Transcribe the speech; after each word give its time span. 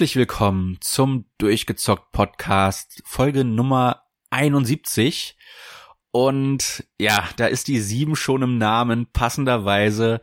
Herzlich 0.00 0.16
willkommen 0.16 0.78
zum 0.80 1.26
Durchgezockt 1.36 2.10
Podcast, 2.10 3.02
Folge 3.04 3.44
Nummer 3.44 4.04
71. 4.30 5.36
Und 6.10 6.86
ja, 6.98 7.28
da 7.36 7.44
ist 7.44 7.68
die 7.68 7.78
7 7.78 8.16
schon 8.16 8.40
im 8.40 8.56
Namen, 8.56 9.08
passenderweise 9.12 10.22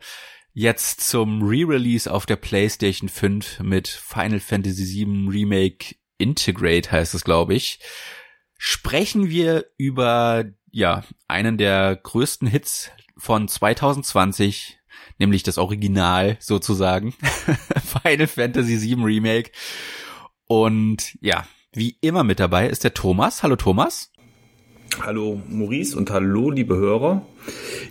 jetzt 0.52 1.08
zum 1.08 1.42
Re-Release 1.42 2.12
auf 2.12 2.26
der 2.26 2.34
PlayStation 2.34 3.08
5 3.08 3.60
mit 3.60 3.86
Final 3.86 4.40
Fantasy 4.40 4.84
7 4.84 5.28
Remake 5.28 5.94
Integrate 6.18 6.90
heißt 6.90 7.14
es, 7.14 7.22
glaube 7.22 7.54
ich. 7.54 7.78
Sprechen 8.56 9.28
wir 9.28 9.66
über, 9.76 10.44
ja, 10.72 11.04
einen 11.28 11.56
der 11.56 11.94
größten 11.94 12.48
Hits 12.48 12.90
von 13.16 13.46
2020, 13.46 14.77
nämlich 15.18 15.42
das 15.42 15.58
Original 15.58 16.36
sozusagen, 16.40 17.12
Final 18.02 18.26
Fantasy 18.26 18.80
VII 18.80 19.04
Remake. 19.04 19.50
Und 20.46 21.18
ja, 21.20 21.44
wie 21.72 21.96
immer 22.00 22.24
mit 22.24 22.40
dabei 22.40 22.68
ist 22.68 22.84
der 22.84 22.94
Thomas. 22.94 23.42
Hallo 23.42 23.56
Thomas. 23.56 24.10
Hallo 24.96 25.40
Maurice 25.48 25.96
und 25.96 26.10
hallo 26.10 26.50
liebe 26.50 26.76
Hörer. 26.76 27.22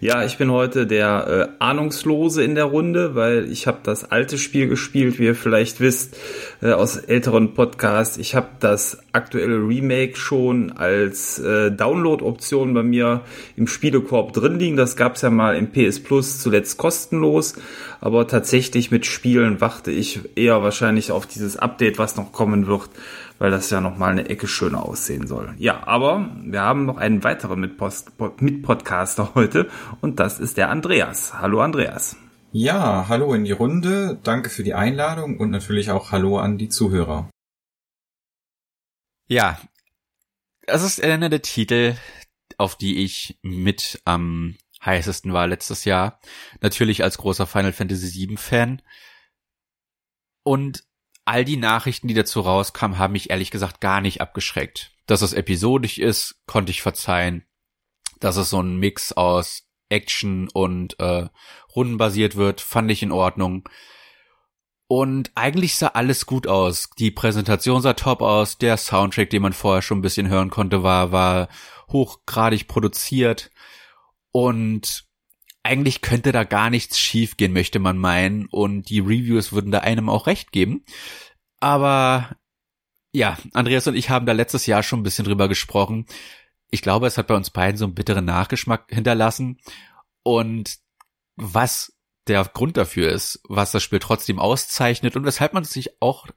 Ja, 0.01 0.25
ich 0.25 0.37
bin 0.37 0.51
heute 0.51 0.85
der 0.85 1.49
äh, 1.59 1.63
Ahnungslose 1.63 2.43
in 2.43 2.54
der 2.54 2.65
Runde, 2.65 3.15
weil 3.15 3.49
ich 3.51 3.65
habe 3.65 3.79
das 3.81 4.12
alte 4.12 4.37
Spiel 4.37 4.67
gespielt, 4.67 5.17
wie 5.17 5.26
ihr 5.26 5.35
vielleicht 5.35 5.79
wisst, 5.79 6.17
äh, 6.62 6.71
aus 6.71 6.98
älteren 6.98 7.54
Podcasts. 7.54 8.17
Ich 8.17 8.35
habe 8.35 8.49
das 8.59 8.99
aktuelle 9.13 9.55
Remake 9.55 10.17
schon 10.17 10.73
als 10.73 11.39
äh, 11.39 11.71
Download-Option 11.71 12.73
bei 12.73 12.84
mir 12.84 13.21
im 13.55 13.67
Spielekorb 13.67 14.34
drin 14.34 14.59
liegen. 14.59 14.76
Das 14.77 14.95
gab's 14.95 15.21
ja 15.21 15.29
mal 15.29 15.55
im 15.55 15.71
PS 15.71 16.01
Plus 16.01 16.39
zuletzt 16.39 16.77
kostenlos, 16.77 17.55
aber 18.01 18.27
tatsächlich 18.27 18.91
mit 18.91 19.05
Spielen 19.05 19.61
warte 19.61 19.91
ich 19.91 20.20
eher 20.35 20.61
wahrscheinlich 20.61 21.11
auf 21.11 21.26
dieses 21.26 21.57
Update, 21.57 21.98
was 21.98 22.17
noch 22.17 22.32
kommen 22.32 22.67
wird 22.67 22.89
weil 23.40 23.52
das 23.52 23.70
ja 23.70 23.82
nochmal 23.82 24.12
eine 24.12 24.30
Ecke 24.30 24.48
schöner 24.48 24.84
aussehen 24.84 25.27
soll. 25.27 25.54
Ja, 25.57 25.85
aber 25.88 26.30
wir 26.43 26.62
haben 26.62 26.85
noch 26.85 26.98
einen 26.98 27.24
weiteren 27.24 27.60
mit, 27.60 27.77
Post, 27.77 28.12
mit 28.40 28.63
Podcaster 28.63 29.32
heute 29.35 29.70
und 30.02 30.20
das 30.20 30.40
ist 30.40 30.57
der 30.57 30.70
Andreas. 30.70 31.34
Hallo 31.34 31.62
Andreas. 31.62 32.18
Ja, 32.52 33.07
hallo 33.10 33.34
in 33.34 33.44
die 33.44 33.52
Runde. 33.52 34.20
Danke 34.24 34.49
für 34.49 34.63
die 34.63 34.74
Einladung 34.74 35.38
und 35.38 35.52
natürlich 35.52 35.91
auch 35.91 36.12
hallo 36.12 36.40
an 36.40 36.57
die 36.57 36.70
Zuhörer. 36.70 37.29
Ja, 39.27 39.60
das 40.66 40.84
ist 40.84 41.04
einer 41.04 41.29
der 41.29 41.41
Titel, 41.41 41.96
auf 42.57 42.77
die 42.77 43.04
ich 43.04 43.38
mit 43.41 44.01
am 44.05 44.55
heißesten 44.84 45.34
war 45.34 45.48
letztes 45.48 45.85
Jahr. 45.85 46.20
Natürlich 46.62 47.04
als 47.04 47.18
großer 47.18 47.46
Final 47.46 47.74
Fantasy 47.74 48.27
VII 48.27 48.38
Fan. 48.38 48.82
Und 50.44 50.87
all 51.27 51.45
die 51.45 51.57
Nachrichten, 51.57 52.07
die 52.07 52.13
dazu 52.13 52.41
rauskamen, 52.41 52.97
haben 52.97 53.13
mich 53.13 53.29
ehrlich 53.29 53.51
gesagt 53.51 53.81
gar 53.81 54.01
nicht 54.01 54.21
abgeschreckt. 54.21 54.91
Dass 55.05 55.21
es 55.21 55.33
episodisch 55.33 55.97
ist, 55.97 56.41
konnte 56.47 56.71
ich 56.71 56.81
verzeihen. 56.81 57.45
Dass 58.20 58.37
es 58.37 58.49
so 58.49 58.61
ein 58.61 58.77
Mix 58.77 59.11
aus 59.11 59.63
Action 59.89 60.49
und 60.53 60.99
äh, 60.99 61.27
rundenbasiert 61.75 62.35
wird, 62.35 62.61
fand 62.61 62.91
ich 62.91 63.03
in 63.03 63.11
Ordnung. 63.11 63.67
Und 64.88 65.31
eigentlich 65.35 65.75
sah 65.75 65.87
alles 65.87 66.25
gut 66.25 66.47
aus. 66.47 66.89
Die 66.97 67.11
Präsentation 67.11 67.81
sah 67.81 67.93
top 67.93 68.21
aus. 68.21 68.57
Der 68.57 68.77
Soundtrack, 68.77 69.29
den 69.29 69.41
man 69.41 69.53
vorher 69.53 69.81
schon 69.81 69.99
ein 69.99 70.03
bisschen 70.03 70.29
hören 70.29 70.49
konnte, 70.49 70.81
war, 70.81 71.11
war 71.11 71.49
hochgradig 71.89 72.67
produziert. 72.67 73.51
Und 74.31 75.06
eigentlich 75.67 76.01
könnte 76.01 76.31
da 76.31 76.44
gar 76.44 76.69
nichts 76.69 77.00
schiefgehen, 77.00 77.53
möchte 77.53 77.79
man 77.79 77.97
meinen. 77.97 78.47
Und 78.47 78.89
die 78.89 79.00
Reviews 79.00 79.51
würden 79.51 79.72
da 79.72 79.79
einem 79.79 80.09
auch 80.09 80.28
recht 80.28 80.51
geben. 80.51 80.83
Aber 81.59 82.35
ja, 83.11 83.38
Andreas 83.53 83.88
und 83.88 83.95
ich 83.95 84.09
haben 84.09 84.25
da 84.25 84.33
letztes 84.33 84.66
Jahr 84.66 84.83
schon 84.83 85.00
ein 85.00 85.03
bisschen 85.03 85.25
drüber 85.25 85.47
gesprochen. 85.47 86.05
Ich 86.69 86.81
glaube, 86.81 87.07
es 87.07 87.17
hat 87.17 87.28
bei 87.28 87.35
uns 87.35 87.50
beiden 87.50 87.78
so 87.78 87.85
einen 87.85 87.95
bitteren 87.95 88.25
Nachgeschmack 88.25 88.85
hinterlassen. 88.89 89.59
Und 90.23 90.78
was 91.35 91.94
der 92.28 92.44
Grund 92.45 92.78
dafür 92.78 93.11
ist, 93.11 93.39
was 93.47 93.72
das 93.72 93.84
Spiel 93.84 93.99
trotzdem 93.99 94.39
auszeichnet 94.39 95.16
und 95.16 95.25
weshalb 95.25 95.53
man 95.53 95.63
es 95.63 95.72
sich 95.72 96.01
auch 96.01 96.28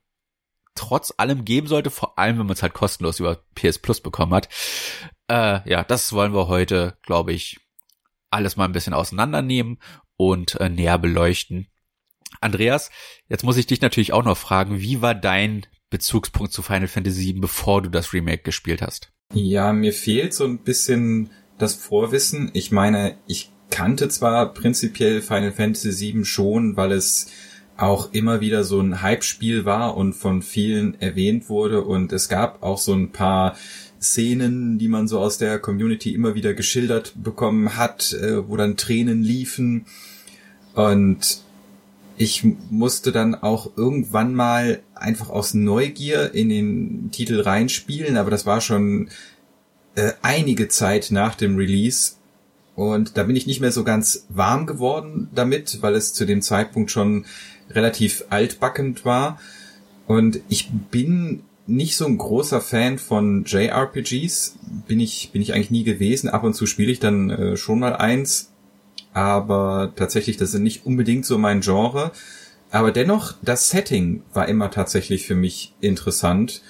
trotz 0.74 1.12
allem 1.16 1.44
geben 1.44 1.66
sollte, 1.66 1.90
vor 1.90 2.18
allem 2.18 2.38
wenn 2.38 2.46
man 2.46 2.54
es 2.54 2.62
halt 2.62 2.74
kostenlos 2.74 3.18
über 3.18 3.44
PS 3.54 3.78
Plus 3.78 4.00
bekommen 4.00 4.34
hat. 4.34 4.48
Äh, 5.28 5.68
ja, 5.68 5.82
das 5.84 6.12
wollen 6.12 6.32
wir 6.32 6.48
heute, 6.48 6.96
glaube 7.02 7.32
ich, 7.32 7.58
alles 8.30 8.56
mal 8.56 8.64
ein 8.64 8.72
bisschen 8.72 8.94
auseinandernehmen 8.94 9.78
und 10.16 10.54
äh, 10.60 10.68
näher 10.68 10.98
beleuchten. 10.98 11.68
Andreas, 12.40 12.90
jetzt 13.28 13.44
muss 13.44 13.56
ich 13.56 13.66
dich 13.66 13.80
natürlich 13.80 14.12
auch 14.12 14.24
noch 14.24 14.38
fragen, 14.38 14.80
wie 14.80 15.02
war 15.02 15.14
dein 15.14 15.66
Bezugspunkt 15.90 16.52
zu 16.52 16.62
Final 16.62 16.88
Fantasy 16.88 17.26
VII, 17.26 17.40
bevor 17.40 17.82
du 17.82 17.90
das 17.90 18.12
Remake 18.12 18.42
gespielt 18.42 18.82
hast? 18.82 19.12
Ja, 19.34 19.72
mir 19.72 19.92
fehlt 19.92 20.34
so 20.34 20.44
ein 20.44 20.58
bisschen 20.58 21.30
das 21.58 21.74
Vorwissen. 21.74 22.50
Ich 22.54 22.70
meine, 22.70 23.16
ich 23.26 23.50
kannte 23.70 24.08
zwar 24.08 24.54
prinzipiell 24.54 25.22
Final 25.22 25.52
Fantasy 25.52 26.14
VII 26.14 26.24
schon, 26.24 26.76
weil 26.76 26.92
es 26.92 27.30
auch 27.76 28.12
immer 28.12 28.40
wieder 28.40 28.62
so 28.64 28.80
ein 28.80 29.02
Hype-Spiel 29.02 29.64
war 29.64 29.96
und 29.96 30.12
von 30.12 30.42
vielen 30.42 31.00
erwähnt 31.00 31.48
wurde 31.48 31.82
und 31.82 32.12
es 32.12 32.28
gab 32.28 32.62
auch 32.62 32.78
so 32.78 32.92
ein 32.92 33.10
paar 33.10 33.56
Szenen, 34.00 34.78
die 34.78 34.88
man 34.88 35.08
so 35.08 35.18
aus 35.18 35.38
der 35.38 35.58
Community 35.58 36.14
immer 36.14 36.34
wieder 36.34 36.54
geschildert 36.54 37.12
bekommen 37.22 37.76
hat, 37.76 38.12
äh, 38.14 38.48
wo 38.48 38.56
dann 38.56 38.76
Tränen 38.76 39.22
liefen. 39.22 39.86
Und 40.74 41.42
ich 42.16 42.44
musste 42.70 43.12
dann 43.12 43.34
auch 43.34 43.76
irgendwann 43.76 44.34
mal 44.34 44.82
einfach 44.94 45.30
aus 45.30 45.54
Neugier 45.54 46.34
in 46.34 46.48
den 46.48 47.10
Titel 47.12 47.40
reinspielen, 47.40 48.16
aber 48.16 48.30
das 48.30 48.46
war 48.46 48.60
schon 48.60 49.08
äh, 49.94 50.12
einige 50.22 50.68
Zeit 50.68 51.08
nach 51.10 51.34
dem 51.34 51.56
Release. 51.56 52.12
Und 52.76 53.16
da 53.16 53.24
bin 53.24 53.36
ich 53.36 53.46
nicht 53.46 53.60
mehr 53.60 53.72
so 53.72 53.84
ganz 53.84 54.26
warm 54.28 54.66
geworden 54.66 55.28
damit, 55.34 55.78
weil 55.82 55.94
es 55.94 56.14
zu 56.14 56.24
dem 56.24 56.40
Zeitpunkt 56.40 56.90
schon 56.90 57.26
relativ 57.70 58.24
altbackend 58.30 59.04
war. 59.04 59.38
Und 60.06 60.40
ich 60.48 60.70
bin 60.90 61.42
nicht 61.70 61.96
so 61.96 62.06
ein 62.06 62.18
großer 62.18 62.60
Fan 62.60 62.98
von 62.98 63.44
JRPGs. 63.44 64.56
Bin 64.86 65.00
ich, 65.00 65.30
bin 65.32 65.40
ich 65.40 65.54
eigentlich 65.54 65.70
nie 65.70 65.84
gewesen. 65.84 66.28
Ab 66.28 66.44
und 66.44 66.54
zu 66.54 66.66
spiele 66.66 66.92
ich 66.92 67.00
dann 67.00 67.30
äh, 67.30 67.56
schon 67.56 67.78
mal 67.78 67.96
eins. 67.96 68.52
Aber 69.12 69.92
tatsächlich, 69.96 70.36
das 70.36 70.52
sind 70.52 70.62
nicht 70.62 70.84
unbedingt 70.86 71.26
so 71.26 71.38
mein 71.38 71.60
Genre. 71.60 72.12
Aber 72.70 72.92
dennoch, 72.92 73.34
das 73.42 73.70
Setting 73.70 74.22
war 74.32 74.48
immer 74.48 74.70
tatsächlich 74.70 75.26
für 75.26 75.34
mich 75.34 75.74
interessant. 75.80 76.62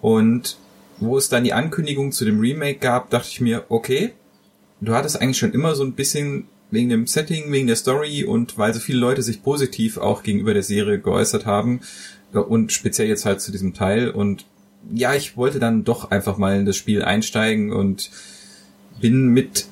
Und 0.00 0.58
wo 0.98 1.16
es 1.18 1.28
dann 1.28 1.44
die 1.44 1.52
Ankündigung 1.52 2.12
zu 2.12 2.24
dem 2.24 2.40
Remake 2.40 2.78
gab, 2.78 3.10
dachte 3.10 3.28
ich 3.30 3.40
mir, 3.40 3.64
okay, 3.68 4.12
du 4.80 4.94
hattest 4.94 5.20
eigentlich 5.20 5.38
schon 5.38 5.52
immer 5.52 5.74
so 5.74 5.84
ein 5.84 5.94
bisschen 5.94 6.46
wegen 6.70 6.88
dem 6.88 7.06
Setting, 7.06 7.50
wegen 7.52 7.66
der 7.66 7.76
Story 7.76 8.24
und 8.24 8.58
weil 8.58 8.74
so 8.74 8.80
viele 8.80 8.98
Leute 8.98 9.22
sich 9.22 9.42
positiv 9.42 9.96
auch 9.96 10.22
gegenüber 10.22 10.54
der 10.54 10.62
Serie 10.62 10.98
geäußert 10.98 11.46
haben, 11.46 11.80
und 12.42 12.72
speziell 12.72 13.08
jetzt 13.08 13.24
halt 13.24 13.40
zu 13.40 13.52
diesem 13.52 13.74
Teil. 13.74 14.10
Und 14.10 14.46
ja, 14.92 15.14
ich 15.14 15.36
wollte 15.36 15.58
dann 15.58 15.84
doch 15.84 16.10
einfach 16.10 16.36
mal 16.36 16.58
in 16.58 16.66
das 16.66 16.76
Spiel 16.76 17.02
einsteigen 17.02 17.72
und 17.72 18.10
bin 19.00 19.28
mit 19.28 19.66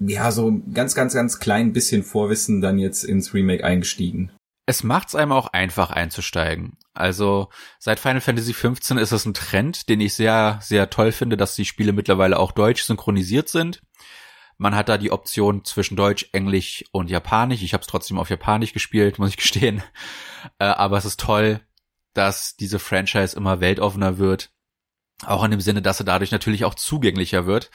ja 0.00 0.30
so 0.32 0.60
ganz, 0.72 0.94
ganz, 0.94 1.14
ganz 1.14 1.38
klein 1.38 1.72
bisschen 1.72 2.02
Vorwissen 2.02 2.60
dann 2.60 2.78
jetzt 2.78 3.04
ins 3.04 3.34
Remake 3.34 3.64
eingestiegen. 3.64 4.32
Es 4.66 4.84
macht's 4.84 5.14
einem 5.14 5.32
auch 5.32 5.48
einfach 5.48 5.90
einzusteigen. 5.90 6.76
Also 6.94 7.48
seit 7.78 7.98
Final 7.98 8.20
Fantasy 8.20 8.52
15 8.52 8.98
ist 8.98 9.12
es 9.12 9.26
ein 9.26 9.34
Trend, 9.34 9.88
den 9.88 10.00
ich 10.00 10.14
sehr, 10.14 10.58
sehr 10.62 10.90
toll 10.90 11.12
finde, 11.12 11.36
dass 11.36 11.56
die 11.56 11.64
Spiele 11.64 11.92
mittlerweile 11.92 12.38
auch 12.38 12.52
deutsch 12.52 12.84
synchronisiert 12.84 13.48
sind. 13.48 13.82
Man 14.58 14.74
hat 14.74 14.88
da 14.88 14.98
die 14.98 15.10
Option 15.10 15.64
zwischen 15.64 15.96
Deutsch, 15.96 16.28
Englisch 16.32 16.84
und 16.92 17.10
Japanisch. 17.10 17.62
Ich 17.62 17.72
habe 17.72 17.80
es 17.80 17.86
trotzdem 17.86 18.18
auf 18.18 18.28
Japanisch 18.28 18.74
gespielt, 18.74 19.18
muss 19.18 19.30
ich 19.30 19.36
gestehen. 19.38 19.82
Äh, 20.58 20.64
aber 20.64 20.98
es 20.98 21.04
ist 21.04 21.18
toll, 21.18 21.60
dass 22.20 22.54
diese 22.54 22.78
Franchise 22.78 23.34
immer 23.34 23.60
weltoffener 23.60 24.18
wird. 24.18 24.52
Auch 25.24 25.42
in 25.42 25.50
dem 25.50 25.62
Sinne, 25.62 25.80
dass 25.80 26.00
er 26.00 26.04
dadurch 26.04 26.32
natürlich 26.32 26.66
auch 26.66 26.74
zugänglicher 26.74 27.46
wird. 27.46 27.70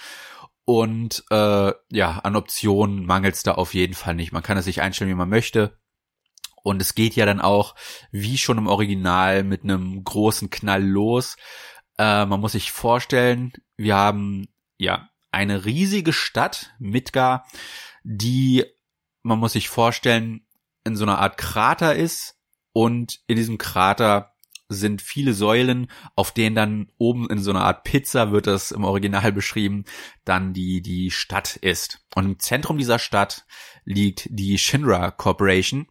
Und 0.65 1.23
äh, 1.31 1.73
ja, 1.89 2.19
an 2.19 2.35
Optionen 2.35 3.07
mangelt 3.07 3.33
es 3.33 3.41
da 3.41 3.53
auf 3.53 3.73
jeden 3.73 3.95
Fall 3.95 4.13
nicht. 4.13 4.33
Man 4.33 4.43
kann 4.43 4.57
es 4.57 4.65
sich 4.65 4.81
einstellen, 4.81 5.09
wie 5.09 5.15
man 5.15 5.29
möchte. 5.29 5.79
Und 6.61 6.79
es 6.79 6.93
geht 6.93 7.15
ja 7.15 7.25
dann 7.25 7.41
auch, 7.41 7.73
wie 8.11 8.37
schon 8.37 8.59
im 8.59 8.67
Original, 8.67 9.43
mit 9.43 9.63
einem 9.63 10.03
großen 10.03 10.51
Knall 10.51 10.83
los. 10.83 11.37
Äh, 11.97 12.27
man 12.27 12.39
muss 12.39 12.51
sich 12.51 12.71
vorstellen, 12.71 13.51
wir 13.77 13.95
haben 13.95 14.47
ja 14.77 15.09
eine 15.31 15.65
riesige 15.65 16.13
Stadt, 16.13 16.71
Midgar, 16.77 17.47
die, 18.03 18.63
man 19.23 19.39
muss 19.39 19.53
sich 19.53 19.69
vorstellen, 19.69 20.45
in 20.83 20.95
so 20.95 21.03
einer 21.03 21.17
Art 21.17 21.37
Krater 21.37 21.95
ist 21.95 22.37
und 22.73 23.21
in 23.25 23.37
diesem 23.37 23.57
Krater 23.57 24.34
sind 24.69 25.01
viele 25.01 25.33
Säulen, 25.33 25.87
auf 26.15 26.31
denen 26.31 26.55
dann 26.55 26.87
oben 26.97 27.29
in 27.29 27.39
so 27.39 27.51
einer 27.51 27.63
Art 27.63 27.83
Pizza 27.83 28.31
wird 28.31 28.47
das 28.47 28.71
im 28.71 28.83
Original 28.83 29.31
beschrieben, 29.31 29.85
dann 30.23 30.53
die, 30.53 30.81
die 30.81 31.11
Stadt 31.11 31.55
ist. 31.55 32.05
Und 32.15 32.25
im 32.25 32.39
Zentrum 32.39 32.77
dieser 32.77 32.99
Stadt 32.99 33.45
liegt 33.83 34.27
die 34.29 34.57
Shinra 34.57 35.11
Corporation, 35.11 35.87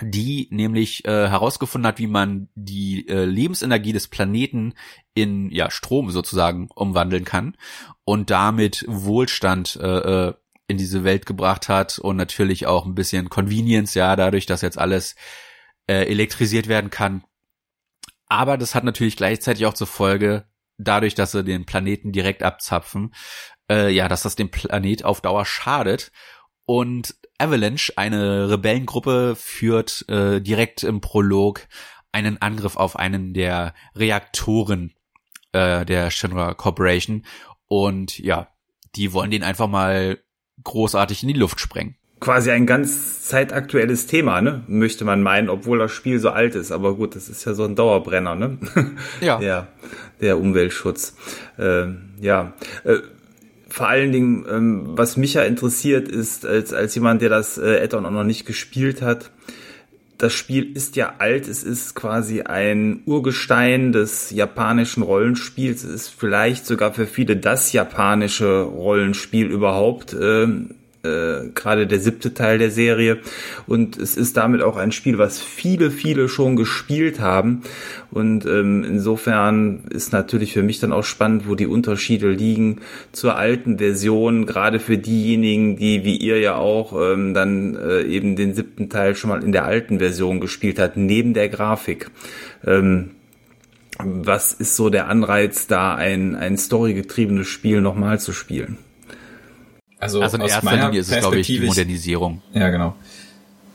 die 0.00 0.48
nämlich 0.50 1.04
äh, 1.04 1.28
herausgefunden 1.28 1.86
hat, 1.86 1.98
wie 1.98 2.06
man 2.06 2.48
die 2.54 3.06
äh, 3.08 3.24
Lebensenergie 3.24 3.92
des 3.92 4.08
Planeten 4.08 4.74
in 5.12 5.50
ja 5.50 5.70
Strom 5.70 6.10
sozusagen 6.10 6.68
umwandeln 6.74 7.24
kann 7.24 7.56
und 8.04 8.30
damit 8.30 8.84
Wohlstand 8.88 9.76
äh, 9.76 10.28
äh, 10.28 10.34
in 10.66 10.78
diese 10.78 11.04
Welt 11.04 11.26
gebracht 11.26 11.68
hat 11.68 11.98
und 11.98 12.16
natürlich 12.16 12.66
auch 12.66 12.86
ein 12.86 12.94
bisschen 12.94 13.28
Convenience, 13.28 13.94
ja, 13.94 14.16
dadurch, 14.16 14.46
dass 14.46 14.62
jetzt 14.62 14.78
alles 14.78 15.14
äh, 15.86 16.06
elektrisiert 16.06 16.68
werden 16.68 16.88
kann. 16.88 17.24
Aber 18.32 18.56
das 18.56 18.74
hat 18.74 18.82
natürlich 18.82 19.18
gleichzeitig 19.18 19.66
auch 19.66 19.74
zur 19.74 19.86
Folge, 19.86 20.46
dadurch, 20.78 21.14
dass 21.14 21.32
sie 21.32 21.44
den 21.44 21.66
Planeten 21.66 22.12
direkt 22.12 22.42
abzapfen, 22.42 23.14
äh, 23.70 23.90
ja, 23.90 24.08
dass 24.08 24.22
das 24.22 24.36
dem 24.36 24.50
Planet 24.50 25.04
auf 25.04 25.20
Dauer 25.20 25.44
schadet. 25.44 26.12
Und 26.64 27.14
Avalanche, 27.36 27.92
eine 27.96 28.48
Rebellengruppe, 28.48 29.36
führt 29.36 30.08
äh, 30.08 30.40
direkt 30.40 30.82
im 30.82 31.02
Prolog 31.02 31.68
einen 32.10 32.40
Angriff 32.40 32.76
auf 32.76 32.96
einen 32.96 33.34
der 33.34 33.74
Reaktoren 33.94 34.94
äh, 35.52 35.84
der 35.84 36.10
Shinra 36.10 36.54
Corporation. 36.54 37.26
Und 37.66 38.18
ja, 38.18 38.48
die 38.96 39.12
wollen 39.12 39.30
den 39.30 39.42
einfach 39.42 39.68
mal 39.68 40.18
großartig 40.64 41.22
in 41.22 41.28
die 41.28 41.38
Luft 41.38 41.60
sprengen. 41.60 41.98
Quasi 42.22 42.52
ein 42.52 42.66
ganz 42.66 43.22
zeitaktuelles 43.22 44.06
Thema, 44.06 44.40
ne? 44.40 44.62
Möchte 44.68 45.04
man 45.04 45.24
meinen, 45.24 45.48
obwohl 45.48 45.80
das 45.80 45.90
Spiel 45.90 46.20
so 46.20 46.30
alt 46.30 46.54
ist. 46.54 46.70
Aber 46.70 46.94
gut, 46.94 47.16
das 47.16 47.28
ist 47.28 47.44
ja 47.44 47.52
so 47.52 47.64
ein 47.64 47.74
Dauerbrenner, 47.74 48.36
ne? 48.36 48.58
Ja. 49.20 49.38
Der, 49.38 49.66
der 50.20 50.38
Umweltschutz. 50.38 51.16
Äh, 51.58 51.86
ja. 52.20 52.52
Äh, 52.84 52.98
vor 53.68 53.88
allen 53.88 54.12
Dingen, 54.12 54.46
ähm, 54.48 54.82
was 54.90 55.16
mich 55.16 55.34
ja 55.34 55.42
interessiert, 55.42 56.06
ist, 56.08 56.46
als, 56.46 56.72
als 56.72 56.94
jemand, 56.94 57.22
der 57.22 57.28
das 57.28 57.58
äh, 57.58 57.82
Addon 57.82 58.06
auch 58.06 58.12
noch 58.12 58.22
nicht 58.22 58.46
gespielt 58.46 59.02
hat, 59.02 59.32
das 60.16 60.32
Spiel 60.32 60.76
ist 60.76 60.94
ja 60.94 61.14
alt, 61.18 61.48
es 61.48 61.64
ist 61.64 61.96
quasi 61.96 62.42
ein 62.42 63.02
Urgestein 63.04 63.90
des 63.90 64.30
japanischen 64.30 65.02
Rollenspiels, 65.02 65.82
es 65.82 65.90
ist 65.92 66.08
vielleicht 66.16 66.66
sogar 66.66 66.94
für 66.94 67.08
viele 67.08 67.36
das 67.36 67.72
japanische 67.72 68.62
Rollenspiel 68.62 69.46
überhaupt. 69.46 70.14
Ähm, 70.14 70.76
äh, 71.04 71.48
gerade 71.54 71.86
der 71.86 71.98
siebte 71.98 72.34
Teil 72.34 72.58
der 72.58 72.70
Serie. 72.70 73.18
Und 73.66 73.96
es 73.96 74.16
ist 74.16 74.36
damit 74.36 74.62
auch 74.62 74.76
ein 74.76 74.92
Spiel, 74.92 75.18
was 75.18 75.40
viele, 75.40 75.90
viele 75.90 76.28
schon 76.28 76.56
gespielt 76.56 77.20
haben. 77.20 77.62
Und 78.10 78.46
ähm, 78.46 78.84
insofern 78.84 79.84
ist 79.90 80.12
natürlich 80.12 80.52
für 80.52 80.62
mich 80.62 80.80
dann 80.80 80.92
auch 80.92 81.04
spannend, 81.04 81.48
wo 81.48 81.54
die 81.54 81.66
Unterschiede 81.66 82.30
liegen 82.30 82.80
zur 83.12 83.36
alten 83.36 83.78
Version, 83.78 84.46
gerade 84.46 84.78
für 84.78 84.98
diejenigen, 84.98 85.76
die 85.76 86.04
wie 86.04 86.16
ihr 86.16 86.38
ja 86.38 86.56
auch 86.56 86.92
ähm, 86.92 87.34
dann 87.34 87.76
äh, 87.76 88.02
eben 88.02 88.36
den 88.36 88.54
siebten 88.54 88.88
Teil 88.88 89.14
schon 89.14 89.30
mal 89.30 89.42
in 89.42 89.52
der 89.52 89.64
alten 89.64 89.98
Version 89.98 90.40
gespielt 90.40 90.78
hat, 90.78 90.96
neben 90.96 91.34
der 91.34 91.48
Grafik. 91.48 92.10
Ähm, 92.66 93.10
was 93.98 94.52
ist 94.52 94.76
so 94.76 94.90
der 94.90 95.08
Anreiz, 95.08 95.66
da 95.66 95.94
ein, 95.94 96.34
ein 96.34 96.56
storygetriebenes 96.56 97.46
Spiel 97.46 97.80
nochmal 97.80 98.18
zu 98.18 98.32
spielen? 98.32 98.78
Also, 100.02 100.20
also 100.20 100.36
in 100.36 100.42
erster 100.42 100.76
Linie 100.76 101.00
ist 101.00 101.12
es, 101.12 101.20
glaube 101.20 101.38
ich, 101.38 101.46
die 101.46 101.60
Modernisierung. 101.60 102.42
Ja, 102.52 102.70
genau. 102.70 102.96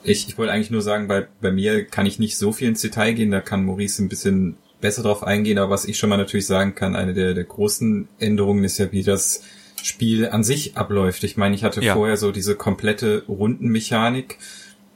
Ich, 0.04 0.28
ich 0.28 0.38
wollte 0.38 0.52
eigentlich 0.52 0.72
nur 0.72 0.82
sagen, 0.82 1.08
bei, 1.08 1.26
bei 1.40 1.54
mir 1.54 1.86
kann 1.86 2.06
ich 2.06 2.20
nicht 2.20 2.38
so 2.38 2.52
viel 2.52 2.68
ins 2.68 2.82
Detail 2.82 3.14
gehen, 3.14 3.32
da 3.32 3.40
kann 3.40 3.64
Maurice 3.64 4.04
ein 4.04 4.10
bisschen 4.10 4.58
besser 4.82 5.04
drauf 5.04 5.24
eingehen, 5.24 5.58
aber 5.58 5.70
was 5.70 5.86
ich 5.86 5.98
schon 5.98 6.10
mal 6.10 6.18
natürlich 6.18 6.46
sagen 6.46 6.76
kann, 6.76 6.98
eine 6.98 7.14
der, 7.14 7.34
der 7.34 7.46
großen 7.46 8.10
Änderungen 8.20 8.66
ist 8.66 8.78
ja, 8.78 8.92
wie 8.92 9.04
das 9.04 9.42
Spiel 9.82 10.28
an 10.28 10.44
sich 10.44 10.76
abläuft. 10.76 11.24
Ich 11.24 11.38
meine, 11.38 11.56
ich 11.56 11.64
hatte 11.64 11.82
ja. 11.82 11.94
vorher 11.94 12.18
so 12.18 12.34
diese 12.34 12.56
komplette 12.56 13.24
Rundenmechanik 13.30 14.38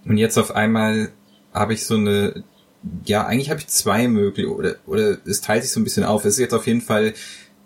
und 0.03 0.17
jetzt 0.17 0.37
auf 0.37 0.53
einmal 0.53 1.13
habe 1.53 1.73
ich 1.73 1.85
so 1.85 1.95
eine, 1.95 2.43
ja, 3.05 3.25
eigentlich 3.25 3.51
habe 3.51 3.61
ich 3.61 3.67
zwei 3.67 4.09
Möglichkeiten 4.09 4.59
oder, 4.59 4.75
oder 4.85 5.17
es 5.25 5.39
teilt 5.39 5.63
sich 5.63 5.71
so 5.71 5.79
ein 5.79 5.85
bisschen 5.85 6.03
auf. 6.03 6.25
Es 6.25 6.33
ist 6.33 6.39
jetzt 6.39 6.53
auf 6.53 6.67
jeden 6.67 6.81
Fall 6.81 7.13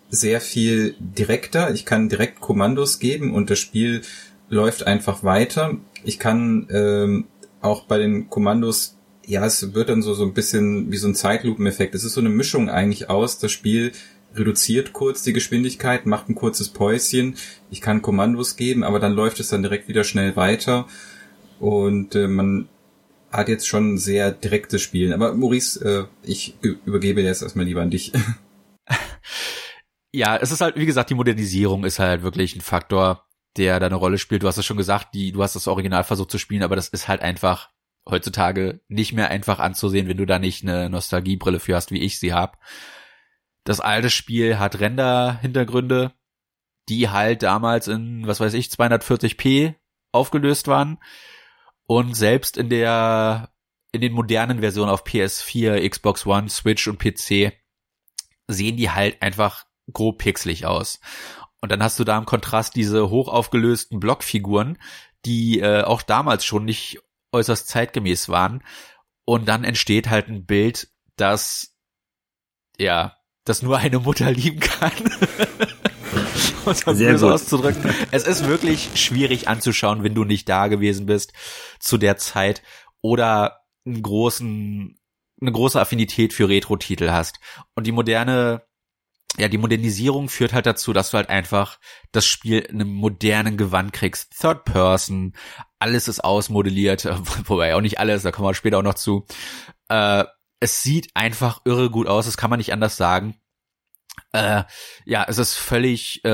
sehr 0.08 0.40
viel 0.40 0.94
direkter. 0.98 1.72
Ich 1.74 1.84
kann 1.84 2.08
direkt 2.08 2.40
Kommandos 2.40 2.98
geben 2.98 3.34
und 3.34 3.50
das 3.50 3.58
Spiel 3.58 4.02
läuft 4.48 4.86
einfach 4.86 5.24
weiter. 5.24 5.76
Ich 6.04 6.18
kann 6.18 6.68
ähm, 6.70 7.26
auch 7.60 7.84
bei 7.84 7.98
den 7.98 8.30
Kommandos, 8.30 8.96
ja, 9.26 9.44
es 9.44 9.74
wird 9.74 9.88
dann 9.88 10.02
so, 10.02 10.14
so 10.14 10.24
ein 10.24 10.34
bisschen 10.34 10.92
wie 10.92 10.96
so 10.96 11.08
ein 11.08 11.14
Zeitlupeneffekt. 11.14 11.94
Es 11.94 12.04
ist 12.04 12.14
so 12.14 12.20
eine 12.20 12.28
Mischung 12.28 12.70
eigentlich 12.70 13.10
aus. 13.10 13.38
Das 13.38 13.50
Spiel 13.50 13.92
reduziert 14.34 14.92
kurz 14.92 15.22
die 15.22 15.32
Geschwindigkeit, 15.32 16.06
macht 16.06 16.28
ein 16.28 16.34
kurzes 16.34 16.68
Päuschen. 16.68 17.36
Ich 17.70 17.80
kann 17.80 18.02
Kommandos 18.02 18.56
geben, 18.56 18.84
aber 18.84 19.00
dann 19.00 19.12
läuft 19.12 19.40
es 19.40 19.48
dann 19.48 19.62
direkt 19.62 19.88
wieder 19.88 20.04
schnell 20.04 20.36
weiter. 20.36 20.86
Und 21.58 22.14
äh, 22.14 22.28
man 22.28 22.68
hat 23.32 23.48
jetzt 23.48 23.66
schon 23.66 23.98
sehr 23.98 24.30
direktes 24.30 24.82
Spielen. 24.82 25.12
Aber 25.12 25.34
Maurice, 25.34 25.84
äh, 25.84 26.04
ich 26.22 26.56
übergebe 26.62 27.22
jetzt 27.22 27.42
erstmal 27.42 27.64
lieber 27.64 27.82
an 27.82 27.90
dich. 27.90 28.12
ja, 30.16 30.36
es 30.36 30.50
ist 30.50 30.62
halt, 30.62 30.76
wie 30.76 30.86
gesagt, 30.86 31.10
die 31.10 31.14
Modernisierung 31.14 31.84
ist 31.84 31.98
halt 31.98 32.22
wirklich 32.22 32.56
ein 32.56 32.62
Faktor, 32.62 33.26
der 33.58 33.78
da 33.80 33.86
eine 33.86 33.96
Rolle 33.96 34.16
spielt. 34.16 34.42
Du 34.42 34.48
hast 34.48 34.56
es 34.56 34.64
schon 34.64 34.78
gesagt, 34.78 35.12
die, 35.12 35.30
du 35.30 35.42
hast 35.42 35.56
das 35.56 35.68
Original 35.68 36.04
versucht 36.04 36.30
zu 36.30 36.38
spielen, 36.38 36.62
aber 36.62 36.74
das 36.74 36.88
ist 36.88 37.06
halt 37.06 37.20
einfach 37.20 37.70
heutzutage 38.08 38.80
nicht 38.88 39.12
mehr 39.12 39.28
einfach 39.28 39.58
anzusehen, 39.58 40.08
wenn 40.08 40.16
du 40.16 40.24
da 40.24 40.38
nicht 40.38 40.62
eine 40.62 40.88
Nostalgiebrille 40.88 41.60
für 41.60 41.74
hast, 41.76 41.90
wie 41.90 42.00
ich 42.00 42.18
sie 42.18 42.32
hab. 42.32 42.58
Das 43.64 43.80
alte 43.80 44.08
Spiel 44.08 44.58
hat 44.58 44.80
Render-Hintergründe, 44.80 46.12
die 46.88 47.10
halt 47.10 47.42
damals 47.42 47.86
in, 47.86 48.26
was 48.26 48.40
weiß 48.40 48.54
ich, 48.54 48.68
240p 48.68 49.74
aufgelöst 50.12 50.66
waren. 50.66 50.98
Und 51.86 52.14
selbst 52.16 52.56
in 52.56 52.70
der, 52.70 53.50
in 53.92 54.00
den 54.00 54.14
modernen 54.14 54.60
Versionen 54.60 54.90
auf 54.90 55.04
PS4, 55.04 55.86
Xbox 55.86 56.24
One, 56.24 56.48
Switch 56.48 56.88
und 56.88 56.98
PC 56.98 57.52
sehen 58.48 58.76
die 58.76 58.90
halt 58.90 59.20
einfach 59.20 59.66
grob 59.92 60.18
pixelig 60.18 60.66
aus. 60.66 61.00
Und 61.60 61.72
dann 61.72 61.82
hast 61.82 61.98
du 61.98 62.04
da 62.04 62.18
im 62.18 62.26
Kontrast 62.26 62.76
diese 62.76 63.10
hochaufgelösten 63.10 63.98
Blockfiguren, 63.98 64.78
die 65.24 65.60
äh, 65.60 65.82
auch 65.82 66.02
damals 66.02 66.44
schon 66.44 66.64
nicht 66.64 67.00
äußerst 67.32 67.68
zeitgemäß 67.68 68.28
waren. 68.28 68.62
Und 69.24 69.48
dann 69.48 69.64
entsteht 69.64 70.08
halt 70.08 70.28
ein 70.28 70.46
Bild, 70.46 70.88
das 71.16 71.76
ja, 72.78 73.16
das 73.44 73.62
nur 73.62 73.78
eine 73.78 74.00
Mutter 74.00 74.30
lieben 74.32 74.60
kann. 74.60 74.92
Sehr 76.94 77.14
gut. 77.14 77.22
auszudrücken. 77.22 77.94
Es 78.10 78.26
ist 78.26 78.48
wirklich 78.48 78.90
schwierig 78.96 79.46
anzuschauen, 79.46 80.02
wenn 80.02 80.14
du 80.14 80.24
nicht 80.24 80.48
da 80.48 80.66
gewesen 80.66 81.06
bist 81.06 81.32
zu 81.78 81.96
der 81.96 82.16
Zeit 82.16 82.62
oder 83.00 83.60
einen 83.84 84.02
großen, 84.02 84.98
eine 85.40 85.52
große 85.52 85.80
Affinität 85.80 86.32
für 86.32 86.48
Retro-Titel 86.48 87.10
hast. 87.10 87.38
Und 87.76 87.86
die 87.86 87.92
moderne 87.92 88.66
ja, 89.38 89.48
die 89.48 89.58
Modernisierung 89.58 90.28
führt 90.28 90.52
halt 90.52 90.66
dazu, 90.66 90.92
dass 90.92 91.10
du 91.10 91.18
halt 91.18 91.28
einfach 91.28 91.78
das 92.12 92.26
Spiel 92.26 92.60
in 92.60 92.80
einem 92.80 92.92
modernen 92.92 93.56
Gewand 93.56 93.92
kriegst. 93.92 94.38
Third 94.40 94.64
Person, 94.64 95.34
alles 95.78 96.08
ist 96.08 96.24
ausmodelliert, 96.24 97.04
wobei 97.48 97.74
auch 97.74 97.80
nicht 97.80 97.98
alles, 97.98 98.22
da 98.22 98.32
kommen 98.32 98.48
wir 98.48 98.54
später 98.54 98.78
auch 98.78 98.82
noch 98.82 98.94
zu. 98.94 99.26
Äh, 99.88 100.24
es 100.60 100.82
sieht 100.82 101.10
einfach 101.14 101.60
irre 101.64 101.90
gut 101.90 102.06
aus, 102.06 102.24
das 102.24 102.38
kann 102.38 102.50
man 102.50 102.58
nicht 102.58 102.72
anders 102.72 102.96
sagen. 102.96 103.36
Äh, 104.32 104.64
ja, 105.04 105.24
es 105.28 105.36
ist 105.38 105.54
völlig 105.54 106.24
äh, 106.24 106.30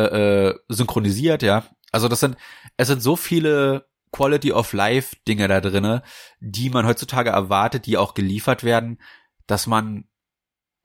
äh, 0.48 0.58
synchronisiert, 0.68 1.42
ja. 1.42 1.64
Also 1.90 2.08
das 2.08 2.20
sind, 2.20 2.36
es 2.76 2.88
sind 2.88 3.02
so 3.02 3.16
viele 3.16 3.88
Quality 4.12 4.52
of 4.52 4.72
Life 4.72 5.16
Dinge 5.26 5.48
da 5.48 5.60
drinne, 5.60 6.02
die 6.40 6.70
man 6.70 6.86
heutzutage 6.86 7.30
erwartet, 7.30 7.86
die 7.86 7.96
auch 7.96 8.14
geliefert 8.14 8.62
werden, 8.62 9.00
dass 9.46 9.66
man 9.66 10.04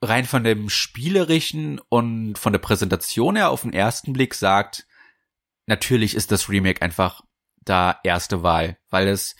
rein 0.02 0.26
von 0.26 0.44
dem 0.44 0.70
spielerischen 0.70 1.80
und 1.90 2.38
von 2.38 2.54
der 2.54 2.60
Präsentation 2.60 3.36
her 3.36 3.50
auf 3.50 3.62
den 3.62 3.74
ersten 3.74 4.14
Blick 4.14 4.34
sagt, 4.34 4.88
natürlich 5.66 6.16
ist 6.16 6.32
das 6.32 6.50
Remake 6.50 6.82
einfach 6.82 7.22
da 7.64 8.00
erste 8.04 8.44
Wahl, 8.44 8.78
weil 8.90 9.08
es 9.08 9.36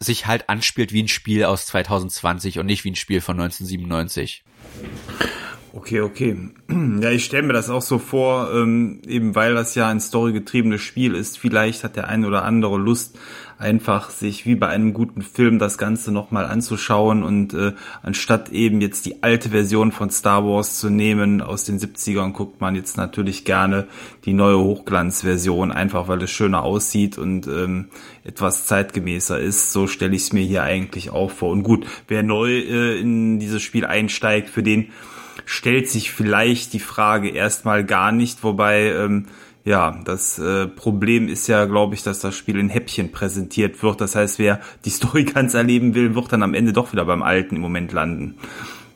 sich 0.00 0.26
halt 0.26 0.48
anspielt 0.48 0.92
wie 0.92 1.02
ein 1.02 1.08
Spiel 1.08 1.44
aus 1.44 1.66
2020 1.66 2.58
und 2.58 2.66
nicht 2.66 2.84
wie 2.84 2.90
ein 2.90 2.96
Spiel 2.96 3.20
von 3.20 3.40
1997. 3.40 4.44
Okay, 5.72 6.00
okay. 6.00 6.36
Ja, 7.00 7.10
ich 7.10 7.24
stelle 7.26 7.42
mir 7.42 7.52
das 7.52 7.68
auch 7.68 7.82
so 7.82 7.98
vor, 7.98 8.52
ähm, 8.52 9.02
eben 9.06 9.34
weil 9.34 9.54
das 9.54 9.74
ja 9.74 9.88
ein 9.88 10.00
storygetriebenes 10.00 10.80
Spiel 10.80 11.14
ist. 11.14 11.38
Vielleicht 11.38 11.84
hat 11.84 11.96
der 11.96 12.08
eine 12.08 12.26
oder 12.26 12.44
andere 12.44 12.78
Lust, 12.78 13.18
einfach 13.58 14.10
sich 14.10 14.44
wie 14.44 14.54
bei 14.54 14.68
einem 14.68 14.92
guten 14.92 15.22
Film 15.22 15.58
das 15.58 15.78
Ganze 15.78 16.12
nochmal 16.12 16.44
anzuschauen 16.44 17.22
und 17.22 17.54
äh, 17.54 17.72
anstatt 18.02 18.50
eben 18.50 18.80
jetzt 18.80 19.06
die 19.06 19.22
alte 19.22 19.50
Version 19.50 19.92
von 19.92 20.10
Star 20.10 20.44
Wars 20.44 20.78
zu 20.78 20.90
nehmen 20.90 21.40
aus 21.40 21.64
den 21.64 21.78
70ern, 21.78 22.32
guckt 22.32 22.60
man 22.60 22.74
jetzt 22.74 22.96
natürlich 22.96 23.44
gerne 23.44 23.86
die 24.24 24.34
neue 24.34 24.58
Hochglanzversion, 24.58 25.72
einfach 25.72 26.08
weil 26.08 26.22
es 26.22 26.30
schöner 26.30 26.64
aussieht 26.64 27.16
und 27.16 27.46
ähm, 27.46 27.86
etwas 28.24 28.66
zeitgemäßer 28.66 29.40
ist. 29.40 29.72
So 29.72 29.86
stelle 29.86 30.14
ich 30.14 30.22
es 30.22 30.32
mir 30.32 30.44
hier 30.44 30.62
eigentlich 30.62 31.10
auch 31.10 31.30
vor. 31.30 31.50
Und 31.50 31.62
gut, 31.62 31.86
wer 32.08 32.22
neu 32.22 32.50
äh, 32.58 33.00
in 33.00 33.38
dieses 33.38 33.62
Spiel 33.62 33.86
einsteigt, 33.86 34.50
für 34.50 34.62
den 34.62 34.88
stellt 35.46 35.88
sich 35.88 36.10
vielleicht 36.10 36.72
die 36.72 36.80
Frage 36.80 37.30
erstmal 37.30 37.84
gar 37.84 38.12
nicht, 38.12 38.42
wobei 38.42 38.90
ähm, 38.90 39.26
ja, 39.66 40.00
das 40.04 40.38
äh, 40.38 40.68
Problem 40.68 41.28
ist 41.28 41.48
ja, 41.48 41.64
glaube 41.64 41.96
ich, 41.96 42.04
dass 42.04 42.20
das 42.20 42.36
Spiel 42.36 42.56
in 42.56 42.68
Häppchen 42.68 43.10
präsentiert 43.10 43.82
wird. 43.82 44.00
Das 44.00 44.14
heißt, 44.14 44.38
wer 44.38 44.60
die 44.84 44.90
Story 44.90 45.24
ganz 45.34 45.54
erleben 45.54 45.96
will, 45.96 46.14
wird 46.14 46.32
dann 46.32 46.44
am 46.44 46.54
Ende 46.54 46.72
doch 46.72 46.92
wieder 46.92 47.04
beim 47.04 47.24
Alten 47.24 47.56
im 47.56 47.62
Moment 47.62 47.92
landen. 47.92 48.36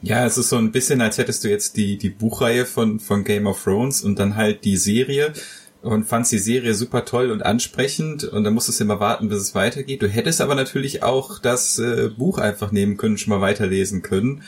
Ja, 0.01 0.25
es 0.25 0.39
ist 0.39 0.49
so 0.49 0.57
ein 0.57 0.71
bisschen, 0.71 1.01
als 1.01 1.19
hättest 1.19 1.43
du 1.43 1.49
jetzt 1.49 1.77
die, 1.77 1.99
die 1.99 2.09
Buchreihe 2.09 2.67
von, 2.67 3.01
von 3.01 3.25
Game 3.25 3.49
of 3.49 3.63
Thrones 3.63 4.03
und 4.03 4.21
dann 4.21 4.37
halt 4.37 4.65
die 4.65 4.77
Serie 4.77 5.33
und 5.83 6.05
fandst 6.05 6.31
die 6.31 6.39
Serie 6.39 6.75
super 6.75 7.05
toll 7.05 7.33
und 7.33 7.45
ansprechend 7.45 8.23
und 8.23 8.45
dann 8.45 8.55
musstest 8.55 8.79
du 8.79 8.85
immer 8.85 9.01
warten, 9.01 9.29
bis 9.29 9.41
es 9.41 9.57
weitergeht. 9.57 10.03
Du 10.03 10.09
hättest 10.09 10.41
aber 10.41 10.55
natürlich 10.55 11.03
auch 11.03 11.41
das 11.41 11.81
äh, 11.81 12.11
Buch 12.17 12.39
einfach 12.39 12.71
nehmen 12.71 12.97
können, 12.97 13.19
schon 13.19 13.33
mal 13.33 13.41
weiterlesen 13.41 14.03
können. 14.03 14.43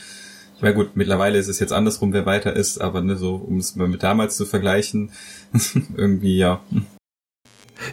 Ich 0.55 0.61
meine, 0.61 0.75
gut, 0.75 0.95
mittlerweile 0.95 1.37
ist 1.37 1.49
es 1.49 1.59
jetzt 1.59 1.73
andersrum, 1.73 2.13
wer 2.13 2.25
weiter 2.25 2.55
ist, 2.55 2.79
aber 2.79 3.01
ne, 3.01 3.17
so, 3.17 3.35
um 3.35 3.57
es 3.57 3.75
mal 3.75 3.89
mit 3.89 4.03
damals 4.03 4.37
zu 4.37 4.45
vergleichen, 4.45 5.11
irgendwie 5.97 6.37
ja. 6.37 6.61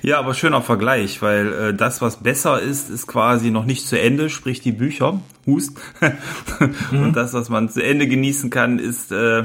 Ja, 0.03 0.19
aber 0.19 0.35
schöner 0.35 0.63
Vergleich, 0.63 1.21
weil 1.23 1.53
äh, 1.53 1.75
das, 1.75 2.01
was 2.01 2.23
besser 2.23 2.61
ist, 2.61 2.91
ist 2.91 3.07
quasi 3.07 3.51
noch 3.51 3.65
nicht 3.65 3.87
zu 3.87 3.99
Ende, 3.99 4.31
sprich 4.31 4.61
die 4.61 4.73
Bücher, 4.73 5.21
Hust. 5.47 5.79
und 6.91 7.09
mhm. 7.09 7.13
das, 7.13 7.33
was 7.33 7.49
man 7.49 7.69
zu 7.69 7.83
Ende 7.83 8.07
genießen 8.07 8.51
kann, 8.51 8.79
ist 8.79 9.11
äh, 9.11 9.45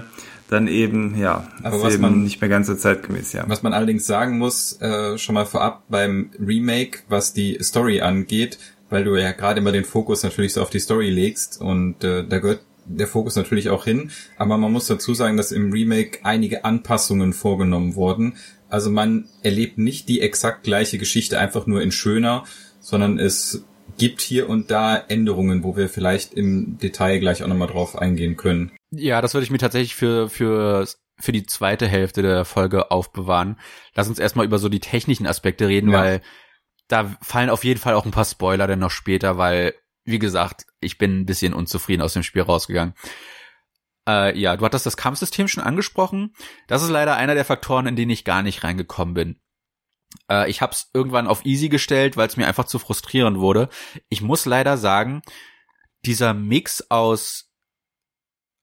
dann 0.49 0.67
eben, 0.67 1.17
ja, 1.17 1.47
aber 1.63 1.81
was 1.81 1.97
man 1.97 2.23
nicht 2.23 2.39
mehr 2.41 2.49
ganz 2.49 2.67
so 2.67 2.75
zeitgemäß, 2.75 3.33
ja. 3.33 3.45
Was 3.47 3.63
man 3.63 3.73
allerdings 3.73 4.05
sagen 4.05 4.37
muss, 4.37 4.79
äh, 4.81 5.17
schon 5.17 5.35
mal 5.35 5.45
vorab 5.45 5.83
beim 5.89 6.29
Remake, 6.39 6.99
was 7.07 7.33
die 7.33 7.57
Story 7.61 8.01
angeht, 8.01 8.59
weil 8.89 9.03
du 9.03 9.15
ja 9.15 9.31
gerade 9.31 9.59
immer 9.59 9.71
den 9.71 9.85
Fokus 9.85 10.23
natürlich 10.23 10.53
so 10.53 10.61
auf 10.61 10.69
die 10.69 10.79
Story 10.79 11.09
legst 11.09 11.59
und 11.59 12.03
äh, 12.03 12.23
da 12.27 12.39
gehört 12.39 12.61
der 12.85 13.07
Fokus 13.07 13.35
natürlich 13.35 13.69
auch 13.69 13.85
hin, 13.85 14.11
aber 14.37 14.57
man 14.57 14.71
muss 14.71 14.87
dazu 14.87 15.13
sagen, 15.13 15.37
dass 15.37 15.51
im 15.51 15.71
Remake 15.71 16.19
einige 16.23 16.65
Anpassungen 16.65 17.33
vorgenommen 17.33 17.95
wurden. 17.95 18.37
Also 18.69 18.89
man 18.89 19.29
erlebt 19.43 19.77
nicht 19.77 20.09
die 20.09 20.21
exakt 20.21 20.63
gleiche 20.63 20.97
Geschichte 20.97 21.39
einfach 21.39 21.67
nur 21.67 21.81
in 21.81 21.91
schöner, 21.91 22.43
sondern 22.79 23.19
es 23.19 23.65
gibt 23.97 24.21
hier 24.21 24.49
und 24.49 24.71
da 24.71 24.97
Änderungen, 24.97 25.63
wo 25.63 25.77
wir 25.77 25.89
vielleicht 25.89 26.33
im 26.33 26.77
Detail 26.77 27.19
gleich 27.19 27.43
auch 27.43 27.47
nochmal 27.47 27.67
drauf 27.67 27.97
eingehen 27.97 28.35
können. 28.37 28.71
Ja, 28.91 29.21
das 29.21 29.33
würde 29.33 29.45
ich 29.45 29.51
mir 29.51 29.57
tatsächlich 29.57 29.95
für, 29.95 30.29
für, 30.29 30.87
für 31.17 31.31
die 31.31 31.45
zweite 31.45 31.87
Hälfte 31.87 32.21
der 32.21 32.45
Folge 32.45 32.91
aufbewahren. 32.91 33.57
Lass 33.93 34.09
uns 34.09 34.19
erstmal 34.19 34.45
über 34.45 34.57
so 34.57 34.69
die 34.69 34.79
technischen 34.79 35.27
Aspekte 35.27 35.67
reden, 35.67 35.91
ja. 35.91 35.99
weil 35.99 36.21
da 36.87 37.15
fallen 37.21 37.49
auf 37.49 37.63
jeden 37.63 37.79
Fall 37.79 37.95
auch 37.95 38.05
ein 38.05 38.11
paar 38.11 38.25
Spoiler 38.25 38.67
denn 38.67 38.79
noch 38.79 38.91
später, 38.91 39.37
weil, 39.37 39.73
wie 40.05 40.19
gesagt, 40.19 40.65
ich 40.79 40.97
bin 40.97 41.21
ein 41.21 41.25
bisschen 41.25 41.53
unzufrieden 41.53 42.01
aus 42.01 42.13
dem 42.13 42.23
Spiel 42.23 42.43
rausgegangen. 42.43 42.93
Äh, 44.07 44.37
ja, 44.37 44.55
du 44.55 44.63
hattest 44.63 44.85
das 44.85 44.97
Kampfsystem 44.97 45.47
schon 45.47 45.63
angesprochen. 45.63 46.35
Das 46.67 46.83
ist 46.83 46.89
leider 46.89 47.15
einer 47.15 47.35
der 47.35 47.45
Faktoren, 47.45 47.87
in 47.87 47.95
denen 47.95 48.11
ich 48.11 48.23
gar 48.23 48.43
nicht 48.43 48.63
reingekommen 48.63 49.15
bin. 49.15 49.39
Äh, 50.29 50.49
ich 50.49 50.61
habe 50.61 50.73
es 50.73 50.89
irgendwann 50.93 51.27
auf 51.27 51.45
easy 51.45 51.69
gestellt, 51.69 52.15
weil 52.15 52.27
es 52.27 52.37
mir 52.37 52.47
einfach 52.47 52.65
zu 52.65 52.79
frustrierend 52.79 53.39
wurde. 53.39 53.69
Ich 54.09 54.21
muss 54.21 54.45
leider 54.45 54.77
sagen, 54.77 55.23
dieser 56.05 56.33
Mix 56.33 56.89
aus 56.89 57.51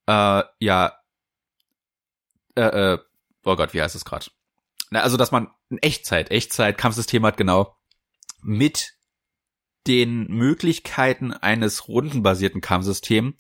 äh, 0.07 0.43
ja 0.61 0.93
äh, 2.55 2.93
äh, 2.95 2.99
oh 3.45 3.57
Gott, 3.57 3.75
wie 3.75 3.83
heißt 3.83 3.95
es 3.95 4.05
gerade? 4.05 4.27
Also, 4.91 5.17
dass 5.17 5.33
man 5.33 5.49
ein 5.71 5.79
Echtzeit, 5.79 6.31
Echtzeit 6.31 6.77
Kampfsystem 6.77 7.25
hat, 7.25 7.37
genau, 7.37 7.77
mit 8.43 8.95
den 9.87 10.27
Möglichkeiten 10.29 11.33
eines 11.33 11.89
rundenbasierten 11.89 12.61
Kampfsystems. 12.61 13.35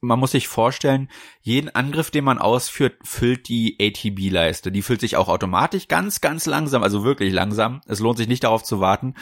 Man 0.00 0.18
muss 0.18 0.32
sich 0.32 0.48
vorstellen, 0.48 1.10
jeden 1.40 1.68
Angriff, 1.74 2.10
den 2.10 2.24
man 2.24 2.38
ausführt, 2.38 2.96
füllt 3.02 3.48
die 3.48 3.76
ATB-Leiste. 3.80 4.72
Die 4.72 4.82
füllt 4.82 5.00
sich 5.00 5.16
auch 5.16 5.28
automatisch 5.28 5.88
ganz, 5.88 6.20
ganz 6.20 6.46
langsam, 6.46 6.82
also 6.82 7.04
wirklich 7.04 7.32
langsam. 7.32 7.80
Es 7.86 8.00
lohnt 8.00 8.18
sich 8.18 8.28
nicht 8.28 8.44
darauf 8.44 8.64
zu 8.64 8.80
warten. 8.80 9.14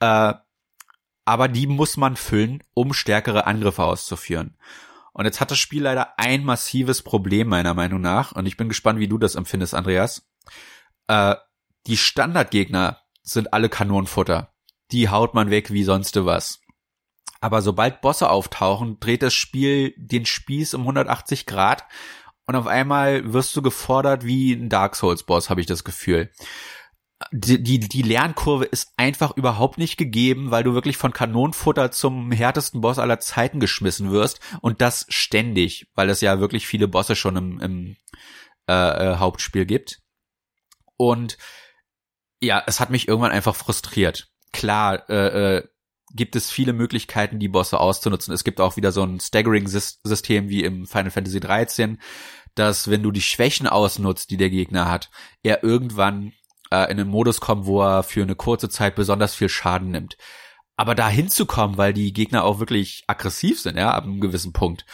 Äh, 0.00 0.34
aber 1.24 1.48
die 1.48 1.66
muss 1.66 1.96
man 1.96 2.16
füllen, 2.16 2.62
um 2.74 2.92
stärkere 2.92 3.46
Angriffe 3.46 3.82
auszuführen. 3.84 4.56
Und 5.12 5.24
jetzt 5.24 5.40
hat 5.40 5.50
das 5.50 5.58
Spiel 5.58 5.82
leider 5.82 6.18
ein 6.18 6.44
massives 6.44 7.02
Problem 7.02 7.48
meiner 7.48 7.74
Meinung 7.74 8.00
nach. 8.00 8.32
Und 8.32 8.46
ich 8.46 8.56
bin 8.56 8.68
gespannt, 8.68 9.00
wie 9.00 9.08
du 9.08 9.18
das 9.18 9.34
empfindest, 9.34 9.74
Andreas. 9.74 10.28
Äh, 11.08 11.34
die 11.86 11.96
Standardgegner 11.96 13.00
sind 13.22 13.52
alle 13.52 13.68
Kanonenfutter 13.68 14.54
die 14.92 15.08
haut 15.08 15.34
man 15.34 15.50
weg 15.50 15.72
wie 15.72 15.84
sonst 15.84 16.16
was. 16.24 16.60
Aber 17.40 17.62
sobald 17.62 18.00
Bosse 18.00 18.30
auftauchen, 18.30 18.98
dreht 19.00 19.22
das 19.22 19.34
Spiel 19.34 19.94
den 19.96 20.26
Spieß 20.26 20.74
um 20.74 20.82
180 20.82 21.46
Grad 21.46 21.84
und 22.46 22.56
auf 22.56 22.66
einmal 22.66 23.32
wirst 23.32 23.54
du 23.56 23.62
gefordert 23.62 24.24
wie 24.24 24.52
ein 24.52 24.68
Dark 24.68 24.96
Souls 24.96 25.22
Boss, 25.22 25.50
habe 25.50 25.60
ich 25.60 25.66
das 25.66 25.84
Gefühl. 25.84 26.32
Die, 27.32 27.62
die, 27.62 27.80
die 27.80 28.02
Lernkurve 28.02 28.64
ist 28.64 28.92
einfach 28.96 29.36
überhaupt 29.36 29.76
nicht 29.76 29.96
gegeben, 29.96 30.50
weil 30.50 30.62
du 30.62 30.72
wirklich 30.72 30.96
von 30.96 31.12
Kanonenfutter 31.12 31.90
zum 31.90 32.30
härtesten 32.30 32.80
Boss 32.80 32.98
aller 32.98 33.18
Zeiten 33.18 33.60
geschmissen 33.60 34.10
wirst 34.12 34.40
und 34.60 34.80
das 34.80 35.04
ständig, 35.08 35.90
weil 35.94 36.10
es 36.10 36.20
ja 36.20 36.40
wirklich 36.40 36.66
viele 36.66 36.88
Bosse 36.88 37.16
schon 37.16 37.36
im, 37.36 37.60
im 37.60 37.96
äh, 38.68 38.72
äh, 39.12 39.16
Hauptspiel 39.16 39.66
gibt. 39.66 40.00
Und 40.96 41.38
ja, 42.40 42.62
es 42.66 42.78
hat 42.78 42.90
mich 42.90 43.08
irgendwann 43.08 43.32
einfach 43.32 43.56
frustriert 43.56 44.30
klar, 44.52 45.08
äh, 45.08 45.56
äh, 45.56 45.68
gibt 46.14 46.36
es 46.36 46.50
viele 46.50 46.72
Möglichkeiten, 46.72 47.38
die 47.38 47.48
Bosse 47.48 47.80
auszunutzen. 47.80 48.32
Es 48.32 48.44
gibt 48.44 48.60
auch 48.60 48.76
wieder 48.76 48.92
so 48.92 49.02
ein 49.02 49.20
Staggering-System 49.20 50.48
wie 50.48 50.64
im 50.64 50.86
Final 50.86 51.10
Fantasy 51.10 51.40
13, 51.40 52.00
dass 52.54 52.90
wenn 52.90 53.02
du 53.02 53.10
die 53.10 53.22
Schwächen 53.22 53.66
ausnutzt, 53.66 54.30
die 54.30 54.36
der 54.36 54.50
Gegner 54.50 54.90
hat, 54.90 55.10
er 55.42 55.62
irgendwann 55.62 56.32
äh, 56.70 56.90
in 56.90 56.98
einen 56.98 57.08
Modus 57.08 57.40
kommt, 57.40 57.66
wo 57.66 57.82
er 57.82 58.02
für 58.02 58.22
eine 58.22 58.34
kurze 58.34 58.68
Zeit 58.68 58.94
besonders 58.94 59.34
viel 59.34 59.48
Schaden 59.48 59.90
nimmt. 59.90 60.16
Aber 60.76 60.94
da 60.94 61.08
hinzukommen, 61.08 61.76
weil 61.76 61.92
die 61.92 62.12
Gegner 62.12 62.44
auch 62.44 62.58
wirklich 62.60 63.04
aggressiv 63.06 63.60
sind, 63.60 63.76
ja, 63.76 63.90
ab 63.90 64.04
einem 64.04 64.20
gewissen 64.20 64.52
Punkt, 64.52 64.86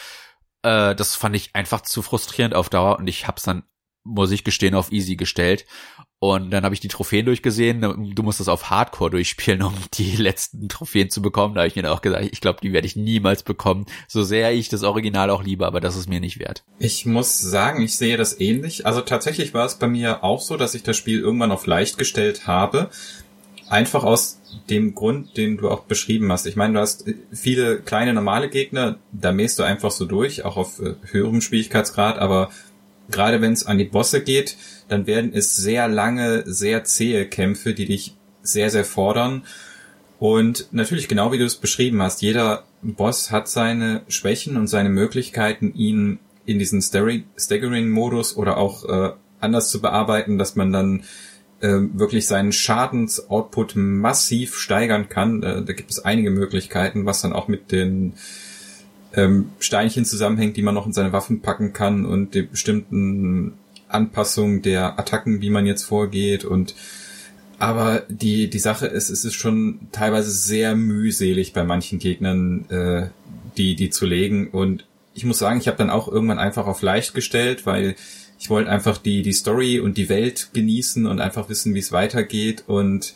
äh, 0.62 0.94
das 0.94 1.14
fand 1.14 1.36
ich 1.36 1.54
einfach 1.54 1.82
zu 1.82 2.02
frustrierend 2.02 2.54
auf 2.54 2.70
Dauer 2.70 2.98
und 2.98 3.06
ich 3.06 3.26
hab's 3.26 3.42
dann 3.42 3.64
muss 4.04 4.30
ich 4.30 4.44
gestehen, 4.44 4.74
auf 4.74 4.92
easy 4.92 5.16
gestellt. 5.16 5.66
Und 6.18 6.50
dann 6.50 6.64
habe 6.64 6.74
ich 6.74 6.80
die 6.80 6.88
Trophäen 6.88 7.26
durchgesehen. 7.26 8.14
Du 8.14 8.22
musst 8.22 8.40
das 8.40 8.48
auf 8.48 8.70
Hardcore 8.70 9.10
durchspielen, 9.10 9.62
um 9.62 9.74
die 9.94 10.16
letzten 10.16 10.68
Trophäen 10.68 11.10
zu 11.10 11.20
bekommen. 11.20 11.54
Da 11.54 11.62
habe 11.62 11.68
ich 11.68 11.76
mir 11.76 11.82
dann 11.82 11.92
auch 11.92 12.02
gesagt, 12.02 12.24
ich 12.30 12.40
glaube, 12.40 12.60
die 12.62 12.72
werde 12.72 12.86
ich 12.86 12.96
niemals 12.96 13.42
bekommen. 13.42 13.86
So 14.08 14.22
sehr 14.22 14.52
ich 14.52 14.68
das 14.68 14.84
Original 14.84 15.28
auch 15.30 15.42
liebe, 15.42 15.66
aber 15.66 15.80
das 15.80 15.96
ist 15.96 16.08
mir 16.08 16.20
nicht 16.20 16.38
wert. 16.38 16.64
Ich 16.78 17.04
muss 17.04 17.40
sagen, 17.40 17.82
ich 17.82 17.96
sehe 17.96 18.16
das 18.16 18.40
ähnlich. 18.40 18.86
Also 18.86 19.00
tatsächlich 19.00 19.52
war 19.52 19.66
es 19.66 19.74
bei 19.74 19.86
mir 19.86 20.22
auch 20.24 20.40
so, 20.40 20.56
dass 20.56 20.74
ich 20.74 20.82
das 20.82 20.96
Spiel 20.96 21.20
irgendwann 21.20 21.52
auf 21.52 21.66
leicht 21.66 21.98
gestellt 21.98 22.46
habe. 22.46 22.90
Einfach 23.68 24.04
aus 24.04 24.40
dem 24.70 24.94
Grund, 24.94 25.36
den 25.36 25.56
du 25.56 25.70
auch 25.70 25.84
beschrieben 25.84 26.30
hast. 26.30 26.46
Ich 26.46 26.56
meine, 26.56 26.74
du 26.74 26.80
hast 26.80 27.04
viele 27.32 27.80
kleine 27.80 28.12
normale 28.12 28.48
Gegner, 28.48 28.98
da 29.12 29.32
mähst 29.32 29.58
du 29.58 29.62
einfach 29.62 29.90
so 29.90 30.04
durch, 30.04 30.44
auch 30.44 30.56
auf 30.56 30.80
äh, 30.80 30.94
höherem 31.10 31.40
Schwierigkeitsgrad, 31.40 32.18
aber 32.18 32.50
gerade 33.10 33.40
wenn 33.40 33.52
es 33.52 33.66
an 33.66 33.78
die 33.78 33.84
Bosse 33.84 34.22
geht, 34.22 34.56
dann 34.88 35.06
werden 35.06 35.32
es 35.34 35.56
sehr 35.56 35.88
lange, 35.88 36.42
sehr 36.46 36.84
zähe 36.84 37.26
Kämpfe, 37.26 37.74
die 37.74 37.86
dich 37.86 38.16
sehr, 38.42 38.70
sehr 38.70 38.84
fordern. 38.84 39.44
Und 40.18 40.68
natürlich, 40.72 41.08
genau 41.08 41.32
wie 41.32 41.38
du 41.38 41.44
es 41.44 41.56
beschrieben 41.56 42.00
hast, 42.02 42.22
jeder 42.22 42.64
Boss 42.82 43.30
hat 43.30 43.48
seine 43.48 44.02
Schwächen 44.08 44.56
und 44.56 44.68
seine 44.68 44.90
Möglichkeiten, 44.90 45.72
ihn 45.74 46.18
in 46.46 46.58
diesen 46.58 46.82
Staggering-Modus 46.82 48.36
oder 48.36 48.58
auch 48.58 48.84
äh, 48.84 49.12
anders 49.40 49.70
zu 49.70 49.80
bearbeiten, 49.80 50.38
dass 50.38 50.56
man 50.56 50.72
dann 50.72 51.04
äh, 51.60 51.78
wirklich 51.92 52.26
seinen 52.26 52.52
Schadensoutput 52.52 53.74
massiv 53.76 54.56
steigern 54.56 55.08
kann. 55.08 55.42
Äh, 55.42 55.62
da 55.62 55.72
gibt 55.72 55.90
es 55.90 56.04
einige 56.04 56.30
Möglichkeiten, 56.30 57.06
was 57.06 57.22
dann 57.22 57.32
auch 57.32 57.48
mit 57.48 57.72
den 57.72 58.14
ähm, 59.14 59.50
Steinchen 59.58 60.04
zusammenhängt, 60.04 60.56
die 60.56 60.62
man 60.62 60.74
noch 60.74 60.86
in 60.86 60.92
seine 60.92 61.12
Waffen 61.12 61.40
packen 61.40 61.72
kann 61.72 62.04
und 62.04 62.34
die 62.34 62.42
bestimmten 62.42 63.54
Anpassungen 63.88 64.62
der 64.62 64.98
Attacken, 64.98 65.40
wie 65.40 65.50
man 65.50 65.66
jetzt 65.66 65.84
vorgeht 65.84 66.44
und 66.44 66.74
aber 67.58 68.02
die, 68.08 68.50
die 68.50 68.58
Sache 68.58 68.86
ist, 68.86 69.10
es 69.10 69.24
ist 69.24 69.34
schon 69.34 69.88
teilweise 69.92 70.30
sehr 70.30 70.74
mühselig 70.74 71.52
bei 71.52 71.64
manchen 71.64 71.98
Gegnern, 71.98 72.68
äh, 72.68 73.08
die, 73.56 73.76
die 73.76 73.90
zu 73.90 74.06
legen. 74.06 74.48
Und 74.48 74.86
ich 75.14 75.24
muss 75.24 75.38
sagen, 75.38 75.60
ich 75.60 75.68
habe 75.68 75.78
dann 75.78 75.90
auch 75.90 76.08
irgendwann 76.08 76.38
einfach 76.38 76.66
auf 76.66 76.82
leicht 76.82 77.14
gestellt, 77.14 77.64
weil 77.64 77.94
ich 78.38 78.50
wollte 78.50 78.70
einfach 78.70 78.98
die, 78.98 79.22
die 79.22 79.32
Story 79.32 79.78
und 79.78 79.96
die 79.96 80.08
Welt 80.08 80.50
genießen 80.52 81.06
und 81.06 81.20
einfach 81.20 81.48
wissen, 81.48 81.74
wie 81.74 81.78
es 81.78 81.92
weitergeht. 81.92 82.64
Und 82.66 83.14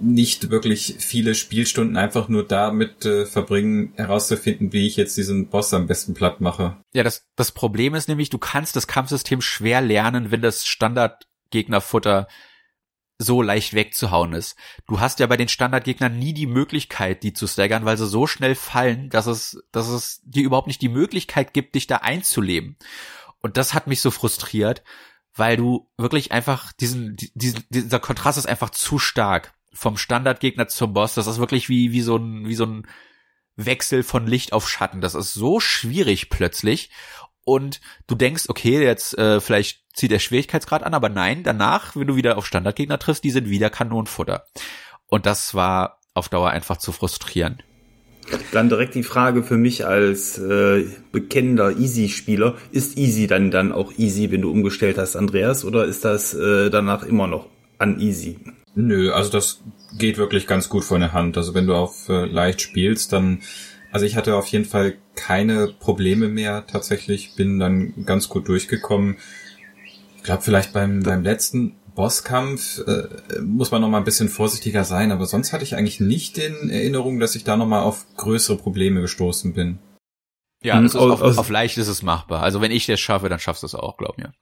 nicht 0.00 0.50
wirklich 0.50 0.96
viele 0.98 1.34
Spielstunden 1.34 1.96
einfach 1.96 2.28
nur 2.28 2.46
damit 2.46 3.04
äh, 3.04 3.26
verbringen, 3.26 3.92
herauszufinden, 3.96 4.72
wie 4.72 4.86
ich 4.86 4.96
jetzt 4.96 5.16
diesen 5.16 5.48
Boss 5.48 5.72
am 5.74 5.86
besten 5.86 6.14
platt 6.14 6.40
mache. 6.40 6.76
Ja, 6.92 7.02
das, 7.02 7.26
das 7.36 7.52
Problem 7.52 7.94
ist 7.94 8.08
nämlich, 8.08 8.30
du 8.30 8.38
kannst 8.38 8.76
das 8.76 8.86
Kampfsystem 8.86 9.40
schwer 9.40 9.80
lernen, 9.80 10.30
wenn 10.30 10.42
das 10.42 10.66
Standardgegnerfutter 10.66 12.28
so 13.18 13.40
leicht 13.42 13.74
wegzuhauen 13.74 14.32
ist. 14.32 14.56
Du 14.86 15.00
hast 15.00 15.20
ja 15.20 15.26
bei 15.26 15.36
den 15.36 15.48
Standardgegnern 15.48 16.18
nie 16.18 16.34
die 16.34 16.46
Möglichkeit, 16.46 17.22
die 17.22 17.32
zu 17.32 17.46
staggern, 17.46 17.84
weil 17.84 17.96
sie 17.96 18.06
so 18.06 18.26
schnell 18.26 18.54
fallen, 18.54 19.10
dass 19.10 19.26
es, 19.26 19.62
dass 19.70 19.88
es 19.88 20.20
dir 20.24 20.42
überhaupt 20.42 20.66
nicht 20.66 20.82
die 20.82 20.88
Möglichkeit 20.88 21.54
gibt, 21.54 21.74
dich 21.74 21.86
da 21.86 21.96
einzuleben. 21.96 22.76
Und 23.40 23.56
das 23.56 23.74
hat 23.74 23.86
mich 23.86 24.00
so 24.00 24.10
frustriert, 24.10 24.82
weil 25.34 25.56
du 25.56 25.88
wirklich 25.96 26.32
einfach 26.32 26.72
diesen, 26.72 27.16
diesen 27.34 27.64
dieser 27.70 28.00
Kontrast 28.00 28.38
ist 28.38 28.46
einfach 28.46 28.70
zu 28.70 28.98
stark 28.98 29.54
vom 29.72 29.96
Standardgegner 29.96 30.68
zum 30.68 30.92
Boss. 30.92 31.14
Das 31.14 31.26
ist 31.26 31.38
wirklich 31.38 31.68
wie, 31.68 31.92
wie 31.92 32.02
so 32.02 32.16
ein, 32.16 32.46
wie 32.46 32.54
so 32.54 32.66
ein 32.66 32.86
Wechsel 33.56 34.02
von 34.02 34.26
Licht 34.26 34.52
auf 34.52 34.68
Schatten. 34.68 35.00
Das 35.00 35.14
ist 35.14 35.34
so 35.34 35.60
schwierig 35.60 36.30
plötzlich. 36.30 36.90
Und 37.44 37.80
du 38.06 38.14
denkst, 38.14 38.44
okay, 38.48 38.82
jetzt 38.82 39.18
äh, 39.18 39.40
vielleicht 39.40 39.82
zieht 39.94 40.10
der 40.10 40.20
Schwierigkeitsgrad 40.20 40.84
an, 40.84 40.94
aber 40.94 41.08
nein, 41.08 41.42
danach, 41.42 41.96
wenn 41.96 42.06
du 42.06 42.16
wieder 42.16 42.38
auf 42.38 42.46
Standardgegner 42.46 42.98
triffst, 42.98 43.24
die 43.24 43.30
sind 43.30 43.50
wieder 43.50 43.68
Kanonenfutter. 43.68 44.46
Und 45.06 45.26
das 45.26 45.54
war 45.54 45.98
auf 46.14 46.28
Dauer 46.28 46.50
einfach 46.50 46.76
zu 46.76 46.92
frustrierend. 46.92 47.64
Dann 48.52 48.68
direkt 48.68 48.94
die 48.94 49.02
Frage 49.02 49.42
für 49.42 49.56
mich 49.56 49.84
als 49.84 50.38
äh, 50.38 50.86
bekennender 51.10 51.76
Easy-Spieler. 51.76 52.56
Ist 52.70 52.96
Easy 52.96 53.26
dann 53.26 53.50
dann 53.50 53.72
auch 53.72 53.92
Easy, 53.98 54.30
wenn 54.30 54.42
du 54.42 54.50
umgestellt 54.50 54.96
hast, 54.96 55.16
Andreas? 55.16 55.64
Oder 55.64 55.84
ist 55.84 56.04
das 56.04 56.32
äh, 56.32 56.70
danach 56.70 57.02
immer 57.02 57.26
noch 57.26 57.48
uneasy? 57.80 58.38
Nö, 58.74 59.12
also 59.12 59.30
das 59.30 59.60
geht 59.98 60.18
wirklich 60.18 60.46
ganz 60.46 60.68
gut 60.68 60.84
von 60.84 61.00
der 61.00 61.12
Hand. 61.12 61.36
Also 61.36 61.54
wenn 61.54 61.66
du 61.66 61.74
auf 61.74 62.08
äh, 62.08 62.24
leicht 62.24 62.60
spielst, 62.60 63.12
dann 63.12 63.42
also 63.92 64.06
ich 64.06 64.16
hatte 64.16 64.36
auf 64.36 64.46
jeden 64.46 64.64
Fall 64.64 64.94
keine 65.14 65.68
Probleme 65.68 66.28
mehr 66.28 66.66
tatsächlich, 66.66 67.34
bin 67.36 67.58
dann 67.58 68.06
ganz 68.06 68.30
gut 68.30 68.48
durchgekommen. 68.48 69.18
Ich 70.16 70.22
glaube, 70.22 70.42
vielleicht 70.42 70.72
beim, 70.72 71.02
beim 71.02 71.22
letzten 71.22 71.76
Bosskampf 71.94 72.80
äh, 72.86 73.40
muss 73.42 73.70
man 73.70 73.82
noch 73.82 73.90
mal 73.90 73.98
ein 73.98 74.04
bisschen 74.04 74.30
vorsichtiger 74.30 74.84
sein, 74.84 75.12
aber 75.12 75.26
sonst 75.26 75.52
hatte 75.52 75.64
ich 75.64 75.76
eigentlich 75.76 76.00
nicht 76.00 76.38
in 76.38 76.70
Erinnerung, 76.70 77.20
dass 77.20 77.34
ich 77.34 77.44
da 77.44 77.58
noch 77.58 77.66
mal 77.66 77.82
auf 77.82 78.06
größere 78.16 78.56
Probleme 78.56 79.02
gestoßen 79.02 79.52
bin. 79.52 79.78
Ja, 80.62 80.78
hm, 80.78 80.86
auf, 80.96 81.20
auf, 81.20 81.50
leicht 81.50 81.76
ist 81.76 81.88
es 81.88 82.02
machbar. 82.02 82.42
Also 82.42 82.62
wenn 82.62 82.70
ich 82.70 82.86
das 82.86 82.98
schaffe, 82.98 83.28
dann 83.28 83.40
schaffst 83.40 83.62
du 83.62 83.66
es 83.66 83.74
auch, 83.74 83.98
glaub 83.98 84.16
mir. 84.16 84.32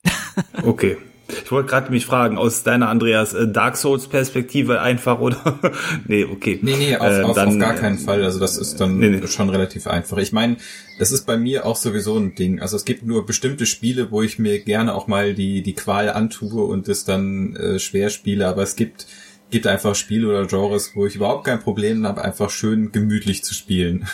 okay. 0.63 0.97
Ich 1.45 1.51
wollte 1.53 1.69
gerade 1.69 1.91
mich 1.91 2.07
fragen, 2.07 2.39
aus 2.39 2.63
deiner 2.63 2.89
Andreas 2.89 3.35
äh, 3.35 3.49
Dark 3.49 3.77
Souls 3.77 4.09
Perspektive 4.09 4.81
einfach 4.81 5.21
oder? 5.21 5.59
nee, 6.07 6.25
okay. 6.25 6.59
Nee, 6.63 6.77
nee, 6.77 6.97
auf, 6.97 7.07
äh, 7.07 7.23
auf, 7.23 7.35
dann, 7.35 7.49
auf 7.49 7.59
gar 7.59 7.75
keinen 7.75 7.99
Fall. 7.99 8.25
Also 8.25 8.39
das 8.39 8.57
ist 8.57 8.81
dann 8.81 8.99
nee, 8.99 9.11
nee. 9.11 9.27
schon 9.27 9.49
relativ 9.49 9.87
einfach. 9.87 10.19
Ich 10.19 10.33
meine, 10.33 10.57
das 10.99 11.13
ist 11.13 11.27
bei 11.27 11.37
mir 11.37 11.67
auch 11.67 11.77
sowieso 11.77 12.17
ein 12.17 12.35
Ding. 12.35 12.61
Also 12.61 12.77
es 12.77 12.85
gibt 12.85 13.05
nur 13.05 13.27
bestimmte 13.27 13.67
Spiele, 13.67 14.11
wo 14.11 14.23
ich 14.23 14.39
mir 14.39 14.61
gerne 14.61 14.95
auch 14.95 15.07
mal 15.07 15.35
die, 15.35 15.63
die 15.63 15.75
Qual 15.75 16.11
antue 16.11 16.65
und 16.65 16.89
es 16.89 17.05
dann 17.05 17.57
äh, 17.57 17.79
schwer 17.79 18.11
spiele, 18.11 18.47
aber 18.47 18.63
es 18.63 18.77
gibt 18.77 19.07
gibt 19.51 19.67
einfach 19.67 19.95
Spiele 19.95 20.29
oder 20.29 20.47
Genres, 20.47 20.95
wo 20.95 21.07
ich 21.07 21.17
überhaupt 21.17 21.45
kein 21.45 21.61
Problem 21.61 22.07
habe, 22.07 22.23
einfach 22.23 22.51
schön 22.51 22.93
gemütlich 22.93 23.45
zu 23.45 23.53
spielen. 23.55 24.09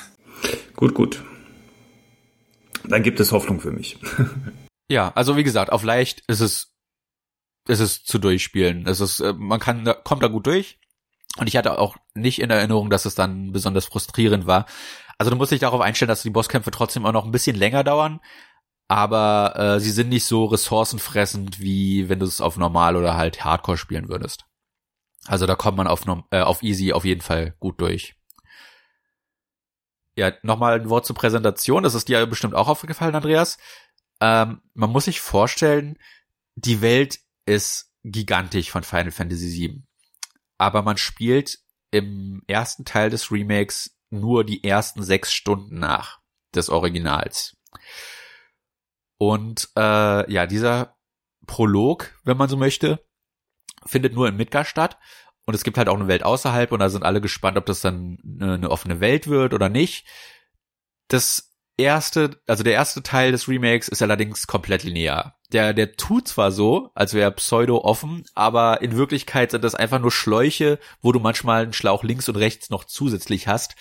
Gut, 0.74 0.94
gut. 0.94 1.22
Dann 2.84 3.02
gibt 3.02 3.20
es 3.20 3.32
Hoffnung 3.32 3.60
für 3.60 3.70
mich. 3.70 3.98
ja, 4.90 5.12
also 5.14 5.36
wie 5.36 5.44
gesagt, 5.44 5.72
auf 5.72 5.82
leicht 5.82 6.22
ist 6.28 6.40
es 6.40 6.72
es 7.68 7.80
ist 7.80 8.06
zu 8.06 8.18
durchspielen. 8.18 8.86
Es 8.86 9.00
ist, 9.00 9.20
äh, 9.20 9.32
man 9.32 9.60
kann, 9.60 9.92
kommt 10.04 10.22
da 10.22 10.28
gut 10.28 10.46
durch. 10.46 10.78
Und 11.38 11.48
ich 11.48 11.56
hatte 11.56 11.78
auch 11.78 11.96
nicht 12.14 12.40
in 12.40 12.50
Erinnerung, 12.50 12.88
dass 12.88 13.04
es 13.04 13.14
dann 13.14 13.52
besonders 13.52 13.86
frustrierend 13.86 14.46
war. 14.46 14.66
Also 15.18 15.30
du 15.30 15.36
musst 15.36 15.52
dich 15.52 15.60
darauf 15.60 15.80
einstellen, 15.80 16.08
dass 16.08 16.22
die 16.22 16.30
Bosskämpfe 16.30 16.70
trotzdem 16.70 17.06
auch 17.06 17.12
noch 17.12 17.24
ein 17.24 17.32
bisschen 17.32 17.56
länger 17.56 17.84
dauern, 17.84 18.20
aber 18.88 19.54
äh, 19.56 19.80
sie 19.80 19.90
sind 19.90 20.08
nicht 20.08 20.24
so 20.24 20.44
ressourcenfressend, 20.44 21.60
wie 21.60 22.08
wenn 22.08 22.18
du 22.18 22.26
es 22.26 22.40
auf 22.40 22.56
normal 22.56 22.96
oder 22.96 23.16
halt 23.16 23.44
Hardcore 23.44 23.78
spielen 23.78 24.08
würdest. 24.08 24.44
Also 25.26 25.46
da 25.46 25.56
kommt 25.56 25.76
man 25.76 25.86
auf, 25.86 26.02
äh, 26.30 26.40
auf 26.40 26.62
Easy 26.62 26.92
auf 26.92 27.04
jeden 27.04 27.22
Fall 27.22 27.54
gut 27.58 27.80
durch. 27.80 28.14
Ja, 30.14 30.32
nochmal 30.42 30.80
ein 30.80 30.88
Wort 30.88 31.04
zur 31.04 31.16
Präsentation. 31.16 31.82
Das 31.82 31.94
ist 31.94 32.08
dir 32.08 32.26
bestimmt 32.26 32.54
auch 32.54 32.68
aufgefallen, 32.68 33.14
Andreas. 33.14 33.58
Ähm, 34.20 34.62
man 34.72 34.90
muss 34.90 35.04
sich 35.06 35.20
vorstellen, 35.20 35.98
die 36.54 36.80
Welt 36.80 37.18
ist 37.46 37.90
gigantisch 38.04 38.70
von 38.70 38.82
Final 38.82 39.12
Fantasy 39.12 39.50
VII. 39.50 39.82
Aber 40.58 40.82
man 40.82 40.96
spielt 40.96 41.58
im 41.90 42.42
ersten 42.46 42.84
Teil 42.84 43.10
des 43.10 43.30
Remakes 43.30 43.96
nur 44.10 44.44
die 44.44 44.64
ersten 44.64 45.02
sechs 45.02 45.32
Stunden 45.32 45.78
nach 45.78 46.20
des 46.54 46.68
Originals. 46.68 47.56
Und 49.18 49.70
äh, 49.76 50.32
ja, 50.32 50.46
dieser 50.46 50.96
Prolog, 51.46 52.14
wenn 52.24 52.36
man 52.36 52.48
so 52.48 52.56
möchte, 52.56 53.04
findet 53.84 54.14
nur 54.14 54.28
in 54.28 54.36
Midgar 54.36 54.64
statt. 54.64 54.98
Und 55.46 55.54
es 55.54 55.62
gibt 55.62 55.78
halt 55.78 55.88
auch 55.88 55.94
eine 55.94 56.08
Welt 56.08 56.24
außerhalb 56.24 56.72
und 56.72 56.80
da 56.80 56.88
sind 56.88 57.04
alle 57.04 57.20
gespannt, 57.20 57.56
ob 57.56 57.66
das 57.66 57.80
dann 57.80 58.18
eine, 58.24 58.54
eine 58.54 58.70
offene 58.70 58.98
Welt 58.98 59.28
wird 59.28 59.54
oder 59.54 59.68
nicht. 59.68 60.06
Das 61.08 61.55
erste, 61.78 62.40
also 62.46 62.62
der 62.62 62.72
erste 62.72 63.02
Teil 63.02 63.32
des 63.32 63.48
Remakes 63.48 63.88
ist 63.88 64.02
allerdings 64.02 64.46
komplett 64.46 64.82
linear. 64.82 65.38
Der, 65.52 65.74
der 65.74 65.96
tut 65.96 66.26
zwar 66.26 66.50
so, 66.50 66.90
als 66.94 67.14
wäre 67.14 67.30
pseudo 67.32 67.78
offen, 67.78 68.24
aber 68.34 68.82
in 68.82 68.96
Wirklichkeit 68.96 69.52
sind 69.52 69.62
das 69.62 69.76
einfach 69.76 70.00
nur 70.00 70.10
Schläuche, 70.10 70.78
wo 71.02 71.12
du 71.12 71.20
manchmal 71.20 71.62
einen 71.62 71.72
Schlauch 71.72 72.02
links 72.02 72.28
und 72.28 72.36
rechts 72.36 72.70
noch 72.70 72.84
zusätzlich 72.84 73.46
hast, 73.46 73.76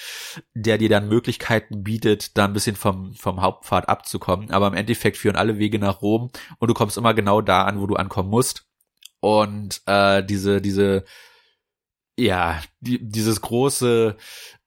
der 0.54 0.78
dir 0.78 0.90
dann 0.90 1.10
Möglichkeiten 1.10 1.84
bietet, 1.84 2.38
da 2.38 2.46
ein 2.46 2.54
bisschen 2.54 2.76
vom, 2.76 3.16
vom 3.16 3.42
Hauptpfad 3.42 3.90
abzukommen. 3.90 4.52
Aber 4.52 4.68
im 4.68 4.76
Endeffekt 4.76 5.18
führen 5.18 5.38
alle 5.38 5.58
Wege 5.58 5.80
nach 5.80 6.02
Rom 6.02 6.30
und 6.60 6.68
du 6.68 6.74
kommst 6.74 6.98
immer 6.98 7.14
genau 7.14 7.42
da 7.42 7.64
an, 7.64 7.80
wo 7.80 7.88
du 7.88 7.96
ankommen 7.96 8.30
musst. 8.30 8.66
Und 9.22 9.82
äh, 9.88 10.24
diese, 10.24 10.62
diese 10.62 11.06
ja, 12.18 12.62
die, 12.80 13.00
dieses 13.02 13.42
große, 13.42 14.16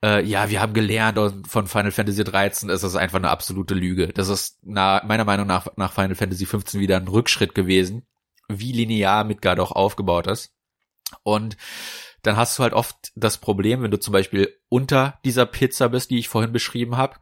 äh, 0.05 0.25
ja, 0.25 0.51
wir 0.51 0.61
haben 0.61 0.75
gelernt 0.75 1.19
von 1.47 1.67
Final 1.67 1.93
Fantasy 1.93 2.25
13 2.25 2.69
ist 2.69 2.85
das 2.85 2.97
einfach 2.97 3.19
eine 3.19 3.31
absolute 3.31 3.75
Lüge. 3.75 4.09
Das 4.09 4.29
ist 4.29 4.59
na, 4.63 5.03
meiner 5.07 5.25
Meinung 5.25 5.47
nach 5.47 5.69
nach 5.77 5.93
Final 5.93 6.15
Fantasy 6.15 6.47
15 6.47 6.81
wieder 6.81 6.97
ein 6.97 7.09
Rückschritt 7.09 7.55
gewesen, 7.55 8.07
wie 8.49 8.73
linear 8.73 9.25
Midgard 9.25 9.61
auch 9.61 9.73
aufgebaut 9.73 10.27
ist. 10.27 10.53
Und 11.23 11.57
dann 12.23 12.37
hast 12.37 12.59
du 12.59 12.63
halt 12.63 12.75
oft 12.75 13.13
das 13.15 13.39
Problem, 13.39 13.83
wenn 13.83 13.91
du 13.91 13.99
zum 13.99 14.13
Beispiel 14.13 14.55
unter 14.69 15.19
dieser 15.25 15.47
Pizza 15.47 15.89
bist, 15.89 16.11
die 16.11 16.19
ich 16.19 16.29
vorhin 16.29 16.53
beschrieben 16.53 16.97
habe, 16.97 17.17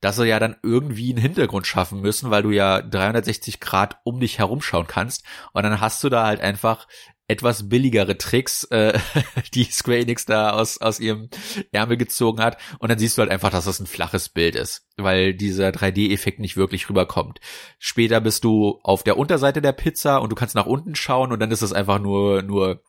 dass 0.00 0.16
sie 0.16 0.26
ja 0.26 0.38
dann 0.38 0.56
irgendwie 0.62 1.10
einen 1.10 1.22
Hintergrund 1.22 1.66
schaffen 1.66 2.00
müssen, 2.00 2.30
weil 2.30 2.42
du 2.42 2.50
ja 2.50 2.80
360 2.82 3.60
Grad 3.60 3.98
um 4.04 4.20
dich 4.20 4.38
herumschauen 4.38 4.86
kannst. 4.86 5.24
Und 5.52 5.62
dann 5.64 5.80
hast 5.80 6.02
du 6.02 6.08
da 6.08 6.24
halt 6.24 6.40
einfach 6.40 6.86
etwas 7.28 7.68
billigere 7.68 8.16
Tricks, 8.16 8.64
äh, 8.64 8.98
die 9.54 9.64
Square 9.64 10.00
Enix 10.00 10.24
da 10.24 10.50
aus, 10.50 10.78
aus 10.78 10.98
ihrem 10.98 11.28
Ärmel 11.70 11.98
gezogen 11.98 12.42
hat. 12.42 12.56
Und 12.78 12.90
dann 12.90 12.98
siehst 12.98 13.16
du 13.16 13.20
halt 13.20 13.30
einfach, 13.30 13.50
dass 13.50 13.66
das 13.66 13.80
ein 13.80 13.86
flaches 13.86 14.30
Bild 14.30 14.56
ist, 14.56 14.86
weil 14.96 15.34
dieser 15.34 15.68
3D-Effekt 15.68 16.40
nicht 16.40 16.56
wirklich 16.56 16.88
rüberkommt. 16.88 17.38
Später 17.78 18.20
bist 18.20 18.44
du 18.44 18.80
auf 18.82 19.02
der 19.02 19.18
Unterseite 19.18 19.60
der 19.60 19.72
Pizza 19.72 20.18
und 20.18 20.30
du 20.30 20.36
kannst 20.36 20.54
nach 20.54 20.66
unten 20.66 20.94
schauen 20.94 21.30
und 21.30 21.38
dann 21.38 21.50
ist 21.50 21.62
es 21.62 21.74
einfach 21.74 21.98
nur, 21.98 22.42
nur 22.42 22.82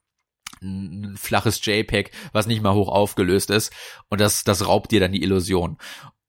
ein 0.62 1.16
flaches 1.18 1.64
JPEG, 1.64 2.12
was 2.32 2.48
nicht 2.48 2.64
mal 2.64 2.74
hoch 2.74 2.90
aufgelöst 2.90 3.50
ist. 3.50 3.74
Und 4.10 4.22
das, 4.22 4.46
das 4.46 4.66
raubt 4.66 4.92
dir 4.92 5.02
dann 5.02 5.12
die 5.12 5.22
Illusion. 5.22 5.78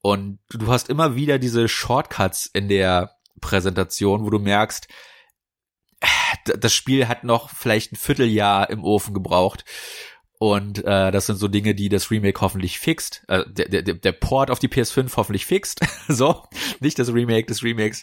Und 0.03 0.41
du 0.51 0.67
hast 0.69 0.89
immer 0.89 1.15
wieder 1.15 1.39
diese 1.39 1.69
Shortcuts 1.69 2.47
in 2.47 2.69
der 2.69 3.17
Präsentation, 3.41 4.25
wo 4.25 4.31
du 4.31 4.39
merkst, 4.39 4.89
das 6.45 6.75
Spiel 6.75 7.09
hat 7.09 7.25
noch 7.25 7.51
vielleicht 7.51 7.93
ein 7.93 7.97
Vierteljahr 7.97 8.71
im 8.71 8.85
Ofen 8.85 9.15
gebraucht. 9.15 9.65
Und 10.39 10.79
äh, 10.85 11.11
das 11.11 11.27
sind 11.27 11.37
so 11.37 11.49
Dinge, 11.49 11.75
die 11.75 11.91
das 11.91 12.11
Remake 12.11 12.41
hoffentlich 12.41 12.79
fixt. 12.79 13.25
Äh, 13.29 13.45
der, 13.47 13.83
der, 13.83 13.95
der 13.95 14.13
Port 14.13 14.51
auf 14.51 14.59
die 14.59 14.69
PS5 14.69 15.15
hoffentlich 15.17 15.45
fixt. 15.45 15.81
so, 16.09 16.45
nicht 16.81 16.99
das 16.99 17.13
Remake 17.13 17.47
des 17.47 17.63
Remakes. 17.63 18.03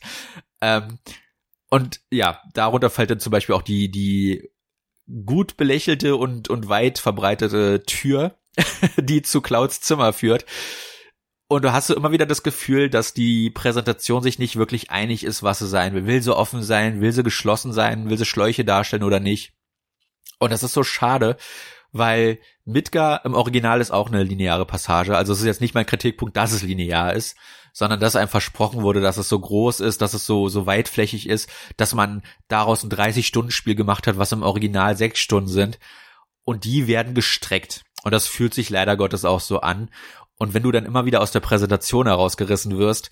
Ähm, 0.62 1.00
und 1.70 2.02
ja, 2.12 2.42
darunter 2.54 2.92
fällt 2.92 3.10
dann 3.10 3.20
zum 3.20 3.32
Beispiel 3.32 3.56
auch 3.56 3.64
die, 3.64 3.90
die 3.90 4.52
gut 5.26 5.58
belächelte 5.58 6.16
und, 6.16 6.48
und 6.50 6.70
weit 6.70 7.00
verbreitete 7.00 7.84
Tür, 7.84 8.38
die 8.98 9.24
zu 9.24 9.42
Clouds 9.42 9.82
Zimmer 9.82 10.14
führt. 10.14 10.46
Und 11.50 11.64
du 11.64 11.72
hast 11.72 11.88
so 11.88 11.96
immer 11.96 12.12
wieder 12.12 12.26
das 12.26 12.44
Gefühl, 12.44 12.90
dass 12.90 13.14
die 13.14 13.50
Präsentation 13.50 14.22
sich 14.22 14.38
nicht 14.38 14.58
wirklich 14.58 14.92
einig 14.92 15.24
ist, 15.24 15.44
was 15.44 15.60
sie 15.60 15.68
sein 15.68 15.94
will. 15.94 16.06
Will 16.06 16.22
sie 16.22 16.36
offen 16.36 16.62
sein? 16.62 17.00
Will 17.00 17.14
sie 17.14 17.24
geschlossen 17.24 17.72
sein? 17.72 18.10
Will 18.10 18.18
sie 18.18 18.26
Schläuche 18.26 18.66
darstellen 18.66 19.04
oder 19.04 19.22
nicht? 19.22 19.54
Und 20.40 20.52
das 20.52 20.64
ist 20.64 20.74
so 20.74 20.84
schade, 20.84 21.38
weil 21.94 22.40
Midgar 22.66 23.24
im 23.24 23.34
Original 23.34 23.80
ist 23.80 23.92
auch 23.92 24.10
eine 24.10 24.24
lineare 24.24 24.66
Passage. 24.66 25.16
Also 25.16 25.32
es 25.32 25.40
ist 25.40 25.46
jetzt 25.46 25.62
nicht 25.62 25.74
mein 25.74 25.86
Kritikpunkt, 25.86 26.36
dass 26.36 26.52
es 26.52 26.64
linear 26.64 27.14
ist, 27.14 27.38
sondern 27.72 28.02
dass 28.02 28.18
einem 28.18 28.28
versprochen 28.28 28.82
wurde, 28.82 29.00
dass 29.00 29.18
es 29.18 29.30
so 29.30 29.40
groß 29.40 29.80
ist, 29.80 30.02
dass 30.02 30.14
es 30.14 30.26
so, 30.26 30.50
so 30.50 30.66
weitflächig 30.66 31.30
ist, 31.30 31.50
dass 31.78 31.94
man 31.94 32.24
daraus 32.50 32.84
ein 32.84 32.92
30-Stunden-Spiel 32.92 33.76
gemacht 33.76 34.06
hat, 34.06 34.18
was 34.18 34.34
im 34.34 34.44
Original 34.44 34.98
sechs 34.98 35.20
Stunden 35.20 35.50
sind. 35.50 35.80
Und 36.44 36.66
die 36.66 36.88
werden 36.88 37.14
gestreckt. 37.14 37.84
Und 38.04 38.12
das 38.12 38.28
fühlt 38.28 38.54
sich 38.54 38.70
leider 38.70 38.98
Gottes 38.98 39.26
auch 39.26 39.40
so 39.40 39.62
an. 39.62 39.90
Und 40.38 40.54
wenn 40.54 40.64
du 40.64 40.72
dann 40.72 40.86
immer 40.86 41.06
wieder 41.06 41.22
aus 41.22 41.32
der 41.32 41.40
Präsentation 41.40 42.08
herausgerissen 42.08 42.78
wirst, 42.78 43.10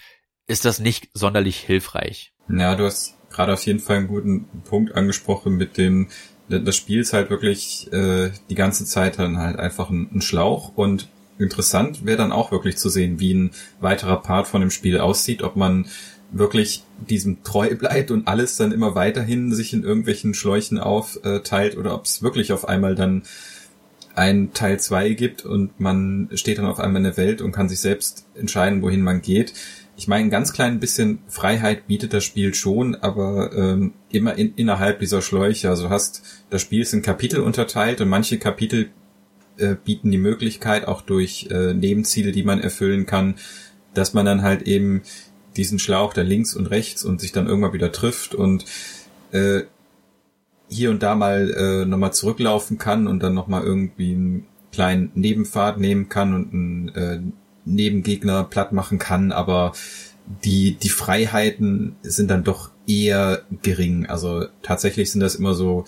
ist 0.48 0.66
das 0.66 0.80
nicht 0.80 1.10
sonderlich 1.14 1.58
hilfreich. 1.58 2.34
Ja, 2.50 2.76
du 2.76 2.86
hast 2.86 3.16
gerade 3.32 3.54
auf 3.54 3.66
jeden 3.66 3.80
Fall 3.80 3.98
einen 3.98 4.08
guten 4.08 4.48
Punkt 4.64 4.96
angesprochen 4.96 5.58
mit 5.58 5.78
dem, 5.78 6.10
das 6.48 6.76
Spiel 6.76 7.00
ist 7.00 7.14
halt 7.14 7.30
wirklich 7.30 7.92
äh, 7.92 8.32
die 8.50 8.56
ganze 8.56 8.86
Zeit 8.86 9.18
dann 9.18 9.38
halt 9.38 9.58
einfach 9.58 9.90
ein, 9.90 10.10
ein 10.14 10.22
Schlauch 10.22 10.72
und 10.76 11.10
interessant 11.38 12.06
wäre 12.06 12.18
dann 12.18 12.32
auch 12.32 12.52
wirklich 12.52 12.78
zu 12.78 12.90
sehen, 12.90 13.20
wie 13.20 13.34
ein 13.34 13.52
weiterer 13.82 14.22
Part 14.22 14.48
von 14.48 14.62
dem 14.62 14.70
Spiel 14.70 15.00
aussieht, 15.00 15.42
ob 15.42 15.56
man 15.56 15.88
wirklich 16.32 16.84
diesem 17.10 17.44
treu 17.44 17.76
bleibt 17.80 18.12
und 18.12 18.28
alles 18.28 18.58
dann 18.58 18.72
immer 18.72 18.96
weiterhin 18.96 19.54
sich 19.54 19.74
in 19.74 19.84
irgendwelchen 19.84 20.34
Schläuchen 20.34 20.80
aufteilt 20.80 21.76
oder 21.78 21.96
ob 21.96 22.06
es 22.06 22.22
wirklich 22.22 22.54
auf 22.54 22.68
einmal 22.68 22.96
dann 22.96 23.24
ein 24.16 24.54
Teil 24.54 24.80
2 24.80 25.10
gibt 25.14 25.46
und 25.46 25.80
man 25.80 26.30
steht 26.34 26.58
dann 26.58 26.66
auf 26.66 26.80
einmal 26.80 26.98
in 26.98 27.04
der 27.04 27.18
Welt 27.18 27.42
und 27.42 27.52
kann 27.52 27.70
sich 27.70 27.80
selbst 27.80 28.26
entscheiden, 28.34 28.82
wohin 28.82 29.02
man 29.02 29.22
geht. 29.22 29.54
Ich 29.98 30.08
meine, 30.08 30.26
ein 30.26 30.30
ganz 30.30 30.54
klein 30.54 30.80
bisschen 30.80 31.20
Freiheit 31.28 31.88
bietet 31.88 32.14
das 32.14 32.24
Spiel 32.24 32.54
schon, 32.54 32.96
aber 32.96 33.52
ähm, 33.54 33.94
immer 34.10 34.36
in, 34.36 34.54
innerhalb 34.56 35.00
dieser 35.00 35.22
Schläuche. 35.22 35.70
Also 35.70 35.90
hast 35.90 36.24
das 36.50 36.62
Spiel 36.62 36.82
ist 36.82 36.94
in 36.94 37.02
Kapitel 37.02 37.42
unterteilt 37.42 38.02
und 38.02 38.10
manche 38.10 38.38
Kapitel 38.38 38.90
äh, 39.58 39.76
bieten 39.76 40.12
die 40.12 40.18
Möglichkeit 40.18 40.88
auch 40.88 41.02
durch 41.02 41.48
äh, 41.52 41.74
Nebenziele, 41.74 42.32
die 42.32 42.44
man 42.44 42.60
erfüllen 42.60 43.06
kann, 43.06 43.36
dass 43.94 44.14
man 44.14 44.26
dann 44.26 44.42
halt 44.42 44.64
eben 44.64 45.04
diesen 45.58 45.80
Schlauch 45.80 46.14
da 46.14 46.22
links 46.22 46.56
und 46.56 46.68
rechts 46.68 47.04
und 47.04 47.22
sich 47.22 47.32
dann 47.32 47.48
irgendwann 47.48 47.74
wieder 47.74 47.92
trifft 47.92 48.36
und 48.36 48.66
äh, 49.32 49.64
hier 50.70 50.90
und 50.90 51.04
da 51.04 51.16
mal 51.16 51.52
äh, 51.52 51.86
nochmal 51.86 52.14
zurücklaufen 52.14 52.78
kann 52.78 53.08
und 53.08 53.22
dann 53.22 53.34
nochmal 53.34 53.64
irgendwie 53.64 54.14
einen 54.14 54.48
kleinen 54.72 55.12
Nebenpfad 55.16 55.80
nehmen 55.80 56.10
kann 56.10 56.34
und 56.34 56.54
einen 56.54 56.90
äh, 56.90 57.20
Nebengegner 57.66 58.44
platt 58.44 58.72
machen 58.72 59.00
kann, 59.00 59.32
aber 59.32 59.74
die, 60.44 60.76
die 60.76 60.90
Freiheiten 60.90 61.96
sind 62.02 62.30
dann 62.30 62.44
doch 62.44 62.72
eher 62.88 63.44
gering. 63.62 64.06
Also 64.08 64.46
tatsächlich 64.62 65.12
sind 65.12 65.22
das 65.22 65.36
immer 65.36 65.54
so 65.54 65.86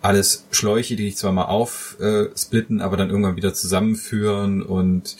alles 0.00 0.46
Schläuche, 0.50 0.96
die 0.96 1.04
dich 1.04 1.16
zwar 1.16 1.32
mal 1.32 1.46
aufsplitten, 1.46 2.80
äh, 2.80 2.82
aber 2.82 2.96
dann 2.96 3.10
irgendwann 3.10 3.36
wieder 3.36 3.54
zusammenführen 3.54 4.62
und 4.62 5.16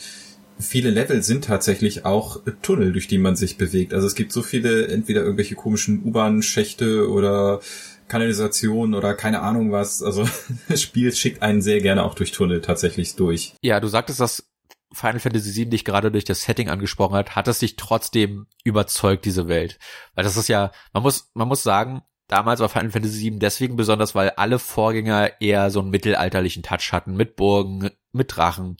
viele 0.58 0.90
Level 0.90 1.22
sind 1.22 1.44
tatsächlich 1.44 2.04
auch 2.04 2.40
Tunnel, 2.62 2.92
durch 2.92 3.08
die 3.08 3.18
man 3.18 3.36
sich 3.36 3.58
bewegt. 3.58 3.94
Also 3.94 4.06
es 4.06 4.14
gibt 4.14 4.32
so 4.32 4.42
viele, 4.42 4.88
entweder 4.88 5.22
irgendwelche 5.22 5.54
komischen 5.54 6.02
U-Bahn-Schächte 6.04 7.08
oder 7.10 7.60
Kanalisation 8.08 8.94
oder 8.94 9.14
keine 9.14 9.40
Ahnung 9.40 9.72
was. 9.72 10.02
Also 10.02 10.28
das 10.68 10.82
Spiel 10.82 11.12
schickt 11.14 11.42
einen 11.42 11.62
sehr 11.62 11.80
gerne 11.80 12.04
auch 12.04 12.14
durch 12.14 12.32
Tunnel 12.32 12.60
tatsächlich 12.60 13.16
durch. 13.16 13.54
Ja, 13.62 13.80
du 13.80 13.88
sagtest, 13.88 14.20
dass 14.20 14.48
Final 14.92 15.20
Fantasy 15.20 15.54
VII 15.54 15.70
dich 15.70 15.84
gerade 15.84 16.10
durch 16.10 16.24
das 16.24 16.42
Setting 16.42 16.68
angesprochen 16.68 17.14
hat, 17.14 17.36
hat 17.36 17.48
es 17.48 17.58
dich 17.58 17.76
trotzdem 17.76 18.46
überzeugt, 18.64 19.24
diese 19.24 19.48
Welt. 19.48 19.78
Weil 20.14 20.24
das 20.24 20.36
ist 20.36 20.48
ja, 20.48 20.72
man 20.92 21.02
muss, 21.02 21.30
man 21.34 21.48
muss 21.48 21.62
sagen, 21.62 22.02
damals 22.26 22.60
war 22.60 22.68
Final 22.68 22.90
Fantasy 22.90 23.30
VII 23.30 23.38
deswegen 23.38 23.76
besonders, 23.76 24.14
weil 24.14 24.30
alle 24.30 24.58
Vorgänger 24.58 25.40
eher 25.40 25.70
so 25.70 25.80
einen 25.80 25.90
mittelalterlichen 25.90 26.62
Touch 26.62 26.92
hatten, 26.92 27.16
mit 27.16 27.36
Burgen, 27.36 27.90
mit 28.12 28.36
Drachen. 28.36 28.78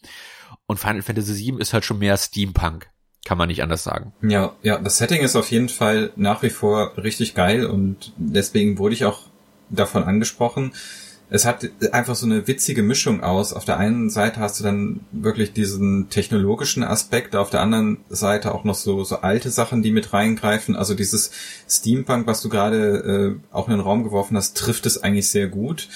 Und 0.66 0.78
Final 0.78 1.02
Fantasy 1.02 1.52
VII 1.52 1.60
ist 1.60 1.72
halt 1.72 1.84
schon 1.84 1.98
mehr 1.98 2.16
Steampunk. 2.16 2.90
Kann 3.28 3.36
man 3.36 3.48
nicht 3.48 3.62
anders 3.62 3.84
sagen. 3.84 4.14
Ja, 4.22 4.54
ja, 4.62 4.78
das 4.78 4.96
Setting 4.96 5.20
ist 5.20 5.36
auf 5.36 5.50
jeden 5.50 5.68
Fall 5.68 6.12
nach 6.16 6.42
wie 6.42 6.48
vor 6.48 6.96
richtig 6.96 7.34
geil 7.34 7.66
und 7.66 8.14
deswegen 8.16 8.78
wurde 8.78 8.94
ich 8.94 9.04
auch 9.04 9.20
davon 9.68 10.04
angesprochen. 10.04 10.72
Es 11.28 11.44
hat 11.44 11.68
einfach 11.92 12.14
so 12.14 12.24
eine 12.24 12.48
witzige 12.48 12.82
Mischung 12.82 13.22
aus. 13.22 13.52
Auf 13.52 13.66
der 13.66 13.76
einen 13.76 14.08
Seite 14.08 14.40
hast 14.40 14.58
du 14.58 14.64
dann 14.64 15.00
wirklich 15.12 15.52
diesen 15.52 16.08
technologischen 16.08 16.82
Aspekt, 16.82 17.36
auf 17.36 17.50
der 17.50 17.60
anderen 17.60 17.98
Seite 18.08 18.54
auch 18.54 18.64
noch 18.64 18.74
so, 18.74 19.04
so 19.04 19.16
alte 19.16 19.50
Sachen, 19.50 19.82
die 19.82 19.90
mit 19.90 20.14
reingreifen. 20.14 20.74
Also 20.74 20.94
dieses 20.94 21.30
Steampunk, 21.68 22.26
was 22.26 22.40
du 22.40 22.48
gerade 22.48 23.36
äh, 23.52 23.54
auch 23.54 23.68
in 23.68 23.74
den 23.74 23.80
Raum 23.80 24.04
geworfen 24.04 24.38
hast, 24.38 24.56
trifft 24.56 24.86
es 24.86 25.02
eigentlich 25.02 25.28
sehr 25.28 25.48
gut. 25.48 25.90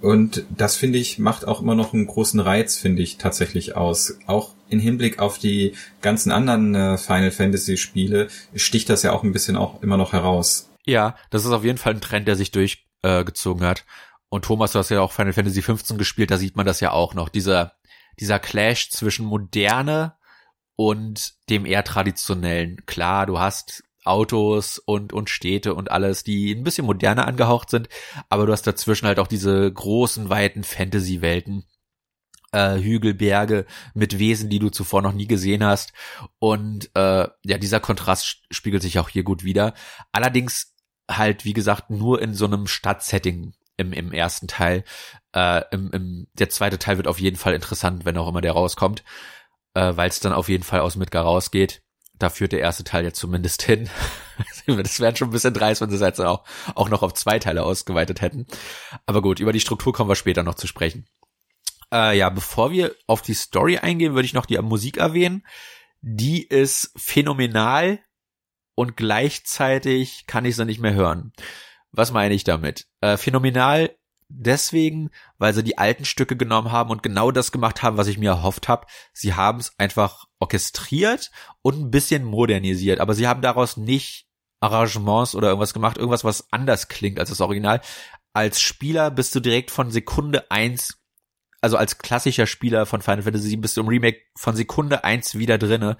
Und 0.00 0.44
das 0.50 0.76
finde 0.76 0.98
ich, 0.98 1.18
macht 1.18 1.46
auch 1.46 1.60
immer 1.60 1.74
noch 1.74 1.92
einen 1.92 2.06
großen 2.06 2.38
Reiz, 2.38 2.76
finde 2.76 3.02
ich, 3.02 3.18
tatsächlich 3.18 3.76
aus. 3.76 4.18
Auch 4.26 4.54
in 4.68 4.78
Hinblick 4.78 5.18
auf 5.18 5.38
die 5.38 5.74
ganzen 6.02 6.30
anderen 6.30 6.74
äh, 6.74 6.98
Final 6.98 7.30
Fantasy 7.30 7.76
Spiele 7.76 8.28
sticht 8.54 8.88
das 8.90 9.02
ja 9.02 9.12
auch 9.12 9.24
ein 9.24 9.32
bisschen 9.32 9.56
auch 9.56 9.82
immer 9.82 9.96
noch 9.96 10.12
heraus. 10.12 10.70
Ja, 10.84 11.16
das 11.30 11.44
ist 11.44 11.50
auf 11.50 11.64
jeden 11.64 11.78
Fall 11.78 11.94
ein 11.94 12.00
Trend, 12.00 12.28
der 12.28 12.36
sich 12.36 12.50
durchgezogen 12.52 13.62
äh, 13.64 13.66
hat. 13.66 13.84
Und 14.28 14.44
Thomas, 14.44 14.72
du 14.72 14.78
hast 14.78 14.90
ja 14.90 15.00
auch 15.00 15.12
Final 15.12 15.32
Fantasy 15.32 15.62
15 15.62 15.98
gespielt, 15.98 16.30
da 16.30 16.36
sieht 16.36 16.56
man 16.56 16.66
das 16.66 16.80
ja 16.80 16.92
auch 16.92 17.14
noch. 17.14 17.28
Dieser, 17.28 17.72
dieser 18.20 18.38
Clash 18.38 18.90
zwischen 18.90 19.26
Moderne 19.26 20.14
und 20.76 21.34
dem 21.50 21.66
eher 21.66 21.82
traditionellen. 21.82 22.84
Klar, 22.86 23.26
du 23.26 23.38
hast 23.40 23.82
Autos 24.08 24.78
und, 24.78 25.12
und 25.12 25.30
Städte 25.30 25.74
und 25.74 25.90
alles, 25.90 26.24
die 26.24 26.52
ein 26.52 26.64
bisschen 26.64 26.86
moderner 26.86 27.26
angehaucht 27.26 27.70
sind, 27.70 27.88
aber 28.28 28.46
du 28.46 28.52
hast 28.52 28.66
dazwischen 28.66 29.06
halt 29.06 29.18
auch 29.18 29.26
diese 29.26 29.70
großen, 29.72 30.28
weiten 30.28 30.64
Fantasy-Welten. 30.64 31.64
Äh, 32.50 32.78
Hügel, 32.78 33.12
Berge 33.12 33.66
mit 33.92 34.18
Wesen, 34.18 34.48
die 34.48 34.58
du 34.58 34.70
zuvor 34.70 35.02
noch 35.02 35.12
nie 35.12 35.26
gesehen 35.26 35.62
hast. 35.62 35.92
Und 36.38 36.90
äh, 36.94 37.28
ja, 37.44 37.58
dieser 37.58 37.78
Kontrast 37.78 38.46
spiegelt 38.50 38.82
sich 38.82 38.98
auch 38.98 39.10
hier 39.10 39.22
gut 39.22 39.44
wieder. 39.44 39.74
Allerdings 40.12 40.74
halt, 41.10 41.44
wie 41.44 41.52
gesagt, 41.52 41.90
nur 41.90 42.22
in 42.22 42.32
so 42.32 42.46
einem 42.46 42.66
Stadtsetting 42.66 43.52
im, 43.76 43.92
im 43.92 44.12
ersten 44.12 44.48
Teil. 44.48 44.84
Äh, 45.34 45.62
im, 45.72 45.90
im, 45.92 46.26
der 46.32 46.48
zweite 46.48 46.78
Teil 46.78 46.96
wird 46.96 47.06
auf 47.06 47.20
jeden 47.20 47.36
Fall 47.36 47.52
interessant, 47.52 48.06
wenn 48.06 48.16
auch 48.16 48.28
immer 48.28 48.40
der 48.40 48.52
rauskommt, 48.52 49.04
äh, 49.74 49.94
weil 49.94 50.08
es 50.08 50.20
dann 50.20 50.32
auf 50.32 50.48
jeden 50.48 50.64
Fall 50.64 50.80
aus 50.80 50.96
Midgar 50.96 51.24
rausgeht 51.24 51.82
da 52.18 52.30
führt 52.30 52.52
der 52.52 52.60
erste 52.60 52.84
Teil 52.84 53.04
ja 53.04 53.12
zumindest 53.12 53.62
hin. 53.62 53.88
das 54.66 55.00
wäre 55.00 55.16
schon 55.16 55.28
ein 55.28 55.32
bisschen 55.32 55.54
dreist, 55.54 55.80
wenn 55.80 55.90
sie 55.90 55.96
es 55.96 56.02
jetzt 56.02 56.20
auch, 56.20 56.44
auch 56.74 56.88
noch 56.88 57.02
auf 57.02 57.14
zwei 57.14 57.38
Teile 57.38 57.64
ausgeweitet 57.64 58.20
hätten. 58.20 58.46
Aber 59.06 59.22
gut, 59.22 59.40
über 59.40 59.52
die 59.52 59.60
Struktur 59.60 59.92
kommen 59.92 60.10
wir 60.10 60.16
später 60.16 60.42
noch 60.42 60.54
zu 60.54 60.66
sprechen. 60.66 61.06
Äh, 61.92 62.18
ja, 62.18 62.28
bevor 62.30 62.70
wir 62.70 62.94
auf 63.06 63.22
die 63.22 63.34
Story 63.34 63.78
eingehen, 63.78 64.14
würde 64.14 64.26
ich 64.26 64.34
noch 64.34 64.46
die 64.46 64.58
Musik 64.58 64.98
erwähnen. 64.98 65.46
Die 66.00 66.46
ist 66.46 66.92
phänomenal 66.96 68.00
und 68.74 68.96
gleichzeitig 68.96 70.26
kann 70.26 70.44
ich 70.44 70.56
sie 70.56 70.64
nicht 70.64 70.80
mehr 70.80 70.94
hören. 70.94 71.32
Was 71.90 72.12
meine 72.12 72.34
ich 72.34 72.44
damit? 72.44 72.86
Äh, 73.00 73.16
phänomenal 73.16 73.97
deswegen, 74.28 75.10
weil 75.38 75.54
sie 75.54 75.62
die 75.62 75.78
alten 75.78 76.04
Stücke 76.04 76.36
genommen 76.36 76.70
haben 76.70 76.90
und 76.90 77.02
genau 77.02 77.30
das 77.30 77.52
gemacht 77.52 77.82
haben, 77.82 77.96
was 77.96 78.06
ich 78.06 78.18
mir 78.18 78.30
erhofft 78.30 78.68
habe. 78.68 78.86
Sie 79.12 79.34
haben 79.34 79.58
es 79.58 79.72
einfach 79.78 80.26
orchestriert 80.38 81.30
und 81.62 81.80
ein 81.80 81.90
bisschen 81.90 82.24
modernisiert, 82.24 83.00
aber 83.00 83.14
sie 83.14 83.26
haben 83.26 83.42
daraus 83.42 83.76
nicht 83.76 84.26
Arrangements 84.60 85.34
oder 85.34 85.48
irgendwas 85.48 85.74
gemacht, 85.74 85.96
irgendwas, 85.96 86.24
was 86.24 86.52
anders 86.52 86.88
klingt 86.88 87.18
als 87.18 87.30
das 87.30 87.40
Original. 87.40 87.80
Als 88.32 88.60
Spieler 88.60 89.10
bist 89.10 89.34
du 89.34 89.40
direkt 89.40 89.70
von 89.70 89.90
Sekunde 89.90 90.50
eins, 90.50 90.98
also 91.60 91.76
als 91.76 91.98
klassischer 91.98 92.46
Spieler 92.46 92.86
von 92.86 93.02
Final 93.02 93.22
Fantasy 93.22 93.56
bist 93.56 93.76
du 93.76 93.80
im 93.80 93.88
Remake 93.88 94.20
von 94.36 94.54
Sekunde 94.54 95.04
eins 95.04 95.36
wieder 95.36 95.58
drinne, 95.58 95.96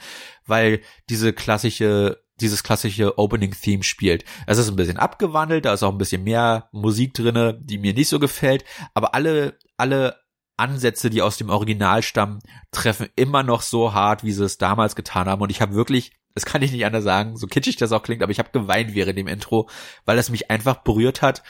weil 0.46 0.82
diese 1.08 1.32
klassische 1.32 2.22
dieses 2.40 2.62
klassische 2.62 3.18
Opening-Theme 3.18 3.82
spielt. 3.82 4.24
Es 4.46 4.58
ist 4.58 4.68
ein 4.68 4.76
bisschen 4.76 4.96
abgewandelt, 4.96 5.64
da 5.64 5.72
ist 5.72 5.82
auch 5.82 5.92
ein 5.92 5.98
bisschen 5.98 6.24
mehr 6.24 6.68
Musik 6.72 7.14
drinne, 7.14 7.58
die 7.60 7.78
mir 7.78 7.94
nicht 7.94 8.08
so 8.08 8.18
gefällt, 8.18 8.64
aber 8.94 9.14
alle, 9.14 9.58
alle 9.76 10.16
Ansätze, 10.56 11.10
die 11.10 11.22
aus 11.22 11.36
dem 11.36 11.50
Original 11.50 12.02
stammen, 12.02 12.40
treffen 12.72 13.08
immer 13.16 13.42
noch 13.42 13.62
so 13.62 13.94
hart, 13.94 14.24
wie 14.24 14.32
sie 14.32 14.44
es 14.44 14.58
damals 14.58 14.96
getan 14.96 15.28
haben. 15.28 15.40
Und 15.40 15.50
ich 15.50 15.60
habe 15.60 15.74
wirklich, 15.74 16.12
das 16.34 16.44
kann 16.44 16.62
ich 16.62 16.72
nicht 16.72 16.84
anders 16.84 17.04
sagen, 17.04 17.36
so 17.36 17.46
kitschig 17.46 17.76
das 17.76 17.92
auch 17.92 18.02
klingt, 18.02 18.22
aber 18.22 18.32
ich 18.32 18.38
habe 18.38 18.50
geweint 18.50 18.94
während 18.94 19.18
dem 19.18 19.28
Intro, 19.28 19.68
weil 20.04 20.18
es 20.18 20.30
mich 20.30 20.50
einfach 20.50 20.82
berührt 20.82 21.22
hat, 21.22 21.42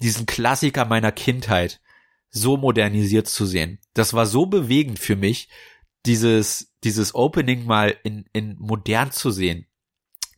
diesen 0.00 0.26
Klassiker 0.26 0.84
meiner 0.84 1.12
Kindheit 1.12 1.80
so 2.30 2.56
modernisiert 2.56 3.28
zu 3.28 3.46
sehen. 3.46 3.78
Das 3.94 4.12
war 4.12 4.26
so 4.26 4.46
bewegend 4.46 4.98
für 4.98 5.16
mich, 5.16 5.48
dieses, 6.04 6.74
dieses 6.82 7.14
Opening 7.14 7.64
mal 7.64 7.96
in, 8.02 8.26
in 8.32 8.56
modern 8.58 9.10
zu 9.10 9.30
sehen 9.30 9.66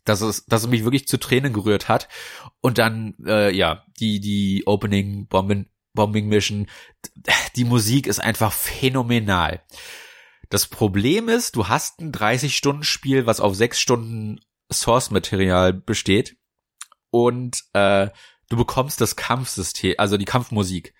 dass 0.06 0.20
es, 0.22 0.46
dass 0.46 0.62
es 0.62 0.68
mich 0.68 0.84
wirklich 0.84 1.06
zu 1.06 1.18
Tränen 1.18 1.52
gerührt 1.52 1.88
hat. 1.88 2.08
Und 2.60 2.78
dann, 2.78 3.14
äh, 3.26 3.54
ja, 3.54 3.84
die, 4.00 4.20
die 4.20 4.62
Opening 4.66 5.26
Bombing, 5.26 5.66
Bombing 5.92 6.28
Mission, 6.28 6.66
die 7.56 7.64
Musik 7.64 8.06
ist 8.06 8.20
einfach 8.20 8.52
phänomenal. 8.52 9.62
Das 10.48 10.66
Problem 10.66 11.28
ist, 11.28 11.56
du 11.56 11.68
hast 11.68 12.00
ein 12.00 12.12
30-Stunden-Spiel, 12.12 13.26
was 13.26 13.40
auf 13.40 13.54
sechs 13.54 13.80
Stunden 13.80 14.40
Source-Material 14.72 15.72
besteht. 15.72 16.36
Und 17.10 17.64
äh, 17.72 18.08
du 18.48 18.56
bekommst 18.56 19.00
das 19.00 19.16
Kampfsystem, 19.16 19.94
also 19.98 20.16
die 20.16 20.24
Kampfmusik, 20.24 20.94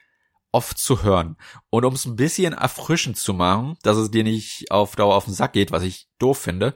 oft 0.53 0.79
zu 0.79 1.03
hören. 1.03 1.37
Und 1.71 1.85
um 1.85 1.95
es 1.95 2.07
ein 2.07 2.17
bisschen 2.17 2.55
erfrischend 2.55 3.19
zu 3.19 3.35
machen, 3.35 3.77
dass 3.83 3.99
es 3.99 4.11
dir 4.11 4.25
nicht 4.25 4.71
auf 4.71 4.97
Dauer 4.97 5.15
auf 5.15 5.27
den 5.27 5.35
Sack 5.35 5.53
geht, 5.53 5.71
was 5.71 5.83
ich 5.83 6.09
doof 6.19 6.39
finde, 6.39 6.75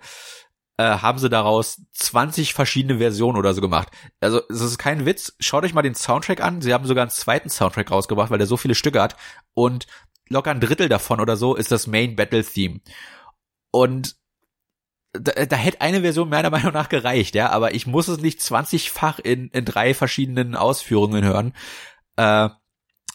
äh, 0.81 0.99
haben 1.03 1.19
sie 1.19 1.29
daraus 1.29 1.83
20 1.93 2.55
verschiedene 2.55 2.99
Versionen 2.99 3.37
oder 3.37 3.53
so 3.53 3.61
gemacht. 3.61 3.89
Also 4.21 4.41
es 4.49 4.63
ist 4.63 4.79
kein 4.79 5.05
Witz. 5.05 5.35
Schaut 5.39 5.63
euch 5.65 5.75
mal 5.75 5.83
den 5.83 5.95
Soundtrack 5.95 6.41
an. 6.41 6.63
Sie 6.63 6.73
haben 6.73 6.87
sogar 6.87 7.03
einen 7.03 7.11
zweiten 7.11 7.51
Soundtrack 7.51 7.91
rausgebracht, 7.91 8.31
weil 8.31 8.39
der 8.39 8.47
so 8.47 8.57
viele 8.57 8.75
Stücke 8.75 9.03
hat. 9.03 9.15
Und 9.53 9.87
locker 10.31 10.51
ein 10.51 10.61
Drittel 10.61 10.89
davon 10.89 11.21
oder 11.21 11.37
so 11.37 11.55
ist 11.55 11.71
das 11.71 11.87
Main 11.87 12.17
Battle 12.17 12.43
Theme. 12.43 12.81
Und 13.71 14.17
da, 15.13 15.45
da 15.45 15.57
hätte 15.57 15.83
eine 15.83 16.01
Version 16.01 16.31
meiner 16.31 16.49
Meinung 16.57 16.73
nach 16.73 16.89
gereicht, 16.89 17.35
ja, 17.35 17.51
aber 17.51 17.75
ich 17.75 17.87
muss 17.87 18.09
es 18.09 18.21
nicht 18.21 18.41
20-fach 18.41 19.19
in, 19.19 19.49
in 19.49 19.67
drei 19.67 19.93
verschiedenen 19.93 20.57
Ausführungen 20.57 21.25
hören. 21.25 21.53
Äh, 22.17 22.49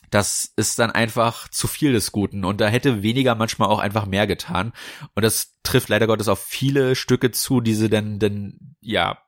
das 0.10 0.54
ist 0.56 0.80
dann 0.80 0.92
einfach 0.92 1.50
zu 1.50 1.68
viel 1.68 1.94
des 1.94 2.12
Guten. 2.12 2.46
Und 2.46 2.62
da 2.62 2.68
hätte 2.68 3.04
weniger 3.04 3.36
manchmal 3.36 3.70
auch 3.70 3.80
einfach 3.80 4.06
mehr 4.06 4.28
getan. 4.28 4.74
Und 5.14 5.24
das 5.24 5.54
trifft 5.64 5.90
leider 5.90 6.08
Gottes 6.08 6.28
auf 6.28 6.44
viele 6.44 6.96
Stücke 6.96 7.32
zu, 7.32 7.62
die 7.62 7.74
sie 7.74 7.90
dann, 7.90 8.20
dann 8.20 8.76
ja 8.82 9.20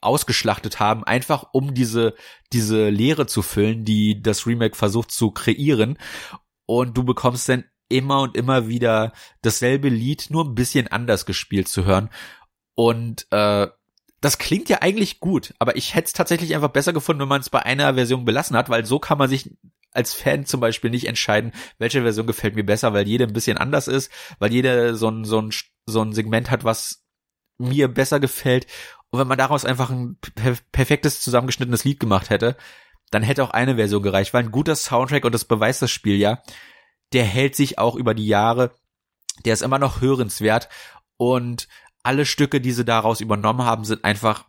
ausgeschlachtet 0.00 0.80
haben, 0.80 1.02
einfach 1.04 1.46
um 1.52 1.74
diese 1.74 2.14
diese 2.52 2.88
Leere 2.90 3.26
zu 3.26 3.42
füllen, 3.42 3.84
die 3.84 4.22
das 4.22 4.46
Remake 4.46 4.76
versucht 4.76 5.10
zu 5.10 5.30
kreieren. 5.30 5.98
Und 6.66 6.96
du 6.96 7.04
bekommst 7.04 7.48
dann 7.48 7.64
immer 7.88 8.22
und 8.22 8.36
immer 8.36 8.68
wieder 8.68 9.12
dasselbe 9.42 9.88
Lied 9.88 10.28
nur 10.30 10.44
ein 10.44 10.54
bisschen 10.54 10.88
anders 10.88 11.26
gespielt 11.26 11.68
zu 11.68 11.84
hören. 11.84 12.10
Und 12.74 13.26
äh, 13.30 13.68
das 14.20 14.38
klingt 14.38 14.68
ja 14.70 14.80
eigentlich 14.80 15.20
gut, 15.20 15.54
aber 15.58 15.76
ich 15.76 15.94
hätte 15.94 16.06
es 16.06 16.12
tatsächlich 16.14 16.54
einfach 16.54 16.70
besser 16.70 16.94
gefunden, 16.94 17.20
wenn 17.22 17.28
man 17.28 17.42
es 17.42 17.50
bei 17.50 17.62
einer 17.62 17.94
Version 17.94 18.24
belassen 18.24 18.56
hat, 18.56 18.70
weil 18.70 18.86
so 18.86 18.98
kann 18.98 19.18
man 19.18 19.28
sich 19.28 19.50
als 19.94 20.12
Fan 20.12 20.44
zum 20.44 20.60
Beispiel 20.60 20.90
nicht 20.90 21.06
entscheiden, 21.06 21.52
welche 21.78 22.02
Version 22.02 22.26
gefällt 22.26 22.54
mir 22.54 22.64
besser, 22.64 22.92
weil 22.92 23.06
jede 23.06 23.24
ein 23.24 23.32
bisschen 23.32 23.56
anders 23.56 23.88
ist, 23.88 24.10
weil 24.38 24.52
jede 24.52 24.96
so 24.96 25.08
ein, 25.08 25.24
so 25.24 25.40
ein, 25.40 25.50
so 25.86 26.02
ein 26.02 26.12
Segment 26.12 26.50
hat, 26.50 26.64
was 26.64 27.04
mir 27.58 27.88
besser 27.88 28.20
gefällt. 28.20 28.66
Und 29.10 29.20
wenn 29.20 29.28
man 29.28 29.38
daraus 29.38 29.64
einfach 29.64 29.90
ein 29.90 30.18
per 30.34 30.56
perfektes 30.72 31.20
zusammengeschnittenes 31.20 31.84
Lied 31.84 32.00
gemacht 32.00 32.30
hätte, 32.30 32.56
dann 33.10 33.22
hätte 33.22 33.44
auch 33.44 33.50
eine 33.50 33.76
Version 33.76 34.02
gereicht, 34.02 34.34
weil 34.34 34.44
ein 34.44 34.50
guter 34.50 34.74
Soundtrack, 34.74 35.24
und 35.24 35.32
das 35.32 35.44
beweist 35.44 35.82
das 35.82 35.90
Spiel 35.90 36.16
ja, 36.16 36.42
der 37.12 37.24
hält 37.24 37.54
sich 37.54 37.78
auch 37.78 37.94
über 37.94 38.14
die 38.14 38.26
Jahre, 38.26 38.74
der 39.44 39.54
ist 39.54 39.62
immer 39.62 39.78
noch 39.78 40.00
hörenswert 40.00 40.68
und 41.16 41.68
alle 42.02 42.26
Stücke, 42.26 42.60
die 42.60 42.72
sie 42.72 42.84
daraus 42.84 43.20
übernommen 43.20 43.64
haben, 43.64 43.84
sind 43.84 44.04
einfach 44.04 44.46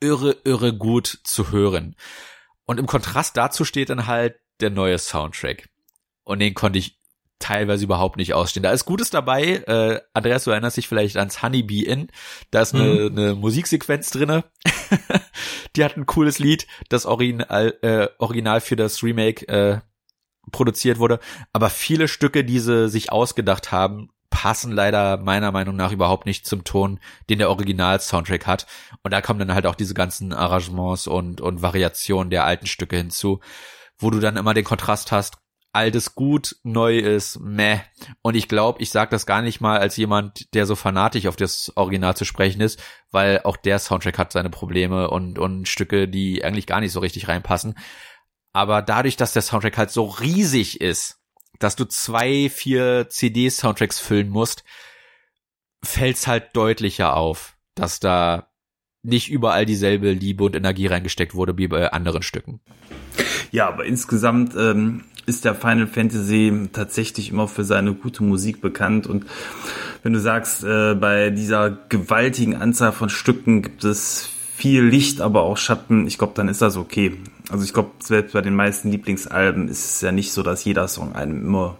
irre, 0.00 0.36
irre 0.44 0.76
gut 0.76 1.20
zu 1.24 1.50
hören. 1.50 1.96
Und 2.64 2.80
im 2.80 2.86
Kontrast 2.86 3.36
dazu 3.36 3.64
steht 3.64 3.90
dann 3.90 4.06
halt 4.06 4.40
der 4.60 4.70
neue 4.70 4.98
Soundtrack. 4.98 5.68
Und 6.24 6.40
den 6.40 6.54
konnte 6.54 6.78
ich 6.78 6.98
teilweise 7.38 7.84
überhaupt 7.84 8.16
nicht 8.16 8.34
ausstehen. 8.34 8.62
Da 8.62 8.70
ist 8.70 8.86
Gutes 8.86 9.10
dabei. 9.10 9.62
Äh, 9.66 10.00
Andreas, 10.14 10.44
du 10.44 10.50
erinnerst 10.50 10.76
dich 10.76 10.88
vielleicht 10.88 11.16
ans 11.16 11.42
Honeybee 11.42 11.82
Inn. 11.82 12.08
Da 12.50 12.62
ist 12.62 12.74
eine, 12.74 13.10
mhm. 13.10 13.18
eine 13.18 13.34
Musiksequenz 13.34 14.10
drinne. 14.10 14.44
Die 15.76 15.84
hat 15.84 15.96
ein 15.96 16.06
cooles 16.06 16.38
Lied, 16.38 16.66
das 16.88 17.04
Original, 17.04 17.74
äh, 17.82 18.08
Original 18.18 18.60
für 18.60 18.76
das 18.76 19.02
Remake 19.02 19.46
äh, 19.48 19.80
produziert 20.50 20.98
wurde. 20.98 21.20
Aber 21.52 21.68
viele 21.68 22.08
Stücke, 22.08 22.44
die 22.44 22.58
sie 22.58 22.88
sich 22.88 23.12
ausgedacht 23.12 23.72
haben, 23.72 24.10
passen 24.30 24.72
leider 24.72 25.18
meiner 25.18 25.52
Meinung 25.52 25.76
nach 25.76 25.92
überhaupt 25.92 26.26
nicht 26.26 26.46
zum 26.46 26.64
Ton, 26.64 27.00
den 27.30 27.38
der 27.38 27.50
Original-Soundtrack 27.50 28.46
hat. 28.46 28.66
Und 29.02 29.12
da 29.12 29.20
kommen 29.20 29.38
dann 29.38 29.54
halt 29.54 29.66
auch 29.66 29.74
diese 29.74 29.94
ganzen 29.94 30.32
Arrangements 30.32 31.06
und, 31.06 31.40
und 31.40 31.62
Variationen 31.62 32.30
der 32.30 32.44
alten 32.44 32.66
Stücke 32.66 32.96
hinzu 32.96 33.40
wo 33.98 34.10
du 34.10 34.20
dann 34.20 34.36
immer 34.36 34.54
den 34.54 34.64
Kontrast 34.64 35.12
hast, 35.12 35.38
altes 35.76 36.14
gut, 36.14 36.56
neu 36.62 36.98
ist 36.98 37.38
meh. 37.38 37.80
Und 38.22 38.34
ich 38.34 38.48
glaube, 38.48 38.82
ich 38.82 38.90
sage 38.90 39.10
das 39.10 39.26
gar 39.26 39.42
nicht 39.42 39.60
mal 39.60 39.78
als 39.78 39.96
jemand, 39.96 40.54
der 40.54 40.64
so 40.64 40.74
fanatisch 40.74 41.26
auf 41.26 41.36
das 41.36 41.70
Original 41.76 42.16
zu 42.16 42.24
sprechen 42.24 42.62
ist, 42.62 42.82
weil 43.10 43.42
auch 43.44 43.58
der 43.58 43.78
Soundtrack 43.78 44.18
hat 44.18 44.32
seine 44.32 44.48
Probleme 44.48 45.10
und, 45.10 45.38
und 45.38 45.68
Stücke, 45.68 46.08
die 46.08 46.42
eigentlich 46.42 46.66
gar 46.66 46.80
nicht 46.80 46.92
so 46.92 47.00
richtig 47.00 47.28
reinpassen. 47.28 47.76
Aber 48.54 48.80
dadurch, 48.80 49.16
dass 49.16 49.34
der 49.34 49.42
Soundtrack 49.42 49.76
halt 49.76 49.90
so 49.90 50.06
riesig 50.06 50.80
ist, 50.80 51.20
dass 51.58 51.76
du 51.76 51.84
zwei, 51.84 52.48
vier 52.48 53.08
CD-Soundtracks 53.10 53.98
füllen 53.98 54.30
musst, 54.30 54.64
fällt's 55.84 56.26
halt 56.26 56.56
deutlicher 56.56 57.14
auf, 57.14 57.56
dass 57.74 58.00
da 58.00 58.50
nicht 59.06 59.30
überall 59.30 59.66
dieselbe 59.66 60.12
Liebe 60.12 60.44
und 60.44 60.56
Energie 60.56 60.86
reingesteckt 60.86 61.34
wurde 61.34 61.56
wie 61.56 61.68
bei 61.68 61.92
anderen 61.92 62.22
Stücken. 62.22 62.60
Ja, 63.52 63.68
aber 63.68 63.84
insgesamt 63.84 64.54
ähm, 64.56 65.04
ist 65.26 65.44
der 65.44 65.54
Final 65.54 65.86
Fantasy 65.86 66.68
tatsächlich 66.72 67.30
immer 67.30 67.48
für 67.48 67.64
seine 67.64 67.94
gute 67.94 68.22
Musik 68.22 68.60
bekannt. 68.60 69.06
Und 69.06 69.26
wenn 70.02 70.12
du 70.12 70.20
sagst, 70.20 70.64
äh, 70.64 70.94
bei 70.94 71.30
dieser 71.30 71.70
gewaltigen 71.88 72.56
Anzahl 72.56 72.92
von 72.92 73.08
Stücken 73.08 73.62
gibt 73.62 73.84
es 73.84 74.28
viel 74.56 74.82
Licht, 74.84 75.20
aber 75.20 75.42
auch 75.42 75.56
Schatten, 75.56 76.06
ich 76.06 76.18
glaube, 76.18 76.32
dann 76.34 76.48
ist 76.48 76.62
das 76.62 76.76
okay. 76.76 77.16
Also 77.50 77.64
ich 77.64 77.72
glaube, 77.72 77.90
selbst 77.98 78.32
bei 78.32 78.40
den 78.40 78.54
meisten 78.54 78.90
Lieblingsalben 78.90 79.68
ist 79.68 79.84
es 79.84 80.00
ja 80.00 80.12
nicht 80.12 80.32
so, 80.32 80.42
dass 80.42 80.64
jeder 80.64 80.88
Song 80.88 81.14
einem 81.14 81.44
immer 81.44 81.76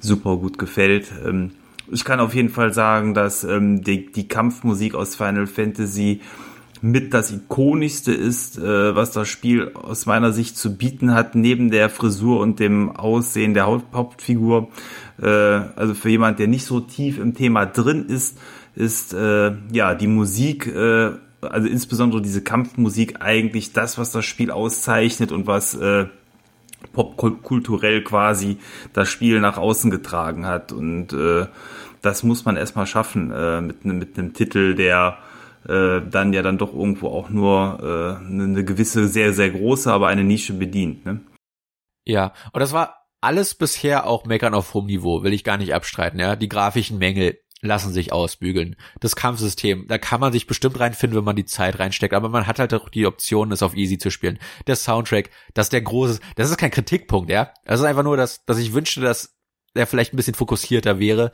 super 0.00 0.36
gut 0.36 0.58
gefällt. 0.58 1.08
Ähm, 1.26 1.52
ich 1.90 2.04
kann 2.04 2.20
auf 2.20 2.34
jeden 2.34 2.50
Fall 2.50 2.72
sagen, 2.72 3.14
dass 3.14 3.44
ähm, 3.44 3.82
die, 3.82 4.12
die 4.12 4.28
Kampfmusik 4.28 4.94
aus 4.94 5.16
Final 5.16 5.46
Fantasy 5.46 6.20
mit 6.80 7.14
das 7.14 7.30
ikonischste 7.32 8.12
ist, 8.12 8.58
äh, 8.58 8.94
was 8.94 9.10
das 9.10 9.28
Spiel 9.28 9.72
aus 9.74 10.06
meiner 10.06 10.32
Sicht 10.32 10.56
zu 10.56 10.76
bieten 10.76 11.14
hat, 11.14 11.34
neben 11.34 11.70
der 11.70 11.90
Frisur 11.90 12.40
und 12.40 12.60
dem 12.60 12.94
Aussehen 12.94 13.54
der 13.54 13.66
Hauptfigur. 13.66 14.68
Äh, 15.20 15.26
also 15.26 15.94
für 15.94 16.10
jemand, 16.10 16.38
der 16.38 16.46
nicht 16.46 16.64
so 16.64 16.80
tief 16.80 17.18
im 17.18 17.34
Thema 17.34 17.66
drin 17.66 18.06
ist, 18.06 18.38
ist 18.74 19.12
äh, 19.12 19.52
ja 19.72 19.94
die 19.94 20.06
Musik, 20.06 20.66
äh, 20.66 21.10
also 21.40 21.68
insbesondere 21.68 22.22
diese 22.22 22.42
Kampfmusik 22.42 23.20
eigentlich 23.20 23.72
das, 23.72 23.98
was 23.98 24.12
das 24.12 24.24
Spiel 24.24 24.50
auszeichnet 24.50 25.32
und 25.32 25.46
was 25.46 25.74
äh, 25.74 26.06
popkulturell 26.92 28.02
quasi 28.02 28.58
das 28.92 29.08
Spiel 29.08 29.40
nach 29.40 29.56
außen 29.56 29.90
getragen 29.90 30.46
hat. 30.46 30.72
Und 30.72 31.12
äh, 31.12 31.46
das 32.02 32.22
muss 32.22 32.44
man 32.44 32.56
erstmal 32.56 32.86
schaffen 32.86 33.32
äh, 33.32 33.60
mit, 33.60 33.84
mit 33.84 34.18
einem 34.18 34.32
Titel, 34.32 34.74
der 34.74 35.18
äh, 35.68 36.00
dann 36.08 36.32
ja 36.32 36.42
dann 36.42 36.58
doch 36.58 36.72
irgendwo 36.72 37.08
auch 37.08 37.30
nur 37.30 37.78
äh, 37.82 38.24
eine 38.26 38.64
gewisse, 38.64 39.08
sehr, 39.08 39.32
sehr 39.32 39.50
große, 39.50 39.92
aber 39.92 40.08
eine 40.08 40.24
Nische 40.24 40.54
bedient. 40.54 41.04
Ne? 41.04 41.20
Ja, 42.04 42.32
und 42.52 42.60
das 42.60 42.72
war 42.72 43.06
alles 43.20 43.54
bisher 43.54 44.06
auch 44.06 44.24
Meckern 44.24 44.54
auf 44.54 44.74
hohem 44.74 44.86
Niveau, 44.86 45.22
will 45.22 45.32
ich 45.32 45.44
gar 45.44 45.56
nicht 45.56 45.74
abstreiten. 45.74 46.20
Ja, 46.20 46.36
Die 46.36 46.48
grafischen 46.48 46.98
Mängel 46.98 47.38
lassen 47.60 47.92
sich 47.92 48.12
ausbügeln. 48.12 48.76
Das 49.00 49.16
Kampfsystem, 49.16 49.86
da 49.88 49.98
kann 49.98 50.20
man 50.20 50.32
sich 50.32 50.46
bestimmt 50.46 50.78
reinfinden, 50.78 51.18
wenn 51.18 51.24
man 51.24 51.36
die 51.36 51.44
Zeit 51.44 51.78
reinsteckt, 51.78 52.14
aber 52.14 52.28
man 52.28 52.46
hat 52.46 52.58
halt 52.60 52.72
auch 52.72 52.88
die 52.88 53.06
Option, 53.06 53.50
es 53.52 53.62
auf 53.62 53.74
easy 53.74 53.98
zu 53.98 54.10
spielen. 54.10 54.38
Der 54.66 54.76
Soundtrack, 54.76 55.30
das 55.54 55.66
ist 55.66 55.72
der 55.72 55.82
große, 55.82 56.20
das 56.36 56.50
ist 56.50 56.56
kein 56.56 56.70
Kritikpunkt, 56.70 57.30
ja. 57.30 57.52
Das 57.64 57.80
ist 57.80 57.86
einfach 57.86 58.04
nur, 58.04 58.16
dass, 58.16 58.44
dass 58.44 58.58
ich 58.58 58.72
wünschte, 58.72 59.00
dass 59.00 59.37
er 59.78 59.86
vielleicht 59.86 60.12
ein 60.12 60.16
bisschen 60.16 60.34
fokussierter 60.34 60.98
wäre 60.98 61.32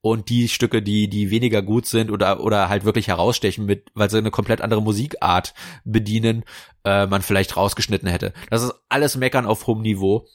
und 0.00 0.28
die 0.28 0.48
Stücke, 0.48 0.82
die, 0.82 1.08
die 1.08 1.30
weniger 1.30 1.62
gut 1.62 1.86
sind 1.86 2.10
oder, 2.10 2.40
oder 2.40 2.68
halt 2.68 2.84
wirklich 2.84 3.08
herausstechen 3.08 3.66
mit, 3.66 3.90
weil 3.94 4.10
sie 4.10 4.18
eine 4.18 4.30
komplett 4.30 4.60
andere 4.60 4.82
Musikart 4.82 5.54
bedienen, 5.84 6.44
äh, 6.84 7.06
man 7.06 7.22
vielleicht 7.22 7.56
rausgeschnitten 7.56 8.08
hätte. 8.08 8.32
Das 8.50 8.62
ist 8.62 8.72
alles 8.88 9.16
Meckern 9.16 9.46
auf 9.46 9.66
hohem 9.66 9.82
Niveau. 9.82 10.28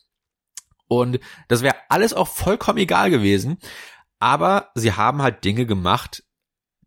Und 0.88 1.20
das 1.48 1.62
wäre 1.62 1.76
alles 1.88 2.14
auch 2.14 2.28
vollkommen 2.28 2.80
egal 2.80 3.10
gewesen. 3.10 3.60
Aber 4.20 4.72
sie 4.76 4.92
haben 4.92 5.22
halt 5.22 5.46
Dinge 5.46 5.66
gemacht, 5.66 6.24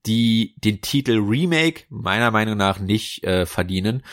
die 0.06 0.54
den 0.58 0.82
Titel 0.82 1.18
Remake 1.18 1.84
meiner 1.88 2.30
Meinung 2.30 2.56
nach 2.56 2.78
nicht 2.78 3.24
äh, 3.24 3.46
verdienen. 3.46 4.04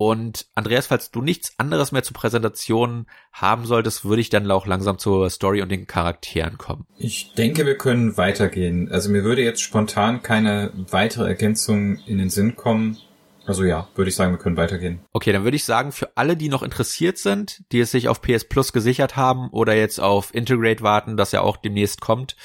Und 0.00 0.46
Andreas, 0.54 0.86
falls 0.86 1.10
du 1.10 1.20
nichts 1.20 1.54
anderes 1.58 1.90
mehr 1.90 2.04
zur 2.04 2.14
Präsentation 2.14 3.06
haben 3.32 3.66
solltest, 3.66 4.04
würde 4.04 4.20
ich 4.20 4.30
dann 4.30 4.48
auch 4.48 4.64
langsam 4.64 4.96
zur 4.96 5.28
Story 5.28 5.60
und 5.60 5.70
den 5.70 5.88
Charakteren 5.88 6.56
kommen. 6.56 6.86
Ich 6.98 7.34
denke, 7.34 7.66
wir 7.66 7.76
können 7.76 8.16
weitergehen. 8.16 8.88
Also 8.92 9.10
mir 9.10 9.24
würde 9.24 9.42
jetzt 9.42 9.60
spontan 9.60 10.22
keine 10.22 10.72
weitere 10.90 11.26
Ergänzung 11.26 11.98
in 12.06 12.18
den 12.18 12.30
Sinn 12.30 12.54
kommen. 12.54 12.96
Also 13.44 13.64
ja, 13.64 13.88
würde 13.96 14.10
ich 14.10 14.14
sagen, 14.14 14.32
wir 14.32 14.38
können 14.38 14.56
weitergehen. 14.56 15.00
Okay, 15.12 15.32
dann 15.32 15.42
würde 15.42 15.56
ich 15.56 15.64
sagen, 15.64 15.90
für 15.90 16.16
alle, 16.16 16.36
die 16.36 16.48
noch 16.48 16.62
interessiert 16.62 17.18
sind, 17.18 17.64
die 17.72 17.80
es 17.80 17.90
sich 17.90 18.08
auf 18.08 18.22
PS 18.22 18.44
Plus 18.44 18.72
gesichert 18.72 19.16
haben 19.16 19.48
oder 19.50 19.74
jetzt 19.74 19.98
auf 19.98 20.32
Integrate 20.32 20.82
warten, 20.82 21.16
das 21.16 21.32
ja 21.32 21.40
auch 21.40 21.56
demnächst 21.56 22.00
kommt, 22.00 22.36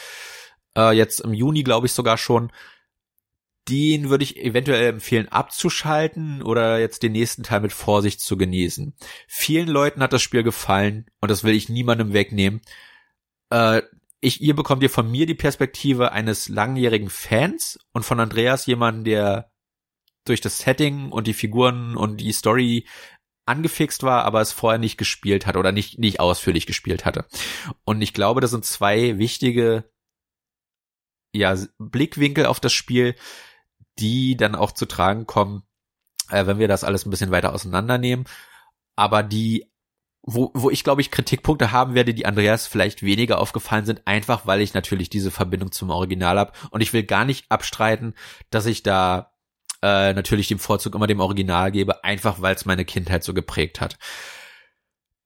äh, 0.76 0.92
jetzt 0.96 1.20
im 1.20 1.34
Juni 1.34 1.62
glaube 1.62 1.86
ich 1.86 1.94
sogar 1.94 2.18
schon, 2.18 2.52
den 3.70 4.10
würde 4.10 4.24
ich 4.24 4.38
eventuell 4.38 4.88
empfehlen 4.88 5.30
abzuschalten 5.30 6.42
oder 6.42 6.80
jetzt 6.80 7.04
den 7.04 7.14
nächsten 7.14 7.44
Teil 7.44 7.62
mit 7.62 7.72
Vorsicht 7.72 8.20
zu 8.20 8.38
genießen. 8.38 8.96
Vielen 9.28 9.70
Leuten 9.70 10.02
hat 10.02 10.14
das 10.14 10.22
Spiel 10.22 10.44
gefallen 10.44 11.06
und 11.22 11.32
das 11.32 11.44
will 11.44 11.56
ich 11.56 11.70
niemandem 11.70 12.14
wegnehmen. 12.14 12.62
Äh, 13.50 13.82
ich, 14.20 14.42
ihr 14.42 14.56
bekommt 14.56 14.84
ihr 14.84 14.90
von 14.90 15.10
mir 15.10 15.26
die 15.26 15.36
Perspektive 15.36 16.12
eines 16.12 16.50
langjährigen 16.50 17.10
Fans 17.10 17.80
und 17.92 18.04
von 18.04 18.20
Andreas 18.20 18.66
jemanden, 18.66 19.04
der 19.04 19.52
durch 20.26 20.42
das 20.42 20.60
Setting 20.60 21.12
und 21.12 21.28
die 21.28 21.34
Figuren 21.34 21.98
und 21.98 22.18
die 22.18 22.32
Story 22.32 22.88
angefixt 23.46 24.04
war, 24.04 24.24
aber 24.24 24.40
es 24.40 24.54
vorher 24.54 24.80
nicht 24.80 24.98
gespielt 24.98 25.46
hat 25.46 25.58
oder 25.58 25.74
nicht, 25.74 26.00
nicht 26.00 26.20
ausführlich 26.20 26.66
gespielt 26.66 27.04
hatte. 27.04 27.26
Und 27.84 28.02
ich 28.02 28.14
glaube, 28.14 28.40
das 28.40 28.52
sind 28.52 28.64
zwei 28.64 29.18
wichtige 29.18 29.90
ja, 31.34 31.58
Blickwinkel 31.78 32.46
auf 32.46 32.60
das 32.60 32.74
Spiel, 32.74 33.16
die 34.00 34.38
dann 34.38 34.56
auch 34.56 34.72
zu 34.72 34.86
tragen 34.86 35.26
kommen, 35.26 35.64
äh, 36.30 36.46
wenn 36.46 36.60
wir 36.60 36.68
das 36.68 36.84
alles 36.84 37.06
ein 37.06 37.10
bisschen 37.10 37.32
weiter 37.32 37.54
auseinandernehmen. 37.54 38.26
Aber 38.96 39.24
die, 39.24 39.72
wo, 40.22 40.52
wo 40.54 40.70
ich 40.70 40.84
glaube 40.84 41.02
ich 41.02 41.12
Kritikpunkte 41.12 41.72
haben 41.72 41.96
werde, 41.96 42.14
die 42.14 42.26
Andreas 42.26 42.68
vielleicht 42.68 43.04
weniger 43.04 43.40
aufgefallen 43.40 43.86
sind, 43.86 44.04
einfach 44.06 44.46
weil 44.48 44.62
ich 44.62 44.74
natürlich 44.74 45.10
diese 45.10 45.32
Verbindung 45.32 45.72
zum 45.72 45.90
Original 45.90 46.40
habe. 46.40 46.54
Und 46.72 46.82
ich 46.82 46.94
will 46.94 47.04
gar 47.04 47.26
nicht 47.26 47.46
abstreiten, 47.50 48.16
dass 48.50 48.66
ich 48.66 48.84
da 48.84 49.34
äh, 49.82 50.14
natürlich 50.14 50.48
den 50.48 50.60
Vorzug 50.60 50.96
immer 50.96 51.08
dem 51.08 51.20
Original 51.20 51.72
gebe, 51.72 52.04
einfach 52.04 52.42
weil 52.42 52.56
es 52.56 52.66
meine 52.66 52.86
Kindheit 52.86 53.24
so 53.24 53.34
geprägt 53.34 53.82
hat. 53.82 53.98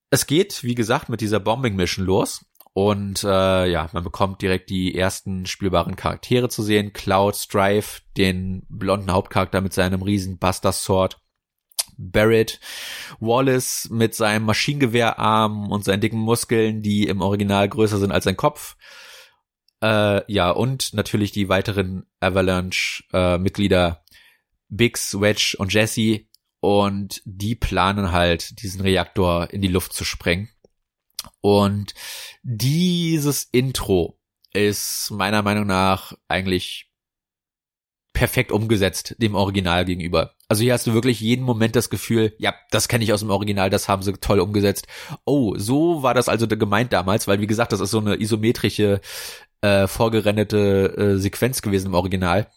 es 0.09 0.25
geht, 0.27 0.63
wie 0.63 0.75
gesagt, 0.75 1.09
mit 1.09 1.21
dieser 1.21 1.39
Bombing 1.39 1.75
Mission 1.75 2.05
los. 2.05 2.45
Und 2.77 3.23
äh, 3.23 3.65
ja, 3.71 3.89
man 3.91 4.03
bekommt 4.03 4.43
direkt 4.43 4.69
die 4.69 4.93
ersten 4.93 5.47
spielbaren 5.47 5.95
Charaktere 5.95 6.47
zu 6.47 6.61
sehen. 6.61 6.93
Cloud, 6.93 7.35
Strife, 7.35 8.03
den 8.17 8.67
blonden 8.69 9.11
Hauptcharakter 9.11 9.61
mit 9.61 9.73
seinem 9.73 10.03
riesen 10.03 10.37
Buster 10.37 10.71
Sword. 10.71 11.19
Barrett, 11.97 12.59
Wallace 13.19 13.89
mit 13.89 14.13
seinem 14.13 14.45
Maschinengewehrarm 14.45 15.71
und 15.71 15.85
seinen 15.85 16.01
dicken 16.01 16.19
Muskeln, 16.19 16.83
die 16.83 17.07
im 17.07 17.21
Original 17.21 17.67
größer 17.67 17.97
sind 17.97 18.11
als 18.11 18.25
sein 18.25 18.37
Kopf. 18.37 18.77
Äh, 19.81 20.31
ja, 20.31 20.51
und 20.51 20.93
natürlich 20.93 21.31
die 21.31 21.49
weiteren 21.49 22.05
Avalanche-Mitglieder 22.19 24.03
äh, 24.05 24.15
Biggs, 24.69 25.19
Wedge 25.19 25.55
und 25.57 25.73
Jesse. 25.73 26.27
Und 26.59 27.23
die 27.25 27.55
planen 27.55 28.11
halt, 28.11 28.61
diesen 28.61 28.81
Reaktor 28.81 29.49
in 29.49 29.63
die 29.63 29.67
Luft 29.67 29.93
zu 29.93 30.05
sprengen. 30.05 30.49
Und 31.41 31.93
dieses 32.43 33.43
Intro 33.51 34.19
ist 34.53 35.11
meiner 35.11 35.41
Meinung 35.41 35.67
nach 35.67 36.13
eigentlich 36.27 36.91
perfekt 38.13 38.51
umgesetzt 38.51 39.15
dem 39.19 39.35
Original 39.35 39.85
gegenüber. 39.85 40.33
Also 40.47 40.63
hier 40.63 40.73
hast 40.73 40.87
du 40.87 40.93
wirklich 40.93 41.19
jeden 41.19 41.45
Moment 41.45 41.75
das 41.75 41.91
Gefühl, 41.91 42.33
ja, 42.39 42.55
das 42.71 42.87
kenne 42.87 43.03
ich 43.03 43.13
aus 43.13 43.19
dem 43.19 43.29
Original, 43.29 43.69
das 43.69 43.87
haben 43.87 44.01
sie 44.01 44.13
toll 44.13 44.39
umgesetzt. 44.39 44.87
Oh, 45.23 45.53
so 45.55 46.01
war 46.01 46.15
das 46.15 46.27
also 46.27 46.47
gemeint 46.47 46.93
damals, 46.93 47.27
weil 47.27 47.41
wie 47.41 47.47
gesagt, 47.47 47.73
das 47.73 47.79
ist 47.79 47.91
so 47.91 47.99
eine 47.99 48.19
isometrische, 48.19 49.01
äh, 49.61 49.87
vorgerendete 49.87 50.95
äh, 50.97 51.17
Sequenz 51.17 51.61
gewesen 51.61 51.87
im 51.87 51.93
Original. 51.93 52.47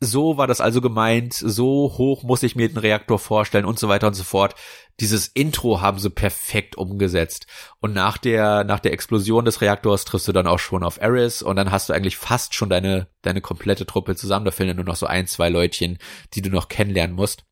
So 0.00 0.36
war 0.36 0.46
das 0.46 0.60
also 0.60 0.82
gemeint, 0.82 1.32
so 1.32 1.94
hoch 1.96 2.22
muss 2.22 2.42
ich 2.42 2.54
mir 2.54 2.68
den 2.68 2.76
Reaktor 2.76 3.18
vorstellen 3.18 3.64
und 3.64 3.78
so 3.78 3.88
weiter 3.88 4.08
und 4.08 4.14
so 4.14 4.24
fort. 4.24 4.54
Dieses 5.00 5.26
Intro 5.28 5.80
haben 5.80 5.98
sie 5.98 6.10
perfekt 6.10 6.76
umgesetzt. 6.76 7.46
Und 7.80 7.94
nach 7.94 8.18
der, 8.18 8.64
nach 8.64 8.78
der 8.78 8.92
Explosion 8.92 9.46
des 9.46 9.62
Reaktors 9.62 10.04
triffst 10.04 10.28
du 10.28 10.32
dann 10.32 10.46
auch 10.46 10.58
schon 10.58 10.84
auf 10.84 11.00
Eris 11.00 11.40
und 11.40 11.56
dann 11.56 11.70
hast 11.70 11.88
du 11.88 11.94
eigentlich 11.94 12.18
fast 12.18 12.54
schon 12.54 12.68
deine, 12.68 13.08
deine 13.22 13.40
komplette 13.40 13.86
Truppe 13.86 14.16
zusammen. 14.16 14.44
Da 14.44 14.50
fehlen 14.50 14.76
nur 14.76 14.84
noch 14.84 14.96
so 14.96 15.06
ein, 15.06 15.26
zwei 15.26 15.48
Leutchen, 15.48 15.96
die 16.34 16.42
du 16.42 16.50
noch 16.50 16.68
kennenlernen 16.68 17.16
musst. 17.16 17.46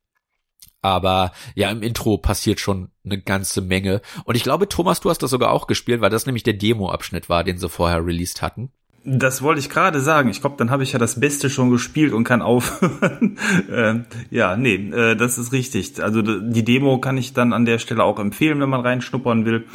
Aber 0.82 1.32
ja, 1.54 1.70
im 1.70 1.82
Intro 1.82 2.18
passiert 2.18 2.60
schon 2.60 2.90
eine 3.06 3.22
ganze 3.22 3.62
Menge. 3.62 4.02
Und 4.24 4.34
ich 4.34 4.42
glaube, 4.42 4.68
Thomas, 4.68 5.00
du 5.00 5.08
hast 5.08 5.22
das 5.22 5.30
sogar 5.30 5.50
auch 5.50 5.66
gespielt, 5.66 6.02
weil 6.02 6.10
das 6.10 6.26
nämlich 6.26 6.42
der 6.42 6.52
Demo-Abschnitt 6.52 7.30
war, 7.30 7.42
den 7.42 7.56
sie 7.56 7.70
vorher 7.70 8.04
released 8.04 8.42
hatten. 8.42 8.70
Das 9.06 9.42
wollte 9.42 9.60
ich 9.60 9.68
gerade 9.68 10.00
sagen. 10.00 10.30
Ich 10.30 10.40
glaube, 10.40 10.56
dann 10.56 10.70
habe 10.70 10.82
ich 10.82 10.92
ja 10.92 10.98
das 10.98 11.20
Beste 11.20 11.50
schon 11.50 11.70
gespielt 11.70 12.14
und 12.14 12.24
kann 12.24 12.40
aufhören. 12.40 13.38
äh, 13.70 13.96
ja, 14.30 14.56
nee, 14.56 14.76
äh, 14.76 15.14
das 15.14 15.36
ist 15.36 15.52
richtig. 15.52 16.02
Also 16.02 16.22
die 16.22 16.64
Demo 16.64 16.98
kann 16.98 17.18
ich 17.18 17.34
dann 17.34 17.52
an 17.52 17.66
der 17.66 17.78
Stelle 17.78 18.02
auch 18.02 18.18
empfehlen, 18.18 18.60
wenn 18.60 18.70
man 18.70 18.80
reinschnuppern 18.80 19.44
will. 19.44 19.66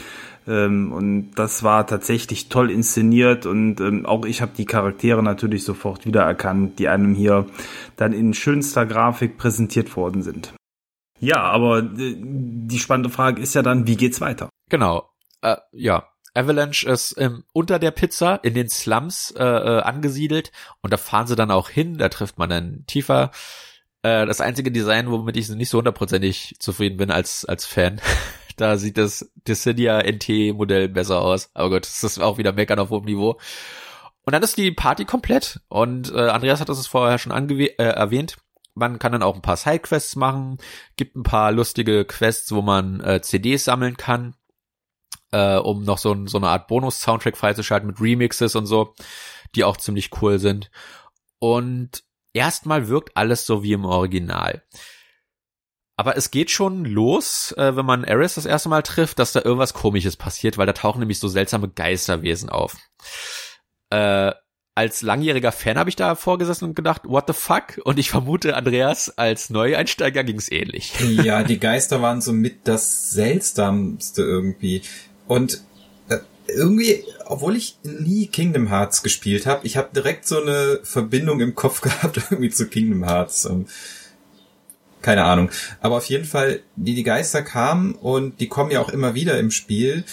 Ähm, 0.48 0.92
und 0.92 1.32
das 1.36 1.62
war 1.62 1.86
tatsächlich 1.86 2.50
toll 2.50 2.72
inszeniert 2.72 3.46
und 3.46 3.80
ähm, 3.82 4.08
auch 4.08 4.26
ich 4.26 4.42
habe 4.42 4.54
die 4.58 4.66
Charaktere 4.66 5.22
natürlich 5.22 5.64
sofort 5.64 6.08
wiedererkannt, 6.08 6.80
die 6.80 6.88
einem 6.88 7.14
hier 7.14 7.46
dann 7.98 8.14
in 8.14 8.34
schönster 8.34 8.88
Grafik 8.88 9.38
präsentiert 9.38 9.96
worden 9.96 10.24
sind. 10.24 10.54
Ja, 11.20 11.42
aber 11.42 11.80
äh, 11.80 12.16
die 12.18 12.80
spannende 12.80 13.10
Frage 13.10 13.42
ist 13.42 13.54
ja 13.54 13.62
dann, 13.62 13.86
wie 13.86 13.98
geht's 13.98 14.22
weiter? 14.22 14.50
Genau. 14.70 15.10
Äh, 15.42 15.58
ja, 15.72 16.06
Avalanche 16.40 16.88
ist 16.90 17.16
ähm, 17.18 17.44
unter 17.54 17.80
der 17.80 17.92
Pizza 17.92 18.40
in 18.44 18.54
den 18.54 18.70
Slums 18.70 19.32
äh, 19.38 19.44
äh, 19.44 19.82
angesiedelt 19.82 20.52
und 20.82 20.94
da 20.94 20.98
fahren 20.98 21.28
sie 21.28 21.36
dann 21.36 21.52
auch 21.52 21.70
hin, 21.70 21.98
da 21.98 22.10
trifft 22.10 22.38
man 22.38 22.50
dann 22.50 22.86
tiefer. 22.88 23.32
Äh, 24.02 24.26
das 24.26 24.42
einzige 24.42 24.72
Design, 24.72 25.12
womit 25.12 25.38
ich 25.38 25.50
nicht 25.50 25.70
so 25.70 25.80
hundertprozentig 25.80 26.56
zufrieden 26.60 26.98
bin 26.98 27.12
als, 27.12 27.46
als 27.46 27.66
Fan. 27.66 28.00
da 28.56 28.78
sieht 28.78 28.98
das 28.98 29.32
Dissidia 29.48 30.00
NT-Modell 30.00 30.90
besser 30.90 31.22
aus. 31.22 31.50
Aber 31.54 31.70
gut, 31.72 31.84
das 31.84 32.04
ist 32.04 32.20
auch 32.20 32.38
wieder 32.38 32.54
Meckern 32.54 32.80
auf 32.80 32.90
hohem 32.90 33.06
Niveau. 33.06 33.40
Und 34.26 34.34
dann 34.34 34.44
ist 34.44 34.58
die 34.58 34.72
Party 34.72 35.06
komplett. 35.06 35.60
Und 35.68 36.12
äh, 36.14 36.30
Andreas 36.30 36.62
hat 36.62 36.70
das 36.70 36.88
vorher 36.88 37.18
schon 37.18 37.32
äh, 37.32 37.74
erwähnt. 37.78 38.38
Man 38.76 39.00
kann 39.00 39.12
dann 39.12 39.24
auch 39.24 39.36
ein 39.36 39.42
paar 39.42 39.58
Sidequests 39.58 40.16
machen, 40.16 40.58
gibt 40.96 41.16
ein 41.16 41.24
paar 41.24 41.52
lustige 41.52 42.06
Quests, 42.06 42.52
wo 42.54 42.62
man 42.62 43.02
äh, 43.02 43.22
CDs 43.22 43.66
sammeln 43.66 43.98
kann 43.98 44.36
äh, 45.32 45.58
um 45.58 45.84
noch 45.84 45.98
so, 45.98 46.16
so 46.28 46.38
eine 46.38 46.50
Art 46.50 46.68
Bonus-Soundtrack 46.68 47.38
freizuschalten 47.38 47.88
mit 47.88 48.02
Remixes 48.02 48.56
und 48.56 48.66
so, 48.66 48.94
die 49.56 49.64
auch 49.64 49.78
ziemlich 49.78 50.10
cool 50.22 50.40
sind. 50.40 50.72
Und 51.40 52.04
erstmal 52.34 52.88
wirkt 52.88 53.16
alles 53.16 53.46
so 53.46 53.64
wie 53.64 53.74
im 53.74 53.86
Original. 53.86 54.64
Aber 55.98 56.16
es 56.16 56.32
geht 56.32 56.50
schon 56.50 56.86
los, 56.86 57.54
äh, 57.58 57.76
wenn 57.76 57.86
man 57.86 58.06
Eris 58.06 58.36
das 58.36 58.46
erste 58.46 58.70
Mal 58.70 58.84
trifft, 58.84 59.20
dass 59.20 59.34
da 59.34 59.42
irgendwas 59.42 59.74
komisches 59.74 60.16
passiert, 60.16 60.58
weil 60.58 60.66
da 60.66 60.72
tauchen 60.72 61.00
nämlich 61.00 61.20
so 61.20 61.28
seltsame 61.28 61.68
Geisterwesen 61.68 62.50
auf. 62.50 62.78
Äh, 63.90 64.32
als 64.76 65.02
langjähriger 65.02 65.52
Fan 65.52 65.78
habe 65.78 65.90
ich 65.90 65.98
da 65.98 66.16
vorgesessen 66.16 66.70
und 66.70 66.76
gedacht, 66.76 67.02
what 67.04 67.26
the 67.28 67.34
fuck? 67.34 67.82
Und 67.84 68.00
ich 68.00 68.12
vermute, 68.12 68.56
Andreas, 68.56 69.10
als 69.18 69.50
Neueinsteiger 69.50 70.24
ging 70.24 70.38
es 70.38 70.50
ähnlich. 70.50 70.94
Ja, 71.02 71.44
die 71.44 71.60
Geister 71.60 72.02
waren 72.02 72.22
so 72.22 72.32
mit 72.32 72.66
das 72.66 73.12
Seltsamste 73.12 74.22
irgendwie. 74.22 74.84
Und 75.30 75.62
äh, 76.10 76.18
irgendwie, 76.48 77.04
obwohl 77.28 77.56
ich 77.56 77.78
nie 77.84 78.26
Kingdom 78.26 78.68
Hearts 78.68 79.04
gespielt 79.04 79.46
habe, 79.46 79.66
ich 79.68 79.78
habe 79.78 79.90
direkt 79.94 80.26
so 80.28 80.42
eine 80.42 80.80
Verbindung 80.82 81.40
im 81.40 81.54
Kopf 81.54 81.82
gehabt 81.82 82.18
irgendwie 82.18 82.50
zu 82.50 82.66
Kingdom 82.66 83.06
Hearts. 83.06 83.48
Keine 85.04 85.26
Ahnung. 85.26 85.52
Aber 85.82 85.98
auf 85.98 86.06
jeden 86.06 86.26
Fall, 86.26 86.62
die, 86.76 86.96
die 86.96 87.04
Geister 87.04 87.44
kamen 87.44 87.94
und 87.94 88.40
die 88.40 88.48
kommen 88.48 88.72
ja 88.72 88.82
auch 88.82 88.90
immer 88.90 89.14
wieder 89.14 89.38
im 89.40 89.52
Spiel. 89.52 90.04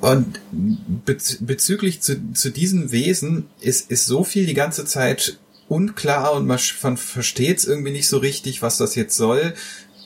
Und 0.00 0.38
bez 0.52 1.38
bezüglich 1.40 2.00
zu, 2.00 2.32
zu 2.32 2.50
diesem 2.50 2.92
Wesen 2.92 3.50
ist, 3.60 3.90
ist 3.90 4.06
so 4.06 4.22
viel 4.22 4.46
die 4.46 4.54
ganze 4.54 4.84
Zeit 4.84 5.40
unklar 5.68 6.32
und 6.34 6.46
man 6.46 6.58
versteht 6.58 7.58
es 7.58 7.64
irgendwie 7.64 7.90
nicht 7.90 8.08
so 8.08 8.18
richtig, 8.18 8.62
was 8.62 8.78
das 8.78 8.94
jetzt 8.94 9.16
soll. 9.16 9.54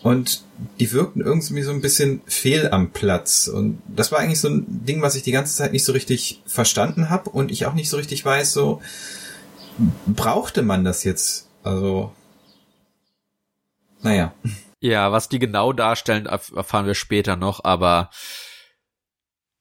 Und 0.03 0.43
die 0.81 0.93
wirkten 0.93 1.21
irgendwie 1.21 1.63
so 1.63 1.71
ein 1.71 1.81
bisschen 1.81 2.23
fehl 2.27 2.71
am 2.71 2.91
Platz. 2.91 3.47
Und 3.49 3.81
das 3.87 4.11
war 4.11 4.19
eigentlich 4.19 4.41
so 4.41 4.49
ein 4.49 4.65
Ding, 4.69 5.01
was 5.01 5.15
ich 5.15 5.23
die 5.23 5.33
ganze 5.33 5.55
Zeit 5.55 5.73
nicht 5.73 5.85
so 5.85 5.93
richtig 5.93 6.43
verstanden 6.47 7.09
habe 7.09 7.31
und 7.31 7.51
ich 7.51 7.67
auch 7.67 7.75
nicht 7.75 7.89
so 7.89 7.97
richtig 7.97 8.25
weiß, 8.25 8.53
so 8.53 8.81
brauchte 10.07 10.63
man 10.63 10.85
das 10.85 11.05
jetzt? 11.05 11.49
Also, 11.63 12.13
naja. 14.01 14.35
Ja, 14.81 15.13
was 15.13 15.29
die 15.29 15.39
genau 15.39 15.73
darstellen, 15.73 16.27
erfahren 16.27 16.87
wir 16.87 16.95
später 16.95 17.37
noch, 17.37 17.63
aber 17.63 18.11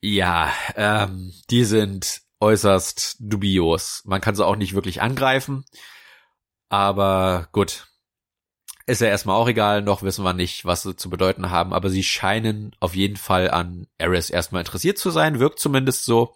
ja, 0.02 0.52
ähm, 0.76 1.32
die 1.52 1.64
sind 1.64 2.22
äußerst 2.40 3.18
dubios. 3.20 4.02
Man 4.06 4.20
kann 4.20 4.36
sie 4.36 4.44
auch 4.44 4.56
nicht 4.56 4.74
wirklich 4.74 5.02
angreifen, 5.02 5.64
aber 6.70 7.50
gut, 7.52 7.91
ist 8.86 9.02
ja 9.02 9.08
erstmal 9.08 9.36
auch 9.36 9.48
egal, 9.48 9.82
noch 9.82 10.04
wissen 10.04 10.24
wir 10.24 10.34
nicht, 10.34 10.66
was 10.66 10.84
sie 10.84 10.96
zu 10.96 11.10
bedeuten 11.10 11.50
haben, 11.50 11.74
aber 11.74 11.90
sie 11.90 12.04
scheinen 12.04 12.76
auf 12.80 12.96
jeden 12.96 13.18
Fall 13.18 13.50
an 13.50 13.88
Ares 14.00 14.30
erstmal 14.30 14.62
interessiert 14.62 14.98
zu 14.98 15.12
sein, 15.12 15.40
wirkt 15.40 15.60
zumindest 15.60 16.06
so. 16.06 16.36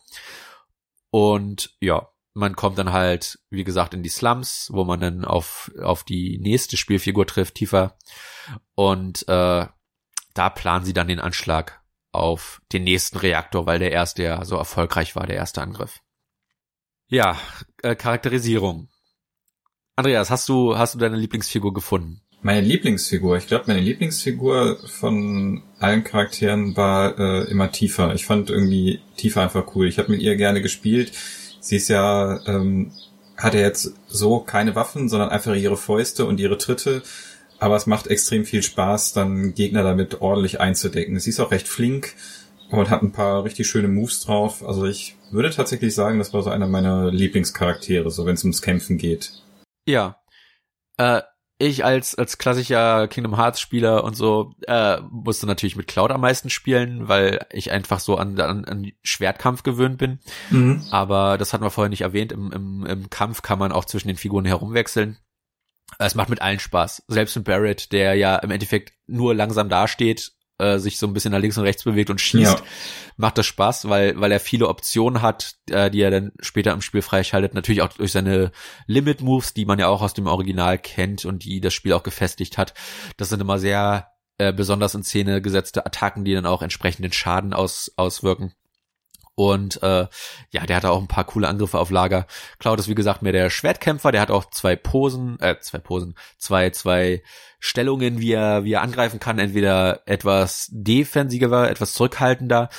Und 1.10 1.75
ja, 1.79 2.10
man 2.34 2.55
kommt 2.55 2.77
dann 2.77 2.91
halt, 2.91 3.39
wie 3.49 3.63
gesagt, 3.63 3.93
in 3.93 4.03
die 4.03 4.10
Slums, 4.10 4.69
wo 4.71 4.84
man 4.84 4.99
dann 4.99 5.25
auf, 5.25 5.71
auf 5.81 6.03
die 6.03 6.38
nächste 6.38 6.77
Spielfigur 6.77 7.25
trifft, 7.25 7.55
tiefer. 7.55 7.97
Und 8.75 9.27
äh, 9.29 9.65
da 10.34 10.49
planen 10.49 10.86
sie 10.86 10.93
dann 10.93 11.08
den 11.08 11.21
Anschlag 11.21 11.81
auf 12.12 12.62
den 12.73 12.84
nächsten 12.84 13.17
Reaktor, 13.17 13.65
weil 13.65 13.79
der 13.79 13.91
erste 13.91 14.23
ja 14.23 14.45
so 14.45 14.58
erfolgreich 14.58 15.15
war, 15.15 15.25
der 15.25 15.38
erste 15.38 15.62
Angriff. 15.62 16.01
Ja, 17.08 17.39
äh, 17.81 17.95
Charakterisierung. 17.95 18.89
Andreas, 19.95 20.29
hast 20.29 20.49
du, 20.49 20.77
hast 20.77 20.95
du 20.95 20.99
deine 20.99 21.15
Lieblingsfigur 21.15 21.73
gefunden? 21.73 22.21
Meine 22.46 22.62
Lieblingsfigur, 22.62 23.37
ich 23.37 23.48
glaube, 23.48 23.63
meine 23.65 23.79
Lieblingsfigur 23.79 24.77
von 24.85 25.63
allen 25.79 26.04
Charakteren 26.04 26.77
war 26.77 27.17
äh, 27.17 27.50
immer 27.50 27.71
Tifa. 27.71 28.13
Ich 28.13 28.27
fand 28.27 28.52
irgendwie 28.52 29.02
Tifa 29.17 29.41
einfach 29.41 29.75
cool. 29.75 29.87
Ich 29.87 29.98
habe 29.98 30.12
mit 30.12 30.21
ihr 30.21 30.35
gerne 30.35 30.62
gespielt. 30.62 31.12
Sie 31.60 31.77
ist 31.77 31.87
ja, 31.87 32.39
ähm, 32.46 32.91
hat 33.35 33.56
ja 33.56 33.62
jetzt 33.62 33.96
so 34.08 34.41
keine 34.41 34.75
Waffen, 34.75 35.10
sondern 35.10 35.29
einfach 35.29 35.56
ihre 35.56 35.75
Fäuste 35.75 36.27
und 36.27 36.39
ihre 36.39 36.60
Tritte. 36.60 37.02
Aber 37.58 37.77
es 37.77 37.87
macht 37.87 38.06
extrem 38.06 38.46
viel 38.46 38.62
Spaß, 38.62 39.13
dann 39.13 39.56
Gegner 39.56 39.81
damit 39.81 40.21
ordentlich 40.21 40.60
einzudecken. 40.62 41.19
Sie 41.19 41.31
ist 41.31 41.39
auch 41.39 41.50
recht 41.50 41.67
flink 41.67 42.13
und 42.69 42.91
hat 42.91 43.02
ein 43.02 43.12
paar 43.12 43.43
richtig 43.43 43.65
schöne 43.65 43.87
Moves 43.87 44.19
drauf. 44.21 44.63
Also 44.63 44.85
ich 44.85 45.15
würde 45.31 45.50
tatsächlich 45.50 45.96
sagen, 45.96 46.19
das 46.19 46.31
war 46.31 46.43
so 46.43 46.52
einer 46.52 46.67
meiner 46.67 47.12
Lieblingscharaktere, 47.12 48.12
so 48.12 48.27
wenn 48.27 48.35
es 48.35 48.43
ums 48.43 48.62
Kämpfen 48.62 49.00
geht. 49.00 49.31
Ja. 49.87 50.19
Äh, 50.98 51.23
ich 51.58 51.85
als 51.85 52.15
als 52.15 52.37
klassischer 52.37 53.08
Kingdom 53.08 53.37
Hearts 53.37 53.62
Spieler 53.62 54.03
und 54.03 54.15
so 54.15 54.53
äh, 54.67 54.99
musste 55.10 55.47
natürlich 55.47 55.75
mit 55.75 55.87
Cloud 55.87 56.12
am 56.12 56.21
meisten 56.21 56.49
spielen, 56.49 57.08
weil 57.08 57.45
ich 57.51 57.71
einfach 57.71 57.99
so 57.99 58.17
an, 58.17 58.39
an, 58.39 58.65
an 58.65 58.91
Schwertkampf 59.03 59.63
gewöhnt 59.63 59.97
bin. 59.97 60.19
Mhm. 60.49 60.85
Aber 60.91 61.37
das 61.37 61.53
hatten 61.53 61.63
wir 61.63 61.71
vorher 61.71 61.89
nicht 61.89 62.01
erwähnt. 62.01 62.31
Im, 62.31 62.51
im, 62.51 62.85
Im 62.85 63.10
Kampf 63.10 63.41
kann 63.41 63.60
man 63.60 63.71
auch 63.71 63.85
zwischen 63.85 64.10
den 64.10 64.17
Figuren 64.17 64.45
herumwechseln. 64.45 65.17
Es 65.99 66.15
macht 66.15 66.29
mit 66.29 66.41
allen 66.41 66.60
Spaß. 66.60 67.03
Selbst 67.08 67.35
mit 67.35 67.45
Barrett, 67.45 67.91
der 67.91 68.15
ja 68.15 68.35
im 68.37 68.51
Endeffekt 68.51 68.93
nur 69.08 69.33
langsam 69.33 69.69
dasteht 69.69 70.33
äh, 70.58 70.77
sich 70.79 70.97
so 70.97 71.08
ein 71.08 71.13
bisschen 71.13 71.31
nach 71.31 71.39
links 71.39 71.58
und 71.58 71.63
rechts 71.63 71.83
bewegt 71.83 72.10
und 72.10 72.21
schießt, 72.21 72.60
ja. 72.60 72.65
macht 73.17 73.37
das 73.37 73.45
Spaß, 73.45 73.89
weil, 73.89 74.19
weil 74.19 74.31
er 74.31 74.39
viele 74.39 74.67
Optionen 74.67 75.21
hat, 75.21 75.56
äh, 75.69 75.91
die 75.91 76.01
er 76.01 76.12
dann 76.12 76.31
später 76.39 76.71
im 76.71 76.81
Spiel 76.81 77.01
freischaltet. 77.01 77.53
Natürlich 77.53 77.81
auch 77.81 77.89
durch 77.89 78.12
seine 78.12 78.51
Limit-Moves, 78.87 79.53
die 79.53 79.65
man 79.65 79.79
ja 79.79 79.87
auch 79.87 80.01
aus 80.01 80.13
dem 80.13 80.27
Original 80.27 80.77
kennt 80.77 81.25
und 81.25 81.43
die 81.43 81.62
das 81.62 81.73
Spiel 81.73 81.93
auch 81.93 82.03
gefestigt 82.03 82.58
hat. 82.58 82.73
Das 83.17 83.29
sind 83.29 83.41
immer 83.41 83.60
sehr 83.60 84.12
äh, 84.37 84.53
besonders 84.53 84.95
in 84.95 85.03
Szene 85.03 85.41
gesetzte 85.41 85.85
Attacken, 85.85 86.25
die 86.25 86.33
dann 86.33 86.45
auch 86.45 86.62
entsprechenden 86.62 87.12
Schaden 87.12 87.53
aus, 87.53 87.91
auswirken. 87.95 88.53
Und 89.36 89.83
äh, 89.83 90.08
ja, 90.52 90.65
der 90.65 90.77
hat 90.77 90.86
auch 90.86 91.00
ein 91.00 91.10
paar 91.10 91.25
coole 91.25 91.50
Angriffe 91.50 91.77
auf 91.77 91.92
Lager. 91.92 92.25
Cloud 92.60 92.79
ist 92.79 92.88
wie 92.88 92.96
gesagt 92.96 93.21
mehr 93.21 93.33
der 93.33 93.50
Schwertkämpfer, 93.50 94.13
der 94.13 94.21
hat 94.21 94.31
auch 94.31 94.46
zwei 94.50 94.77
Posen, 94.77 95.38
äh, 95.42 95.60
zwei 95.60 95.79
Posen, 95.79 96.15
zwei, 96.38 96.69
zwei 96.69 97.21
Stellungen, 97.60 98.19
wie 98.19 98.31
er, 98.31 98.63
wie 98.63 98.73
er 98.73 98.81
angreifen 98.81 99.19
kann, 99.19 99.38
entweder 99.38 100.02
etwas 100.06 100.69
defensiver, 100.71 101.69
etwas 101.69 101.94
zurückhaltender, 101.94 102.69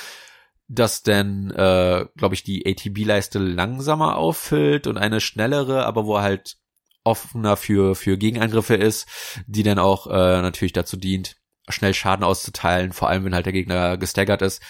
das 0.68 1.02
dann, 1.02 1.50
äh, 1.50 2.06
glaube 2.16 2.34
ich, 2.34 2.42
die 2.42 2.64
ATB-Leiste 2.66 3.38
langsamer 3.38 4.16
auffüllt 4.16 4.86
und 4.86 4.96
eine 4.96 5.20
schnellere, 5.20 5.84
aber 5.84 6.06
wo 6.06 6.16
er 6.16 6.22
halt 6.22 6.56
offener 7.04 7.56
für, 7.56 7.94
für 7.94 8.16
Gegenangriffe 8.16 8.74
ist, 8.74 9.06
die 9.46 9.62
dann 9.62 9.78
auch 9.78 10.06
äh, 10.06 10.40
natürlich 10.42 10.72
dazu 10.72 10.96
dient, 10.96 11.36
schnell 11.68 11.94
Schaden 11.94 12.24
auszuteilen, 12.24 12.92
vor 12.92 13.08
allem 13.08 13.24
wenn 13.24 13.34
halt 13.34 13.46
der 13.46 13.52
Gegner 13.52 13.96
gestaggert 13.98 14.42
ist. 14.42 14.62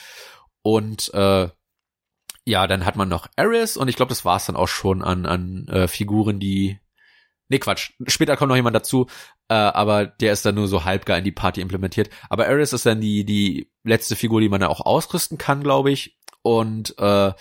Und 0.62 1.12
äh, 1.14 1.48
ja, 2.46 2.66
dann 2.68 2.86
hat 2.86 2.96
man 2.96 3.08
noch 3.08 3.26
Eris 3.36 3.76
und 3.76 3.88
ich 3.88 3.96
glaube, 3.96 4.10
das 4.10 4.24
war's 4.24 4.46
dann 4.46 4.56
auch 4.56 4.68
schon 4.68 5.02
an, 5.02 5.26
an 5.26 5.66
äh, 5.68 5.88
Figuren, 5.88 6.38
die. 6.38 6.78
Nee, 7.48 7.58
Quatsch. 7.58 7.92
Später 8.06 8.36
kommt 8.36 8.48
noch 8.48 8.56
jemand 8.56 8.74
dazu, 8.74 9.06
äh, 9.48 9.54
aber 9.54 10.06
der 10.06 10.32
ist 10.32 10.44
dann 10.46 10.54
nur 10.54 10.68
so 10.68 10.84
halbgar 10.84 11.18
in 11.18 11.24
die 11.24 11.32
Party 11.32 11.60
implementiert. 11.60 12.10
Aber 12.28 12.46
Eris 12.46 12.72
ist 12.72 12.86
dann 12.86 13.00
die, 13.00 13.24
die 13.24 13.70
letzte 13.84 14.16
Figur, 14.16 14.40
die 14.40 14.48
man 14.48 14.60
dann 14.60 14.70
auch 14.70 14.80
ausrüsten 14.80 15.38
kann, 15.38 15.62
glaube 15.62 15.90
ich. 15.90 16.18
Und 16.42 16.98
äh, 16.98 17.32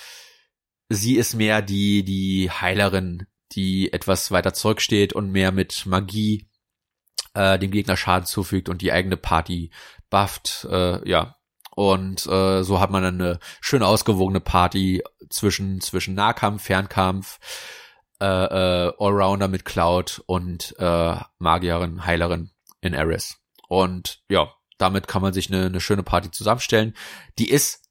sie 0.89 1.15
ist 1.15 1.35
mehr 1.35 1.61
die, 1.61 2.03
die 2.03 2.51
Heilerin, 2.51 3.27
die 3.53 3.93
etwas 3.93 4.31
weiter 4.31 4.53
zurücksteht 4.53 5.13
und 5.13 5.31
mehr 5.31 5.51
mit 5.51 5.85
Magie 5.85 6.49
äh, 7.33 7.59
dem 7.59 7.71
Gegner 7.71 7.97
Schaden 7.97 8.25
zufügt 8.25 8.69
und 8.69 8.81
die 8.81 8.91
eigene 8.91 9.17
Party 9.17 9.71
bufft. 10.09 10.67
Äh, 10.69 11.07
ja, 11.07 11.35
und 11.75 12.25
äh, 12.25 12.63
so 12.63 12.79
hat 12.79 12.89
man 12.89 13.03
dann 13.03 13.21
eine 13.21 13.39
schön 13.61 13.83
ausgewogene 13.83 14.39
Party 14.39 15.03
zwischen, 15.29 15.81
zwischen 15.81 16.15
Nahkampf, 16.15 16.63
Fernkampf, 16.63 17.39
äh, 18.21 18.25
äh, 18.25 18.93
Allrounder 18.97 19.49
mit 19.49 19.65
Cloud 19.65 20.23
und 20.25 20.73
äh, 20.79 21.15
Magierin, 21.37 22.05
Heilerin 22.05 22.51
in 22.81 22.93
Eris. 22.93 23.37
Und 23.67 24.21
ja, 24.29 24.53
damit 24.77 25.07
kann 25.07 25.21
man 25.21 25.33
sich 25.33 25.51
eine, 25.51 25.65
eine 25.65 25.81
schöne 25.81 26.03
Party 26.03 26.31
zusammenstellen. 26.31 26.93
Die 27.39 27.49
ist 27.49 27.81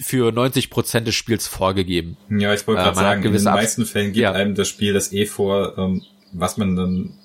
für 0.00 0.32
90 0.32 0.70
Prozent 0.70 1.06
des 1.06 1.14
Spiels 1.14 1.46
vorgegeben. 1.46 2.16
Ja, 2.30 2.54
ich 2.54 2.66
wollte 2.66 2.82
gerade 2.82 2.96
äh, 2.96 3.00
sagen, 3.00 3.22
in 3.24 3.32
den 3.32 3.44
meisten 3.44 3.84
Fällen 3.84 4.12
gibt 4.12 4.22
ja. 4.22 4.32
einem 4.32 4.54
das 4.54 4.68
Spiel 4.68 4.92
das 4.92 5.12
eh 5.12 5.26
vor, 5.26 5.76
ähm, 5.78 6.02
was 6.32 6.56
man 6.56 6.76
dann 6.76 7.18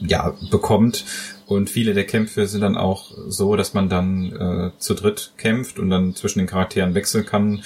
ja 0.00 0.34
bekommt 0.50 1.04
und 1.50 1.68
viele 1.68 1.94
der 1.94 2.06
Kämpfe 2.06 2.46
sind 2.46 2.60
dann 2.60 2.76
auch 2.76 3.10
so, 3.26 3.56
dass 3.56 3.74
man 3.74 3.88
dann 3.88 4.32
äh, 4.36 4.78
zu 4.78 4.94
dritt 4.94 5.32
kämpft 5.36 5.80
und 5.80 5.90
dann 5.90 6.14
zwischen 6.14 6.38
den 6.38 6.46
Charakteren 6.46 6.94
wechseln 6.94 7.26
kann 7.26 7.64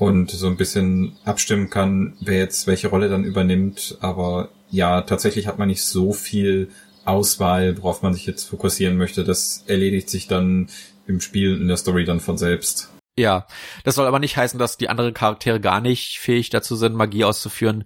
und 0.00 0.32
so 0.32 0.48
ein 0.48 0.56
bisschen 0.56 1.16
abstimmen 1.24 1.70
kann, 1.70 2.16
wer 2.20 2.38
jetzt 2.38 2.66
welche 2.66 2.88
Rolle 2.88 3.08
dann 3.08 3.22
übernimmt. 3.22 3.98
Aber 4.00 4.48
ja, 4.68 5.02
tatsächlich 5.02 5.46
hat 5.46 5.60
man 5.60 5.68
nicht 5.68 5.84
so 5.84 6.12
viel 6.12 6.70
Auswahl, 7.04 7.80
worauf 7.80 8.02
man 8.02 8.14
sich 8.14 8.26
jetzt 8.26 8.48
fokussieren 8.48 8.96
möchte. 8.96 9.22
Das 9.22 9.62
erledigt 9.68 10.10
sich 10.10 10.26
dann 10.26 10.68
im 11.06 11.20
Spiel 11.20 11.54
in 11.54 11.68
der 11.68 11.76
Story 11.76 12.04
dann 12.04 12.18
von 12.18 12.36
selbst. 12.36 12.90
Ja, 13.16 13.46
das 13.84 13.94
soll 13.94 14.08
aber 14.08 14.18
nicht 14.18 14.36
heißen, 14.36 14.58
dass 14.58 14.76
die 14.76 14.88
anderen 14.88 15.14
Charaktere 15.14 15.60
gar 15.60 15.80
nicht 15.80 16.18
fähig 16.18 16.50
dazu 16.50 16.74
sind, 16.74 16.96
Magie 16.96 17.22
auszuführen. 17.22 17.84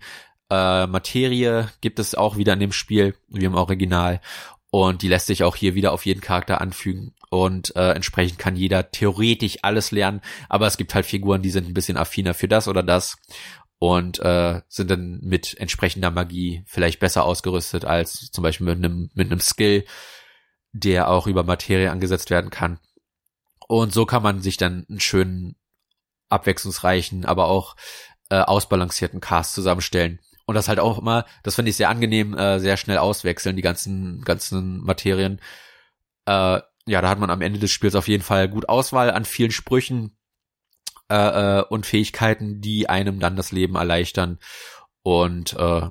Äh, 0.51 0.87
Materie 0.87 1.68
gibt 1.83 1.99
es 1.99 2.14
auch 2.14 2.39
wieder 2.39 2.55
in 2.55 2.61
dem 2.61 2.72
Spiel, 2.72 3.14
wie 3.29 3.45
im 3.45 3.55
Original. 3.55 4.22
Und 4.71 5.03
die 5.03 5.09
lässt 5.09 5.27
sich 5.27 5.45
auch 5.45 5.57
hier 5.57 5.75
wieder 5.75 5.93
auf 5.93 6.05
jeden 6.05 6.21
Charakter 6.21 6.61
anfügen. 6.61 7.14
Und 7.31 7.75
äh, 7.77 7.93
entsprechend 7.93 8.39
kann 8.39 8.57
jeder 8.57 8.91
theoretisch 8.91 9.59
alles 9.62 9.91
lernen. 9.93 10.21
Aber 10.49 10.66
es 10.66 10.77
gibt 10.77 10.95
halt 10.95 11.07
Figuren, 11.07 11.43
die 11.43 11.51
sind 11.51 11.69
ein 11.69 11.75
bisschen 11.75 11.97
affiner 11.97 12.35
für 12.35 12.49
das 12.49 12.69
oder 12.69 12.83
das. 12.83 13.16
Und 13.79 14.19
äh, 14.19 14.61
sind 14.69 14.91
dann 14.91 15.21
mit 15.23 15.57
entsprechender 15.59 16.11
Magie 16.11 16.64
vielleicht 16.66 17.01
besser 17.01 17.25
ausgerüstet 17.25 17.85
als 17.85 18.31
zum 18.31 18.43
Beispiel 18.43 18.66
mit 18.66 18.79
einem, 18.79 19.11
mit 19.14 19.31
einem 19.31 19.41
Skill, 19.41 19.85
der 20.73 21.09
auch 21.09 21.27
über 21.27 21.45
Materie 21.45 21.91
angesetzt 21.91 22.31
werden 22.31 22.51
kann. 22.51 22.79
Und 23.69 23.93
so 23.93 24.05
kann 24.05 24.23
man 24.23 24.43
sich 24.43 24.57
dann 24.57 24.85
einen 24.89 25.01
schönen, 25.01 25.55
abwechslungsreichen, 26.29 27.25
aber 27.25 27.47
auch 27.47 27.77
äh, 28.29 28.41
ausbalancierten 28.41 29.21
Cast 29.21 29.55
zusammenstellen 29.55 30.21
und 30.49 30.55
das 30.55 30.67
halt 30.67 30.81
auch 30.81 30.99
immer, 30.99 31.27
das 31.43 31.57
finde 31.57 31.69
ich 31.69 31.77
sehr 31.77 31.91
angenehm, 31.91 32.33
äh, 32.33 32.59
sehr 32.59 32.79
schnell 32.79 32.97
auswechseln, 32.97 33.55
die 33.55 33.63
ganzen, 33.63 34.23
ganzen 34.23 34.83
Materien. 34.83 35.43
Äh, 36.25 36.63
ja, 36.87 37.03
da 37.03 37.11
hat 37.11 37.19
man 37.19 37.29
am 37.29 37.43
Ende 37.43 37.59
des 37.59 37.71
Spiels 37.71 37.95
auf 37.95 38.09
jeden 38.09 38.23
Fall 38.23 38.49
gut 38.49 38.67
Auswahl 38.67 39.11
an 39.11 39.27
vielen 39.27 39.51
Sprüchen 39.51 40.17
äh, 41.11 41.59
äh, 41.59 41.65
und 41.65 41.85
Fähigkeiten, 41.85 42.63
die 42.63 42.89
einem 42.89 43.21
dann 43.21 43.37
das 43.37 43.53
Leben 43.53 43.75
erleichtern 43.75 44.39
und 45.03 45.53
äh, 45.53 45.91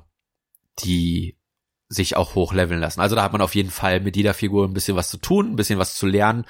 die 0.80 1.37
sich 1.88 2.16
auch 2.16 2.34
hochleveln 2.34 2.80
lassen. 2.80 3.00
Also 3.00 3.16
da 3.16 3.22
hat 3.22 3.32
man 3.32 3.40
auf 3.40 3.54
jeden 3.54 3.70
Fall 3.70 4.00
mit 4.00 4.16
jeder 4.16 4.34
Figur 4.34 4.66
ein 4.66 4.74
bisschen 4.74 4.96
was 4.96 5.08
zu 5.08 5.16
tun, 5.16 5.52
ein 5.52 5.56
bisschen 5.56 5.78
was 5.78 5.94
zu 5.94 6.06
lernen 6.06 6.44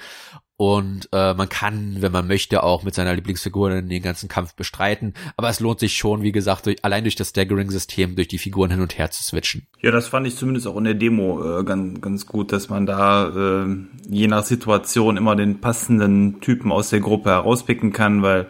und 0.61 1.07
äh, 1.13 1.33
man 1.35 1.47
kann, 1.47 1.95
wenn 2.01 2.11
man 2.11 2.27
möchte, 2.27 2.63
auch 2.63 2.83
mit 2.83 2.93
seiner 2.93 3.15
Lieblingsfigur 3.15 3.81
den 3.81 4.01
ganzen 4.03 4.27
Kampf 4.27 4.55
bestreiten. 4.55 5.13
Aber 5.37 5.47
es 5.47 5.61
lohnt 5.61 5.79
sich 5.79 5.95
schon, 5.95 6.21
wie 6.21 6.33
gesagt, 6.33 6.65
durch, 6.65 6.83
allein 6.83 7.05
durch 7.05 7.15
das 7.15 7.29
Staggering-System, 7.29 8.17
durch 8.17 8.27
die 8.27 8.39
Figuren 8.39 8.69
hin 8.69 8.81
und 8.81 8.97
her 8.97 9.09
zu 9.09 9.23
switchen. 9.23 9.67
Ja, 9.79 9.91
das 9.91 10.09
fand 10.09 10.27
ich 10.27 10.35
zumindest 10.35 10.67
auch 10.67 10.75
in 10.75 10.83
der 10.83 10.95
Demo 10.95 11.59
äh, 11.59 11.63
ganz, 11.63 12.01
ganz 12.01 12.25
gut, 12.25 12.51
dass 12.51 12.67
man 12.67 12.85
da 12.85 13.29
äh, 13.63 13.67
je 14.09 14.27
nach 14.27 14.43
Situation 14.43 15.15
immer 15.15 15.37
den 15.37 15.61
passenden 15.61 16.41
Typen 16.41 16.73
aus 16.73 16.89
der 16.89 16.99
Gruppe 16.99 17.29
herauspicken 17.29 17.93
kann, 17.93 18.21
weil 18.21 18.47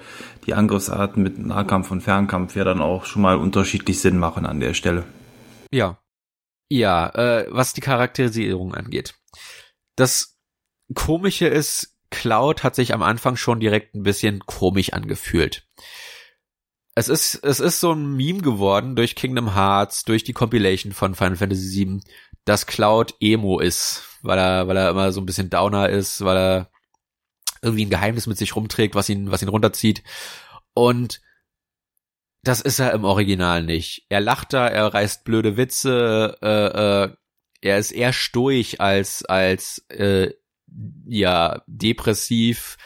die 0.47 0.55
Angriffsarten 0.55 1.21
mit 1.21 1.37
Nahkampf 1.37 1.91
und 1.91 2.01
Fernkampf 2.01 2.55
ja 2.55 2.63
dann 2.63 2.81
auch 2.81 3.05
schon 3.05 3.21
mal 3.21 3.37
unterschiedlich 3.37 3.99
Sinn 3.99 4.17
machen 4.17 4.47
an 4.47 4.59
der 4.59 4.73
Stelle. 4.73 5.03
Ja. 5.71 5.99
Ja, 6.69 7.09
äh, 7.09 7.47
was 7.49 7.73
die 7.73 7.81
Charakterisierung 7.81 8.75
angeht. 8.75 9.15
Das 9.95 10.39
Komische 10.93 11.47
ist, 11.47 11.97
Cloud 12.11 12.63
hat 12.63 12.75
sich 12.75 12.93
am 12.93 13.03
Anfang 13.03 13.35
schon 13.35 13.59
direkt 13.59 13.95
ein 13.95 14.03
bisschen 14.03 14.39
komisch 14.45 14.93
angefühlt. 14.93 15.67
Es 16.95 17.07
ist, 17.07 17.35
es 17.43 17.59
ist 17.59 17.79
so 17.79 17.93
ein 17.93 18.15
Meme 18.15 18.41
geworden 18.41 18.95
durch 18.95 19.15
Kingdom 19.15 19.55
Hearts, 19.55 20.03
durch 20.03 20.23
die 20.23 20.33
Compilation 20.33 20.91
von 20.91 21.15
Final 21.15 21.37
Fantasy 21.37 21.85
VII, 21.85 22.01
dass 22.45 22.65
Cloud 22.65 23.15
Emo 23.19 23.59
ist, 23.59 24.03
weil 24.21 24.37
er, 24.37 24.67
weil 24.67 24.77
er 24.77 24.89
immer 24.89 25.11
so 25.11 25.21
ein 25.21 25.25
bisschen 25.25 25.49
Downer 25.49 25.89
ist, 25.89 26.23
weil 26.23 26.37
er 26.37 26.71
irgendwie 27.61 27.85
ein 27.85 27.89
Geheimnis 27.89 28.27
mit 28.27 28.37
sich 28.37 28.55
rumträgt, 28.55 28.95
was 28.95 29.09
ihn, 29.09 29.31
was 29.31 29.41
ihn 29.41 29.49
runterzieht. 29.49 30.03
Und 30.73 31.21
das 32.43 32.61
ist 32.61 32.79
er 32.79 32.93
im 32.93 33.03
Original 33.03 33.63
nicht. 33.63 34.05
Er 34.09 34.21
lacht 34.21 34.53
da, 34.53 34.67
er 34.67 34.93
reißt 34.93 35.23
blöde 35.23 35.57
Witze, 35.57 36.37
äh, 36.41 37.05
äh, 37.05 37.15
er 37.61 37.77
ist 37.77 37.91
eher 37.91 38.13
stoisch 38.13 38.79
als 38.79 39.25
als 39.25 39.85
äh, 39.89 40.31
ja, 41.05 41.61
depressiv. 41.67 42.77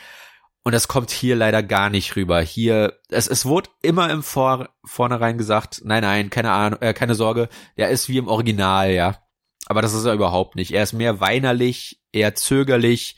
Und 0.63 0.71
das 0.71 0.87
kommt 0.87 1.11
hier 1.11 1.35
leider 1.35 1.61
gar 1.61 1.89
nicht 1.89 2.15
rüber. 2.15 2.41
Hier, 2.41 2.97
es, 3.09 3.27
es 3.27 3.45
wurde 3.45 3.69
immer 3.81 4.09
im 4.09 4.23
Vor, 4.23 4.69
vornherein 4.85 5.37
gesagt, 5.37 5.81
nein, 5.83 6.03
nein, 6.03 6.29
keine 6.29 6.51
Ahnung, 6.51 6.81
äh, 6.81 6.93
keine 6.93 7.15
Sorge, 7.15 7.49
der 7.77 7.89
ist 7.89 8.07
wie 8.07 8.17
im 8.17 8.29
Original, 8.29 8.91
ja. 8.91 9.17
Aber 9.65 9.81
das 9.81 9.93
ist 9.93 10.05
er 10.05 10.13
überhaupt 10.13 10.55
nicht. 10.55 10.71
Er 10.71 10.83
ist 10.83 10.93
mehr 10.93 11.19
weinerlich, 11.19 12.01
eher 12.13 12.35
zögerlich, 12.35 13.17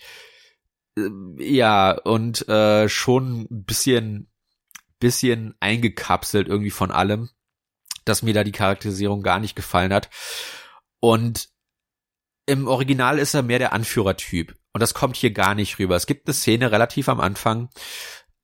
äh, 0.97 1.09
ja, 1.37 1.91
und 1.91 2.47
äh, 2.49 2.89
schon 2.89 3.41
ein 3.41 3.65
bisschen, 3.65 4.31
bisschen 4.99 5.55
eingekapselt 5.59 6.47
irgendwie 6.47 6.71
von 6.71 6.91
allem, 6.91 7.29
dass 8.05 8.21
mir 8.21 8.33
da 8.33 8.43
die 8.43 8.51
Charakterisierung 8.51 9.21
gar 9.21 9.39
nicht 9.39 9.55
gefallen 9.55 9.93
hat. 9.93 10.09
Und 10.99 11.49
im 12.45 12.67
Original 12.67 13.19
ist 13.19 13.33
er 13.33 13.43
mehr 13.43 13.59
der 13.59 13.73
Anführertyp. 13.73 14.55
Und 14.73 14.81
das 14.81 14.93
kommt 14.93 15.15
hier 15.15 15.31
gar 15.31 15.55
nicht 15.55 15.79
rüber. 15.79 15.95
Es 15.95 16.05
gibt 16.05 16.27
eine 16.27 16.33
Szene 16.33 16.71
relativ 16.71 17.09
am 17.09 17.19
Anfang, 17.19 17.69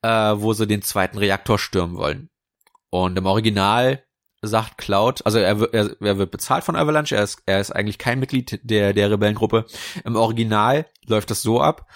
äh, 0.01 0.09
wo 0.09 0.53
sie 0.53 0.67
den 0.67 0.81
zweiten 0.81 1.17
Reaktor 1.17 1.59
stürmen 1.59 1.97
wollen. 1.97 2.29
Und 2.89 3.17
im 3.17 3.25
Original 3.25 4.03
sagt 4.41 4.77
Cloud, 4.77 5.25
also 5.25 5.37
er, 5.37 5.61
er, 5.73 5.95
er 6.01 6.17
wird 6.17 6.31
bezahlt 6.31 6.63
von 6.63 6.75
Avalanche, 6.75 7.15
er 7.15 7.23
ist, 7.23 7.43
er 7.45 7.61
ist 7.61 7.71
eigentlich 7.71 7.99
kein 7.99 8.19
Mitglied 8.19 8.59
der, 8.63 8.93
der 8.93 9.11
Rebellengruppe. 9.11 9.65
Im 10.03 10.15
Original 10.15 10.87
läuft 11.05 11.29
das 11.29 11.41
so 11.41 11.61
ab, 11.61 11.87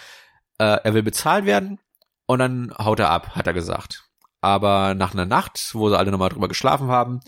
äh, 0.60 0.78
er 0.84 0.94
will 0.94 1.04
bezahlt 1.04 1.46
werden 1.46 1.80
und 2.28 2.40
dann 2.40 2.74
haut 2.78 3.00
er 3.00 3.10
ab, 3.10 3.36
hat 3.36 3.48
er 3.48 3.54
gesagt. 3.54 4.05
Aber 4.46 4.94
nach 4.94 5.14
einer 5.14 5.26
Nacht, 5.26 5.72
wo 5.74 5.90
sie 5.90 5.98
alle 5.98 6.12
nochmal 6.12 6.30
drüber 6.30 6.48
geschlafen 6.48 6.88
haben, 6.88 7.22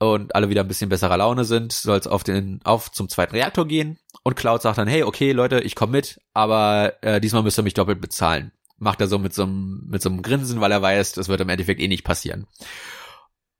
und 0.00 0.34
alle 0.34 0.48
wieder 0.48 0.62
ein 0.62 0.68
bisschen 0.68 0.88
besserer 0.88 1.16
Laune 1.16 1.44
sind, 1.44 1.72
soll 1.72 1.96
es 1.98 2.08
auf 2.08 2.24
den 2.24 2.58
auf 2.64 2.90
zum 2.90 3.08
zweiten 3.08 3.36
Reaktor 3.36 3.68
gehen 3.68 3.98
und 4.24 4.34
Cloud 4.34 4.62
sagt 4.62 4.78
dann, 4.78 4.88
hey, 4.88 5.04
okay, 5.04 5.30
Leute, 5.30 5.60
ich 5.60 5.76
komme 5.76 5.92
mit, 5.92 6.18
aber 6.32 6.94
äh, 7.02 7.20
diesmal 7.20 7.44
müsst 7.44 7.58
ihr 7.58 7.62
mich 7.62 7.74
doppelt 7.74 8.00
bezahlen. 8.00 8.50
Macht 8.78 9.00
er 9.00 9.06
so 9.06 9.18
mit 9.18 9.32
so 9.32 9.42
einem 9.44 9.86
mit 9.88 10.02
so 10.02 10.08
einem 10.08 10.22
Grinsen, 10.22 10.60
weil 10.60 10.72
er 10.72 10.82
weiß, 10.82 11.12
das 11.12 11.28
wird 11.28 11.40
im 11.40 11.50
Endeffekt 11.50 11.80
eh 11.80 11.86
nicht 11.86 12.02
passieren. 12.02 12.48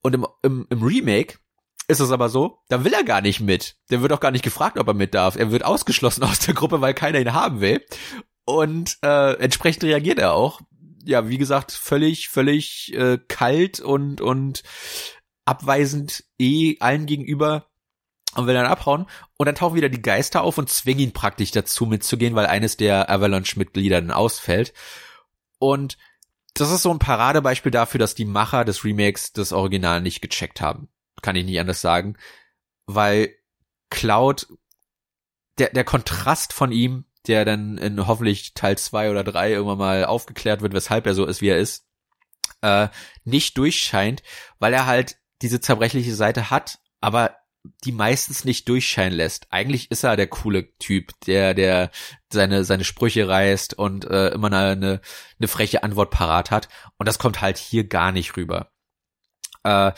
Und 0.02 0.14
im, 0.14 0.26
im, 0.42 0.66
im 0.68 0.82
Remake 0.82 1.38
ist 1.86 2.00
es 2.00 2.10
aber 2.10 2.28
so, 2.28 2.58
da 2.70 2.82
will 2.82 2.92
er 2.92 3.04
gar 3.04 3.20
nicht 3.20 3.40
mit. 3.40 3.76
Der 3.90 4.02
wird 4.02 4.12
auch 4.12 4.20
gar 4.20 4.32
nicht 4.32 4.42
gefragt, 4.42 4.78
ob 4.78 4.88
er 4.88 4.94
mit 4.94 5.14
darf. 5.14 5.36
Er 5.36 5.52
wird 5.52 5.64
ausgeschlossen 5.64 6.24
aus 6.24 6.40
der 6.40 6.54
Gruppe, 6.54 6.80
weil 6.80 6.94
keiner 6.94 7.20
ihn 7.20 7.34
haben 7.34 7.60
will. 7.60 7.84
Und 8.46 8.96
äh, 9.04 9.34
entsprechend 9.34 9.84
reagiert 9.84 10.18
er 10.18 10.32
auch. 10.32 10.60
Ja, 11.04 11.28
wie 11.28 11.38
gesagt, 11.38 11.72
völlig, 11.72 12.28
völlig 12.28 12.94
äh, 12.94 13.18
kalt 13.28 13.80
und 13.80 14.20
und 14.20 14.62
abweisend 15.44 16.24
eh 16.38 16.76
allen 16.80 17.06
gegenüber 17.06 17.70
und 18.34 18.46
will 18.46 18.54
dann 18.54 18.66
abhauen. 18.66 19.06
Und 19.36 19.46
dann 19.46 19.54
tauchen 19.54 19.74
wieder 19.74 19.88
die 19.88 20.02
Geister 20.02 20.42
auf 20.42 20.58
und 20.58 20.68
zwingen 20.68 21.00
ihn 21.00 21.12
praktisch 21.12 21.50
dazu 21.50 21.86
mitzugehen, 21.86 22.34
weil 22.34 22.46
eines 22.46 22.76
der 22.76 23.10
Avalanche-Mitglieder 23.10 24.00
dann 24.00 24.10
ausfällt. 24.10 24.72
Und 25.58 25.98
das 26.54 26.70
ist 26.70 26.82
so 26.82 26.90
ein 26.90 26.98
Paradebeispiel 26.98 27.72
dafür, 27.72 27.98
dass 27.98 28.14
die 28.14 28.24
Macher 28.24 28.64
des 28.64 28.84
Remakes 28.84 29.32
das 29.32 29.52
Original 29.52 30.00
nicht 30.00 30.20
gecheckt 30.20 30.60
haben. 30.60 30.88
Kann 31.22 31.36
ich 31.36 31.44
nicht 31.44 31.60
anders 31.60 31.80
sagen. 31.80 32.16
Weil 32.86 33.34
Cloud, 33.90 34.46
der, 35.58 35.70
der 35.70 35.84
Kontrast 35.84 36.52
von 36.52 36.72
ihm, 36.72 37.04
der 37.26 37.44
dann 37.44 37.78
in 37.78 38.06
hoffentlich 38.06 38.54
Teil 38.54 38.78
zwei 38.78 39.10
oder 39.10 39.24
drei 39.24 39.52
irgendwann 39.52 39.78
mal 39.78 40.04
aufgeklärt 40.04 40.62
wird, 40.62 40.72
weshalb 40.72 41.06
er 41.06 41.14
so 41.14 41.26
ist, 41.26 41.40
wie 41.40 41.48
er 41.48 41.58
ist, 41.58 41.86
äh, 42.62 42.88
nicht 43.24 43.56
durchscheint, 43.58 44.22
weil 44.58 44.72
er 44.72 44.86
halt 44.86 45.16
diese 45.42 45.60
zerbrechliche 45.60 46.14
Seite 46.14 46.50
hat, 46.50 46.78
aber 47.00 47.36
die 47.84 47.92
meistens 47.92 48.44
nicht 48.44 48.68
durchscheinen 48.68 49.12
lässt. 49.16 49.46
Eigentlich 49.50 49.90
ist 49.90 50.02
er 50.04 50.16
der 50.16 50.28
coole 50.28 50.74
Typ, 50.78 51.12
der 51.26 51.52
der 51.54 51.90
seine 52.32 52.64
seine 52.64 52.84
Sprüche 52.84 53.28
reißt 53.28 53.74
und 53.74 54.06
äh, 54.06 54.28
immer 54.28 54.48
eine, 54.48 55.00
eine 55.38 55.48
freche 55.48 55.82
Antwort 55.82 56.10
parat 56.10 56.50
hat 56.50 56.68
und 56.96 57.06
das 57.06 57.18
kommt 57.18 57.40
halt 57.42 57.58
hier 57.58 57.86
gar 57.86 58.12
nicht 58.12 58.36
rüber. 58.36 58.72
Äh, 59.62 59.92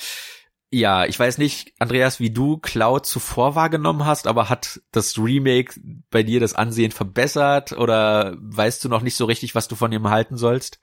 ja, 0.72 1.04
ich 1.04 1.18
weiß 1.18 1.36
nicht, 1.36 1.74
Andreas, 1.78 2.18
wie 2.18 2.30
du 2.30 2.56
Cloud 2.56 3.04
zuvor 3.04 3.54
wahrgenommen 3.54 4.06
hast, 4.06 4.26
aber 4.26 4.48
hat 4.48 4.80
das 4.90 5.18
Remake 5.18 5.78
bei 6.10 6.22
dir 6.22 6.40
das 6.40 6.54
Ansehen 6.54 6.92
verbessert 6.92 7.72
oder 7.72 8.36
weißt 8.40 8.82
du 8.82 8.88
noch 8.88 9.02
nicht 9.02 9.14
so 9.14 9.26
richtig, 9.26 9.54
was 9.54 9.68
du 9.68 9.76
von 9.76 9.92
ihm 9.92 10.08
halten 10.08 10.38
sollst? 10.38 10.80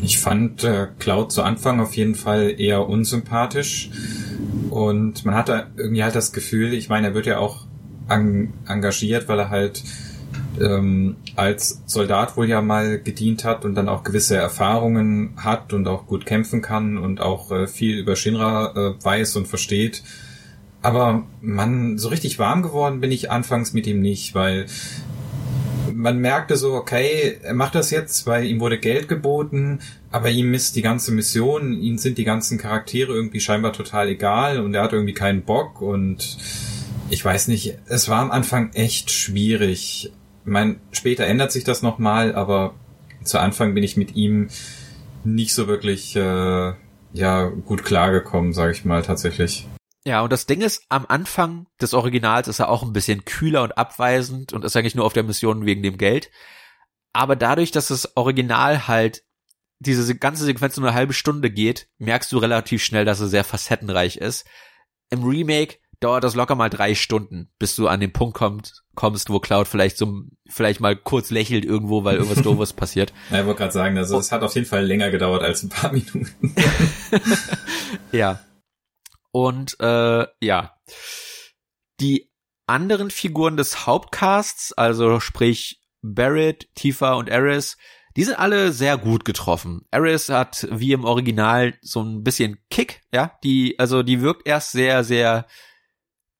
Ich 0.00 0.20
fand 0.20 0.62
äh, 0.62 0.86
Cloud 1.00 1.32
zu 1.32 1.42
Anfang 1.42 1.80
auf 1.80 1.96
jeden 1.96 2.14
Fall 2.14 2.54
eher 2.58 2.88
unsympathisch 2.88 3.90
und 4.70 5.24
man 5.24 5.34
hatte 5.34 5.72
irgendwie 5.76 6.04
halt 6.04 6.14
das 6.14 6.32
Gefühl, 6.32 6.72
ich 6.72 6.88
meine, 6.88 7.08
er 7.08 7.14
wird 7.14 7.26
ja 7.26 7.38
auch 7.38 7.66
en 8.08 8.54
engagiert, 8.68 9.26
weil 9.26 9.40
er 9.40 9.50
halt 9.50 9.82
ähm, 10.60 11.16
als 11.36 11.82
Soldat 11.86 12.36
wohl 12.36 12.48
ja 12.48 12.60
mal 12.60 13.00
gedient 13.00 13.44
hat 13.44 13.64
und 13.64 13.74
dann 13.74 13.88
auch 13.88 14.04
gewisse 14.04 14.36
Erfahrungen 14.36 15.34
hat 15.36 15.72
und 15.72 15.86
auch 15.88 16.06
gut 16.06 16.26
kämpfen 16.26 16.62
kann 16.62 16.98
und 16.98 17.20
auch 17.20 17.50
äh, 17.50 17.66
viel 17.66 17.98
über 17.98 18.16
Shinra 18.16 18.72
äh, 18.74 19.04
weiß 19.04 19.36
und 19.36 19.48
versteht. 19.48 20.02
Aber 20.82 21.24
man, 21.40 21.96
so 21.96 22.08
richtig 22.08 22.38
warm 22.38 22.62
geworden 22.62 23.00
bin 23.00 23.12
ich 23.12 23.30
anfangs 23.30 23.72
mit 23.72 23.86
ihm 23.86 24.00
nicht, 24.00 24.34
weil 24.34 24.66
man 25.94 26.18
merkte 26.18 26.56
so, 26.56 26.74
okay, 26.74 27.38
er 27.42 27.54
macht 27.54 27.74
das 27.74 27.90
jetzt, 27.90 28.26
weil 28.26 28.46
ihm 28.46 28.60
wurde 28.60 28.78
Geld 28.78 29.08
geboten, 29.08 29.80
aber 30.10 30.30
ihm 30.30 30.54
ist 30.54 30.74
die 30.76 30.82
ganze 30.82 31.12
Mission, 31.12 31.80
ihm 31.80 31.98
sind 31.98 32.18
die 32.18 32.24
ganzen 32.24 32.58
Charaktere 32.58 33.12
irgendwie 33.12 33.40
scheinbar 33.40 33.72
total 33.72 34.08
egal 34.08 34.60
und 34.60 34.74
er 34.74 34.82
hat 34.82 34.92
irgendwie 34.92 35.14
keinen 35.14 35.42
Bock 35.42 35.80
und 35.80 36.38
ich 37.10 37.24
weiß 37.24 37.48
nicht, 37.48 37.76
es 37.86 38.08
war 38.08 38.20
am 38.20 38.30
Anfang 38.30 38.72
echt 38.72 39.10
schwierig. 39.10 40.12
Ich 40.44 40.50
meine, 40.50 40.76
später 40.90 41.24
ändert 41.26 41.52
sich 41.52 41.64
das 41.64 41.82
nochmal, 41.82 42.34
aber 42.34 42.74
zu 43.24 43.38
Anfang 43.38 43.74
bin 43.74 43.84
ich 43.84 43.96
mit 43.96 44.16
ihm 44.16 44.48
nicht 45.24 45.54
so 45.54 45.68
wirklich 45.68 46.16
äh, 46.16 46.72
ja 47.12 47.48
gut 47.48 47.84
klargekommen, 47.84 48.52
sage 48.52 48.72
ich 48.72 48.84
mal 48.84 49.02
tatsächlich. 49.02 49.66
Ja, 50.04 50.22
und 50.22 50.32
das 50.32 50.46
Ding 50.46 50.60
ist, 50.62 50.84
am 50.88 51.06
Anfang 51.08 51.66
des 51.80 51.94
Originals 51.94 52.48
ist 52.48 52.58
er 52.58 52.68
auch 52.68 52.82
ein 52.82 52.92
bisschen 52.92 53.24
kühler 53.24 53.62
und 53.62 53.78
abweisend 53.78 54.52
und 54.52 54.64
ist 54.64 54.76
eigentlich 54.76 54.96
nur 54.96 55.04
auf 55.04 55.12
der 55.12 55.22
Mission 55.22 55.64
wegen 55.64 55.82
dem 55.82 55.96
Geld. 55.96 56.30
Aber 57.12 57.36
dadurch, 57.36 57.70
dass 57.70 57.88
das 57.88 58.16
Original 58.16 58.88
halt 58.88 59.22
diese 59.78 60.16
ganze 60.16 60.44
Sequenz 60.44 60.76
nur 60.76 60.88
eine 60.88 60.96
halbe 60.96 61.12
Stunde 61.12 61.50
geht, 61.50 61.88
merkst 61.98 62.32
du 62.32 62.38
relativ 62.38 62.82
schnell, 62.82 63.04
dass 63.04 63.20
er 63.20 63.28
sehr 63.28 63.44
facettenreich 63.44 64.16
ist. 64.16 64.46
Im 65.10 65.24
Remake 65.24 65.78
dauert 66.00 66.24
das 66.24 66.34
locker 66.34 66.54
mal 66.54 66.70
drei 66.70 66.94
Stunden, 66.94 67.52
bis 67.58 67.76
du 67.76 67.86
an 67.86 68.00
den 68.00 68.12
Punkt 68.12 68.36
kommt, 68.36 68.81
kommst, 68.94 69.30
wo 69.30 69.40
Cloud 69.40 69.68
vielleicht 69.68 69.96
so, 69.96 70.22
vielleicht 70.48 70.80
mal 70.80 70.96
kurz 70.96 71.30
lächelt 71.30 71.64
irgendwo, 71.64 72.04
weil 72.04 72.16
irgendwas 72.16 72.42
Doofes 72.42 72.72
passiert. 72.72 73.12
Ja, 73.30 73.40
ich 73.40 73.46
wollte 73.46 73.58
gerade 73.58 73.72
sagen, 73.72 73.98
also 73.98 74.18
es 74.18 74.32
hat 74.32 74.42
auf 74.42 74.54
jeden 74.54 74.66
Fall 74.66 74.84
länger 74.84 75.10
gedauert 75.10 75.42
als 75.42 75.62
ein 75.62 75.68
paar 75.68 75.92
Minuten. 75.92 76.54
ja. 78.12 78.40
Und 79.30 79.80
äh, 79.80 80.26
ja, 80.40 80.74
die 82.00 82.30
anderen 82.66 83.10
Figuren 83.10 83.56
des 83.56 83.86
Hauptcasts, 83.86 84.72
also 84.72 85.20
sprich 85.20 85.80
Barrett, 86.02 86.68
Tifa 86.74 87.14
und 87.14 87.28
Eris, 87.28 87.78
die 88.16 88.24
sind 88.24 88.38
alle 88.38 88.72
sehr 88.72 88.98
gut 88.98 89.24
getroffen. 89.24 89.86
Eris 89.90 90.28
hat 90.28 90.68
wie 90.70 90.92
im 90.92 91.04
Original 91.04 91.74
so 91.80 92.02
ein 92.02 92.22
bisschen 92.22 92.58
Kick, 92.68 93.00
ja, 93.12 93.38
die 93.42 93.78
also 93.78 94.02
die 94.02 94.20
wirkt 94.20 94.46
erst 94.46 94.72
sehr 94.72 95.02
sehr 95.02 95.46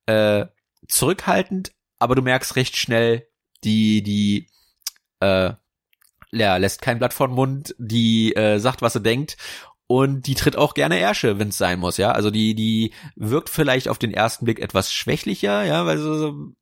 äh, 0.06 0.46
zurückhaltend, 0.88 1.72
aber 2.02 2.14
du 2.14 2.22
merkst 2.22 2.56
recht 2.56 2.76
schnell, 2.76 3.26
die 3.64 4.02
die 4.02 4.48
äh, 5.20 5.52
ja, 6.32 6.56
lässt 6.56 6.82
kein 6.82 6.98
Blatt 6.98 7.12
vor 7.12 7.28
Mund, 7.28 7.74
die 7.78 8.34
äh, 8.34 8.58
sagt, 8.58 8.82
was 8.82 8.94
sie 8.94 9.02
denkt 9.02 9.36
und 9.86 10.26
die 10.26 10.34
tritt 10.34 10.56
auch 10.56 10.74
gerne 10.74 10.98
Ärsche, 10.98 11.38
wenn 11.38 11.48
es 11.48 11.58
sein 11.58 11.78
muss, 11.78 11.98
ja. 11.98 12.12
Also 12.12 12.30
die, 12.30 12.54
die 12.54 12.94
wirkt 13.14 13.50
vielleicht 13.50 13.88
auf 13.88 13.98
den 13.98 14.14
ersten 14.14 14.46
Blick 14.46 14.58
etwas 14.58 14.92
schwächlicher, 14.92 15.64
ja, 15.64 15.84
weil 15.84 15.98
so, 15.98 16.16
so 16.16 16.52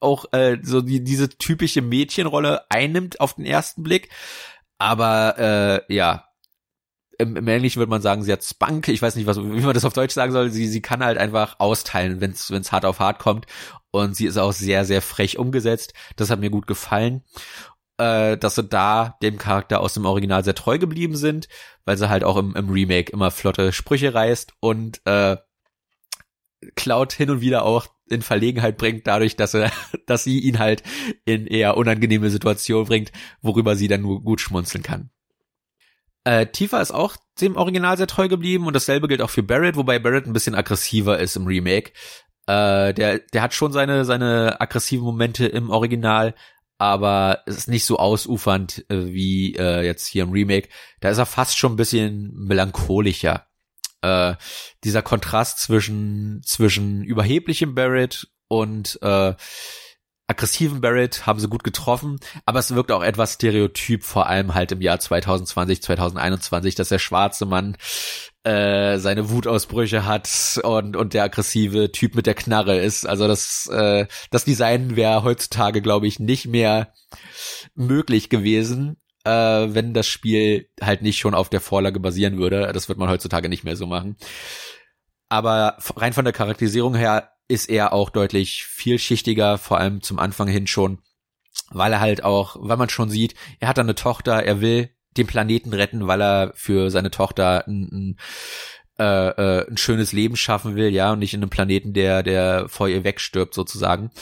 auch 0.00 0.26
äh, 0.32 0.58
so 0.62 0.82
die, 0.82 1.02
diese 1.02 1.30
typische 1.30 1.80
Mädchenrolle 1.80 2.70
einnimmt 2.70 3.20
auf 3.20 3.34
den 3.34 3.46
ersten 3.46 3.82
Blick. 3.82 4.10
Aber 4.76 5.38
äh, 5.88 5.94
ja, 5.94 6.26
im, 7.18 7.48
Englischen 7.48 7.78
würde 7.78 7.90
man 7.90 8.02
sagen, 8.02 8.22
sie 8.22 8.32
hat 8.32 8.42
Spunk. 8.44 8.88
Ich 8.88 9.02
weiß 9.02 9.16
nicht, 9.16 9.26
was, 9.26 9.38
wie 9.38 9.60
man 9.60 9.74
das 9.74 9.84
auf 9.84 9.92
Deutsch 9.92 10.14
sagen 10.14 10.32
soll. 10.32 10.50
Sie, 10.50 10.66
sie 10.66 10.82
kann 10.82 11.04
halt 11.04 11.18
einfach 11.18 11.56
austeilen, 11.58 12.20
wenn 12.20 12.32
es 12.32 12.72
hart 12.72 12.84
auf 12.84 13.00
hart 13.00 13.18
kommt. 13.18 13.46
Und 13.90 14.16
sie 14.16 14.26
ist 14.26 14.38
auch 14.38 14.52
sehr, 14.52 14.84
sehr 14.84 15.02
frech 15.02 15.38
umgesetzt. 15.38 15.94
Das 16.16 16.30
hat 16.30 16.40
mir 16.40 16.50
gut 16.50 16.66
gefallen 16.66 17.22
äh, 17.98 18.36
dass 18.36 18.56
sie 18.56 18.64
da 18.64 19.16
dem 19.22 19.38
Charakter 19.38 19.80
aus 19.80 19.94
dem 19.94 20.04
Original 20.04 20.44
sehr 20.44 20.54
treu 20.54 20.78
geblieben 20.78 21.16
sind, 21.16 21.48
weil 21.84 21.96
sie 21.96 22.08
halt 22.08 22.24
auch 22.24 22.36
im, 22.36 22.54
im 22.56 22.70
Remake 22.70 23.12
immer 23.12 23.30
flotte 23.30 23.72
Sprüche 23.72 24.14
reißt 24.14 24.54
und 24.60 25.00
äh, 25.04 25.36
Cloud 26.76 27.12
hin 27.12 27.30
und 27.30 27.40
wieder 27.40 27.64
auch 27.64 27.86
in 28.08 28.22
Verlegenheit 28.22 28.76
bringt, 28.76 29.06
dadurch, 29.06 29.36
dass 29.36 29.54
er, 29.54 29.70
dass 30.06 30.24
sie 30.24 30.40
ihn 30.40 30.58
halt 30.58 30.82
in 31.24 31.46
eher 31.46 31.76
unangenehme 31.76 32.30
Situationen 32.30 32.86
bringt, 32.86 33.12
worüber 33.42 33.76
sie 33.76 33.88
dann 33.88 34.02
nur 34.02 34.22
gut 34.22 34.40
schmunzeln 34.40 34.82
kann. 34.82 35.10
Äh, 36.24 36.46
Tifa 36.46 36.80
ist 36.80 36.92
auch 36.92 37.16
dem 37.40 37.56
Original 37.56 37.96
sehr 37.96 38.06
treu 38.06 38.28
geblieben 38.28 38.66
und 38.66 38.74
dasselbe 38.74 39.08
gilt 39.08 39.20
auch 39.20 39.30
für 39.30 39.42
Barrett, 39.42 39.76
wobei 39.76 39.98
Barrett 39.98 40.26
ein 40.26 40.32
bisschen 40.32 40.54
aggressiver 40.54 41.18
ist 41.18 41.36
im 41.36 41.46
Remake. 41.46 41.92
Äh, 42.46 42.94
der, 42.94 43.18
der 43.18 43.42
hat 43.42 43.54
schon 43.54 43.72
seine, 43.72 44.04
seine 44.04 44.60
aggressiven 44.60 45.04
Momente 45.04 45.46
im 45.46 45.70
Original, 45.70 46.34
aber 46.78 47.42
es 47.46 47.56
ist 47.56 47.68
nicht 47.68 47.84
so 47.84 47.98
ausufernd 47.98 48.84
äh, 48.88 49.06
wie 49.06 49.54
äh, 49.56 49.82
jetzt 49.84 50.06
hier 50.06 50.24
im 50.24 50.32
Remake. 50.32 50.68
Da 51.00 51.10
ist 51.10 51.18
er 51.18 51.26
fast 51.26 51.58
schon 51.58 51.74
ein 51.74 51.76
bisschen 51.76 52.32
melancholischer. 52.34 53.46
Äh, 54.02 54.34
dieser 54.82 55.02
Kontrast 55.02 55.60
zwischen 55.60 56.42
zwischen 56.44 57.02
überheblichem 57.04 57.74
Barrett 57.74 58.28
und 58.48 58.98
äh, 59.02 59.34
aggressiven 60.26 60.80
Barrett 60.80 61.26
haben 61.26 61.38
sie 61.38 61.48
gut 61.48 61.64
getroffen, 61.64 62.18
aber 62.46 62.58
es 62.58 62.74
wirkt 62.74 62.90
auch 62.92 63.02
etwas 63.02 63.34
stereotyp, 63.34 64.04
vor 64.04 64.26
allem 64.26 64.54
halt 64.54 64.72
im 64.72 64.80
Jahr 64.80 64.98
2020, 64.98 65.82
2021, 65.82 66.74
dass 66.74 66.88
der 66.88 66.98
schwarze 66.98 67.44
Mann 67.44 67.76
äh, 68.44 68.98
seine 68.98 69.30
Wutausbrüche 69.30 70.06
hat 70.06 70.60
und 70.62 70.96
und 70.96 71.14
der 71.14 71.24
aggressive 71.24 71.92
Typ 71.92 72.14
mit 72.14 72.26
der 72.26 72.34
Knarre 72.34 72.78
ist. 72.78 73.06
Also 73.06 73.28
das 73.28 73.66
äh, 73.68 74.06
das 74.30 74.44
Design 74.44 74.96
wäre 74.96 75.24
heutzutage, 75.24 75.82
glaube 75.82 76.06
ich, 76.06 76.18
nicht 76.20 76.46
mehr 76.46 76.92
möglich 77.74 78.30
gewesen, 78.30 78.96
äh, 79.24 79.30
wenn 79.30 79.92
das 79.92 80.06
Spiel 80.06 80.68
halt 80.80 81.02
nicht 81.02 81.18
schon 81.18 81.34
auf 81.34 81.50
der 81.50 81.60
Vorlage 81.60 82.00
basieren 82.00 82.38
würde. 82.38 82.70
Das 82.72 82.88
wird 82.88 82.98
man 82.98 83.10
heutzutage 83.10 83.48
nicht 83.48 83.64
mehr 83.64 83.76
so 83.76 83.86
machen. 83.86 84.16
Aber 85.28 85.78
rein 85.96 86.12
von 86.12 86.24
der 86.24 86.34
Charakterisierung 86.34 86.94
her 86.94 87.33
ist 87.48 87.68
er 87.68 87.92
auch 87.92 88.10
deutlich 88.10 88.64
vielschichtiger, 88.64 89.58
vor 89.58 89.78
allem 89.78 90.02
zum 90.02 90.18
Anfang 90.18 90.48
hin 90.48 90.66
schon, 90.66 90.98
weil 91.70 91.92
er 91.92 92.00
halt 92.00 92.24
auch, 92.24 92.56
weil 92.58 92.76
man 92.76 92.88
schon 92.88 93.10
sieht, 93.10 93.34
er 93.60 93.68
hat 93.68 93.78
eine 93.78 93.94
Tochter, 93.94 94.42
er 94.42 94.60
will 94.60 94.90
den 95.16 95.26
Planeten 95.26 95.72
retten, 95.72 96.06
weil 96.06 96.20
er 96.20 96.52
für 96.54 96.90
seine 96.90 97.10
Tochter 97.10 97.66
ein, 97.66 97.88
ein 97.92 98.18
äh, 98.96 99.28
äh, 99.28 99.68
ein 99.68 99.76
schönes 99.76 100.12
Leben 100.12 100.36
schaffen 100.36 100.76
will, 100.76 100.88
ja, 100.90 101.12
und 101.12 101.18
nicht 101.18 101.34
in 101.34 101.42
einem 101.42 101.50
Planeten, 101.50 101.94
der 101.94 102.22
der 102.22 102.68
vor 102.68 102.88
ihr 102.88 103.02
wegstirbt 103.02 103.52
sozusagen. 103.52 104.12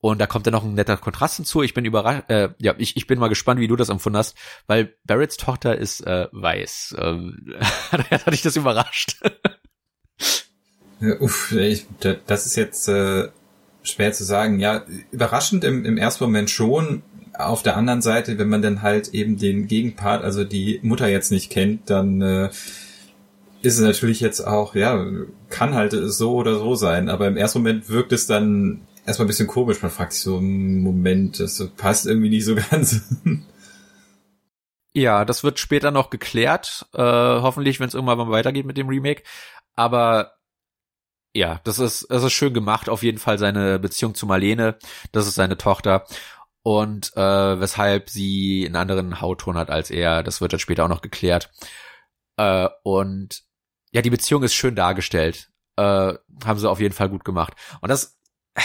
Und 0.00 0.20
da 0.20 0.26
kommt 0.26 0.46
dann 0.46 0.52
noch 0.52 0.64
ein 0.64 0.74
netter 0.74 0.98
Kontrast 0.98 1.36
hinzu. 1.36 1.62
Ich 1.62 1.72
bin 1.72 1.86
überrascht, 1.86 2.28
äh, 2.28 2.50
ja, 2.58 2.74
ich, 2.76 2.96
ich 2.98 3.06
bin 3.06 3.18
mal 3.18 3.28
gespannt, 3.28 3.58
wie 3.58 3.68
du 3.68 3.76
das 3.76 3.88
empfunden 3.88 4.18
hast, 4.18 4.36
weil 4.66 4.94
Barretts 5.04 5.38
Tochter 5.38 5.76
ist 5.76 6.06
äh, 6.06 6.28
weiß. 6.30 6.96
Ähm, 6.98 7.54
hat 7.90 8.32
dich 8.32 8.42
das 8.42 8.56
überrascht? 8.56 9.16
Ja, 11.00 11.20
uff, 11.20 11.52
ich, 11.52 11.86
das 12.26 12.46
ist 12.46 12.56
jetzt 12.56 12.88
äh, 12.88 13.28
schwer 13.82 14.12
zu 14.12 14.24
sagen. 14.24 14.58
Ja, 14.60 14.84
überraschend 15.10 15.64
im, 15.64 15.84
im 15.84 15.96
ersten 15.96 16.24
Moment 16.24 16.50
schon. 16.50 17.02
Auf 17.34 17.62
der 17.62 17.76
anderen 17.76 18.02
Seite, 18.02 18.36
wenn 18.38 18.48
man 18.48 18.62
dann 18.62 18.82
halt 18.82 19.08
eben 19.14 19.38
den 19.38 19.68
Gegenpart, 19.68 20.24
also 20.24 20.44
die 20.44 20.80
Mutter 20.82 21.08
jetzt 21.08 21.30
nicht 21.30 21.50
kennt, 21.50 21.88
dann 21.88 22.20
äh, 22.20 22.48
ist 23.62 23.78
es 23.78 23.80
natürlich 23.80 24.20
jetzt 24.20 24.40
auch, 24.40 24.74
ja, 24.74 25.04
kann 25.48 25.74
halt 25.74 25.92
so 25.92 26.34
oder 26.34 26.58
so 26.58 26.74
sein, 26.74 27.08
aber 27.08 27.28
im 27.28 27.36
ersten 27.36 27.60
Moment 27.60 27.88
wirkt 27.88 28.12
es 28.12 28.26
dann 28.26 28.80
erstmal 29.06 29.26
ein 29.26 29.28
bisschen 29.28 29.46
komisch. 29.46 29.82
Man 29.82 29.90
fragt 29.90 30.12
sich 30.12 30.22
so, 30.22 30.40
Moment, 30.40 31.40
das 31.40 31.64
passt 31.76 32.06
irgendwie 32.06 32.30
nicht 32.30 32.44
so 32.44 32.56
ganz. 32.70 33.02
Ja, 34.92 35.24
das 35.24 35.44
wird 35.44 35.58
später 35.58 35.90
noch 35.90 36.10
geklärt, 36.10 36.86
äh, 36.92 37.02
hoffentlich, 37.02 37.78
wenn 37.78 37.88
es 37.88 37.94
irgendwann 37.94 38.18
mal 38.18 38.30
weitergeht 38.30 38.66
mit 38.66 38.76
dem 38.76 38.88
Remake. 38.88 39.22
Aber 39.74 40.32
ja, 41.34 41.60
das 41.64 41.78
ist, 41.78 42.06
das 42.10 42.22
ist 42.24 42.32
schön 42.32 42.54
gemacht, 42.54 42.88
auf 42.88 43.02
jeden 43.02 43.18
Fall 43.18 43.38
seine 43.38 43.78
Beziehung 43.78 44.14
zu 44.14 44.26
Marlene, 44.26 44.78
das 45.12 45.26
ist 45.26 45.34
seine 45.34 45.58
Tochter. 45.58 46.04
Und 46.62 47.16
äh, 47.16 47.60
weshalb 47.60 48.10
sie 48.10 48.64
einen 48.66 48.76
anderen 48.76 49.20
Hautton 49.20 49.56
hat 49.56 49.70
als 49.70 49.90
er, 49.90 50.22
das 50.22 50.40
wird 50.40 50.52
dann 50.52 50.60
später 50.60 50.84
auch 50.84 50.88
noch 50.88 51.00
geklärt. 51.00 51.50
Äh, 52.36 52.68
und 52.82 53.42
ja, 53.92 54.02
die 54.02 54.10
Beziehung 54.10 54.42
ist 54.42 54.54
schön 54.54 54.74
dargestellt. 54.74 55.50
Äh, 55.76 56.14
haben 56.44 56.58
sie 56.58 56.68
auf 56.68 56.80
jeden 56.80 56.94
Fall 56.94 57.08
gut 57.08 57.24
gemacht. 57.24 57.54
Und 57.80 57.88
das, 57.88 58.18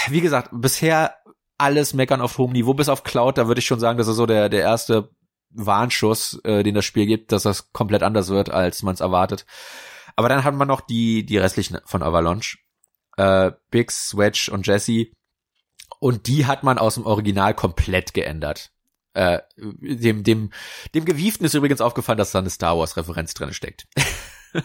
wie 0.09 0.21
gesagt, 0.21 0.49
bisher 0.51 1.15
alles 1.57 1.93
meckern 1.93 2.21
auf 2.21 2.37
hohem 2.37 2.51
Niveau, 2.51 2.73
bis 2.73 2.89
auf 2.89 3.03
Cloud, 3.03 3.37
da 3.37 3.47
würde 3.47 3.59
ich 3.59 3.65
schon 3.65 3.79
sagen, 3.79 3.97
das 3.97 4.07
ist 4.07 4.17
so 4.17 4.25
der, 4.25 4.49
der 4.49 4.61
erste 4.61 5.09
Warnschuss, 5.51 6.41
äh, 6.43 6.63
den 6.63 6.75
das 6.75 6.85
Spiel 6.85 7.05
gibt, 7.05 7.31
dass 7.31 7.43
das 7.43 7.71
komplett 7.71 8.03
anders 8.03 8.29
wird, 8.29 8.49
als 8.49 8.83
man 8.83 8.95
es 8.95 9.01
erwartet. 9.01 9.45
Aber 10.15 10.29
dann 10.29 10.43
hat 10.43 10.55
man 10.55 10.67
noch 10.67 10.81
die, 10.81 11.25
die 11.25 11.37
restlichen 11.37 11.79
von 11.85 12.03
Avalanche. 12.03 12.57
Äh, 13.17 13.51
Biggs, 13.69 14.17
Wedge 14.17 14.49
und 14.51 14.65
Jesse. 14.67 15.07
Und 15.99 16.27
die 16.27 16.45
hat 16.45 16.63
man 16.63 16.77
aus 16.77 16.95
dem 16.95 17.05
Original 17.05 17.53
komplett 17.53 18.13
geändert. 18.13 18.71
Äh, 19.13 19.39
dem, 19.57 20.23
dem, 20.23 20.51
dem 20.95 21.05
Gewieften 21.05 21.45
ist 21.45 21.53
übrigens 21.53 21.81
aufgefallen, 21.81 22.17
dass 22.17 22.31
da 22.31 22.39
eine 22.39 22.49
Star 22.49 22.77
Wars 22.77 22.97
Referenz 22.97 23.33
drin 23.33 23.53
steckt. 23.53 23.87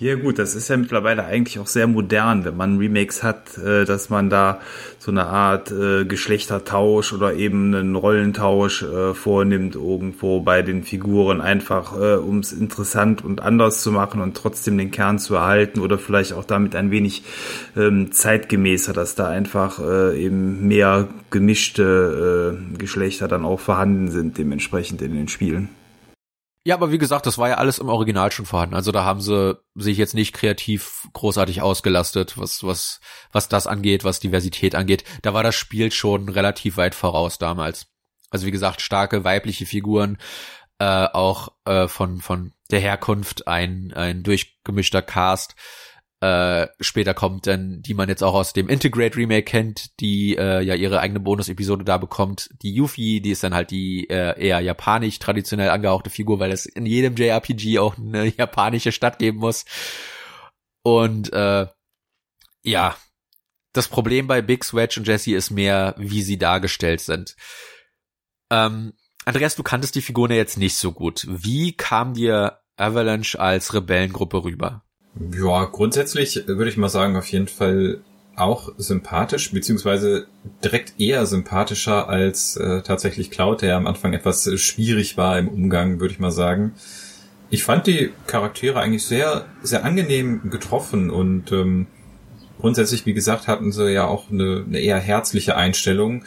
Ja 0.00 0.14
gut, 0.14 0.38
das 0.38 0.54
ist 0.54 0.68
ja 0.68 0.76
mittlerweile 0.76 1.24
eigentlich 1.24 1.58
auch 1.58 1.66
sehr 1.66 1.86
modern, 1.86 2.44
wenn 2.44 2.56
man 2.56 2.78
Remakes 2.78 3.22
hat, 3.22 3.58
äh, 3.58 3.84
dass 3.84 4.08
man 4.08 4.30
da 4.30 4.60
so 4.98 5.10
eine 5.10 5.26
Art 5.26 5.70
äh, 5.70 6.04
Geschlechtertausch 6.04 7.12
oder 7.12 7.34
eben 7.34 7.74
einen 7.74 7.96
Rollentausch 7.96 8.82
äh, 8.82 9.14
vornimmt 9.14 9.74
irgendwo 9.74 10.40
bei 10.40 10.62
den 10.62 10.84
Figuren, 10.84 11.40
einfach 11.40 11.92
um 11.92 12.38
es 12.38 12.52
interessant 12.52 13.24
und 13.24 13.42
anders 13.42 13.82
zu 13.82 13.92
machen 13.92 14.20
und 14.20 14.36
trotzdem 14.36 14.78
den 14.78 14.90
Kern 14.90 15.18
zu 15.18 15.34
erhalten 15.34 15.80
oder 15.80 15.98
vielleicht 15.98 16.32
auch 16.32 16.44
damit 16.44 16.74
ein 16.74 16.90
wenig 16.90 17.22
ähm, 17.76 18.12
zeitgemäßer, 18.12 18.92
dass 18.92 19.14
da 19.14 19.28
einfach 19.28 19.80
eben 20.14 20.66
mehr 20.68 21.08
gemischte 21.30 22.58
Geschlechter 22.78 23.28
dann 23.28 23.44
auch 23.44 23.60
vorhanden 23.60 24.10
sind, 24.10 24.38
dementsprechend 24.38 25.02
in 25.02 25.14
den 25.14 25.28
Spielen. 25.28 25.68
Ja, 26.62 26.74
aber 26.74 26.92
wie 26.92 26.98
gesagt, 26.98 27.24
das 27.24 27.38
war 27.38 27.48
ja 27.48 27.54
alles 27.56 27.78
im 27.78 27.88
Original 27.88 28.30
schon 28.32 28.44
vorhanden. 28.44 28.74
Also 28.74 28.92
da 28.92 29.02
haben 29.04 29.22
sie 29.22 29.58
sich 29.76 29.96
jetzt 29.96 30.14
nicht 30.14 30.34
kreativ 30.34 31.08
großartig 31.14 31.62
ausgelastet, 31.62 32.36
was, 32.36 32.62
was, 32.62 33.00
was 33.32 33.48
das 33.48 33.66
angeht, 33.66 34.04
was 34.04 34.20
Diversität 34.20 34.74
angeht. 34.74 35.04
Da 35.22 35.32
war 35.32 35.42
das 35.42 35.54
Spiel 35.54 35.90
schon 35.90 36.28
relativ 36.28 36.76
weit 36.76 36.94
voraus 36.94 37.38
damals. 37.38 37.86
Also 38.30 38.46
wie 38.46 38.50
gesagt, 38.50 38.82
starke 38.82 39.24
weibliche 39.24 39.64
Figuren, 39.64 40.18
äh, 40.78 41.06
auch 41.06 41.48
äh, 41.64 41.88
von, 41.88 42.20
von 42.20 42.52
der 42.70 42.80
Herkunft 42.80 43.48
ein, 43.48 43.92
ein 43.94 44.22
durchgemischter 44.22 45.02
Cast. 45.02 45.54
Äh, 46.20 46.68
später 46.80 47.14
kommt 47.14 47.46
dann, 47.46 47.80
die 47.80 47.94
man 47.94 48.10
jetzt 48.10 48.22
auch 48.22 48.34
aus 48.34 48.52
dem 48.52 48.68
Integrate 48.68 49.16
Remake 49.16 49.44
kennt, 49.44 49.98
die 50.00 50.36
äh, 50.36 50.60
ja 50.60 50.74
ihre 50.74 51.00
eigene 51.00 51.18
Bonus-Episode 51.18 51.82
da 51.82 51.96
bekommt. 51.96 52.50
Die 52.62 52.74
Yuffie, 52.74 53.22
die 53.22 53.30
ist 53.30 53.42
dann 53.42 53.54
halt 53.54 53.70
die 53.70 54.08
äh, 54.10 54.38
eher 54.38 54.60
japanisch 54.60 55.18
traditionell 55.18 55.70
angehauchte 55.70 56.10
Figur, 56.10 56.38
weil 56.38 56.52
es 56.52 56.66
in 56.66 56.84
jedem 56.84 57.16
JRPG 57.16 57.78
auch 57.78 57.96
eine 57.96 58.26
japanische 58.36 58.92
Stadt 58.92 59.18
geben 59.18 59.38
muss. 59.38 59.64
Und 60.82 61.32
äh, 61.32 61.66
ja, 62.62 62.96
das 63.72 63.88
Problem 63.88 64.26
bei 64.26 64.42
Big 64.42 64.64
Swedge 64.64 65.00
und 65.00 65.06
Jesse 65.06 65.34
ist 65.34 65.50
mehr, 65.50 65.94
wie 65.96 66.22
sie 66.22 66.36
dargestellt 66.36 67.00
sind. 67.00 67.34
Ähm, 68.50 68.92
Andreas, 69.24 69.56
du 69.56 69.62
kanntest 69.62 69.94
die 69.94 70.02
Figuren 70.02 70.32
ja 70.32 70.36
jetzt 70.36 70.58
nicht 70.58 70.76
so 70.76 70.92
gut. 70.92 71.26
Wie 71.28 71.72
kam 71.76 72.12
dir 72.12 72.60
Avalanche 72.76 73.38
als 73.38 73.72
Rebellengruppe 73.72 74.44
rüber? 74.44 74.84
Ja, 75.14 75.64
grundsätzlich 75.64 76.44
würde 76.46 76.70
ich 76.70 76.76
mal 76.76 76.88
sagen, 76.88 77.16
auf 77.16 77.30
jeden 77.30 77.48
Fall 77.48 78.00
auch 78.36 78.72
sympathisch, 78.78 79.52
beziehungsweise 79.52 80.26
direkt 80.64 80.98
eher 80.98 81.26
sympathischer 81.26 82.08
als 82.08 82.56
äh, 82.56 82.82
tatsächlich 82.82 83.30
Cloud, 83.30 83.62
der 83.62 83.76
am 83.76 83.86
Anfang 83.86 84.12
etwas 84.12 84.48
schwierig 84.60 85.16
war 85.16 85.38
im 85.38 85.48
Umgang, 85.48 86.00
würde 86.00 86.14
ich 86.14 86.20
mal 86.20 86.30
sagen. 86.30 86.72
Ich 87.50 87.64
fand 87.64 87.86
die 87.86 88.12
Charaktere 88.26 88.80
eigentlich 88.80 89.04
sehr, 89.04 89.46
sehr 89.62 89.84
angenehm 89.84 90.50
getroffen 90.50 91.10
und 91.10 91.50
ähm, 91.52 91.88
grundsätzlich, 92.60 93.04
wie 93.06 93.12
gesagt, 93.12 93.48
hatten 93.48 93.72
sie 93.72 93.90
ja 93.90 94.06
auch 94.06 94.30
eine, 94.30 94.64
eine 94.66 94.78
eher 94.78 94.98
herzliche 94.98 95.56
Einstellung 95.56 96.24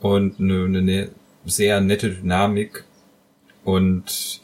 und 0.00 0.40
eine, 0.40 0.64
eine 0.64 1.10
sehr 1.44 1.80
nette 1.80 2.10
Dynamik 2.10 2.84
und 3.64 4.40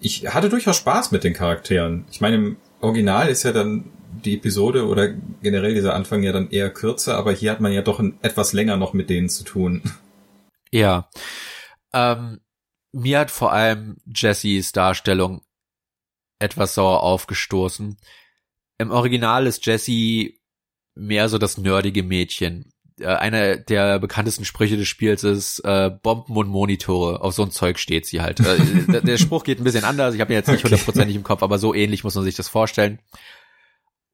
ich 0.00 0.26
hatte 0.32 0.48
durchaus 0.48 0.76
Spaß 0.76 1.12
mit 1.12 1.24
den 1.24 1.32
Charakteren. 1.32 2.04
Ich 2.10 2.20
meine, 2.20 2.36
im 2.36 2.56
Original 2.80 3.28
ist 3.28 3.42
ja 3.42 3.52
dann 3.52 3.90
die 4.24 4.36
Episode 4.36 4.86
oder 4.86 5.08
generell 5.42 5.74
dieser 5.74 5.94
Anfang 5.94 6.22
ja 6.22 6.32
dann 6.32 6.50
eher 6.50 6.70
kürzer, 6.70 7.16
aber 7.16 7.32
hier 7.32 7.50
hat 7.50 7.60
man 7.60 7.72
ja 7.72 7.82
doch 7.82 8.00
ein, 8.00 8.18
etwas 8.22 8.52
länger 8.52 8.76
noch 8.76 8.92
mit 8.92 9.10
denen 9.10 9.28
zu 9.28 9.44
tun. 9.44 9.82
Ja. 10.70 11.08
Ähm, 11.92 12.40
mir 12.92 13.20
hat 13.20 13.30
vor 13.30 13.52
allem 13.52 13.96
Jessys 14.06 14.72
Darstellung 14.72 15.42
etwas 16.38 16.74
sauer 16.74 17.02
aufgestoßen. 17.02 17.96
Im 18.78 18.90
Original 18.90 19.46
ist 19.46 19.64
Jessie 19.64 20.40
mehr 20.94 21.28
so 21.28 21.38
das 21.38 21.58
nerdige 21.58 22.02
Mädchen, 22.02 22.72
äh, 23.00 23.06
einer 23.06 23.56
der 23.56 23.98
bekanntesten 23.98 24.44
Sprüche 24.44 24.76
des 24.76 24.88
Spiels 24.88 25.24
ist 25.24 25.60
äh, 25.60 25.90
Bomben 25.90 26.36
und 26.36 26.48
Monitore. 26.48 27.20
Auf 27.20 27.34
so 27.34 27.42
ein 27.42 27.50
Zeug 27.50 27.78
steht 27.78 28.06
sie 28.06 28.20
halt. 28.20 28.40
Äh, 28.40 29.02
der 29.02 29.18
Spruch 29.18 29.44
geht 29.44 29.60
ein 29.60 29.64
bisschen 29.64 29.84
anders. 29.84 30.14
Ich 30.14 30.20
habe 30.20 30.32
ihn 30.32 30.36
jetzt 30.36 30.48
nicht 30.48 30.64
hundertprozentig 30.64 31.14
okay. 31.14 31.18
im 31.18 31.24
Kopf, 31.24 31.42
aber 31.42 31.58
so 31.58 31.74
ähnlich 31.74 32.04
muss 32.04 32.14
man 32.14 32.24
sich 32.24 32.36
das 32.36 32.48
vorstellen. 32.48 33.00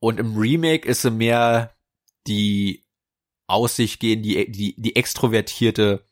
Und 0.00 0.18
im 0.18 0.36
Remake 0.36 0.88
ist 0.88 1.02
sie 1.02 1.10
mehr 1.10 1.74
die 2.26 2.84
Aussicht 3.46 4.00
gehen, 4.00 4.22
die 4.22 4.50
die 4.50 4.74
die 4.76 4.96
extrovertierte, 4.96 6.04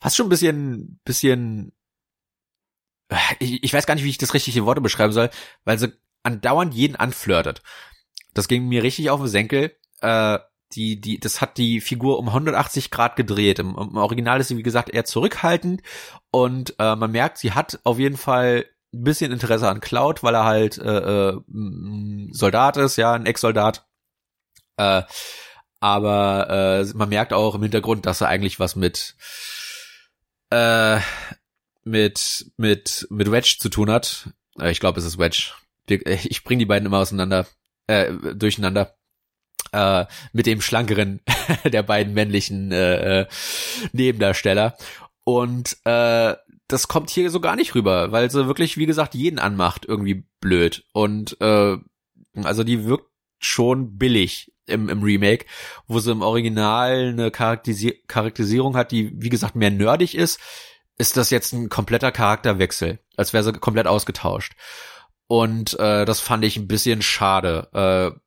fast 0.00 0.16
schon 0.16 0.26
ein 0.26 0.30
bisschen 0.30 1.00
bisschen. 1.04 1.72
Ich, 3.38 3.62
ich 3.62 3.72
weiß 3.72 3.86
gar 3.86 3.94
nicht, 3.94 4.04
wie 4.04 4.10
ich 4.10 4.18
das 4.18 4.34
richtige 4.34 4.64
Worte 4.64 4.80
beschreiben 4.80 5.12
soll, 5.12 5.30
weil 5.64 5.78
sie 5.78 5.92
andauernd 6.22 6.74
jeden 6.74 6.96
anflirtet. 6.96 7.62
Das 8.32 8.48
ging 8.48 8.66
mir 8.66 8.82
richtig 8.82 9.10
auf 9.10 9.20
den 9.20 9.28
Senkel. 9.28 9.76
Äh, 10.00 10.38
die, 10.74 11.00
die, 11.00 11.20
das 11.20 11.40
hat 11.40 11.58
die 11.58 11.80
Figur 11.80 12.18
um 12.18 12.28
180 12.28 12.90
Grad 12.90 13.16
gedreht. 13.16 13.58
Im, 13.58 13.76
im 13.76 13.96
Original 13.96 14.40
ist 14.40 14.48
sie, 14.48 14.56
wie 14.56 14.62
gesagt, 14.62 14.90
eher 14.90 15.04
zurückhaltend 15.04 15.82
und 16.30 16.74
äh, 16.78 16.96
man 16.96 17.12
merkt, 17.12 17.38
sie 17.38 17.52
hat 17.52 17.80
auf 17.84 17.98
jeden 17.98 18.16
Fall 18.16 18.66
ein 18.94 19.04
bisschen 19.04 19.32
Interesse 19.32 19.68
an 19.68 19.80
Cloud, 19.80 20.22
weil 20.22 20.34
er 20.34 20.44
halt 20.44 20.78
äh, 20.78 21.30
äh, 21.30 21.40
Soldat 22.30 22.76
ist, 22.76 22.96
ja, 22.96 23.14
ein 23.14 23.26
Ex-Soldat. 23.26 23.86
Äh, 24.76 25.02
aber 25.80 26.48
äh, 26.50 26.84
man 26.94 27.08
merkt 27.08 27.32
auch 27.32 27.54
im 27.54 27.62
Hintergrund, 27.62 28.06
dass 28.06 28.20
er 28.20 28.28
eigentlich 28.28 28.60
was 28.60 28.76
mit 28.76 29.16
äh, 30.50 31.00
mit 31.84 32.52
mit 32.56 33.06
mit 33.10 33.32
Wedge 33.32 33.56
zu 33.58 33.68
tun 33.68 33.90
hat. 33.90 34.30
Äh, 34.60 34.70
ich 34.70 34.80
glaube, 34.80 35.00
es 35.00 35.06
ist 35.06 35.18
Wedge. 35.18 35.52
Ich 35.88 36.44
bringe 36.44 36.60
die 36.60 36.66
beiden 36.66 36.86
immer 36.86 36.98
auseinander, 36.98 37.46
äh, 37.88 38.12
durcheinander 38.34 38.94
äh, 39.72 40.06
mit 40.32 40.46
dem 40.46 40.60
schlankeren 40.60 41.20
der 41.64 41.82
beiden 41.82 42.14
männlichen 42.14 42.72
äh, 42.72 43.20
äh, 43.20 43.26
Nebendarsteller. 43.92 44.76
Und 45.24 45.76
äh, 45.84 46.34
das 46.68 46.88
kommt 46.88 47.10
hier 47.10 47.30
so 47.30 47.40
gar 47.40 47.56
nicht 47.56 47.74
rüber, 47.74 48.12
weil 48.12 48.30
sie 48.30 48.46
wirklich, 48.46 48.76
wie 48.76 48.86
gesagt, 48.86 49.14
jeden 49.14 49.38
anmacht, 49.38 49.84
irgendwie 49.86 50.24
blöd. 50.40 50.84
Und 50.92 51.40
äh, 51.40 51.76
also 52.42 52.64
die 52.64 52.84
wirkt 52.84 53.10
schon 53.38 53.98
billig 53.98 54.52
im, 54.66 54.88
im 54.88 55.02
Remake, 55.02 55.46
wo 55.86 55.98
sie 55.98 56.12
im 56.12 56.22
Original 56.22 57.08
eine 57.08 57.30
Charakterisi 57.30 58.02
Charakterisierung 58.06 58.76
hat, 58.76 58.92
die, 58.92 59.12
wie 59.14 59.28
gesagt, 59.28 59.56
mehr 59.56 59.70
nerdig 59.70 60.16
ist, 60.16 60.40
ist 60.98 61.16
das 61.16 61.30
jetzt 61.30 61.52
ein 61.52 61.68
kompletter 61.68 62.12
Charakterwechsel, 62.12 63.00
als 63.16 63.32
wäre 63.32 63.44
sie 63.44 63.52
komplett 63.52 63.86
ausgetauscht. 63.86 64.54
Und 65.26 65.78
äh, 65.78 66.04
das 66.04 66.20
fand 66.20 66.44
ich 66.44 66.56
ein 66.56 66.68
bisschen 66.68 67.02
schade. 67.02 67.68
Äh, 67.72 68.18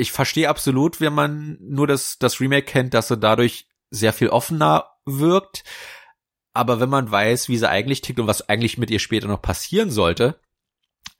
ich 0.00 0.12
verstehe 0.12 0.48
absolut, 0.48 1.00
wenn 1.00 1.12
man 1.12 1.58
nur 1.60 1.86
das, 1.86 2.18
das 2.18 2.40
Remake 2.40 2.66
kennt, 2.66 2.94
dass 2.94 3.10
er 3.10 3.18
dadurch 3.18 3.68
sehr 3.90 4.12
viel 4.12 4.28
offener 4.28 4.86
wirkt. 5.04 5.62
Aber 6.52 6.80
wenn 6.80 6.88
man 6.88 7.10
weiß, 7.10 7.48
wie 7.48 7.58
sie 7.58 7.68
eigentlich 7.68 8.00
tickt 8.00 8.18
und 8.18 8.26
was 8.26 8.48
eigentlich 8.48 8.78
mit 8.78 8.90
ihr 8.90 8.98
später 8.98 9.28
noch 9.28 9.42
passieren 9.42 9.90
sollte, 9.90 10.40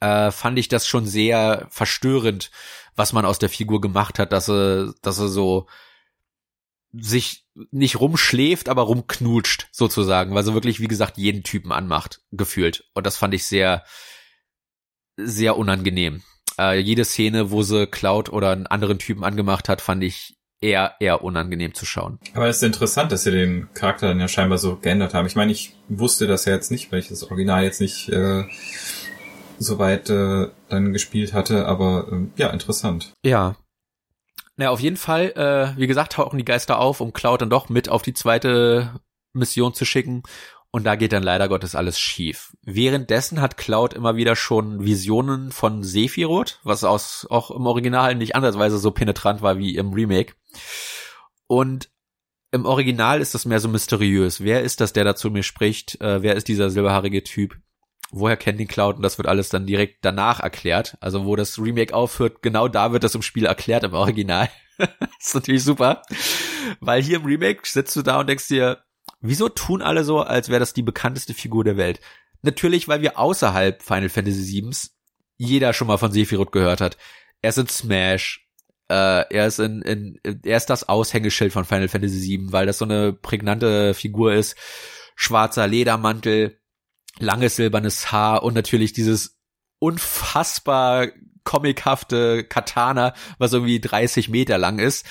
äh, 0.00 0.30
fand 0.30 0.58
ich 0.58 0.68
das 0.68 0.86
schon 0.86 1.06
sehr 1.06 1.66
verstörend, 1.70 2.50
was 2.96 3.12
man 3.12 3.24
aus 3.24 3.38
der 3.38 3.50
Figur 3.50 3.80
gemacht 3.80 4.18
hat, 4.18 4.32
dass 4.32 4.48
er, 4.48 4.94
dass 5.02 5.18
er 5.18 5.28
so 5.28 5.66
sich 6.92 7.46
nicht 7.70 8.00
rumschläft, 8.00 8.68
aber 8.68 8.82
rumknutscht, 8.82 9.68
sozusagen, 9.70 10.34
weil 10.34 10.42
sie 10.42 10.54
wirklich, 10.54 10.80
wie 10.80 10.88
gesagt, 10.88 11.18
jeden 11.18 11.44
Typen 11.44 11.70
anmacht, 11.70 12.22
gefühlt. 12.32 12.88
Und 12.94 13.06
das 13.06 13.16
fand 13.16 13.34
ich 13.34 13.46
sehr, 13.46 13.84
sehr 15.16 15.56
unangenehm. 15.56 16.22
Äh, 16.60 16.78
jede 16.78 17.06
Szene, 17.06 17.50
wo 17.50 17.62
sie 17.62 17.86
Cloud 17.86 18.30
oder 18.30 18.50
einen 18.50 18.66
anderen 18.66 18.98
Typen 18.98 19.24
angemacht 19.24 19.70
hat, 19.70 19.80
fand 19.80 20.04
ich 20.04 20.36
eher, 20.60 20.94
eher 21.00 21.24
unangenehm 21.24 21.72
zu 21.72 21.86
schauen. 21.86 22.18
Aber 22.34 22.48
es 22.48 22.58
ist 22.58 22.62
interessant, 22.62 23.12
dass 23.12 23.24
sie 23.24 23.30
den 23.30 23.72
Charakter 23.72 24.08
dann 24.08 24.20
ja 24.20 24.28
scheinbar 24.28 24.58
so 24.58 24.76
geändert 24.76 25.14
haben. 25.14 25.26
Ich 25.26 25.36
meine, 25.36 25.52
ich 25.52 25.74
wusste 25.88 26.26
das 26.26 26.44
ja 26.44 26.52
jetzt 26.52 26.70
nicht, 26.70 26.92
weil 26.92 26.98
ich 26.98 27.08
das 27.08 27.24
Original 27.24 27.64
jetzt 27.64 27.80
nicht 27.80 28.10
äh, 28.10 28.44
so 29.58 29.78
weit 29.78 30.10
äh, 30.10 30.48
dann 30.68 30.92
gespielt 30.92 31.32
hatte, 31.32 31.66
aber 31.66 32.08
äh, 32.12 32.26
ja, 32.36 32.50
interessant. 32.50 33.14
Ja. 33.24 33.56
Naja, 34.56 34.70
auf 34.70 34.80
jeden 34.80 34.98
Fall, 34.98 35.32
äh, 35.36 35.78
wie 35.80 35.86
gesagt, 35.86 36.12
tauchen 36.12 36.36
die 36.36 36.44
Geister 36.44 36.78
auf, 36.78 37.00
um 37.00 37.14
Cloud 37.14 37.40
dann 37.40 37.48
doch 37.48 37.70
mit 37.70 37.88
auf 37.88 38.02
die 38.02 38.12
zweite 38.12 39.00
Mission 39.32 39.72
zu 39.72 39.86
schicken. 39.86 40.24
Und 40.72 40.84
da 40.84 40.94
geht 40.94 41.12
dann 41.12 41.24
leider 41.24 41.48
Gottes 41.48 41.74
alles 41.74 41.98
schief. 41.98 42.56
Währenddessen 42.62 43.40
hat 43.40 43.56
Cloud 43.56 43.92
immer 43.92 44.14
wieder 44.14 44.36
schon 44.36 44.84
Visionen 44.84 45.50
von 45.50 45.82
Sephiroth, 45.82 46.60
was 46.62 46.84
aus, 46.84 47.26
auch 47.28 47.50
im 47.50 47.66
Original 47.66 48.14
nicht 48.14 48.36
andersweise 48.36 48.78
so 48.78 48.92
penetrant 48.92 49.42
war 49.42 49.58
wie 49.58 49.74
im 49.76 49.92
Remake. 49.92 50.34
Und 51.48 51.90
im 52.52 52.66
Original 52.66 53.20
ist 53.20 53.34
das 53.34 53.46
mehr 53.46 53.58
so 53.58 53.68
mysteriös. 53.68 54.42
Wer 54.42 54.62
ist 54.62 54.80
das, 54.80 54.92
der 54.92 55.04
da 55.04 55.16
zu 55.16 55.30
mir 55.30 55.42
spricht? 55.42 56.00
Äh, 56.00 56.22
wer 56.22 56.36
ist 56.36 56.46
dieser 56.46 56.70
silberhaarige 56.70 57.24
Typ? 57.24 57.56
Woher 58.12 58.36
kennt 58.36 58.60
ihn 58.60 58.68
Cloud? 58.68 58.96
Und 58.96 59.02
das 59.02 59.18
wird 59.18 59.28
alles 59.28 59.48
dann 59.48 59.66
direkt 59.66 60.04
danach 60.04 60.40
erklärt. 60.40 60.96
Also 61.00 61.24
wo 61.24 61.36
das 61.36 61.58
Remake 61.58 61.94
aufhört, 61.94 62.42
genau 62.42 62.68
da 62.68 62.92
wird 62.92 63.04
das 63.04 63.14
im 63.14 63.22
Spiel 63.22 63.46
erklärt 63.46 63.84
im 63.84 63.94
Original. 63.94 64.48
ist 65.20 65.34
natürlich 65.34 65.64
super. 65.64 66.02
Weil 66.80 67.02
hier 67.02 67.18
im 67.18 67.24
Remake 67.24 67.62
sitzt 67.64 67.94
du 67.96 68.02
da 68.02 68.20
und 68.20 68.28
denkst 68.28 68.48
dir, 68.48 68.82
Wieso 69.20 69.48
tun 69.48 69.82
alle 69.82 70.04
so, 70.04 70.20
als 70.20 70.48
wäre 70.48 70.60
das 70.60 70.72
die 70.72 70.82
bekannteste 70.82 71.34
Figur 71.34 71.64
der 71.64 71.76
Welt? 71.76 72.00
Natürlich, 72.42 72.88
weil 72.88 73.02
wir 73.02 73.18
außerhalb 73.18 73.82
Final 73.82 74.08
Fantasy 74.08 74.62
VII 74.62 74.74
jeder 75.36 75.72
schon 75.72 75.88
mal 75.88 75.98
von 75.98 76.12
Sephiroth 76.12 76.52
gehört 76.52 76.80
hat. 76.80 76.96
Er 77.42 77.50
ist 77.50 77.58
in 77.58 77.68
Smash, 77.68 78.46
äh, 78.88 79.24
er 79.30 79.46
ist 79.46 79.58
in, 79.58 79.82
in, 79.82 80.20
er 80.22 80.56
ist 80.56 80.66
das 80.66 80.88
Aushängeschild 80.88 81.52
von 81.52 81.64
Final 81.64 81.88
Fantasy 81.88 82.38
VII, 82.38 82.52
weil 82.52 82.66
das 82.66 82.78
so 82.78 82.84
eine 82.84 83.12
prägnante 83.12 83.94
Figur 83.94 84.34
ist. 84.34 84.56
Schwarzer 85.16 85.66
Ledermantel, 85.66 86.58
langes 87.18 87.56
silbernes 87.56 88.10
Haar 88.10 88.42
und 88.42 88.54
natürlich 88.54 88.92
dieses 88.92 89.38
unfassbar 89.78 91.08
comichafte 91.44 92.44
Katana, 92.44 93.14
was 93.38 93.52
irgendwie 93.52 93.80
30 93.80 94.28
Meter 94.28 94.58
lang 94.58 94.78
ist, 94.78 95.06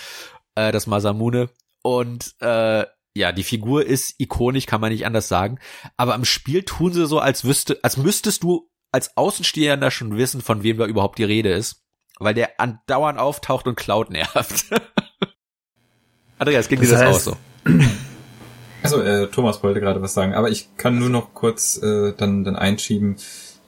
äh, 0.55 0.71
das 0.71 0.87
Masamune. 0.87 1.49
Und 1.81 2.35
äh, 2.39 2.85
ja, 3.15 3.31
die 3.31 3.43
Figur 3.43 3.85
ist 3.85 4.15
ikonisch, 4.19 4.65
kann 4.65 4.81
man 4.81 4.91
nicht 4.91 5.05
anders 5.05 5.27
sagen. 5.27 5.59
Aber 5.97 6.13
am 6.13 6.25
Spiel 6.25 6.63
tun 6.63 6.93
sie 6.93 7.07
so, 7.07 7.19
als 7.19 7.43
wüsste, 7.43 7.79
als 7.83 7.97
müsstest 7.97 8.43
du 8.43 8.69
als 8.91 9.15
Außenstehender 9.17 9.91
schon 9.91 10.17
wissen, 10.17 10.41
von 10.41 10.63
wem 10.63 10.77
da 10.77 10.85
überhaupt 10.85 11.19
die 11.19 11.23
Rede 11.23 11.51
ist. 11.51 11.83
Weil 12.19 12.33
der 12.33 12.59
andauernd 12.59 13.19
auftaucht 13.19 13.67
und 13.67 13.75
Cloud 13.75 14.09
nervt. 14.09 14.65
Andreas, 16.37 16.67
ging 16.67 16.79
das 16.79 16.89
dir 16.89 16.95
das 16.95 17.03
heißt, 17.03 17.27
auch 17.27 17.33
so? 17.65 17.71
Also, 18.81 19.01
äh, 19.01 19.27
Thomas 19.27 19.61
wollte 19.61 19.81
gerade 19.81 20.01
was 20.01 20.13
sagen, 20.13 20.33
aber 20.33 20.49
ich 20.49 20.69
kann 20.77 20.97
nur 20.97 21.09
noch 21.09 21.33
kurz 21.33 21.77
äh, 21.83 22.13
dann, 22.15 22.45
dann 22.45 22.55
einschieben. 22.55 23.17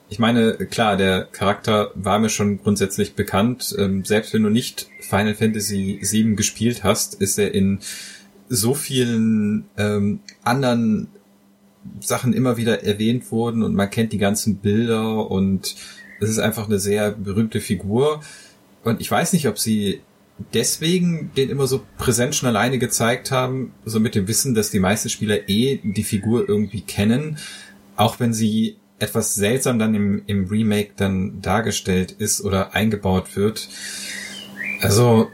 Ich 0.08 0.18
meine, 0.18 0.54
klar, 0.54 0.96
der 0.96 1.24
Charakter 1.24 1.90
war 1.94 2.18
mir 2.18 2.30
schon 2.30 2.62
grundsätzlich 2.62 3.14
bekannt. 3.14 3.74
Ähm, 3.78 4.06
selbst 4.06 4.32
wenn 4.32 4.42
du 4.42 4.48
nicht 4.48 4.88
Final 5.00 5.34
Fantasy 5.34 6.00
VII 6.02 6.34
gespielt 6.34 6.82
hast, 6.82 7.14
ist 7.14 7.38
er 7.38 7.54
in 7.54 7.80
so 8.54 8.74
vielen 8.74 9.64
ähm, 9.78 10.20
anderen 10.44 11.08
Sachen 12.00 12.34
immer 12.34 12.58
wieder 12.58 12.84
erwähnt 12.84 13.32
wurden 13.32 13.62
und 13.62 13.74
man 13.74 13.88
kennt 13.88 14.12
die 14.12 14.18
ganzen 14.18 14.56
Bilder 14.56 15.30
und 15.30 15.74
es 16.20 16.28
ist 16.28 16.38
einfach 16.38 16.66
eine 16.66 16.78
sehr 16.78 17.12
berühmte 17.12 17.60
Figur. 17.60 18.22
Und 18.84 19.00
ich 19.00 19.10
weiß 19.10 19.32
nicht, 19.32 19.48
ob 19.48 19.58
sie 19.58 20.02
deswegen 20.52 21.30
den 21.34 21.48
immer 21.48 21.66
so 21.66 21.82
präsent 21.96 22.34
schon 22.34 22.48
alleine 22.48 22.78
gezeigt 22.78 23.30
haben, 23.30 23.72
so 23.86 24.00
mit 24.00 24.14
dem 24.14 24.28
Wissen, 24.28 24.54
dass 24.54 24.70
die 24.70 24.80
meisten 24.80 25.08
Spieler 25.08 25.48
eh 25.48 25.80
die 25.82 26.04
Figur 26.04 26.46
irgendwie 26.46 26.82
kennen, 26.82 27.38
auch 27.96 28.20
wenn 28.20 28.34
sie 28.34 28.76
etwas 28.98 29.34
seltsam 29.34 29.78
dann 29.78 29.94
im, 29.94 30.22
im 30.26 30.46
Remake 30.46 30.90
dann 30.96 31.40
dargestellt 31.40 32.12
ist 32.12 32.42
oder 32.42 32.74
eingebaut 32.74 33.34
wird. 33.34 33.68
Also 34.82 35.30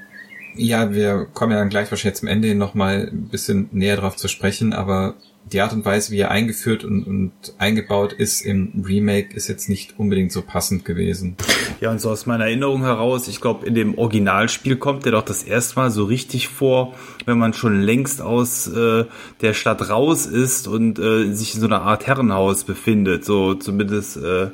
ja, 0.58 0.92
wir 0.92 1.26
kommen 1.32 1.52
ja 1.52 1.58
dann 1.58 1.68
gleich 1.68 1.90
wahrscheinlich 1.90 2.18
zum 2.18 2.28
Ende 2.28 2.54
nochmal 2.54 3.08
ein 3.12 3.28
bisschen 3.28 3.68
näher 3.72 3.96
drauf 3.96 4.16
zu 4.16 4.28
sprechen, 4.28 4.72
aber 4.72 5.14
die 5.52 5.60
Art 5.60 5.72
und 5.72 5.84
Weise, 5.84 6.12
wie 6.12 6.18
er 6.18 6.30
eingeführt 6.30 6.84
und, 6.84 7.04
und 7.04 7.32
eingebaut 7.58 8.12
ist 8.12 8.42
im 8.42 8.84
Remake, 8.86 9.34
ist 9.34 9.48
jetzt 9.48 9.68
nicht 9.68 9.98
unbedingt 9.98 10.32
so 10.32 10.42
passend 10.42 10.84
gewesen. 10.84 11.36
Ja, 11.80 11.90
und 11.90 12.00
so 12.00 12.10
aus 12.10 12.26
meiner 12.26 12.44
Erinnerung 12.44 12.82
heraus, 12.82 13.28
ich 13.28 13.40
glaube, 13.40 13.66
in 13.66 13.74
dem 13.74 13.96
Originalspiel 13.96 14.76
kommt 14.76 15.06
er 15.06 15.12
doch 15.12 15.22
das 15.22 15.42
erste 15.42 15.76
Mal 15.76 15.90
so 15.90 16.04
richtig 16.04 16.48
vor, 16.48 16.94
wenn 17.24 17.38
man 17.38 17.54
schon 17.54 17.80
längst 17.80 18.20
aus 18.20 18.66
äh, 18.68 19.04
der 19.40 19.54
Stadt 19.54 19.88
raus 19.88 20.26
ist 20.26 20.68
und 20.68 20.98
äh, 20.98 21.32
sich 21.32 21.54
in 21.54 21.60
so 21.60 21.66
einer 21.66 21.82
Art 21.82 22.06
Herrenhaus 22.06 22.64
befindet. 22.64 23.24
So 23.24 23.54
zumindest 23.54 24.18
äh, 24.18 24.48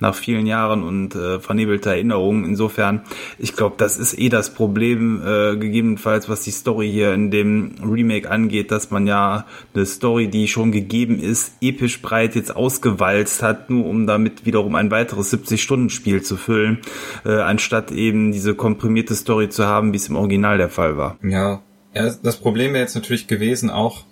nach 0.00 0.14
vielen 0.14 0.46
Jahren 0.46 0.82
und 0.82 1.14
äh, 1.14 1.38
vernebelter 1.40 1.90
Erinnerungen. 1.90 2.44
Insofern, 2.44 3.02
ich 3.38 3.54
glaube, 3.54 3.76
das 3.78 3.96
ist 3.96 4.18
eh 4.18 4.28
das 4.28 4.54
Problem, 4.54 5.22
äh, 5.22 5.56
gegebenenfalls, 5.56 6.28
was 6.28 6.42
die 6.42 6.50
Story 6.50 6.90
hier 6.90 7.14
in 7.14 7.30
dem 7.30 7.74
Remake 7.82 8.30
angeht, 8.30 8.70
dass 8.70 8.90
man 8.90 9.06
ja 9.06 9.46
eine 9.74 9.86
Story, 9.86 10.28
die 10.28 10.48
schon 10.48 10.72
gegeben 10.72 11.20
ist, 11.20 11.54
episch 11.60 12.02
breit 12.02 12.34
jetzt 12.34 12.54
ausgewalzt 12.54 13.42
hat, 13.42 13.70
nur 13.70 13.86
um 13.86 14.06
damit 14.06 14.46
wiederum 14.46 14.74
ein 14.74 14.90
weiteres 14.90 15.32
70-Stunden-Spiel 15.32 16.22
zu 16.22 16.36
füllen, 16.36 16.78
äh, 17.24 17.40
anstatt 17.40 17.92
eben 17.92 18.32
diese 18.32 18.54
komprimierte 18.54 19.14
Story 19.14 19.48
zu 19.48 19.66
haben, 19.66 19.92
wie 19.92 19.96
es 19.96 20.08
im 20.08 20.16
Original 20.16 20.58
der 20.58 20.70
Fall 20.70 20.96
war. 20.96 21.18
Ja, 21.22 21.62
ja 21.94 22.10
das 22.22 22.38
Problem 22.38 22.72
wäre 22.72 22.82
jetzt 22.82 22.94
natürlich 22.94 23.26
gewesen 23.26 23.70
auch, 23.70 24.04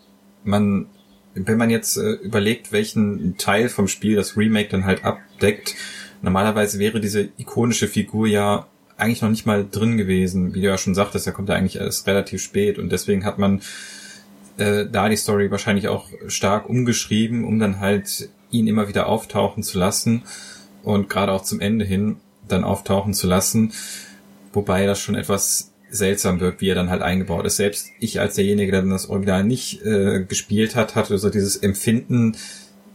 man 0.45 0.87
wenn 1.35 1.59
man 1.59 1.71
jetzt 1.71 1.97
äh, 1.97 2.13
überlegt, 2.13 2.73
welchen 2.73 3.37
Teil 3.37 3.69
vom 3.69 3.89
Spiel 3.89 4.17
das 4.17 4.37
Remake 4.37 4.69
dann 4.69 4.85
halt 4.85 5.05
abdeckt, 5.05 5.75
normalerweise 6.23 6.79
wäre 6.79 7.01
diese 7.01 7.29
ikonische 7.39 7.89
Figur 7.89 8.27
ja 8.27 8.67
eigentlich 8.97 9.23
noch 9.23 9.31
nicht 9.31 9.47
mal 9.47 9.67
drin 9.71 9.97
gewesen. 9.97 10.55
Wie 10.55 10.61
du 10.61 10.67
ja 10.67 10.79
schon 10.79 10.95
sagtest, 10.95 11.27
er 11.27 11.33
kommt 11.33 11.49
ja 11.49 11.55
eigentlich 11.55 11.77
erst 11.77 12.07
relativ 12.07 12.43
spät 12.43 12.79
und 12.79 12.91
deswegen 12.91 13.25
hat 13.25 13.39
man 13.39 13.61
äh, 14.59 14.87
da 14.91 15.09
die 15.09 15.17
Story 15.17 15.51
wahrscheinlich 15.51 15.89
auch 15.89 16.09
stark 16.27 16.69
umgeschrieben, 16.69 17.45
um 17.45 17.59
dann 17.59 17.81
halt 17.81 18.29
ihn 18.51 18.67
immer 18.67 18.89
wieder 18.89 19.07
auftauchen 19.07 19.63
zu 19.63 19.79
lassen 19.79 20.25
und 20.83 21.09
gerade 21.09 21.33
auch 21.33 21.43
zum 21.43 21.61
Ende 21.61 21.85
hin 21.85 22.17
dann 22.49 22.65
auftauchen 22.65 23.15
zu 23.15 23.27
lassen, 23.27 23.73
wobei 24.53 24.87
das 24.87 25.01
schon 25.01 25.15
etwas 25.15 25.73
seltsam 25.91 26.41
wirkt, 26.41 26.61
wie 26.61 26.69
er 26.69 26.75
dann 26.75 26.91
halt 26.91 27.03
eingebaut 27.03 27.47
ist. 27.47 27.57
Selbst 27.57 27.89
ich 28.01 28.21
als 28.21 28.35
derjenige, 28.35 28.73
der 28.73 28.83
dann 28.83 28.91
das 28.91 29.09
Original 29.09 29.45
nicht 29.45 29.83
äh, 29.83 30.25
gespielt 30.25 30.75
hat, 30.75 30.95
hatte 30.95 31.19
so 31.19 31.31
dieses 31.31 31.57
Empfinden, 31.57 32.37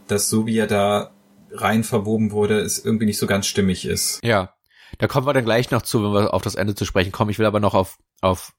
dass 0.06 0.28
so 0.28 0.46
wie 0.46 0.58
er 0.58 0.66
da 0.66 1.12
rein 1.50 1.84
verwoben 1.84 2.32
wurde, 2.32 2.60
es 2.60 2.84
irgendwie 2.84 3.06
nicht 3.06 3.18
so 3.18 3.26
ganz 3.26 3.46
stimmig 3.46 3.84
ist. 3.84 4.20
Ja, 4.24 4.54
da 4.98 5.06
kommen 5.06 5.26
wir 5.26 5.32
dann 5.32 5.44
gleich 5.44 5.70
noch 5.70 5.82
zu, 5.82 6.02
wenn 6.02 6.12
wir 6.12 6.34
auf 6.34 6.42
das 6.42 6.54
Ende 6.54 6.74
zu 6.74 6.84
sprechen 6.84 7.12
kommen. 7.12 7.30
Ich 7.30 7.38
will 7.38 7.46
aber 7.46 7.60
noch 7.60 7.74
auf, 7.74 7.98
auf 8.20 8.52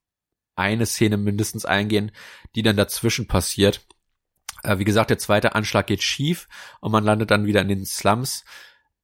eine 0.56 0.86
Szene 0.86 1.18
mindestens 1.18 1.66
eingehen, 1.66 2.12
die 2.56 2.64
dann 2.64 2.78
dazwischen 2.78 3.28
passiert. 3.28 3.86
Äh, 4.64 4.80
wie 4.80 4.86
gesagt, 4.86 5.10
der 5.10 5.18
zweite 5.18 5.56
Anschlag 5.56 5.88
geht 5.88 6.04
schief 6.04 6.48
und 6.80 6.92
man 6.92 7.04
landet 7.04 7.32
dann 7.32 7.46
wieder 7.46 7.62
in 7.62 7.68
den 7.68 7.86
Slums, 7.86 8.46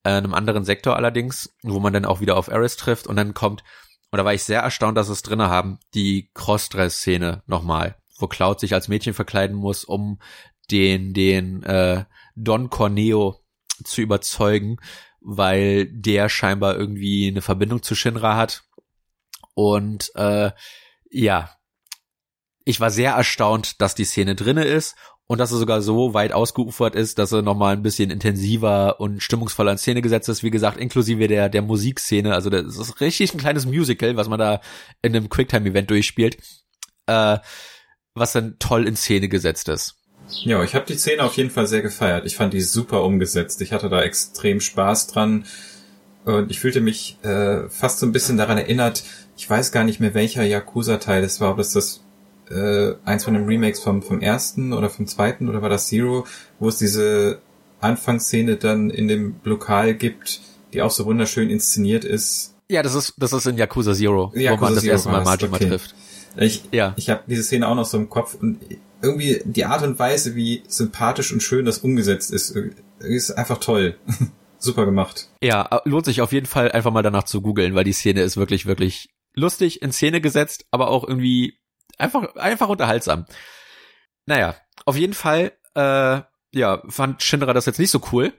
äh, 0.03 0.09
einem 0.09 0.33
anderen 0.33 0.63
Sektor 0.63 0.95
allerdings, 0.95 1.55
wo 1.61 1.79
man 1.79 1.93
dann 1.93 2.05
auch 2.05 2.21
wieder 2.21 2.37
auf 2.37 2.47
Eris 2.47 2.77
trifft 2.77 3.07
und 3.07 3.15
dann 3.15 3.33
kommt 3.33 3.63
und 4.11 4.17
da 4.17 4.25
war 4.25 4.33
ich 4.33 4.43
sehr 4.43 4.61
erstaunt, 4.61 4.97
dass 4.97 5.07
es 5.07 5.21
drinne 5.21 5.49
haben, 5.49 5.79
die 5.93 6.29
Crossdress-Szene 6.33 7.43
nochmal, 7.47 7.97
wo 8.19 8.27
Cloud 8.27 8.59
sich 8.59 8.73
als 8.73 8.89
Mädchen 8.89 9.13
verkleiden 9.13 9.55
muss, 9.55 9.85
um 9.85 10.19
den, 10.69 11.13
den 11.13 11.63
äh, 11.63 12.03
Don 12.35 12.69
Corneo 12.69 13.41
zu 13.83 14.01
überzeugen, 14.01 14.77
weil 15.21 15.85
der 15.85 16.27
scheinbar 16.27 16.75
irgendwie 16.75 17.27
eine 17.29 17.41
Verbindung 17.41 17.83
zu 17.83 17.95
Shinra 17.95 18.35
hat. 18.35 18.63
Und 19.53 20.11
äh, 20.15 20.51
ja, 21.09 21.55
ich 22.65 22.79
war 22.81 22.91
sehr 22.91 23.13
erstaunt, 23.13 23.81
dass 23.81 23.95
die 23.95 24.05
Szene 24.05 24.35
drinne 24.35 24.65
ist 24.65 24.95
und 25.31 25.37
dass 25.37 25.53
er 25.53 25.59
sogar 25.59 25.81
so 25.81 26.13
weit 26.13 26.33
ausgeufert 26.33 26.93
ist, 26.93 27.17
dass 27.17 27.31
er 27.31 27.41
nochmal 27.41 27.71
ein 27.73 27.83
bisschen 27.83 28.11
intensiver 28.11 28.99
und 28.99 29.23
stimmungsvoller 29.23 29.71
in 29.71 29.77
Szene 29.77 30.01
gesetzt 30.01 30.27
ist, 30.27 30.43
wie 30.43 30.51
gesagt, 30.51 30.77
inklusive 30.77 31.29
der, 31.29 31.47
der 31.47 31.61
Musikszene, 31.61 32.33
also 32.33 32.49
das 32.49 32.77
ist 32.77 32.99
richtig 32.99 33.33
ein 33.33 33.37
kleines 33.37 33.65
Musical, 33.65 34.17
was 34.17 34.27
man 34.27 34.39
da 34.39 34.59
in 35.01 35.15
einem 35.15 35.29
Quicktime-Event 35.29 35.89
durchspielt, 35.89 36.35
äh, 37.05 37.37
was 38.13 38.33
dann 38.33 38.57
toll 38.59 38.85
in 38.85 38.97
Szene 38.97 39.29
gesetzt 39.29 39.69
ist. 39.69 39.95
Ja, 40.43 40.61
ich 40.65 40.75
habe 40.75 40.85
die 40.85 40.97
Szene 40.97 41.23
auf 41.23 41.37
jeden 41.37 41.49
Fall 41.49 41.65
sehr 41.65 41.81
gefeiert. 41.81 42.25
Ich 42.25 42.35
fand 42.35 42.51
die 42.51 42.59
super 42.59 43.01
umgesetzt. 43.01 43.61
Ich 43.61 43.71
hatte 43.71 43.87
da 43.87 44.01
extrem 44.01 44.59
Spaß 44.59 45.07
dran. 45.07 45.45
Und 46.25 46.51
ich 46.51 46.59
fühlte 46.59 46.81
mich 46.81 47.17
äh, 47.23 47.69
fast 47.69 47.99
so 47.99 48.05
ein 48.05 48.11
bisschen 48.11 48.35
daran 48.35 48.57
erinnert, 48.57 49.03
ich 49.37 49.49
weiß 49.49 49.71
gar 49.71 49.85
nicht 49.85 50.01
mehr, 50.01 50.13
welcher 50.13 50.43
Yakuza-Teil 50.43 51.23
es 51.23 51.39
war, 51.39 51.51
ob 51.51 51.57
das 51.57 51.71
das 51.71 52.03
äh, 52.51 52.95
eins 53.05 53.23
von 53.23 53.33
den 53.33 53.45
Remakes 53.45 53.79
vom, 53.79 54.01
vom 54.01 54.21
ersten 54.21 54.73
oder 54.73 54.89
vom 54.89 55.07
zweiten 55.07 55.49
oder 55.49 55.61
war 55.61 55.69
das 55.69 55.87
Zero, 55.87 56.25
wo 56.59 56.67
es 56.67 56.77
diese 56.77 57.39
Anfangsszene 57.79 58.57
dann 58.57 58.89
in 58.89 59.07
dem 59.07 59.35
Lokal 59.43 59.95
gibt, 59.95 60.41
die 60.73 60.81
auch 60.81 60.91
so 60.91 61.05
wunderschön 61.05 61.49
inszeniert 61.49 62.05
ist. 62.05 62.55
Ja, 62.69 62.83
das 62.83 62.95
ist, 62.95 63.15
das 63.17 63.33
ist 63.33 63.47
in 63.47 63.57
Yakuza 63.57 63.93
Zero, 63.93 64.31
Yakuza 64.33 64.61
wo 64.61 64.65
man 64.65 64.75
das 64.75 64.83
Zero 64.83 64.93
erste 64.93 65.09
Mal 65.09 65.23
Majima 65.23 65.55
okay. 65.55 65.69
trifft. 65.69 65.95
Ich, 66.37 66.63
ja. 66.71 66.93
ich 66.95 67.09
habe 67.09 67.23
diese 67.27 67.43
Szene 67.43 67.67
auch 67.67 67.75
noch 67.75 67.85
so 67.85 67.97
im 67.97 68.09
Kopf 68.09 68.35
und 68.35 68.59
irgendwie 69.01 69.41
die 69.43 69.65
Art 69.65 69.83
und 69.83 69.99
Weise, 69.99 70.35
wie 70.35 70.63
sympathisch 70.67 71.33
und 71.33 71.41
schön 71.41 71.65
das 71.65 71.79
umgesetzt 71.79 72.31
ist, 72.31 72.55
ist 72.99 73.31
einfach 73.31 73.57
toll. 73.57 73.97
Super 74.59 74.85
gemacht. 74.85 75.27
Ja, 75.41 75.81
lohnt 75.85 76.05
sich 76.05 76.21
auf 76.21 76.31
jeden 76.31 76.45
Fall 76.45 76.71
einfach 76.71 76.91
mal 76.91 77.01
danach 77.01 77.23
zu 77.23 77.41
googeln, 77.41 77.73
weil 77.73 77.83
die 77.83 77.93
Szene 77.93 78.21
ist 78.21 78.37
wirklich, 78.37 78.67
wirklich 78.67 79.09
lustig 79.33 79.81
in 79.81 79.91
Szene 79.91 80.21
gesetzt, 80.21 80.65
aber 80.69 80.89
auch 80.89 81.07
irgendwie 81.07 81.57
einfach, 81.97 82.35
einfach 82.35 82.69
unterhaltsam. 82.69 83.25
Naja, 84.25 84.55
auf 84.85 84.95
jeden 84.95 85.13
Fall, 85.13 85.51
äh, 85.75 86.21
ja, 86.53 86.81
fand 86.87 87.23
Shinra 87.23 87.53
das 87.53 87.65
jetzt 87.65 87.79
nicht 87.79 87.91
so 87.91 88.01
cool, 88.11 88.33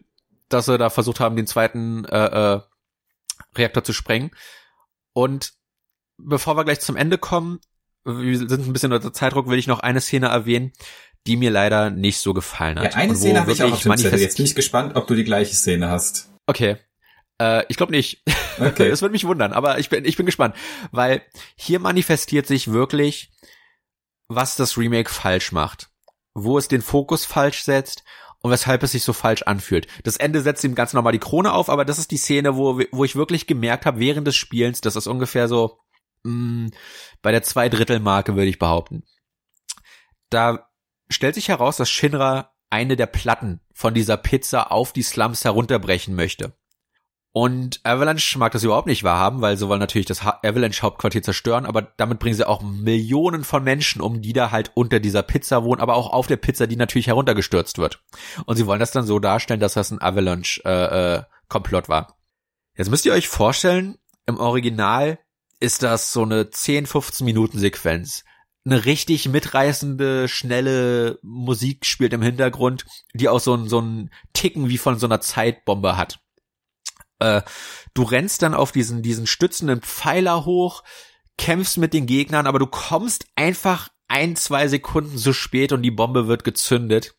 dass 0.48 0.66
sie 0.66 0.78
da 0.78 0.90
versucht 0.90 1.20
haben, 1.20 1.36
den 1.36 1.46
zweiten 1.46 2.04
äh, 2.04 2.54
äh, 2.54 2.60
Reaktor 3.56 3.84
zu 3.84 3.92
sprengen. 3.92 4.30
Und 5.12 5.52
bevor 6.18 6.56
wir 6.56 6.64
gleich 6.64 6.80
zum 6.80 6.96
Ende 6.96 7.18
kommen, 7.18 7.60
wir 8.04 8.38
sind 8.38 8.52
ein 8.52 8.72
bisschen 8.72 8.92
unter 8.92 9.12
Zeitdruck, 9.12 9.48
will 9.48 9.58
ich 9.58 9.66
noch 9.66 9.80
eine 9.80 10.00
Szene 10.00 10.28
erwähnen, 10.28 10.72
die 11.26 11.36
mir 11.36 11.50
leider 11.50 11.90
nicht 11.90 12.18
so 12.18 12.34
gefallen 12.34 12.78
hat. 12.78 12.94
Ja, 12.94 12.98
eine 12.98 13.14
Szene 13.14 13.40
habe 13.40 13.52
ich 13.52 13.62
auch 13.62 13.72
auf 13.72 13.82
dem 13.82 13.96
Zettel. 13.96 14.20
Jetzt 14.20 14.36
bin 14.36 14.46
ich 14.46 14.54
gespannt, 14.54 14.96
ob 14.96 15.06
du 15.06 15.14
die 15.14 15.24
gleiche 15.24 15.54
Szene 15.54 15.88
hast. 15.88 16.30
Okay. 16.46 16.78
Äh, 17.40 17.64
ich 17.68 17.76
glaube 17.76 17.92
nicht. 17.92 18.22
Okay. 18.58 18.88
Es 18.90 19.02
würde 19.02 19.12
mich 19.12 19.26
wundern, 19.26 19.52
aber 19.52 19.78
ich 19.78 19.88
bin, 19.88 20.04
ich 20.04 20.16
bin 20.16 20.26
gespannt. 20.26 20.54
Weil 20.90 21.22
hier 21.56 21.80
manifestiert 21.80 22.46
sich 22.46 22.72
wirklich, 22.72 23.32
was 24.28 24.56
das 24.56 24.76
Remake 24.76 25.10
falsch 25.10 25.52
macht. 25.52 25.90
Wo 26.34 26.58
es 26.58 26.68
den 26.68 26.82
Fokus 26.82 27.24
falsch 27.24 27.62
setzt 27.62 28.04
und 28.42 28.50
weshalb 28.50 28.82
es 28.82 28.92
sich 28.92 29.04
so 29.04 29.12
falsch 29.12 29.42
anfühlt. 29.42 29.86
Das 30.04 30.16
Ende 30.16 30.40
setzt 30.42 30.64
ihm 30.64 30.74
ganz 30.74 30.92
normal 30.92 31.12
die 31.12 31.18
Krone 31.18 31.52
auf, 31.52 31.68
aber 31.68 31.84
das 31.84 31.98
ist 31.98 32.10
die 32.10 32.16
Szene, 32.16 32.56
wo, 32.56 32.80
wo 32.90 33.04
ich 33.04 33.16
wirklich 33.16 33.46
gemerkt 33.46 33.86
habe, 33.86 34.00
während 34.00 34.26
des 34.26 34.36
Spielens, 34.36 34.80
das 34.80 34.96
ist 34.96 35.06
ungefähr 35.06 35.48
so 35.48 35.78
mh, 36.24 36.32
mm, 36.32 36.70
bei 37.22 37.32
der 37.32 37.42
Zweidrittelmarke, 37.42 38.34
würde 38.34 38.48
ich 38.48 38.58
behaupten. 38.58 39.04
Da 40.28 40.68
stellt 41.08 41.34
sich 41.34 41.48
heraus, 41.48 41.76
dass 41.76 41.90
Shinra 41.90 42.52
eine 42.70 42.96
der 42.96 43.06
Platten 43.06 43.60
von 43.74 43.94
dieser 43.94 44.16
Pizza 44.16 44.72
auf 44.72 44.92
die 44.92 45.02
Slums 45.02 45.44
herunterbrechen 45.44 46.14
möchte. 46.14 46.56
Und 47.34 47.80
Avalanche 47.82 48.38
mag 48.38 48.52
das 48.52 48.62
überhaupt 48.62 48.86
nicht 48.86 49.04
wahrhaben, 49.04 49.40
weil 49.40 49.56
sie 49.56 49.66
wollen 49.66 49.80
natürlich 49.80 50.06
das 50.06 50.20
Avalanche-Hauptquartier 50.20 51.22
zerstören, 51.22 51.64
aber 51.64 51.80
damit 51.80 52.18
bringen 52.18 52.36
sie 52.36 52.46
auch 52.46 52.60
Millionen 52.60 53.42
von 53.42 53.64
Menschen 53.64 54.02
um, 54.02 54.20
die 54.20 54.34
da 54.34 54.50
halt 54.50 54.70
unter 54.74 55.00
dieser 55.00 55.22
Pizza 55.22 55.64
wohnen, 55.64 55.80
aber 55.80 55.94
auch 55.94 56.12
auf 56.12 56.26
der 56.26 56.36
Pizza, 56.36 56.66
die 56.66 56.76
natürlich 56.76 57.06
heruntergestürzt 57.06 57.78
wird. 57.78 58.02
Und 58.44 58.56
sie 58.56 58.66
wollen 58.66 58.80
das 58.80 58.90
dann 58.90 59.06
so 59.06 59.18
darstellen, 59.18 59.60
dass 59.60 59.74
das 59.74 59.90
ein 59.90 60.02
Avalanche-Komplott 60.02 61.84
äh, 61.84 61.86
äh, 61.86 61.88
war. 61.88 62.18
Jetzt 62.76 62.90
müsst 62.90 63.06
ihr 63.06 63.14
euch 63.14 63.28
vorstellen, 63.28 63.96
im 64.26 64.38
Original 64.38 65.18
ist 65.58 65.82
das 65.82 66.12
so 66.12 66.24
eine 66.24 66.50
10, 66.50 66.84
15 66.84 67.24
Minuten 67.24 67.58
Sequenz. 67.58 68.24
Eine 68.64 68.84
richtig 68.84 69.28
mitreißende, 69.28 70.28
schnelle 70.28 71.18
Musik 71.22 71.86
spielt 71.86 72.12
im 72.12 72.22
Hintergrund, 72.22 72.84
die 73.14 73.28
auch 73.28 73.40
so 73.40 73.54
ein, 73.54 73.68
so 73.68 73.80
ein 73.80 74.10
Ticken 74.34 74.68
wie 74.68 74.78
von 74.78 74.98
so 74.98 75.06
einer 75.06 75.20
Zeitbombe 75.20 75.96
hat. 75.96 76.21
Äh, 77.22 77.42
du 77.94 78.02
rennst 78.02 78.42
dann 78.42 78.54
auf 78.54 78.72
diesen, 78.72 79.02
diesen 79.02 79.26
stützenden 79.26 79.80
Pfeiler 79.80 80.44
hoch, 80.44 80.82
kämpfst 81.38 81.78
mit 81.78 81.94
den 81.94 82.06
Gegnern, 82.06 82.46
aber 82.46 82.58
du 82.58 82.66
kommst 82.66 83.26
einfach 83.36 83.88
ein, 84.08 84.36
zwei 84.36 84.68
Sekunden 84.68 85.16
zu 85.16 85.32
spät 85.32 85.72
und 85.72 85.82
die 85.82 85.90
Bombe 85.90 86.28
wird 86.28 86.44
gezündet. 86.44 87.14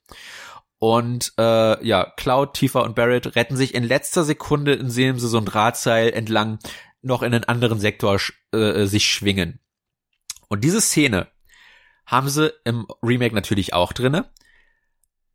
Und 0.77 1.33
äh, 1.39 1.85
ja, 1.85 2.11
Cloud, 2.17 2.55
Tifa 2.55 2.81
und 2.81 2.95
Barrett 2.95 3.35
retten 3.35 3.55
sich 3.55 3.73
in 3.73 3.83
letzter 3.83 4.23
Sekunde, 4.23 4.73
indem 4.73 5.17
sie 5.17 5.27
so 5.27 5.37
ein 5.37 5.45
Drahtseil 5.45 6.11
entlang 6.11 6.59
noch 7.01 7.21
in 7.21 7.33
einen 7.33 7.45
anderen 7.45 7.79
Sektor 7.79 8.19
äh, 8.51 8.85
sich 8.85 9.07
schwingen. 9.07 9.59
Und 10.49 10.63
diese 10.63 10.81
Szene 10.81 11.27
haben 12.05 12.29
sie 12.29 12.53
im 12.65 12.85
Remake 13.01 13.33
natürlich 13.33 13.73
auch 13.73 13.93
drinne. 13.93 14.29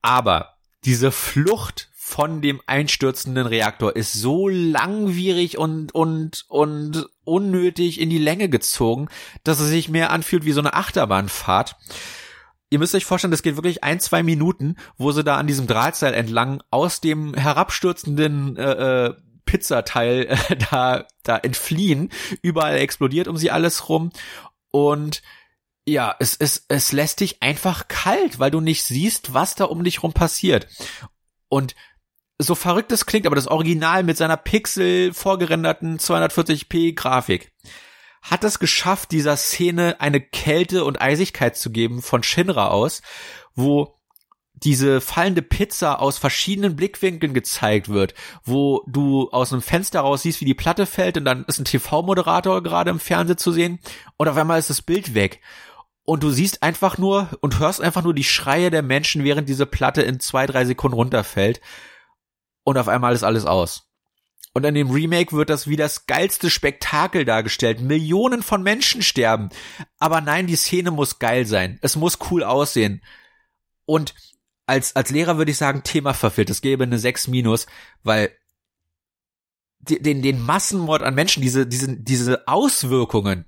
Aber 0.03 0.59
diese 0.85 1.11
Flucht 1.11 1.88
von 2.09 2.41
dem 2.41 2.63
einstürzenden 2.67 3.47
Reaktor 3.47 3.95
ist 3.95 4.15
so 4.15 4.49
langwierig 4.49 5.59
und, 5.59 5.95
und, 5.95 6.47
und 6.49 7.07
unnötig 7.25 8.01
in 8.01 8.09
die 8.09 8.17
Länge 8.17 8.49
gezogen, 8.49 9.09
dass 9.45 9.61
es 9.61 9.69
sich 9.69 9.91
mehr 9.91 10.11
anfühlt 10.11 10.47
wie 10.47 10.53
so 10.53 10.61
eine 10.61 10.73
Achterbahnfahrt. 10.73 11.77
Ihr 12.71 12.79
müsst 12.79 12.95
euch 12.95 13.05
vorstellen, 13.05 13.31
das 13.31 13.43
geht 13.43 13.57
wirklich 13.57 13.85
ein, 13.85 14.01
zwei 14.01 14.23
Minuten, 14.23 14.77
wo 14.97 15.13
sie 15.13 15.23
da 15.23 15.37
an 15.37 15.47
diesem 15.47 15.67
Drahtseil 15.67 16.15
entlang 16.15 16.63
aus 16.71 17.03
dem 17.03 17.35
herabstürzenden 17.35 18.57
äh, 18.57 19.07
äh, 19.07 19.15
Pizzateil 19.45 20.29
äh, 20.29 20.57
da, 20.71 21.07
da 21.25 21.37
entfliehen. 21.37 22.11
Überall 22.41 22.79
explodiert 22.79 23.29
um 23.29 23.37
sie 23.37 23.51
alles 23.51 23.91
rum. 23.91 24.13
Und 24.71 25.21
ja, 25.87 26.17
es, 26.21 26.37
es, 26.37 26.65
es 26.69 26.91
lässt 26.93 27.21
dich 27.21 27.43
einfach 27.43 27.87
kalt, 27.87 28.39
weil 28.39 28.51
du 28.51 28.61
nicht 28.61 28.83
siehst, 28.83 29.35
was 29.35 29.55
da 29.55 29.67
um 29.67 29.85
dich 29.85 30.03
rum 30.03 30.15
passiert. 30.15 30.69
Und 31.49 31.75
so 32.39 32.55
verrückt 32.55 32.93
es 32.93 33.07
klingt, 33.07 33.27
aber 33.27 33.37
das 33.37 33.49
Original 33.49 34.05
mit 34.05 34.17
seiner 34.17 34.37
Pixel 34.37 35.13
vorgerenderten 35.13 35.99
240p 35.99 36.95
Grafik 36.95 37.53
hat 38.23 38.45
es 38.45 38.59
geschafft, 38.59 39.13
dieser 39.13 39.37
Szene 39.37 40.01
eine 40.01 40.21
Kälte 40.21 40.85
und 40.85 41.01
Eisigkeit 41.01 41.57
zu 41.57 41.71
geben 41.71 42.03
von 42.03 42.23
Shinra 42.23 42.69
aus, 42.69 43.03
wo 43.55 43.95
diese 44.55 45.01
fallende 45.01 45.43
Pizza 45.43 46.01
aus 46.01 46.19
verschiedenen 46.19 46.75
Blickwinkeln 46.75 47.33
gezeigt 47.33 47.89
wird, 47.89 48.15
wo 48.45 48.83
du 48.87 49.31
aus 49.31 49.53
einem 49.53 49.63
Fenster 49.63 50.01
raus 50.01 50.23
siehst, 50.23 50.41
wie 50.41 50.47
die 50.47 50.55
Platte 50.55 50.87
fällt 50.87 51.17
und 51.17 51.25
dann 51.25 51.45
ist 51.45 51.61
ein 51.61 51.65
TV-Moderator 51.65 52.63
gerade 52.63 52.91
im 52.91 52.99
Fernsehen 52.99 53.39
zu 53.39 53.53
sehen 53.53 53.79
und 54.17 54.29
auf 54.29 54.37
einmal 54.37 54.59
ist 54.59 54.71
das 54.71 54.83
Bild 54.83 55.15
weg. 55.15 55.41
Und 56.05 56.23
du 56.23 56.31
siehst 56.31 56.63
einfach 56.63 56.97
nur 56.97 57.29
und 57.41 57.61
hörst 57.61 57.81
einfach 57.83 58.03
nur 58.03 58.15
die 58.15 58.25
Schreie 58.25 58.71
der 58.71 58.83
Menschen, 58.83 59.25
während 59.25 59.49
diese 59.49 59.67
Platte 59.67 60.03
in 60.03 60.21
zwei, 60.21 60.47
drei 60.47 60.65
Sekunden 60.65 60.97
runterfällt. 60.97 61.61
Und 62.69 62.77
auf 62.77 62.89
einmal 62.89 63.15
ist 63.15 63.23
alles 63.23 63.47
aus. 63.47 63.89
Und 64.53 64.65
in 64.65 64.75
dem 64.75 64.91
Remake 64.91 65.35
wird 65.35 65.49
das 65.49 65.69
wie 65.69 65.77
das 65.77 66.05
geilste 66.05 66.51
Spektakel 66.51 67.25
dargestellt. 67.25 67.81
Millionen 67.81 68.43
von 68.43 68.63
Menschen 68.63 69.01
sterben. 69.01 69.49
Aber 69.99 70.21
nein, 70.21 70.47
die 70.47 70.57
Szene 70.57 70.91
muss 70.91 71.19
geil 71.19 71.47
sein. 71.47 71.79
Es 71.81 71.97
muss 71.97 72.19
cool 72.31 72.45
aussehen. 72.45 73.03
Und 73.87 74.15
als, 74.67 74.95
als 74.95 75.09
Lehrer 75.09 75.39
würde 75.39 75.51
ich 75.51 75.57
sagen, 75.57 75.83
Thema 75.83 76.13
verfehlt. 76.13 76.51
Es 76.51 76.61
gäbe 76.61 76.85
eine 76.85 76.99
6 76.99 77.29
minus, 77.29 77.69
weil 78.03 78.33
den, 79.79 80.21
den 80.21 80.45
Massenmord 80.45 81.01
an 81.01 81.15
Menschen, 81.15 81.41
diese, 81.41 81.67
diese, 81.67 81.97
diese 81.97 82.47
Auswirkungen, 82.49 83.47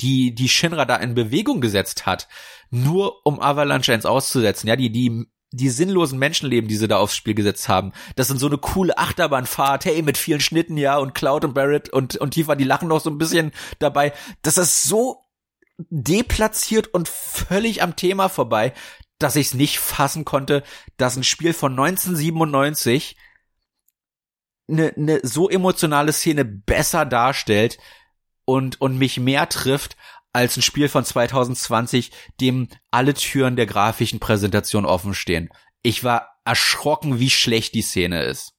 die, 0.00 0.34
die 0.34 0.48
Shinra 0.48 0.86
da 0.86 0.96
in 0.96 1.14
Bewegung 1.14 1.60
gesetzt 1.60 2.06
hat, 2.06 2.26
nur 2.70 3.26
um 3.26 3.38
Avalanche 3.38 3.92
eins 3.92 4.06
auszusetzen, 4.06 4.66
ja, 4.66 4.76
die, 4.76 4.90
die, 4.90 5.26
die 5.56 5.70
sinnlosen 5.70 6.18
Menschenleben, 6.18 6.68
die 6.68 6.76
sie 6.76 6.88
da 6.88 6.98
aufs 6.98 7.16
Spiel 7.16 7.34
gesetzt 7.34 7.68
haben, 7.68 7.92
das 8.14 8.28
sind 8.28 8.38
so 8.38 8.46
eine 8.46 8.58
coole 8.58 8.96
Achterbahnfahrt, 8.98 9.84
hey, 9.84 10.02
mit 10.02 10.18
vielen 10.18 10.40
Schnitten, 10.40 10.76
ja, 10.76 10.96
und 10.98 11.14
Cloud 11.14 11.44
und 11.44 11.54
Barrett 11.54 11.88
und, 11.88 12.16
und 12.16 12.32
Tifa, 12.32 12.54
die 12.54 12.64
lachen 12.64 12.88
noch 12.88 13.00
so 13.00 13.10
ein 13.10 13.18
bisschen 13.18 13.52
dabei. 13.78 14.12
Das 14.42 14.58
ist 14.58 14.84
so 14.84 15.24
deplatziert 15.78 16.88
und 16.88 17.08
völlig 17.08 17.82
am 17.82 17.96
Thema 17.96 18.28
vorbei, 18.28 18.72
dass 19.18 19.36
ich 19.36 19.48
es 19.48 19.54
nicht 19.54 19.78
fassen 19.78 20.24
konnte, 20.24 20.62
dass 20.96 21.16
ein 21.16 21.24
Spiel 21.24 21.52
von 21.52 21.72
1997 21.72 23.16
eine, 24.68 24.92
eine 24.96 25.20
so 25.22 25.48
emotionale 25.48 26.12
Szene 26.12 26.44
besser 26.44 27.04
darstellt 27.06 27.78
und, 28.44 28.80
und 28.80 28.98
mich 28.98 29.18
mehr 29.18 29.48
trifft 29.48 29.96
als 30.36 30.58
ein 30.58 30.62
Spiel 30.62 30.90
von 30.90 31.02
2020, 31.02 32.10
dem 32.42 32.68
alle 32.90 33.14
Türen 33.14 33.56
der 33.56 33.64
grafischen 33.64 34.20
Präsentation 34.20 34.84
offen 34.84 35.14
stehen. 35.14 35.48
Ich 35.80 36.04
war 36.04 36.28
erschrocken, 36.44 37.18
wie 37.18 37.30
schlecht 37.30 37.72
die 37.72 37.80
Szene 37.80 38.22
ist. 38.22 38.52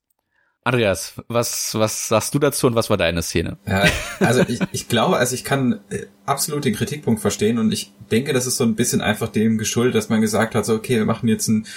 Andreas, 0.63 1.13
was, 1.27 1.75
was 1.75 2.07
sagst 2.07 2.33
du 2.33 2.39
dazu 2.39 2.65
und 2.65 2.73
was 2.73 2.89
war 2.89 2.97
deine 2.97 3.21
Szene? 3.21 3.59
Ja, 3.67 3.85
also 4.19 4.41
ich, 4.47 4.59
ich 4.71 4.87
glaube, 4.87 5.17
also 5.17 5.35
ich 5.35 5.43
kann 5.43 5.79
äh, 5.91 6.07
absolut 6.25 6.65
den 6.65 6.73
Kritikpunkt 6.73 7.21
verstehen 7.21 7.59
und 7.59 7.71
ich 7.71 7.93
denke, 8.09 8.33
das 8.33 8.47
ist 8.47 8.57
so 8.57 8.63
ein 8.63 8.75
bisschen 8.75 9.01
einfach 9.01 9.29
dem 9.29 9.59
geschuldet, 9.59 9.93
dass 9.93 10.09
man 10.09 10.19
gesagt 10.19 10.55
hat, 10.55 10.65
so 10.65 10.73
okay, 10.73 10.97
wir 10.97 11.05
machen 11.05 11.29
jetzt 11.29 11.47
ein 11.47 11.67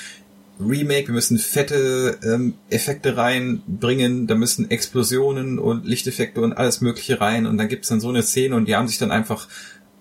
Remake, 0.59 1.09
wir 1.09 1.15
müssen 1.15 1.39
fette 1.39 2.19
ähm, 2.25 2.55
Effekte 2.71 3.19
reinbringen, 3.19 4.27
da 4.27 4.35
müssen 4.35 4.71
Explosionen 4.71 5.59
und 5.59 5.85
Lichteffekte 5.85 6.41
und 6.41 6.55
alles 6.55 6.81
mögliche 6.81 7.21
rein 7.21 7.47
und 7.47 7.59
dann 7.59 7.69
gibt's 7.69 7.89
dann 7.89 8.01
so 8.01 8.09
eine 8.09 8.23
Szene 8.23 8.57
und 8.57 8.67
die 8.67 8.77
haben 8.77 8.89
sich 8.89 8.99
dann 8.99 9.11
einfach 9.11 9.47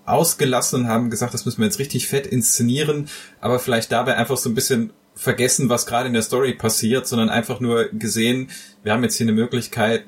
ausgelassen 0.06 0.82
und 0.82 0.88
haben 0.88 1.10
gesagt, 1.10 1.34
das 1.34 1.44
müssen 1.46 1.58
wir 1.58 1.66
jetzt 1.66 1.78
richtig 1.78 2.08
fett 2.08 2.26
inszenieren, 2.26 3.08
aber 3.40 3.58
vielleicht 3.58 3.92
dabei 3.92 4.16
einfach 4.16 4.36
so 4.36 4.48
ein 4.48 4.54
bisschen 4.54 4.92
vergessen, 5.14 5.68
was 5.68 5.86
gerade 5.86 6.06
in 6.06 6.14
der 6.14 6.22
Story 6.22 6.54
passiert, 6.54 7.06
sondern 7.06 7.28
einfach 7.28 7.60
nur 7.60 7.88
gesehen, 7.92 8.48
wir 8.82 8.92
haben 8.92 9.02
jetzt 9.02 9.16
hier 9.16 9.26
eine 9.26 9.34
Möglichkeit, 9.34 10.04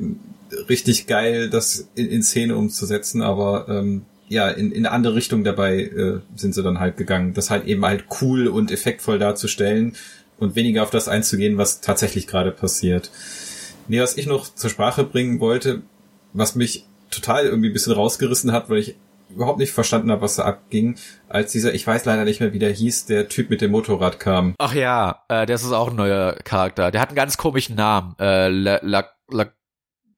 richtig 0.68 1.06
geil 1.06 1.50
das 1.50 1.88
in, 1.94 2.08
in 2.08 2.22
Szene 2.22 2.56
umzusetzen, 2.56 3.22
aber 3.22 3.66
ähm, 3.68 4.02
ja, 4.28 4.48
in, 4.48 4.72
in 4.72 4.86
eine 4.86 4.94
andere 4.94 5.14
Richtung 5.14 5.44
dabei 5.44 5.82
äh, 5.82 6.20
sind 6.36 6.54
sie 6.54 6.62
dann 6.62 6.80
halt 6.80 6.96
gegangen, 6.96 7.34
das 7.34 7.50
halt 7.50 7.66
eben 7.66 7.84
halt 7.84 8.06
cool 8.22 8.48
und 8.48 8.70
effektvoll 8.70 9.18
darzustellen 9.18 9.94
und 10.38 10.56
weniger 10.56 10.82
auf 10.82 10.90
das 10.90 11.08
einzugehen, 11.08 11.58
was 11.58 11.82
tatsächlich 11.82 12.26
gerade 12.26 12.50
passiert. 12.50 13.10
Nee, 13.88 14.00
was 14.00 14.16
ich 14.16 14.26
noch 14.26 14.54
zur 14.54 14.70
Sprache 14.70 15.04
bringen 15.04 15.40
wollte, 15.40 15.82
was 16.32 16.54
mich 16.54 16.86
total 17.10 17.44
irgendwie 17.44 17.68
ein 17.68 17.74
bisschen 17.74 17.92
rausgerissen 17.92 18.52
hat, 18.52 18.70
weil 18.70 18.78
ich 18.78 18.96
überhaupt 19.34 19.58
nicht 19.58 19.72
verstanden 19.72 20.10
habe, 20.10 20.22
was 20.22 20.36
da 20.36 20.44
abging, 20.44 20.96
als 21.28 21.52
dieser, 21.52 21.74
ich 21.74 21.86
weiß 21.86 22.04
leider 22.04 22.24
nicht 22.24 22.40
mehr, 22.40 22.52
wie 22.52 22.58
der 22.58 22.72
hieß, 22.72 23.06
der 23.06 23.28
Typ 23.28 23.50
mit 23.50 23.60
dem 23.60 23.70
Motorrad 23.70 24.20
kam. 24.20 24.54
Ach 24.58 24.74
ja, 24.74 25.24
äh, 25.28 25.46
das 25.46 25.62
ist 25.62 25.72
auch 25.72 25.90
ein 25.90 25.96
neuer 25.96 26.36
Charakter. 26.44 26.90
Der 26.90 27.00
hat 27.00 27.08
einen 27.08 27.16
ganz 27.16 27.36
komischen 27.36 27.76
Namen. 27.76 28.14
Äh, 28.18 28.48
La, 28.48 28.80
La, 28.82 29.10
La 29.30 29.46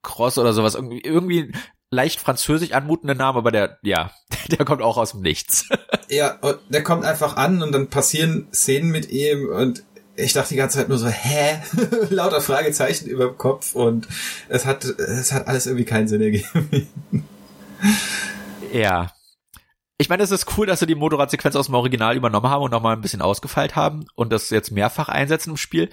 Cross 0.03 0.39
oder 0.39 0.53
sowas. 0.53 0.75
Irgendwie, 0.75 1.01
irgendwie 1.01 1.53
leicht 1.91 2.21
französisch 2.21 2.73
anmutende 2.73 3.15
Namen, 3.15 3.39
aber 3.39 3.51
der, 3.51 3.79
ja, 3.83 4.11
der 4.51 4.65
kommt 4.65 4.83
auch 4.83 4.99
aus 4.99 5.13
dem 5.13 5.23
Nichts. 5.23 5.69
ja, 6.09 6.37
und 6.41 6.59
der 6.69 6.83
kommt 6.83 7.05
einfach 7.05 7.37
an 7.37 7.63
und 7.63 7.73
dann 7.73 7.89
passieren 7.89 8.49
Szenen 8.53 8.91
mit 8.91 9.11
ihm 9.11 9.49
und 9.49 9.85
ich 10.17 10.33
dachte 10.33 10.51
die 10.51 10.57
ganze 10.57 10.79
Zeit 10.79 10.89
nur 10.89 10.99
so, 10.99 11.09
hä? 11.09 11.61
Lauter 12.11 12.41
Fragezeichen 12.41 13.09
über 13.09 13.27
dem 13.27 13.39
Kopf 13.39 13.75
und 13.75 14.07
es 14.49 14.65
hat, 14.65 14.85
es 14.85 15.33
hat 15.33 15.49
alles 15.49 15.67
irgendwie 15.67 15.85
keinen 15.85 16.07
Sinn 16.07 16.21
ergeben. 16.21 16.89
Ja. 18.75 19.11
Ich 19.97 20.09
meine, 20.09 20.23
es 20.25 20.33
ist 20.33 20.59
cool, 20.59 20.67
dass 20.67 20.81
sie 20.81 20.87
die 20.87 20.97
Motorradsequenz 20.97 21.55
aus 21.55 21.67
dem 21.67 21.75
Original 21.77 22.17
übernommen 22.17 22.49
haben 22.49 22.63
und 22.63 22.73
nochmal 22.73 22.97
ein 22.97 23.01
bisschen 23.01 23.23
ausgefeilt 23.23 23.77
haben 23.77 24.07
und 24.17 24.33
das 24.33 24.51
jetzt 24.51 24.73
mehrfach 24.73 25.09
einsetzen 25.09 25.51
im 25.51 25.57
Spiel. 25.57 25.89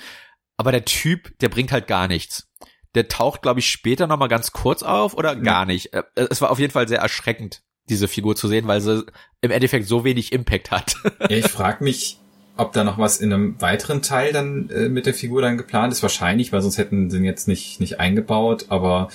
Aber 0.57 0.71
der 0.71 0.85
Typ, 0.85 1.37
der 1.39 1.49
bringt 1.49 1.71
halt 1.71 1.87
gar 1.87 2.07
nichts. 2.07 2.49
Der 2.95 3.07
taucht, 3.07 3.43
glaube 3.43 3.59
ich, 3.59 3.69
später 3.69 4.07
nochmal 4.07 4.27
ganz 4.27 4.51
kurz 4.51 4.83
auf 4.83 5.13
oder 5.13 5.35
gar 5.35 5.65
nicht. 5.65 5.93
Äh, 5.93 6.03
es 6.15 6.41
war 6.41 6.49
auf 6.49 6.59
jeden 6.59 6.73
Fall 6.73 6.87
sehr 6.87 6.99
erschreckend, 6.99 7.61
diese 7.89 8.07
Figur 8.07 8.35
zu 8.35 8.47
sehen, 8.47 8.67
weil 8.67 8.81
sie 8.81 9.05
im 9.41 9.51
Endeffekt 9.51 9.87
so 9.87 10.03
wenig 10.03 10.31
Impact 10.33 10.71
hat. 10.71 10.95
Ja, 11.29 11.37
ich 11.37 11.47
frage 11.47 11.83
mich, 11.83 12.19
ob 12.57 12.73
da 12.73 12.83
noch 12.83 12.97
was 12.97 13.19
in 13.19 13.31
einem 13.31 13.61
weiteren 13.61 14.01
Teil 14.01 14.33
dann 14.33 14.69
äh, 14.69 14.89
mit 14.89 15.05
der 15.05 15.13
Figur 15.13 15.41
dann 15.41 15.57
geplant 15.57 15.93
ist, 15.93 16.01
wahrscheinlich, 16.01 16.51
weil 16.51 16.61
sonst 16.61 16.77
hätten 16.77 17.09
sie 17.09 17.17
ihn 17.17 17.23
jetzt 17.23 17.47
nicht, 17.47 17.79
nicht 17.79 17.99
eingebaut, 17.99 18.65
aber 18.69 19.09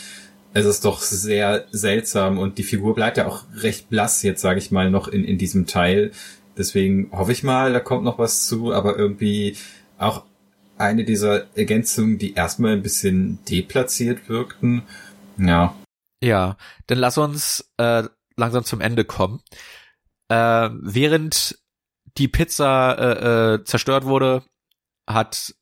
es 0.56 0.64
ist 0.64 0.86
doch 0.86 1.02
sehr 1.02 1.66
seltsam 1.70 2.38
und 2.38 2.56
die 2.56 2.62
Figur 2.62 2.94
bleibt 2.94 3.18
ja 3.18 3.26
auch 3.26 3.44
recht 3.56 3.90
blass 3.90 4.22
jetzt, 4.22 4.40
sage 4.40 4.58
ich 4.58 4.70
mal, 4.70 4.90
noch 4.90 5.06
in, 5.06 5.22
in 5.22 5.36
diesem 5.36 5.66
Teil. 5.66 6.12
Deswegen 6.56 7.10
hoffe 7.12 7.32
ich 7.32 7.42
mal, 7.42 7.74
da 7.74 7.80
kommt 7.80 8.04
noch 8.04 8.18
was 8.18 8.46
zu, 8.46 8.72
aber 8.72 8.96
irgendwie 8.96 9.58
auch 9.98 10.24
eine 10.78 11.04
dieser 11.04 11.54
Ergänzungen, 11.58 12.16
die 12.16 12.32
erstmal 12.32 12.72
ein 12.72 12.82
bisschen 12.82 13.38
deplatziert 13.44 14.30
wirkten. 14.30 14.84
Ja. 15.36 15.76
Ja, 16.22 16.56
dann 16.86 16.98
lass 16.98 17.18
uns 17.18 17.70
äh, 17.76 18.04
langsam 18.36 18.64
zum 18.64 18.80
Ende 18.80 19.04
kommen. 19.04 19.42
Äh, 20.28 20.70
während 20.72 21.58
die 22.16 22.28
Pizza 22.28 22.96
äh, 22.98 23.54
äh, 23.56 23.64
zerstört 23.64 24.06
wurde, 24.06 24.42
hat 25.06 25.54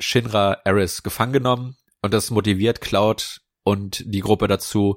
Shinra 0.00 0.56
Eris 0.64 1.02
gefangen 1.02 1.34
genommen 1.34 1.76
und 2.00 2.14
das 2.14 2.30
motiviert 2.30 2.80
Cloud 2.80 3.42
und 3.68 4.02
die 4.06 4.20
Gruppe 4.20 4.48
dazu, 4.48 4.96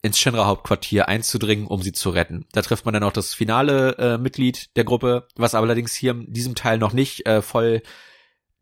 ins 0.00 0.18
Shinra-Hauptquartier 0.18 1.06
einzudringen, 1.06 1.66
um 1.66 1.82
sie 1.82 1.92
zu 1.92 2.08
retten. 2.08 2.46
Da 2.52 2.62
trifft 2.62 2.86
man 2.86 2.94
dann 2.94 3.02
auch 3.02 3.12
das 3.12 3.34
finale 3.34 3.96
äh, 3.98 4.18
Mitglied 4.18 4.74
der 4.76 4.84
Gruppe, 4.84 5.28
was 5.36 5.54
allerdings 5.54 5.94
hier 5.94 6.12
in 6.12 6.32
diesem 6.32 6.54
Teil 6.54 6.78
noch 6.78 6.94
nicht 6.94 7.26
äh, 7.26 7.42
voll 7.42 7.82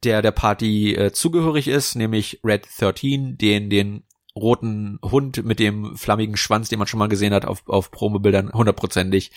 der 0.02 0.22
der 0.22 0.32
Party 0.32 0.94
äh, 0.94 1.12
zugehörig 1.12 1.68
ist, 1.68 1.94
nämlich 1.94 2.40
Red 2.44 2.66
13, 2.78 3.38
den 3.38 3.70
den 3.70 4.02
roten 4.36 4.98
Hund 5.04 5.44
mit 5.44 5.60
dem 5.60 5.96
flammigen 5.96 6.36
Schwanz, 6.36 6.68
den 6.68 6.80
man 6.80 6.88
schon 6.88 6.98
mal 6.98 7.08
gesehen 7.08 7.32
hat 7.32 7.44
auf, 7.44 7.62
auf 7.68 7.92
Promobildern, 7.92 8.52
hundertprozentig. 8.52 9.30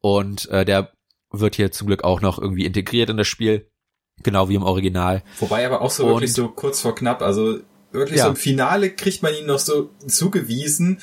Und 0.00 0.50
äh, 0.50 0.66
der 0.66 0.92
wird 1.30 1.56
hier 1.56 1.72
zum 1.72 1.86
Glück 1.86 2.04
auch 2.04 2.20
noch 2.20 2.38
irgendwie 2.38 2.66
integriert 2.66 3.08
in 3.08 3.16
das 3.16 3.26
Spiel. 3.26 3.70
Genau 4.22 4.48
wie 4.50 4.54
im 4.54 4.62
Original. 4.62 5.22
Wobei 5.40 5.66
aber 5.66 5.80
auch 5.80 5.90
so 5.90 6.04
und, 6.04 6.12
wirklich 6.12 6.34
so 6.34 6.48
kurz 6.48 6.80
vor 6.80 6.94
knapp, 6.94 7.22
also 7.22 7.60
wirklich 7.96 8.18
ja. 8.18 8.24
so 8.24 8.30
im 8.30 8.36
Finale 8.36 8.90
kriegt 8.90 9.22
man 9.22 9.34
ihn 9.34 9.46
noch 9.46 9.58
so 9.58 9.90
zugewiesen 10.06 11.00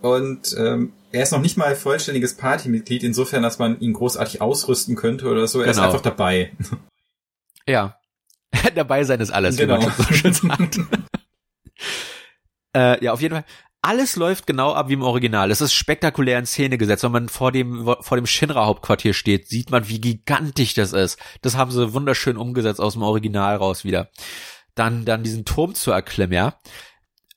und 0.00 0.56
ähm, 0.58 0.92
er 1.10 1.22
ist 1.22 1.32
noch 1.32 1.40
nicht 1.40 1.56
mal 1.56 1.74
vollständiges 1.74 2.36
Partymitglied, 2.36 3.02
insofern, 3.02 3.42
dass 3.42 3.58
man 3.58 3.80
ihn 3.80 3.94
großartig 3.94 4.40
ausrüsten 4.40 4.94
könnte 4.94 5.28
oder 5.28 5.46
so. 5.48 5.60
Er 5.60 5.66
genau. 5.66 5.78
ist 5.78 5.84
einfach 5.84 6.02
dabei. 6.02 6.52
Ja. 7.66 7.98
dabei 8.74 9.04
sein 9.04 9.20
ist 9.20 9.30
alles, 9.30 9.56
genau. 9.56 9.80
wie 9.80 9.86
man 9.86 9.94
so 9.96 10.12
schön 10.14 10.32
sagt. 10.32 10.78
äh, 12.74 13.04
ja, 13.04 13.12
auf 13.12 13.20
jeden 13.20 13.34
Fall 13.34 13.44
alles 13.80 14.16
läuft 14.16 14.46
genau 14.46 14.72
ab 14.72 14.88
wie 14.88 14.94
im 14.94 15.02
Original. 15.02 15.50
Es 15.50 15.60
ist 15.60 15.72
spektakulär 15.72 16.38
in 16.38 16.46
Szene 16.46 16.78
gesetzt. 16.78 17.04
Wenn 17.04 17.12
man 17.12 17.28
vor 17.28 17.52
dem, 17.52 17.84
vor 18.00 18.16
dem 18.16 18.26
Shinra-Hauptquartier 18.26 19.14
steht, 19.14 19.48
sieht 19.48 19.70
man, 19.70 19.88
wie 19.88 20.00
gigantisch 20.00 20.74
das 20.74 20.92
ist. 20.92 21.18
Das 21.42 21.56
haben 21.56 21.70
sie 21.70 21.92
wunderschön 21.94 22.36
umgesetzt 22.36 22.80
aus 22.80 22.94
dem 22.94 23.02
Original 23.02 23.56
raus 23.56 23.84
wieder. 23.84 24.10
Dann, 24.78 25.04
dann 25.04 25.22
diesen 25.22 25.44
Turm 25.44 25.74
zu 25.74 25.90
erklimmen, 25.90 26.32
ja. 26.32 26.54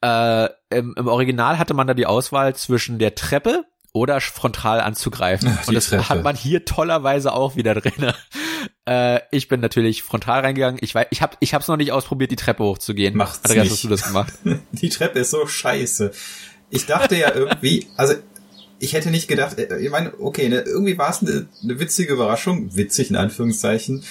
Äh, 0.02 0.50
im, 0.70 0.94
Im 0.98 1.08
Original 1.08 1.58
hatte 1.60 1.74
man 1.74 1.88
da 1.88 1.94
die 1.94 2.06
Auswahl 2.06 2.56
zwischen 2.56 3.00
der 3.00 3.16
Treppe 3.16 3.66
oder 3.94 4.22
frontal 4.22 4.80
anzugreifen. 4.80 5.58
Ach, 5.62 5.68
Und 5.68 5.74
das 5.74 5.88
Treppe. 5.88 6.10
hat 6.10 6.24
man 6.24 6.36
hier 6.36 6.66
tollerweise 6.66 7.34
auch 7.34 7.56
wieder 7.56 7.76
drin. 7.76 8.14
Äh, 8.88 9.22
ich 9.32 9.48
bin 9.48 9.60
natürlich 9.60 10.02
frontal 10.02 10.42
reingegangen. 10.42 10.80
Ich 10.82 10.94
weiß, 10.94 11.08
ich 11.12 11.22
habe, 11.22 11.36
ich 11.40 11.54
hab's 11.54 11.68
noch 11.68 11.78
nicht 11.78 11.92
ausprobiert, 11.92 12.32
die 12.32 12.36
Treppe 12.36 12.64
hochzugehen. 12.64 13.16
Macht's 13.16 13.44
Andreas, 13.44 13.66
nicht. 13.66 13.74
hast 13.74 13.84
du 13.84 13.88
das 13.90 14.04
gemacht? 14.04 14.34
die 14.72 14.90
Treppe 14.90 15.20
ist 15.20 15.32
so 15.32 15.46
scheiße. 15.46 16.12
Ich 16.72 16.88
dachte 16.88 17.16
ja 17.16 17.34
irgendwie, 17.34 17.88
also 17.96 18.16
ich 18.80 18.94
hätte 18.94 19.12
nicht 19.12 19.28
gedacht, 19.28 19.60
äh, 19.60 19.78
ich 19.78 19.92
meine, 19.92 20.20
okay, 20.20 20.50
ne, 20.50 20.62
irgendwie 20.62 20.98
war 20.98 21.12
es 21.12 21.22
eine, 21.22 21.48
eine 21.64 21.80
witzige 21.80 22.14
Überraschung, 22.14 22.76
witzig 22.76 23.12
in 23.12 23.16
Anführungszeichen. 23.16 24.04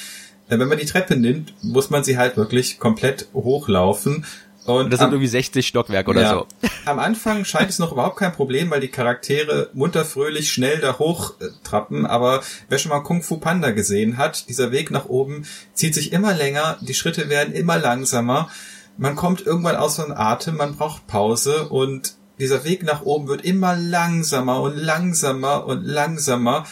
Wenn 0.50 0.68
man 0.68 0.78
die 0.78 0.86
Treppe 0.86 1.16
nimmt, 1.16 1.54
muss 1.62 1.90
man 1.90 2.04
sie 2.04 2.18
halt 2.18 2.36
wirklich 2.36 2.78
komplett 2.78 3.28
hochlaufen 3.32 4.24
und 4.64 4.92
das 4.92 5.00
sind 5.00 5.10
irgendwie 5.10 5.26
60 5.26 5.66
Stockwerke 5.66 6.10
oder 6.10 6.20
ja, 6.20 6.30
so. 6.30 6.46
Am 6.84 6.98
Anfang 6.98 7.44
scheint 7.44 7.70
es 7.70 7.78
noch 7.78 7.92
überhaupt 7.92 8.18
kein 8.18 8.32
Problem, 8.32 8.70
weil 8.70 8.80
die 8.80 8.88
Charaktere 8.88 9.70
munter 9.72 10.04
fröhlich 10.04 10.52
schnell 10.52 10.78
da 10.78 10.98
hoch 10.98 11.34
äh, 11.40 11.46
trappen, 11.64 12.04
aber 12.04 12.42
wer 12.68 12.78
schon 12.78 12.90
mal 12.90 13.00
Kung 13.00 13.22
Fu 13.22 13.38
Panda 13.38 13.70
gesehen 13.70 14.18
hat, 14.18 14.48
dieser 14.48 14.70
Weg 14.70 14.90
nach 14.90 15.06
oben 15.06 15.46
zieht 15.72 15.94
sich 15.94 16.12
immer 16.12 16.34
länger, 16.34 16.78
die 16.82 16.94
Schritte 16.94 17.28
werden 17.28 17.54
immer 17.54 17.78
langsamer, 17.78 18.50
man 18.98 19.16
kommt 19.16 19.46
irgendwann 19.46 19.76
aus 19.76 19.96
so 19.96 20.04
einem 20.04 20.12
Atem, 20.12 20.56
man 20.56 20.76
braucht 20.76 21.06
Pause 21.06 21.68
und 21.68 22.14
dieser 22.38 22.64
Weg 22.64 22.82
nach 22.82 23.02
oben 23.02 23.28
wird 23.28 23.44
immer 23.44 23.76
langsamer 23.76 24.60
und 24.60 24.76
langsamer 24.76 25.66
und 25.66 25.84
langsamer 25.84 26.66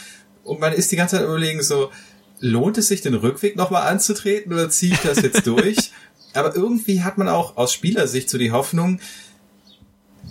und 0.45 0.61
man 0.61 0.73
ist 0.73 0.93
die 0.93 0.97
ganze 0.97 1.17
Zeit 1.17 1.25
überlegen 1.25 1.63
so, 1.63 1.91
lohnt 2.41 2.79
es 2.79 2.89
sich 2.89 3.01
den 3.01 3.15
Rückweg 3.15 3.57
nochmal 3.57 3.87
anzutreten 3.89 4.53
oder 4.53 4.71
ziehe 4.71 4.95
ich 4.95 5.01
das 5.01 5.23
jetzt 5.23 5.47
durch? 5.47 5.93
aber 6.35 6.55
irgendwie 6.55 7.03
hat 7.03 7.19
man 7.19 7.29
auch 7.29 7.57
aus 7.57 7.73
Spielersicht 7.73 8.31
so 8.31 8.39
die 8.39 8.53
Hoffnung, 8.53 9.01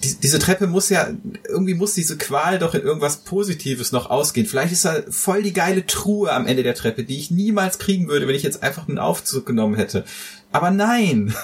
die, 0.04 0.16
diese 0.16 0.40
Treppe 0.40 0.68
muss 0.68 0.90
ja, 0.90 1.10
irgendwie 1.48 1.74
muss 1.74 1.94
diese 1.94 2.18
Qual 2.18 2.60
doch 2.60 2.76
in 2.76 2.82
irgendwas 2.82 3.18
Positives 3.18 3.92
noch 3.92 4.10
ausgehen. 4.10 4.46
Vielleicht 4.46 4.74
ist 4.74 4.86
da 4.86 5.02
voll 5.10 5.42
die 5.42 5.54
geile 5.54 5.86
Truhe 5.86 6.32
am 6.32 6.46
Ende 6.46 6.64
der 6.64 6.76
Treppe, 6.76 7.04
die 7.04 7.18
ich 7.18 7.32
niemals 7.32 7.80
kriegen 7.80 8.08
würde, 8.08 8.28
wenn 8.28 8.36
ich 8.36 8.44
jetzt 8.44 8.62
einfach 8.64 8.88
einen 8.88 9.00
Aufzug 9.00 9.46
genommen 9.46 9.76
hätte. 9.76 10.06
Aber 10.52 10.72
nein! 10.72 11.34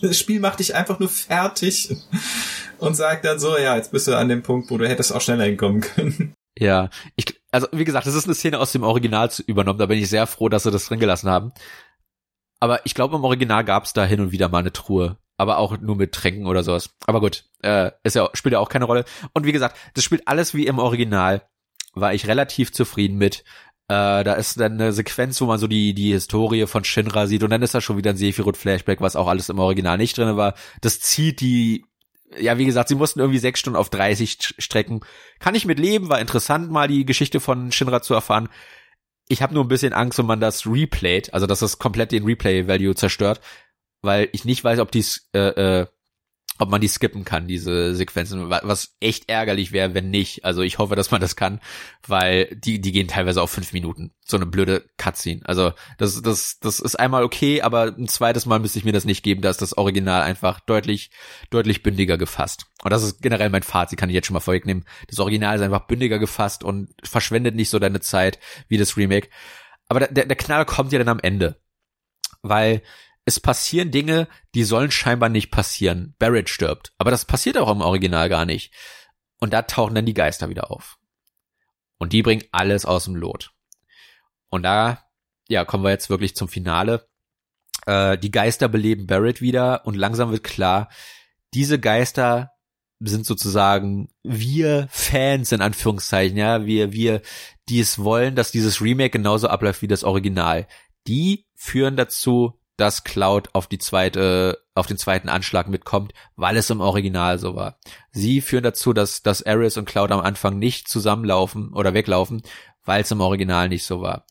Das 0.00 0.18
Spiel 0.18 0.40
macht 0.40 0.58
dich 0.58 0.74
einfach 0.74 0.98
nur 0.98 1.08
fertig 1.08 1.94
und 2.78 2.96
sagt 2.96 3.24
dann 3.24 3.38
so, 3.38 3.56
ja, 3.56 3.76
jetzt 3.76 3.92
bist 3.92 4.08
du 4.08 4.16
an 4.16 4.28
dem 4.28 4.42
Punkt, 4.42 4.68
wo 4.68 4.76
du 4.76 4.88
hättest 4.88 5.12
auch 5.12 5.20
schneller 5.20 5.44
hinkommen 5.44 5.80
können. 5.80 6.34
Ja, 6.62 6.90
ich, 7.16 7.40
also 7.50 7.66
wie 7.72 7.84
gesagt, 7.84 8.06
das 8.06 8.14
ist 8.14 8.26
eine 8.26 8.34
Szene 8.34 8.60
aus 8.60 8.70
dem 8.70 8.84
Original 8.84 9.28
übernommen, 9.48 9.80
da 9.80 9.86
bin 9.86 9.98
ich 9.98 10.08
sehr 10.08 10.28
froh, 10.28 10.48
dass 10.48 10.62
sie 10.62 10.70
das 10.70 10.86
drin 10.86 11.00
gelassen 11.00 11.28
haben. 11.28 11.52
Aber 12.60 12.86
ich 12.86 12.94
glaube, 12.94 13.16
im 13.16 13.24
Original 13.24 13.64
gab 13.64 13.84
es 13.84 13.92
da 13.92 14.04
hin 14.04 14.20
und 14.20 14.30
wieder 14.30 14.48
mal 14.48 14.58
eine 14.58 14.72
Truhe. 14.72 15.18
Aber 15.38 15.58
auch 15.58 15.76
nur 15.78 15.96
mit 15.96 16.12
Tränken 16.12 16.46
oder 16.46 16.62
sowas. 16.62 16.90
Aber 17.06 17.18
gut, 17.18 17.46
äh, 17.62 17.90
ist 18.04 18.14
ja, 18.14 18.30
spielt 18.34 18.52
ja 18.52 18.60
auch 18.60 18.68
keine 18.68 18.84
Rolle. 18.84 19.04
Und 19.32 19.44
wie 19.44 19.50
gesagt, 19.50 19.76
das 19.94 20.04
spielt 20.04 20.28
alles 20.28 20.54
wie 20.54 20.66
im 20.66 20.78
Original. 20.78 21.42
War 21.94 22.14
ich 22.14 22.28
relativ 22.28 22.72
zufrieden 22.72 23.18
mit. 23.18 23.42
Äh, 23.88 24.22
da 24.22 24.34
ist 24.34 24.60
dann 24.60 24.74
eine 24.74 24.92
Sequenz, 24.92 25.40
wo 25.40 25.46
man 25.46 25.58
so 25.58 25.66
die, 25.66 25.94
die 25.94 26.12
Historie 26.12 26.68
von 26.68 26.84
Shinra 26.84 27.26
sieht 27.26 27.42
und 27.42 27.50
dann 27.50 27.62
ist 27.62 27.74
da 27.74 27.80
schon 27.80 27.96
wieder 27.96 28.10
ein 28.10 28.16
Sephiroth-Flashback, 28.16 29.00
was 29.00 29.16
auch 29.16 29.26
alles 29.26 29.48
im 29.48 29.58
Original 29.58 29.98
nicht 29.98 30.16
drin 30.16 30.36
war. 30.36 30.54
Das 30.80 31.00
zieht 31.00 31.40
die 31.40 31.84
ja, 32.38 32.58
wie 32.58 32.64
gesagt, 32.64 32.88
sie 32.88 32.94
mussten 32.94 33.20
irgendwie 33.20 33.38
sechs 33.38 33.60
Stunden 33.60 33.76
auf 33.76 33.90
30 33.90 34.54
strecken. 34.58 35.00
Kann 35.38 35.54
ich 35.54 35.66
mit 35.66 35.78
leben, 35.78 36.08
war 36.08 36.20
interessant, 36.20 36.70
mal 36.70 36.88
die 36.88 37.04
Geschichte 37.04 37.40
von 37.40 37.72
Shinra 37.72 38.02
zu 38.02 38.14
erfahren. 38.14 38.48
Ich 39.28 39.42
habe 39.42 39.54
nur 39.54 39.64
ein 39.64 39.68
bisschen 39.68 39.92
Angst, 39.92 40.18
wenn 40.18 40.26
man 40.26 40.40
das 40.40 40.66
replayt, 40.66 41.32
also 41.32 41.46
dass 41.46 41.60
das 41.60 41.78
komplett 41.78 42.12
den 42.12 42.24
Replay-Value 42.24 42.94
zerstört, 42.94 43.40
weil 44.02 44.28
ich 44.32 44.44
nicht 44.44 44.62
weiß, 44.62 44.78
ob 44.80 44.90
dies 44.90 45.28
äh, 45.34 45.80
äh, 45.80 45.86
ob 46.62 46.70
man 46.70 46.80
die 46.80 46.88
skippen 46.88 47.24
kann, 47.24 47.48
diese 47.48 47.94
Sequenzen, 47.94 48.48
was 48.48 48.94
echt 49.00 49.28
ärgerlich 49.28 49.72
wäre, 49.72 49.94
wenn 49.94 50.10
nicht. 50.10 50.44
Also 50.44 50.62
ich 50.62 50.78
hoffe, 50.78 50.94
dass 50.94 51.10
man 51.10 51.20
das 51.20 51.36
kann, 51.36 51.60
weil 52.06 52.46
die, 52.54 52.80
die 52.80 52.92
gehen 52.92 53.08
teilweise 53.08 53.42
auf 53.42 53.50
fünf 53.50 53.72
Minuten. 53.72 54.12
So 54.24 54.36
eine 54.36 54.46
blöde 54.46 54.88
Cutscene. 54.96 55.42
Also 55.44 55.72
das, 55.98 56.22
das, 56.22 56.60
das 56.60 56.78
ist 56.78 56.98
einmal 56.98 57.24
okay, 57.24 57.62
aber 57.62 57.94
ein 57.98 58.06
zweites 58.08 58.46
Mal 58.46 58.60
müsste 58.60 58.78
ich 58.78 58.84
mir 58.84 58.92
das 58.92 59.04
nicht 59.04 59.22
geben, 59.22 59.42
da 59.42 59.50
ist 59.50 59.60
das 59.60 59.76
Original 59.76 60.22
einfach 60.22 60.60
deutlich, 60.60 61.10
deutlich 61.50 61.82
bündiger 61.82 62.16
gefasst. 62.16 62.66
Und 62.82 62.92
das 62.92 63.02
ist 63.02 63.20
generell 63.20 63.50
mein 63.50 63.62
Fazit, 63.62 63.98
kann 63.98 64.08
ich 64.08 64.14
jetzt 64.14 64.26
schon 64.28 64.34
mal 64.34 64.40
vorwegnehmen. 64.40 64.84
Das 65.08 65.18
Original 65.18 65.56
ist 65.56 65.62
einfach 65.62 65.86
bündiger 65.86 66.18
gefasst 66.18 66.62
und 66.62 66.94
verschwendet 67.02 67.56
nicht 67.56 67.70
so 67.70 67.78
deine 67.78 68.00
Zeit 68.00 68.38
wie 68.68 68.78
das 68.78 68.96
Remake. 68.96 69.28
Aber 69.88 70.00
der, 70.00 70.26
der 70.26 70.36
Knall 70.36 70.64
kommt 70.64 70.92
ja 70.92 70.98
dann 70.98 71.08
am 71.08 71.20
Ende. 71.20 71.60
Weil 72.40 72.82
es 73.24 73.38
passieren 73.40 73.90
Dinge, 73.90 74.28
die 74.54 74.64
sollen 74.64 74.90
scheinbar 74.90 75.28
nicht 75.28 75.50
passieren. 75.50 76.14
Barrett 76.18 76.48
stirbt. 76.48 76.92
Aber 76.98 77.10
das 77.10 77.24
passiert 77.24 77.56
auch 77.56 77.70
im 77.70 77.80
Original 77.80 78.28
gar 78.28 78.44
nicht. 78.44 78.72
Und 79.38 79.52
da 79.52 79.62
tauchen 79.62 79.94
dann 79.94 80.06
die 80.06 80.14
Geister 80.14 80.48
wieder 80.48 80.70
auf. 80.70 80.98
Und 81.98 82.12
die 82.12 82.22
bringen 82.22 82.44
alles 82.50 82.84
aus 82.84 83.04
dem 83.04 83.14
Lot. 83.14 83.52
Und 84.48 84.64
da, 84.64 85.04
ja, 85.48 85.64
kommen 85.64 85.84
wir 85.84 85.90
jetzt 85.90 86.10
wirklich 86.10 86.34
zum 86.34 86.48
Finale. 86.48 87.08
Äh, 87.86 88.18
die 88.18 88.30
Geister 88.30 88.68
beleben 88.68 89.06
Barrett 89.06 89.40
wieder 89.40 89.86
und 89.86 89.94
langsam 89.94 90.30
wird 90.30 90.44
klar, 90.44 90.88
diese 91.54 91.78
Geister 91.78 92.52
sind 93.00 93.26
sozusagen 93.26 94.08
wir 94.22 94.86
Fans 94.90 95.52
in 95.52 95.60
Anführungszeichen, 95.60 96.36
ja, 96.36 96.66
wir, 96.66 96.92
wir, 96.92 97.22
die 97.68 97.80
es 97.80 97.98
wollen, 97.98 98.36
dass 98.36 98.52
dieses 98.52 98.80
Remake 98.80 99.10
genauso 99.10 99.48
abläuft 99.48 99.82
wie 99.82 99.88
das 99.88 100.04
Original. 100.04 100.66
Die 101.06 101.46
führen 101.54 101.96
dazu, 101.96 102.60
dass 102.76 103.04
Cloud 103.04 103.50
auf 103.52 103.66
die 103.66 103.78
zweite, 103.78 104.58
auf 104.74 104.86
den 104.86 104.96
zweiten 104.96 105.28
Anschlag 105.28 105.68
mitkommt, 105.68 106.12
weil 106.36 106.56
es 106.56 106.70
im 106.70 106.80
Original 106.80 107.38
so 107.38 107.54
war. 107.54 107.78
Sie 108.10 108.40
führen 108.40 108.64
dazu, 108.64 108.92
dass, 108.92 109.22
dass 109.22 109.44
Ares 109.44 109.76
und 109.76 109.84
Cloud 109.84 110.10
am 110.10 110.20
Anfang 110.20 110.58
nicht 110.58 110.88
zusammenlaufen 110.88 111.72
oder 111.74 111.94
weglaufen, 111.94 112.42
weil 112.84 113.02
es 113.02 113.10
im 113.10 113.20
Original 113.20 113.68
nicht 113.68 113.84
so 113.84 114.00
war. 114.00 114.26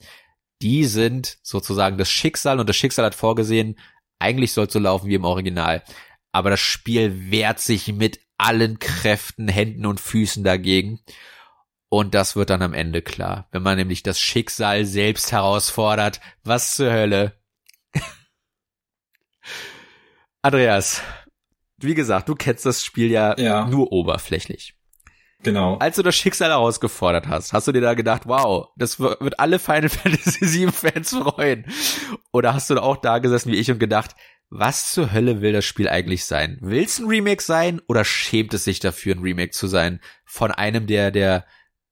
Die 0.62 0.86
sind 0.86 1.38
sozusagen 1.44 1.98
das 1.98 2.10
Schicksal 2.10 2.60
und 2.60 2.68
das 2.68 2.76
Schicksal 2.76 3.06
hat 3.06 3.16
vorgesehen, 3.16 3.80
eigentlich 4.20 4.54
soll 4.54 4.68
es 4.68 4.74
so 4.74 4.80
laufen 4.80 5.08
wie 5.08 5.16
im 5.16 5.26
Original. 5.26 5.84
Aber 6.32 6.50
das 6.50 6.60
Spiel 6.60 7.32
wehrt 7.32 7.60
sich 7.60 7.92
mit 7.94 8.20
allen 8.38 8.80
Kräften, 8.80 9.48
Händen 9.48 9.86
und 9.86 10.00
Füßen 10.00 10.44
dagegen. 10.44 11.00
Und 11.90 12.14
das 12.14 12.36
wird 12.36 12.50
dann 12.50 12.62
am 12.62 12.74
Ende 12.74 13.02
klar, 13.02 13.48
wenn 13.52 13.64
man 13.64 13.78
nämlich 13.78 14.02
das 14.02 14.20
Schicksal 14.20 14.86
selbst 14.86 15.32
herausfordert. 15.32 16.22
Was 16.44 16.76
zur 16.76 16.92
Hölle? 16.92 17.41
Andreas, 20.42 21.02
wie 21.78 21.94
gesagt, 21.94 22.30
du 22.30 22.36
kennst 22.36 22.66
das 22.66 22.84
Spiel 22.84 23.12
ja, 23.12 23.38
ja, 23.38 23.68
nur 23.68 23.92
oberflächlich. 23.92 24.76
Genau. 25.44 25.78
Als 25.78 25.96
du 25.96 26.04
das 26.04 26.16
Schicksal 26.16 26.50
herausgefordert 26.50 27.28
hast, 27.28 27.54
hast 27.54 27.68
du 27.68 27.72
dir 27.72 27.82
da 27.82 27.94
gedacht, 27.96 28.24
wow, 28.26 28.70
das 28.76 29.00
wird 29.00 29.40
alle 29.40 29.60
Final 29.60 29.90
Fantasy 29.90 30.66
VII 30.66 30.72
Fans 30.72 31.12
freuen? 31.12 31.66
Oder 32.32 32.54
hast 32.54 32.70
du 32.70 32.76
da 32.76 32.82
auch 32.82 32.98
da 32.98 33.20
gesessen 33.20 33.52
wie 33.52 33.58
ich 33.58 33.72
und 33.72 33.80
gedacht, 33.80 34.16
was 34.50 34.92
zur 34.92 35.12
Hölle 35.12 35.42
will 35.42 35.54
das 35.54 35.66
Spiel 35.66 35.88
eigentlich 35.88 36.26
sein? 36.26 36.58
Will 36.62 36.84
es 36.84 37.00
ein 37.00 37.08
Remake 37.08 37.42
sein 37.42 37.82
oder 37.88 38.04
schämt 38.04 38.54
es 38.54 38.66
sich 38.66 38.80
dafür, 38.80 39.16
ein 39.16 39.22
Remake 39.22 39.52
zu 39.52 39.68
sein 39.68 40.02
von 40.26 40.52
einem 40.52 40.88
der, 40.88 41.10
der 41.10 41.46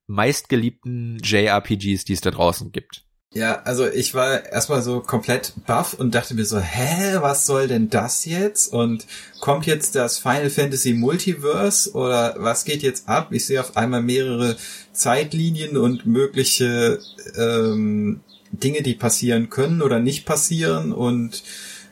meistgeliebten 0.08 1.20
JRPGs, 1.24 2.04
die 2.04 2.14
es 2.14 2.22
da 2.22 2.32
draußen 2.32 2.72
gibt? 2.72 3.06
Ja, 3.32 3.62
also 3.62 3.88
ich 3.88 4.16
war 4.16 4.44
erstmal 4.52 4.82
so 4.82 5.02
komplett 5.02 5.54
baff 5.68 5.94
und 5.94 6.16
dachte 6.16 6.34
mir 6.34 6.46
so, 6.46 6.60
hä, 6.60 7.18
was 7.20 7.46
soll 7.46 7.68
denn 7.68 7.88
das 7.88 8.26
jetzt? 8.26 8.74
Und 8.74 9.06
kommt 9.40 9.68
jetzt 9.68 9.94
das 9.94 10.18
Final 10.18 10.50
Fantasy 10.50 10.94
Multiverse 10.94 11.92
oder 11.94 12.34
was 12.40 12.66
geht 12.66 12.82
jetzt 12.82 13.08
ab? 13.08 13.32
Ich 13.32 13.46
sehe 13.46 13.60
auf 13.60 13.78
einmal 13.78 14.02
mehrere 14.02 14.58
Zeitlinien 14.94 15.78
und 15.78 16.08
mögliche 16.08 17.00
ähm, 17.38 18.22
Dinge, 18.52 18.82
die 18.82 18.96
passieren 18.96 19.52
können 19.52 19.84
oder 19.84 20.00
nicht 20.00 20.26
passieren 20.26 20.92
und 20.92 21.44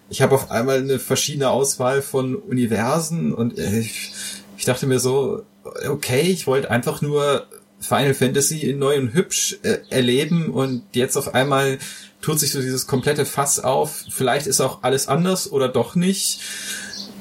ich 0.09 0.23
habe 0.23 0.33
auf 0.33 0.49
einmal 0.49 0.77
eine 0.77 0.97
verschiedene 0.97 1.49
Auswahl 1.51 2.01
von 2.01 2.35
Universen 2.35 3.31
und 3.31 3.59
ich, 3.59 4.11
ich 4.57 4.65
dachte 4.65 4.87
mir 4.87 4.99
so, 4.99 5.43
okay, 5.87 6.21
ich 6.21 6.47
wollte 6.47 6.71
einfach 6.71 7.03
nur 7.03 7.45
Final 7.79 8.13
Fantasy 8.13 8.61
in 8.61 8.79
neu 8.79 8.97
und 8.97 9.13
hübsch 9.13 9.57
äh, 9.63 9.77
erleben 9.89 10.49
und 10.49 10.83
jetzt 10.93 11.15
auf 11.15 11.35
einmal 11.35 11.77
tut 12.21 12.39
sich 12.39 12.51
so 12.51 12.61
dieses 12.61 12.87
komplette 12.87 13.25
Fass 13.25 13.59
auf. 13.59 14.03
Vielleicht 14.09 14.47
ist 14.47 14.61
auch 14.61 14.83
alles 14.83 15.07
anders 15.07 15.51
oder 15.51 15.69
doch 15.69 15.95
nicht. 15.95 16.39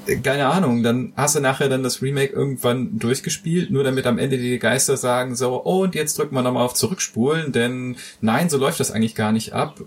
Äh, 0.06 0.16
keine 0.16 0.46
Ahnung, 0.46 0.82
dann 0.82 1.12
hast 1.16 1.36
du 1.36 1.40
nachher 1.40 1.68
dann 1.68 1.82
das 1.82 2.00
Remake 2.00 2.32
irgendwann 2.32 2.98
durchgespielt, 2.98 3.70
nur 3.70 3.84
damit 3.84 4.06
am 4.06 4.18
Ende 4.18 4.38
die 4.38 4.58
Geister 4.58 4.96
sagen 4.96 5.36
so, 5.36 5.62
oh, 5.64 5.82
und 5.82 5.94
jetzt 5.94 6.18
drücken 6.18 6.34
wir 6.34 6.42
nochmal 6.42 6.64
auf 6.64 6.74
Zurückspulen, 6.74 7.52
denn 7.52 7.96
nein, 8.20 8.48
so 8.48 8.56
läuft 8.56 8.80
das 8.80 8.90
eigentlich 8.90 9.14
gar 9.14 9.32
nicht 9.32 9.52
ab. 9.52 9.80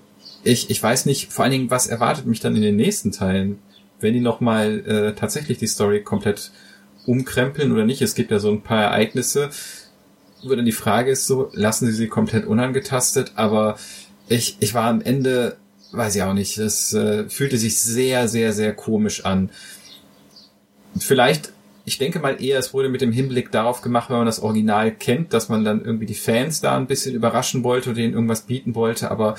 Ich, 0.44 0.70
ich 0.70 0.82
weiß 0.82 1.06
nicht, 1.06 1.34
vor 1.34 1.44
allen 1.44 1.52
Dingen, 1.52 1.72
was 1.72 1.88
erwartet 1.88 2.26
mich 2.26 2.40
dann 2.40 2.56
in 2.56 2.62
den 2.62 2.76
nächsten 2.76 3.12
Teilen, 3.12 3.60
wenn 4.00 4.14
die 4.14 4.22
nochmal 4.22 4.80
äh, 4.88 5.14
tatsächlich 5.20 5.58
die 5.58 5.68
Story 5.68 6.04
komplett 6.04 6.52
umkrempeln 7.06 7.72
oder 7.72 7.86
nicht. 7.86 8.02
Es 8.02 8.16
gibt 8.16 8.32
ja 8.32 8.40
so 8.40 8.52
ein 8.52 8.62
paar 8.62 8.84
Ereignisse, 8.84 9.50
wo 10.44 10.56
dann 10.56 10.66
die 10.66 10.72
Frage 10.72 11.12
ist 11.12 11.28
so, 11.28 11.50
lassen 11.54 11.88
sie 11.88 11.94
sie 11.94 12.08
komplett 12.08 12.46
unangetastet, 12.46 13.34
aber 13.36 13.78
ich, 14.28 14.58
ich 14.60 14.74
war 14.74 14.86
am 14.86 15.02
Ende, 15.02 15.58
weiß 15.92 16.16
ich 16.16 16.24
auch 16.24 16.34
nicht, 16.34 16.58
das 16.58 16.94
äh, 16.94 17.30
fühlte 17.30 17.58
sich 17.58 17.80
sehr, 17.80 18.28
sehr, 18.28 18.54
sehr 18.54 18.74
komisch 18.74 19.26
an. 19.26 19.50
Vielleicht, 20.98 21.52
ich 21.86 21.98
denke 21.98 22.20
mal 22.20 22.42
eher, 22.42 22.60
es 22.60 22.74
wurde 22.74 22.90
mit 22.90 23.02
dem 23.02 23.12
Hinblick 23.12 23.52
darauf 23.52 23.82
gemacht, 23.82 24.10
wenn 24.10 24.18
man 24.18 24.26
das 24.26 24.42
Original 24.42 24.92
kennt, 24.92 25.34
dass 25.34 25.50
man 25.50 25.64
dann 25.64 25.84
irgendwie 25.84 26.06
die 26.06 26.14
Fans 26.14 26.62
da 26.62 26.78
ein 26.78 26.88
bisschen 26.88 27.16
überraschen 27.16 27.64
wollte 27.64 27.90
oder 27.90 27.98
denen 27.98 28.14
irgendwas 28.14 28.42
bieten 28.42 28.76
wollte, 28.76 29.12
aber 29.12 29.36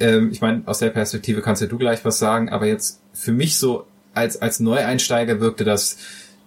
ähm, 0.00 0.30
ich 0.32 0.40
meine, 0.40 0.62
aus 0.66 0.78
der 0.78 0.90
Perspektive 0.90 1.40
kannst 1.40 1.62
ja 1.62 1.68
du 1.68 1.78
gleich 1.78 2.04
was 2.04 2.18
sagen, 2.18 2.48
aber 2.48 2.66
jetzt 2.66 3.00
für 3.12 3.32
mich 3.32 3.56
so 3.56 3.86
als, 4.12 4.40
als 4.40 4.60
Neueinsteiger 4.60 5.40
wirkte 5.40 5.64
das 5.64 5.98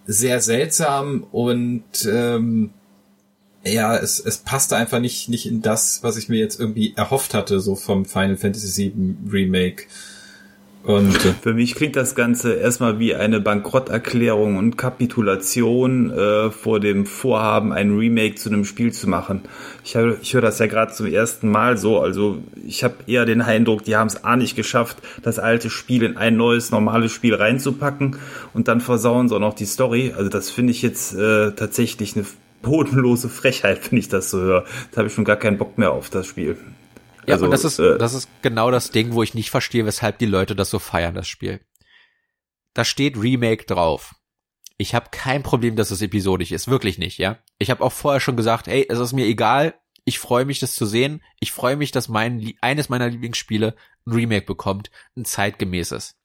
sehr 0.05 0.41
seltsam 0.41 1.25
und 1.31 1.83
ähm, 2.09 2.71
ja, 3.73 3.95
es, 3.95 4.19
es 4.19 4.37
passte 4.37 4.75
einfach 4.75 4.99
nicht, 4.99 5.29
nicht 5.29 5.45
in 5.45 5.61
das, 5.61 6.03
was 6.03 6.17
ich 6.17 6.29
mir 6.29 6.39
jetzt 6.39 6.59
irgendwie 6.59 6.93
erhofft 6.95 7.33
hatte, 7.33 7.59
so 7.59 7.75
vom 7.75 8.05
Final 8.05 8.37
Fantasy 8.37 8.93
VII 8.95 9.15
Remake. 9.31 9.83
Und 10.87 11.15
äh, 11.25 11.33
für 11.41 11.53
mich 11.53 11.75
klingt 11.75 11.97
das 11.97 12.15
Ganze 12.15 12.53
erstmal 12.53 12.97
wie 12.97 13.13
eine 13.13 13.41
Bankrotterklärung 13.41 14.55
und 14.55 14.77
Kapitulation 14.77 16.11
äh, 16.11 16.49
vor 16.49 16.79
dem 16.79 17.05
Vorhaben, 17.05 17.73
ein 17.73 17.97
Remake 17.97 18.35
zu 18.35 18.49
einem 18.49 18.63
Spiel 18.63 18.93
zu 18.93 19.09
machen. 19.09 19.41
Ich, 19.83 19.97
ich 20.21 20.33
höre 20.33 20.41
das 20.41 20.59
ja 20.59 20.67
gerade 20.67 20.93
zum 20.93 21.07
ersten 21.07 21.49
Mal 21.49 21.77
so. 21.77 21.99
Also 21.99 22.37
ich 22.65 22.85
habe 22.85 22.95
eher 23.05 23.25
den 23.25 23.41
Eindruck, 23.41 23.83
die 23.83 23.97
haben 23.97 24.07
es 24.07 24.23
A 24.23 24.37
nicht 24.37 24.55
geschafft, 24.55 24.99
das 25.23 25.39
alte 25.39 25.69
Spiel 25.69 26.03
in 26.03 26.15
ein 26.15 26.37
neues, 26.37 26.71
normales 26.71 27.11
Spiel 27.11 27.35
reinzupacken 27.35 28.15
und 28.53 28.69
dann 28.69 28.79
versauen 28.79 29.27
sie 29.27 29.35
auch 29.35 29.39
noch 29.39 29.55
die 29.55 29.65
Story. 29.65 30.13
Also 30.15 30.29
das 30.29 30.49
finde 30.49 30.71
ich 30.71 30.81
jetzt 30.81 31.13
äh, 31.13 31.51
tatsächlich 31.51 32.15
eine 32.15 32.25
bodenlose 32.61 33.29
Frechheit, 33.29 33.91
wenn 33.91 33.99
ich 33.99 34.09
das 34.09 34.29
so 34.29 34.39
höre. 34.39 34.65
Da 34.91 34.97
habe 34.97 35.07
ich 35.07 35.13
schon 35.13 35.25
gar 35.25 35.37
keinen 35.37 35.57
Bock 35.57 35.77
mehr 35.77 35.91
auf 35.91 36.09
das 36.09 36.27
Spiel. 36.27 36.57
Ja, 37.25 37.35
also, 37.35 37.45
und 37.45 37.51
das 37.51 37.65
ist, 37.65 37.79
äh, 37.79 37.97
das 37.97 38.13
ist 38.13 38.29
genau 38.41 38.71
das 38.71 38.91
Ding, 38.91 39.13
wo 39.13 39.23
ich 39.23 39.33
nicht 39.33 39.49
verstehe, 39.49 39.85
weshalb 39.85 40.17
die 40.19 40.25
Leute 40.25 40.55
das 40.55 40.69
so 40.69 40.79
feiern, 40.79 41.15
das 41.15 41.27
Spiel. 41.27 41.59
Da 42.73 42.85
steht 42.85 43.17
Remake 43.17 43.65
drauf. 43.65 44.15
Ich 44.77 44.93
habe 44.93 45.07
kein 45.11 45.43
Problem, 45.43 45.75
dass 45.75 45.91
es 45.91 46.01
episodisch 46.01 46.51
ist, 46.51 46.67
wirklich 46.67 46.99
nicht, 46.99 47.17
ja. 47.17 47.39
Ich 47.57 47.71
habe 47.71 47.83
auch 47.83 47.91
vorher 47.91 48.19
schon 48.19 48.37
gesagt, 48.37 48.67
hey, 48.67 48.85
es 48.87 48.99
ist 48.99 49.13
mir 49.13 49.25
egal, 49.25 49.73
ich 50.07 50.19
freue 50.19 50.45
mich, 50.45 50.59
das 50.59 50.73
zu 50.73 50.85
sehen. 50.85 51.21
Ich 51.41 51.51
freue 51.51 51.75
mich, 51.75 51.91
dass 51.91 52.07
mein 52.07 52.53
eines 52.61 52.87
meiner 52.87 53.09
Lieblingsspiele 53.09 53.75
ein 54.05 54.13
Remake 54.13 54.45
bekommt, 54.45 54.89
ein 55.17 55.25
zeitgemäßes. 55.25 56.16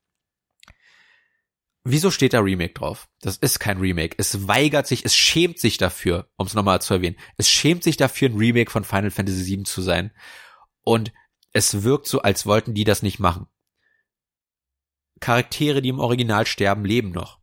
Wieso 1.85 2.13
steht 2.13 2.33
da 2.33 2.41
Remake 2.41 2.75
drauf? 2.75 3.09
Das 3.21 3.37
ist 3.39 3.59
kein 3.59 3.79
Remake. 3.79 4.15
Es 4.19 4.47
weigert 4.47 4.87
sich, 4.87 5.05
es 5.05 5.17
schämt 5.17 5.59
sich 5.59 5.79
dafür, 5.79 6.31
um 6.37 6.47
es 6.47 6.55
nochmal 6.55 6.81
zu 6.81 6.95
erwähnen. 6.95 7.17
Es 7.37 7.51
schämt 7.51 7.83
sich 7.83 7.97
dafür, 7.97 8.29
ein 8.29 8.37
Remake 8.37 8.71
von 8.71 8.85
Final 8.85 9.11
Fantasy 9.11 9.47
VII 9.47 9.65
zu 9.65 9.83
sein. 9.83 10.13
Und 10.83 11.13
es 11.53 11.83
wirkt 11.83 12.07
so, 12.07 12.23
als 12.23 12.47
wollten 12.47 12.75
die 12.75 12.85
das 12.85 13.03
nicht 13.03 13.19
machen. 13.19 13.47
Charaktere, 15.19 15.83
die 15.83 15.89
im 15.89 15.99
Original 15.99 16.47
sterben, 16.47 16.85
leben 16.85 17.11
noch. 17.11 17.41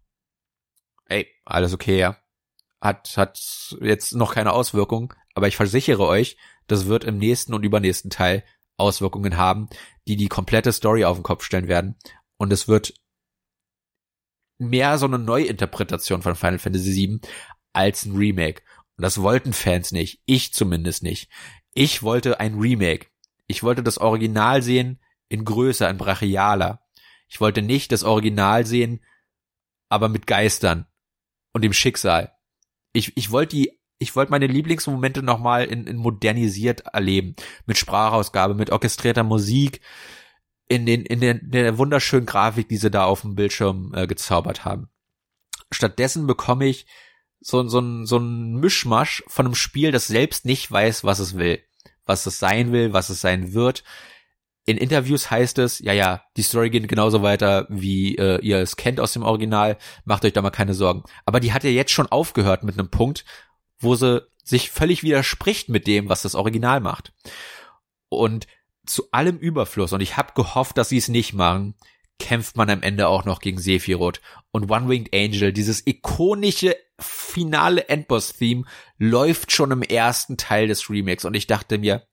Ey, 1.05 1.27
alles 1.43 1.73
okay, 1.73 1.99
ja. 1.99 2.17
Hat, 2.81 3.17
hat 3.17 3.75
jetzt 3.81 4.15
noch 4.15 4.33
keine 4.33 4.53
Auswirkung. 4.53 5.13
aber 5.35 5.47
ich 5.47 5.57
versichere 5.57 6.05
euch, 6.05 6.37
das 6.67 6.85
wird 6.85 7.03
im 7.03 7.17
nächsten 7.17 7.53
und 7.53 7.63
übernächsten 7.63 8.09
Teil 8.09 8.43
Auswirkungen 8.77 9.35
haben, 9.35 9.69
die 10.07 10.15
die 10.15 10.29
komplette 10.29 10.71
Story 10.71 11.03
auf 11.03 11.17
den 11.17 11.23
Kopf 11.23 11.43
stellen 11.43 11.67
werden. 11.67 11.97
Und 12.37 12.53
es 12.53 12.69
wird 12.69 12.93
mehr 14.59 14.97
so 14.97 15.07
eine 15.07 15.17
Neuinterpretation 15.17 16.21
von 16.21 16.35
Final 16.35 16.59
Fantasy 16.59 16.93
VII 16.93 17.21
als 17.73 18.05
ein 18.05 18.15
Remake. 18.15 18.61
Und 18.97 19.03
das 19.03 19.21
wollten 19.21 19.53
Fans 19.53 19.91
nicht. 19.91 20.21
Ich 20.25 20.53
zumindest 20.53 21.01
nicht. 21.01 21.31
Ich 21.73 22.03
wollte 22.03 22.39
ein 22.39 22.59
Remake. 22.59 23.07
Ich 23.47 23.63
wollte 23.63 23.81
das 23.81 23.97
Original 23.97 24.61
sehen 24.61 24.99
in 25.29 25.45
größer, 25.45 25.89
in 25.89 25.97
brachialer. 25.97 26.81
Ich 27.27 27.39
wollte 27.39 27.61
nicht 27.61 27.91
das 27.91 28.03
Original 28.03 28.65
sehen, 28.65 29.03
aber 29.87 30.09
mit 30.09 30.27
Geistern 30.27 30.85
und 31.53 31.63
dem 31.63 31.73
Schicksal. 31.73 32.33
Ich, 32.91 33.15
ich 33.15 33.31
wollte 33.31 33.55
die, 33.55 33.79
ich 33.99 34.15
wollte 34.15 34.31
meine 34.31 34.47
Lieblingsmomente 34.47 35.23
nochmal 35.23 35.65
in, 35.65 35.85
in 35.87 35.97
modernisiert 35.97 36.81
erleben. 36.81 37.35
Mit 37.65 37.77
Sprachausgabe, 37.77 38.55
mit 38.55 38.71
orchestrierter 38.71 39.23
Musik, 39.23 39.81
in 40.69 40.85
den, 40.85 41.03
in 41.03 41.19
der, 41.19 41.41
in 41.41 41.51
der 41.51 41.77
wunderschönen 41.77 42.27
Grafik, 42.27 42.69
die 42.69 42.77
sie 42.77 42.91
da 42.91 43.03
auf 43.03 43.21
dem 43.21 43.35
Bildschirm 43.35 43.91
äh, 43.93 44.07
gezaubert 44.07 44.63
haben. 44.63 44.89
Stattdessen 45.71 46.27
bekomme 46.27 46.67
ich 46.67 46.85
so, 47.41 47.67
so, 47.67 48.05
so 48.05 48.17
ein 48.17 48.55
Mischmasch 48.55 49.23
von 49.27 49.47
einem 49.47 49.55
Spiel, 49.55 49.91
das 49.91 50.07
selbst 50.07 50.45
nicht 50.45 50.71
weiß, 50.71 51.03
was 51.03 51.19
es 51.19 51.37
will, 51.37 51.59
was 52.05 52.25
es 52.25 52.37
sein 52.37 52.71
will, 52.71 52.93
was 52.93 53.09
es 53.09 53.19
sein 53.19 53.53
wird. 53.53 53.83
In 54.65 54.77
Interviews 54.77 55.31
heißt 55.31 55.57
es, 55.57 55.79
ja, 55.79 55.93
ja, 55.93 56.21
die 56.37 56.43
Story 56.43 56.69
geht 56.69 56.87
genauso 56.87 57.23
weiter, 57.23 57.65
wie 57.69 58.15
äh, 58.17 58.39
ihr 58.41 58.59
es 58.59 58.75
kennt 58.75 58.99
aus 58.99 59.13
dem 59.13 59.23
Original, 59.23 59.77
macht 60.05 60.23
euch 60.23 60.33
da 60.33 60.43
mal 60.43 60.51
keine 60.51 60.75
Sorgen. 60.75 61.03
Aber 61.25 61.39
die 61.39 61.51
hat 61.51 61.63
ja 61.63 61.71
jetzt 61.71 61.91
schon 61.91 62.07
aufgehört 62.07 62.63
mit 62.63 62.77
einem 62.77 62.91
Punkt, 62.91 63.25
wo 63.79 63.95
sie 63.95 64.21
sich 64.43 64.69
völlig 64.69 65.01
widerspricht 65.01 65.69
mit 65.69 65.87
dem, 65.87 66.09
was 66.09 66.21
das 66.21 66.35
Original 66.35 66.79
macht. 66.79 67.13
Und 68.09 68.45
zu 68.89 69.11
allem 69.11 69.37
Überfluss, 69.37 69.93
und 69.93 70.01
ich 70.01 70.17
habe 70.17 70.33
gehofft, 70.35 70.77
dass 70.77 70.89
sie 70.89 70.97
es 70.97 71.07
nicht 71.07 71.33
machen, 71.33 71.75
kämpft 72.19 72.57
man 72.57 72.69
am 72.69 72.81
Ende 72.81 73.07
auch 73.07 73.25
noch 73.25 73.39
gegen 73.39 73.57
Sephiroth. 73.57 74.21
Und 74.51 74.69
One-Winged 74.69 75.15
Angel, 75.15 75.53
dieses 75.53 75.87
ikonische 75.87 76.75
finale 76.99 77.87
Endboss-Theme, 77.87 78.65
läuft 78.97 79.51
schon 79.51 79.71
im 79.71 79.81
ersten 79.81 80.37
Teil 80.37 80.67
des 80.67 80.89
Remakes. 80.89 81.23
Und 81.25 81.33
ich 81.33 81.47
dachte 81.47 81.77
mir, 81.77 82.05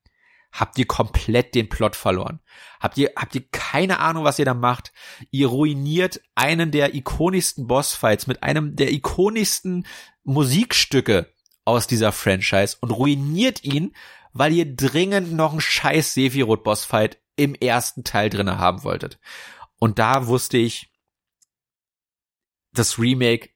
habt 0.53 0.79
ihr 0.79 0.87
komplett 0.87 1.55
den 1.55 1.69
Plot 1.69 1.97
verloren? 1.97 2.41
Habt 2.81 2.97
ihr, 2.99 3.11
habt 3.17 3.35
ihr 3.35 3.45
keine 3.51 3.99
Ahnung, 3.99 4.25
was 4.25 4.39
ihr 4.39 4.45
da 4.45 4.55
macht? 4.55 4.93
Ihr 5.31 5.49
ruiniert 5.49 6.21
einen 6.35 6.71
der 6.71 6.95
ikonischsten 6.95 7.67
Bossfights 7.67 8.27
mit 8.27 8.43
einem 8.43 8.77
der 8.77 8.93
ikonischsten 8.93 9.87
Musikstücke 10.23 11.33
aus 11.65 11.89
dieser 11.89 12.13
Franchise 12.13 12.77
und 12.81 12.91
ruiniert 12.91 13.65
ihn, 13.65 13.93
weil 14.39 14.53
ihr 14.53 14.77
dringend 14.77 15.33
noch 15.33 15.53
einen 15.53 15.61
scheiß 15.61 16.15
Sephiroth 16.15 16.65
Bossfight 16.65 17.19
im 17.37 17.55
ersten 17.55 18.05
Teil 18.05 18.31
drinne 18.31 18.59
haben 18.59 18.83
wolltet. 18.85 19.19
Und 19.79 19.99
da 19.99 20.27
wusste 20.27 20.59
ich, 20.59 20.91
das 22.73 22.99
Remake 22.99 23.51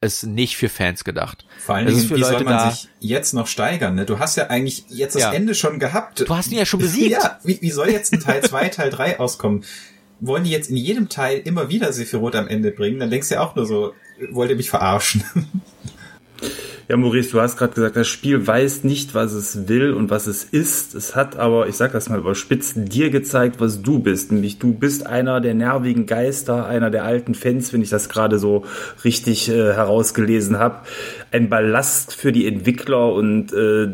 ist 0.00 0.24
nicht 0.24 0.56
für 0.56 0.68
Fans 0.68 1.04
gedacht. 1.04 1.46
Vor 1.58 1.76
allen 1.76 1.86
Dingen, 1.86 2.10
wie 2.10 2.14
Leute 2.14 2.24
soll 2.24 2.44
man 2.44 2.54
da, 2.54 2.70
sich 2.70 2.88
jetzt 3.00 3.32
noch 3.32 3.46
steigern? 3.46 3.94
Ne? 3.94 4.04
Du 4.04 4.18
hast 4.18 4.36
ja 4.36 4.48
eigentlich 4.48 4.84
jetzt 4.88 5.14
das 5.14 5.22
ja. 5.22 5.32
Ende 5.32 5.54
schon 5.54 5.78
gehabt. 5.78 6.20
Du 6.20 6.36
hast 6.36 6.52
ihn 6.52 6.58
ja 6.58 6.66
schon 6.66 6.80
besiegt. 6.80 7.10
ja, 7.10 7.38
wie, 7.42 7.60
wie 7.62 7.70
soll 7.70 7.88
jetzt 7.90 8.12
ein 8.12 8.20
Teil 8.20 8.42
2, 8.42 8.68
Teil 8.68 8.90
3 8.90 9.18
auskommen? 9.18 9.64
Wollen 10.20 10.44
die 10.44 10.50
jetzt 10.50 10.70
in 10.70 10.76
jedem 10.76 11.08
Teil 11.08 11.38
immer 11.38 11.70
wieder 11.70 11.92
Sephiroth 11.92 12.34
am 12.34 12.48
Ende 12.48 12.70
bringen? 12.70 13.00
Dann 13.00 13.10
denkst 13.10 13.28
du 13.28 13.36
ja 13.36 13.40
auch 13.42 13.56
nur 13.56 13.66
so, 13.66 13.94
wollt 14.30 14.50
ihr 14.50 14.56
mich 14.56 14.70
verarschen? 14.70 15.24
Ja, 16.86 16.98
Maurice, 16.98 17.30
du 17.30 17.40
hast 17.40 17.56
gerade 17.56 17.72
gesagt, 17.72 17.96
das 17.96 18.08
Spiel 18.08 18.46
weiß 18.46 18.84
nicht, 18.84 19.14
was 19.14 19.32
es 19.32 19.68
will 19.68 19.94
und 19.94 20.10
was 20.10 20.26
es 20.26 20.44
ist. 20.44 20.94
Es 20.94 21.16
hat 21.16 21.36
aber, 21.36 21.66
ich 21.66 21.76
sag 21.76 21.92
das 21.92 22.10
mal 22.10 22.18
überspitzt, 22.18 22.74
dir 22.76 23.08
gezeigt, 23.08 23.58
was 23.58 23.80
du 23.80 24.00
bist. 24.00 24.32
Nämlich 24.32 24.58
du 24.58 24.74
bist 24.74 25.06
einer 25.06 25.40
der 25.40 25.54
nervigen 25.54 26.04
Geister, 26.04 26.66
einer 26.66 26.90
der 26.90 27.04
alten 27.04 27.34
Fans, 27.34 27.72
wenn 27.72 27.80
ich 27.80 27.88
das 27.88 28.10
gerade 28.10 28.38
so 28.38 28.64
richtig 29.02 29.48
äh, 29.48 29.72
herausgelesen 29.72 30.58
habe. 30.58 30.80
Ein 31.32 31.48
Ballast 31.48 32.14
für 32.14 32.32
die 32.32 32.46
Entwickler 32.46 33.14
und 33.14 33.54
äh, 33.54 33.88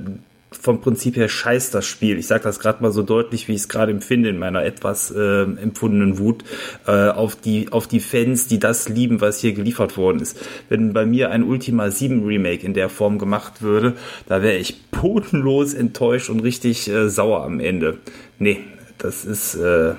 vom 0.52 0.80
Prinzip 0.80 1.16
her 1.16 1.28
scheißt 1.28 1.74
das 1.74 1.86
Spiel. 1.86 2.18
Ich 2.18 2.26
sage 2.26 2.42
das 2.42 2.58
gerade 2.58 2.82
mal 2.82 2.90
so 2.92 3.02
deutlich, 3.02 3.46
wie 3.48 3.52
ich 3.52 3.62
es 3.62 3.68
gerade 3.68 3.92
empfinde 3.92 4.30
in 4.30 4.38
meiner 4.38 4.64
etwas 4.64 5.10
äh, 5.10 5.42
empfundenen 5.42 6.18
Wut 6.18 6.44
äh, 6.86 7.08
auf 7.08 7.36
die 7.36 7.70
auf 7.72 7.86
die 7.86 8.00
Fans, 8.00 8.48
die 8.48 8.58
das 8.58 8.88
lieben, 8.88 9.20
was 9.20 9.40
hier 9.40 9.52
geliefert 9.52 9.96
worden 9.96 10.20
ist. 10.20 10.38
Wenn 10.68 10.92
bei 10.92 11.06
mir 11.06 11.30
ein 11.30 11.44
Ultima 11.44 11.90
7 11.90 12.24
Remake 12.24 12.66
in 12.66 12.74
der 12.74 12.88
Form 12.88 13.18
gemacht 13.18 13.62
würde, 13.62 13.96
da 14.26 14.42
wäre 14.42 14.56
ich 14.56 14.82
bodenlos 14.90 15.74
enttäuscht 15.74 16.30
und 16.30 16.40
richtig 16.40 16.88
äh, 16.88 17.08
sauer 17.08 17.44
am 17.44 17.60
Ende. 17.60 17.98
Nee, 18.38 18.60
das 18.98 19.24
ist 19.24 19.54
äh, 19.54 19.94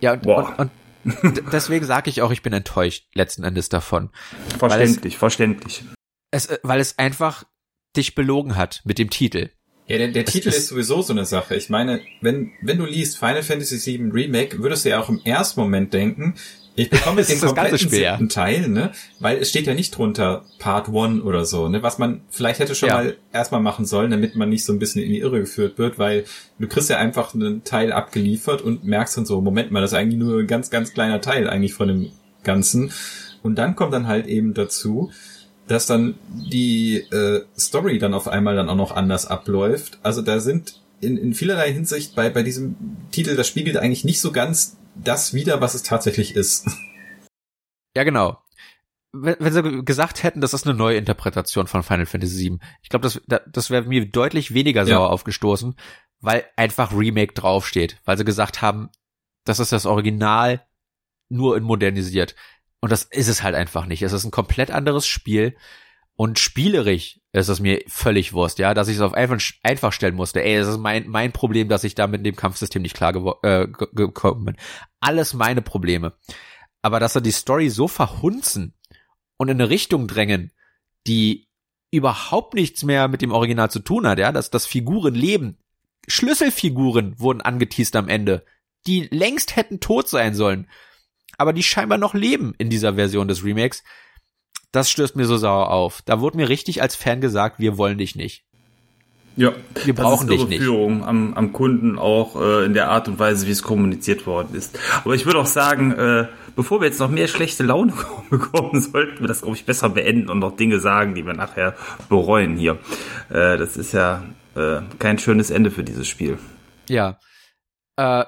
ja 0.00 0.12
und, 0.12 0.22
boah. 0.22 0.54
und, 0.58 0.70
und 1.22 1.42
deswegen 1.52 1.86
sage 1.86 2.10
ich 2.10 2.20
auch, 2.20 2.32
ich 2.32 2.42
bin 2.42 2.52
enttäuscht 2.52 3.06
letzten 3.14 3.44
Endes 3.44 3.70
davon. 3.70 4.10
Verständlich, 4.58 5.14
es, 5.14 5.18
verständlich. 5.18 5.84
Es, 6.30 6.48
weil 6.62 6.80
es 6.80 6.98
einfach 6.98 7.44
dich 7.96 8.14
belogen 8.14 8.56
hat 8.56 8.82
mit 8.84 8.98
dem 8.98 9.10
Titel. 9.10 9.50
Ja, 9.88 9.98
der, 9.98 10.08
der 10.08 10.24
Titel 10.24 10.48
ist, 10.48 10.58
ist 10.58 10.68
sowieso 10.68 11.00
so 11.02 11.12
eine 11.12 11.24
Sache. 11.24 11.54
Ich 11.54 11.70
meine, 11.70 12.00
wenn, 12.20 12.50
wenn 12.60 12.78
du 12.78 12.86
liest 12.86 13.18
Final 13.18 13.42
Fantasy 13.42 13.98
VII 13.98 14.10
Remake, 14.10 14.58
würdest 14.58 14.84
du 14.84 14.90
ja 14.90 15.00
auch 15.00 15.08
im 15.08 15.20
ersten 15.24 15.60
Moment 15.60 15.94
denken, 15.94 16.34
ich 16.78 16.90
bekomme 16.90 17.20
jetzt 17.20 17.30
den 17.30 17.40
kompletten 17.40 17.78
siebten. 17.78 18.28
Teil, 18.28 18.68
ne? 18.68 18.92
Weil 19.18 19.38
es 19.38 19.48
steht 19.48 19.66
ja 19.66 19.72
nicht 19.72 19.96
drunter 19.96 20.44
Part 20.58 20.90
One 20.90 21.22
oder 21.22 21.46
so, 21.46 21.68
ne? 21.68 21.82
Was 21.82 21.98
man 21.98 22.20
vielleicht 22.28 22.60
hätte 22.60 22.74
schon 22.74 22.90
ja. 22.90 22.96
mal 22.96 23.16
erstmal 23.32 23.62
machen 23.62 23.86
sollen, 23.86 24.10
damit 24.10 24.36
man 24.36 24.50
nicht 24.50 24.64
so 24.64 24.74
ein 24.74 24.78
bisschen 24.78 25.02
in 25.02 25.10
die 25.10 25.20
Irre 25.20 25.40
geführt 25.40 25.78
wird, 25.78 25.98
weil 25.98 26.24
du 26.58 26.68
kriegst 26.68 26.90
ja 26.90 26.98
einfach 26.98 27.34
einen 27.34 27.64
Teil 27.64 27.92
abgeliefert 27.92 28.60
und 28.60 28.84
merkst 28.84 29.16
dann 29.16 29.24
so, 29.24 29.40
Moment 29.40 29.70
mal, 29.70 29.80
das 29.80 29.92
ist 29.92 29.98
eigentlich 29.98 30.18
nur 30.18 30.40
ein 30.40 30.46
ganz, 30.46 30.68
ganz 30.68 30.92
kleiner 30.92 31.22
Teil 31.22 31.48
eigentlich 31.48 31.72
von 31.72 31.88
dem 31.88 32.10
Ganzen. 32.44 32.92
Und 33.42 33.56
dann 33.56 33.74
kommt 33.74 33.94
dann 33.94 34.06
halt 34.06 34.26
eben 34.26 34.52
dazu, 34.52 35.10
dass 35.68 35.86
dann 35.86 36.14
die 36.28 36.96
äh, 36.96 37.44
Story 37.58 37.98
dann 37.98 38.14
auf 38.14 38.28
einmal 38.28 38.56
dann 38.56 38.68
auch 38.68 38.76
noch 38.76 38.92
anders 38.92 39.26
abläuft. 39.26 39.98
Also 40.02 40.22
da 40.22 40.40
sind 40.40 40.80
in, 41.00 41.16
in 41.16 41.34
vielerlei 41.34 41.72
Hinsicht 41.72 42.14
bei, 42.14 42.30
bei 42.30 42.42
diesem 42.42 42.76
Titel, 43.10 43.36
das 43.36 43.48
spiegelt 43.48 43.76
eigentlich 43.76 44.04
nicht 44.04 44.20
so 44.20 44.32
ganz 44.32 44.76
das 44.94 45.34
wider, 45.34 45.60
was 45.60 45.74
es 45.74 45.82
tatsächlich 45.82 46.34
ist. 46.34 46.66
Ja, 47.94 48.04
genau. 48.04 48.38
Wenn, 49.12 49.36
wenn 49.38 49.52
sie 49.52 49.84
gesagt 49.84 50.22
hätten, 50.22 50.40
das 50.40 50.52
ist 50.52 50.66
eine 50.66 50.76
neue 50.76 50.98
Interpretation 50.98 51.66
von 51.66 51.82
Final 51.82 52.06
Fantasy 52.06 52.50
VII, 52.50 52.58
ich 52.82 52.90
glaube, 52.90 53.08
das, 53.08 53.20
das 53.50 53.70
wäre 53.70 53.84
mir 53.84 54.06
deutlich 54.06 54.52
weniger 54.52 54.84
sauer 54.84 55.06
ja. 55.06 55.06
aufgestoßen, 55.06 55.74
weil 56.20 56.44
einfach 56.56 56.92
Remake 56.92 57.32
draufsteht, 57.32 57.98
weil 58.04 58.18
sie 58.18 58.24
gesagt 58.24 58.62
haben, 58.62 58.90
das 59.44 59.60
ist 59.60 59.72
das 59.72 59.86
Original 59.86 60.66
nur 61.28 61.56
in 61.56 61.62
modernisiert. 61.62 62.34
Und 62.86 62.92
das 62.92 63.02
ist 63.02 63.26
es 63.26 63.42
halt 63.42 63.56
einfach 63.56 63.86
nicht. 63.86 64.02
Es 64.02 64.12
ist 64.12 64.22
ein 64.22 64.30
komplett 64.30 64.70
anderes 64.70 65.08
Spiel. 65.08 65.56
Und 66.14 66.38
spielerisch 66.38 67.18
ist 67.32 67.48
es 67.48 67.58
mir 67.58 67.82
völlig 67.88 68.32
Wurst, 68.32 68.60
ja, 68.60 68.74
dass 68.74 68.86
ich 68.86 68.94
es 68.94 69.00
auf 69.00 69.12
einfach, 69.12 69.92
stellen 69.92 70.14
musste. 70.14 70.40
Ey, 70.40 70.56
das 70.56 70.68
ist 70.68 70.78
mein, 70.78 71.08
mein 71.08 71.32
Problem, 71.32 71.68
dass 71.68 71.82
ich 71.82 71.96
da 71.96 72.06
mit 72.06 72.24
dem 72.24 72.36
Kampfsystem 72.36 72.82
nicht 72.82 72.94
klar 72.94 73.12
äh, 73.42 73.66
gekommen 73.66 74.44
bin. 74.44 74.56
Alles 75.00 75.34
meine 75.34 75.62
Probleme. 75.62 76.12
Aber 76.80 77.00
dass 77.00 77.16
er 77.16 77.22
die 77.22 77.32
Story 77.32 77.70
so 77.70 77.88
verhunzen 77.88 78.72
und 79.36 79.48
in 79.48 79.60
eine 79.60 79.68
Richtung 79.68 80.06
drängen, 80.06 80.52
die 81.08 81.48
überhaupt 81.90 82.54
nichts 82.54 82.84
mehr 82.84 83.08
mit 83.08 83.20
dem 83.20 83.32
Original 83.32 83.68
zu 83.68 83.80
tun 83.80 84.06
hat, 84.06 84.20
ja, 84.20 84.30
dass 84.30 84.50
das 84.50 84.64
Figuren 84.64 85.16
leben. 85.16 85.58
Schlüsselfiguren 86.06 87.18
wurden 87.18 87.40
angeteased 87.40 87.96
am 87.96 88.08
Ende, 88.08 88.44
die 88.86 89.08
längst 89.10 89.56
hätten 89.56 89.80
tot 89.80 90.08
sein 90.08 90.36
sollen 90.36 90.68
aber 91.38 91.52
die 91.52 91.62
scheinbar 91.62 91.98
noch 91.98 92.14
leben 92.14 92.54
in 92.58 92.70
dieser 92.70 92.94
Version 92.94 93.28
des 93.28 93.44
Remakes. 93.44 93.82
Das 94.72 94.90
stößt 94.90 95.16
mir 95.16 95.26
so 95.26 95.36
sauer 95.36 95.70
auf. 95.70 96.02
Da 96.04 96.20
wurde 96.20 96.36
mir 96.36 96.48
richtig 96.48 96.82
als 96.82 96.96
Fan 96.96 97.20
gesagt, 97.20 97.58
wir 97.58 97.78
wollen 97.78 97.98
dich 97.98 98.16
nicht. 98.16 98.44
Ja, 99.36 99.52
wir 99.84 99.94
brauchen 99.94 100.26
das 100.28 100.38
ist 100.38 100.48
dich 100.50 100.60
nicht. 100.60 100.68
Am, 100.68 101.34
am 101.34 101.52
Kunden 101.52 101.98
auch 101.98 102.40
äh, 102.40 102.64
in 102.64 102.72
der 102.72 102.88
Art 102.88 103.06
und 103.06 103.18
Weise, 103.18 103.46
wie 103.46 103.50
es 103.50 103.62
kommuniziert 103.62 104.26
worden 104.26 104.54
ist. 104.54 104.78
Aber 105.04 105.14
ich 105.14 105.26
würde 105.26 105.38
auch 105.38 105.46
sagen, 105.46 105.92
äh, 105.92 106.26
bevor 106.56 106.80
wir 106.80 106.86
jetzt 106.86 107.00
noch 107.00 107.10
mehr 107.10 107.28
schlechte 107.28 107.62
Laune 107.62 107.92
bekommen, 108.30 108.80
sollten 108.80 109.20
wir 109.20 109.28
das, 109.28 109.42
glaube 109.42 109.56
ich, 109.56 109.66
besser 109.66 109.90
beenden 109.90 110.30
und 110.30 110.38
noch 110.38 110.56
Dinge 110.56 110.80
sagen, 110.80 111.14
die 111.14 111.26
wir 111.26 111.34
nachher 111.34 111.74
bereuen 112.08 112.56
hier. 112.56 112.78
Äh, 113.28 113.58
das 113.58 113.76
ist 113.76 113.92
ja 113.92 114.22
äh, 114.54 114.80
kein 114.98 115.18
schönes 115.18 115.50
Ende 115.50 115.70
für 115.70 115.84
dieses 115.84 116.08
Spiel. 116.08 116.38
Ja. 116.88 117.18
Äh, 117.96 118.24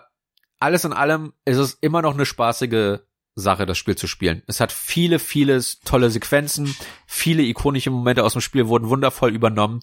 alles 0.60 0.84
in 0.84 0.92
allem 0.92 1.32
ist 1.44 1.58
es 1.58 1.74
immer 1.80 2.02
noch 2.02 2.14
eine 2.14 2.26
spaßige 2.26 3.00
Sache, 3.34 3.66
das 3.66 3.78
Spiel 3.78 3.96
zu 3.96 4.06
spielen. 4.06 4.42
Es 4.46 4.60
hat 4.60 4.72
viele, 4.72 5.18
viele 5.18 5.62
tolle 5.84 6.10
Sequenzen, 6.10 6.74
viele 7.06 7.42
ikonische 7.42 7.90
Momente 7.90 8.24
aus 8.24 8.32
dem 8.32 8.40
Spiel 8.40 8.68
wurden 8.68 8.88
wundervoll 8.88 9.34
übernommen, 9.34 9.80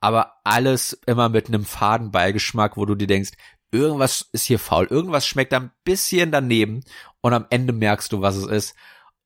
aber 0.00 0.34
alles 0.44 0.92
immer 1.06 1.28
mit 1.28 1.48
einem 1.48 1.64
faden 1.64 2.10
Beigeschmack, 2.10 2.76
wo 2.76 2.84
du 2.84 2.94
dir 2.94 3.06
denkst, 3.06 3.32
irgendwas 3.70 4.28
ist 4.32 4.44
hier 4.44 4.58
faul, 4.58 4.86
irgendwas 4.86 5.26
schmeckt 5.26 5.54
ein 5.54 5.70
bisschen 5.84 6.32
daneben 6.32 6.84
und 7.20 7.32
am 7.32 7.46
Ende 7.50 7.72
merkst 7.72 8.12
du, 8.12 8.20
was 8.20 8.36
es 8.36 8.46
ist. 8.46 8.74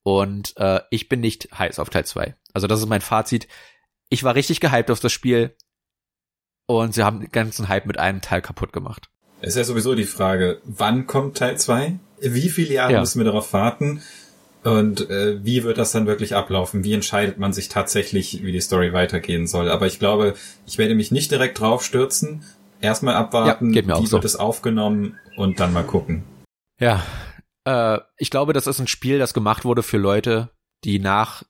Und 0.03 0.57
äh, 0.57 0.81
ich 0.91 1.09
bin 1.09 1.21
nicht 1.21 1.49
heiß 1.59 1.79
auf 1.79 1.91
Teil 1.91 2.07
2. 2.07 2.35
Also 2.55 2.67
das 2.67 2.81
ist 2.81 2.89
mein 2.89 3.03
Fazit. 3.03 3.49
Ich 4.09 4.25
war 4.25 4.35
richtig 4.35 4.61
gehypt 4.61 4.91
auf 4.91 5.01
das 5.01 5.13
Spiel 5.13 5.57
Und 6.67 6.95
sie 6.95 7.03
haben 7.03 7.21
den 7.21 7.31
ganzen 7.31 7.69
Hype 7.69 7.87
mit 7.87 7.99
einem 7.99 8.23
Teil 8.23 8.43
kaputt 8.43 8.73
gemacht. 8.73 9.10
Es 9.43 9.51
ist 9.51 9.57
ja 9.57 9.65
sowieso 9.65 9.95
die 9.95 10.05
Frage, 10.05 10.61
wann 10.65 11.07
kommt 11.07 11.39
Teil 11.39 11.57
2? 11.59 11.99
Wie 12.21 12.49
viele 12.51 12.75
Jahre 12.75 12.93
ja. 12.93 13.01
müssen 13.01 13.19
wir 13.21 13.25
darauf 13.25 13.53
warten? 13.53 14.03
Und 14.63 15.09
äh, 15.09 15.43
wie 15.43 15.65
wird 15.65 15.79
das 15.79 15.93
dann 15.93 16.07
wirklich 16.07 16.35
ablaufen? 16.35 16.85
Wie 16.85 16.93
entscheidet 16.93 17.39
man 17.39 17.55
sich 17.55 17.71
tatsächlich, 17.71 18.43
wie 18.45 18.53
die 18.53 18.61
Story 18.61 18.93
weitergehen 18.93 19.47
soll? 19.47 19.71
Aber 19.71 19.87
ich 19.87 19.99
glaube, 19.99 20.35
ich 20.67 20.77
werde 20.77 20.95
mich 20.95 21.11
nicht 21.11 21.31
direkt 21.31 21.61
drauf 21.61 21.83
stürzen. 21.83 22.45
Erstmal 22.83 23.15
abwarten, 23.15 23.73
ja, 23.73 24.01
wie 24.01 24.07
so. 24.07 24.13
wird 24.13 24.25
es 24.25 24.37
aufgenommen 24.37 25.19
und 25.37 25.61
dann 25.61 25.73
mal 25.73 25.85
gucken. 25.85 26.25
Ja, 26.79 27.03
äh, 27.65 27.99
ich 28.19 28.31
glaube, 28.31 28.53
das 28.53 28.67
ist 28.67 28.81
ein 28.81 28.87
Spiel, 28.87 29.19
das 29.19 29.35
gemacht 29.35 29.65
wurde 29.65 29.83
für 29.83 29.99
Leute, 29.99 30.51
die 30.85 30.99
nach 30.99 31.43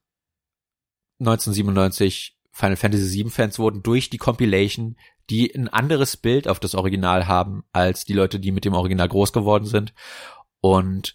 1997 1.20 2.36
Final 2.52 2.76
Fantasy 2.76 3.18
VII 3.18 3.30
Fans 3.30 3.58
wurden 3.58 3.82
durch 3.82 4.10
die 4.10 4.18
Compilation, 4.18 4.96
die 5.30 5.54
ein 5.54 5.68
anderes 5.68 6.16
Bild 6.16 6.48
auf 6.48 6.60
das 6.60 6.74
Original 6.74 7.28
haben 7.28 7.64
als 7.72 8.04
die 8.04 8.12
Leute, 8.12 8.40
die 8.40 8.52
mit 8.52 8.64
dem 8.64 8.74
Original 8.74 9.08
groß 9.08 9.32
geworden 9.32 9.64
sind. 9.64 9.94
Und 10.60 11.14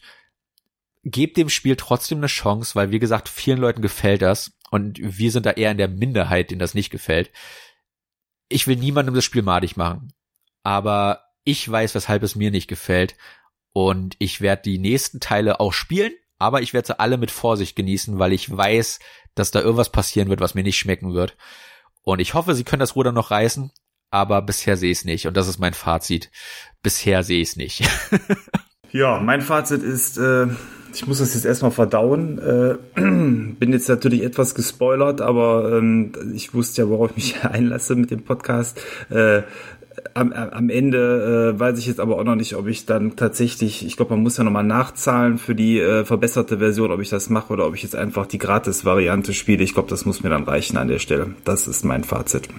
gebt 1.03 1.37
dem 1.37 1.49
Spiel 1.49 1.75
trotzdem 1.75 2.17
eine 2.17 2.27
Chance, 2.27 2.73
weil 2.75 2.91
wie 2.91 2.99
gesagt, 2.99 3.29
vielen 3.29 3.59
Leuten 3.59 3.81
gefällt 3.81 4.23
das 4.23 4.57
und 4.71 4.97
wir 4.99 5.31
sind 5.31 5.45
da 5.45 5.51
eher 5.51 5.71
in 5.71 5.77
der 5.77 5.87
Minderheit, 5.87 6.49
denen 6.49 6.59
das 6.59 6.73
nicht 6.73 6.89
gefällt. 6.89 7.31
Ich 8.49 8.65
will 8.65 8.75
niemandem 8.75 9.13
das 9.13 9.23
Spiel 9.23 9.43
madig 9.43 9.77
machen, 9.77 10.13
aber 10.63 11.25
ich 11.43 11.69
weiß, 11.69 11.93
weshalb 11.93 12.23
es 12.23 12.35
mir 12.35 12.49
nicht 12.49 12.67
gefällt 12.67 13.15
und 13.71 14.15
ich 14.17 14.41
werde 14.41 14.63
die 14.63 14.79
nächsten 14.79 15.19
Teile 15.19 15.59
auch 15.59 15.73
spielen, 15.73 16.13
aber 16.39 16.61
ich 16.61 16.73
werde 16.73 16.87
sie 16.87 16.99
alle 16.99 17.17
mit 17.17 17.29
Vorsicht 17.29 17.75
genießen, 17.75 18.17
weil 18.17 18.33
ich 18.33 18.55
weiß, 18.55 18.99
dass 19.35 19.51
da 19.51 19.61
irgendwas 19.61 19.91
passieren 19.91 20.29
wird, 20.29 20.39
was 20.39 20.55
mir 20.55 20.63
nicht 20.63 20.79
schmecken 20.79 21.13
wird. 21.13 21.37
Und 22.01 22.19
ich 22.19 22.33
hoffe, 22.33 22.55
sie 22.55 22.63
können 22.63 22.79
das 22.79 22.95
Ruder 22.95 23.11
noch 23.11 23.31
reißen, 23.31 23.71
aber 24.11 24.41
bisher 24.41 24.77
sehe 24.77 24.91
ich 24.91 24.99
es 24.99 25.05
nicht. 25.05 25.27
Und 25.27 25.37
das 25.37 25.47
ist 25.47 25.59
mein 25.59 25.73
Fazit. 25.73 26.31
Bisher 26.81 27.23
sehe 27.23 27.41
ich 27.41 27.49
es 27.49 27.55
nicht. 27.55 27.83
ja, 28.91 29.19
mein 29.19 29.41
Fazit 29.41 29.83
ist, 29.83 30.17
äh, 30.17 30.47
ich 30.93 31.07
muss 31.07 31.19
das 31.19 31.33
jetzt 31.33 31.45
erstmal 31.45 31.71
verdauen. 31.71 32.39
Äh, 32.39 32.75
bin 32.95 33.71
jetzt 33.71 33.89
natürlich 33.89 34.23
etwas 34.23 34.55
gespoilert, 34.55 35.21
aber 35.21 35.77
ähm, 35.77 36.13
ich 36.33 36.53
wusste 36.53 36.83
ja, 36.83 36.89
worauf 36.89 37.11
ich 37.11 37.15
mich 37.15 37.43
einlasse 37.43 37.95
mit 37.95 38.11
dem 38.11 38.23
Podcast. 38.23 38.79
Äh, 39.09 39.43
am, 40.13 40.31
am 40.31 40.69
Ende 40.69 41.53
äh, 41.55 41.59
weiß 41.59 41.79
ich 41.79 41.87
jetzt 41.87 41.99
aber 41.99 42.17
auch 42.17 42.23
noch 42.23 42.35
nicht, 42.35 42.55
ob 42.55 42.67
ich 42.67 42.85
dann 42.85 43.15
tatsächlich, 43.15 43.85
ich 43.85 43.97
glaube, 43.97 44.13
man 44.13 44.23
muss 44.23 44.37
ja 44.37 44.43
nochmal 44.43 44.63
nachzahlen 44.63 45.37
für 45.37 45.55
die 45.55 45.79
äh, 45.79 46.05
verbesserte 46.05 46.59
Version, 46.59 46.91
ob 46.91 47.01
ich 47.01 47.09
das 47.09 47.29
mache 47.29 47.53
oder 47.53 47.65
ob 47.67 47.75
ich 47.75 47.83
jetzt 47.83 47.95
einfach 47.95 48.25
die 48.25 48.37
Gratis-Variante 48.37 49.33
spiele. 49.33 49.63
Ich 49.63 49.73
glaube, 49.73 49.89
das 49.89 50.05
muss 50.05 50.23
mir 50.23 50.29
dann 50.29 50.43
reichen 50.43 50.77
an 50.77 50.87
der 50.87 50.99
Stelle. 50.99 51.35
Das 51.43 51.67
ist 51.67 51.83
mein 51.83 52.03
Fazit. 52.03 52.49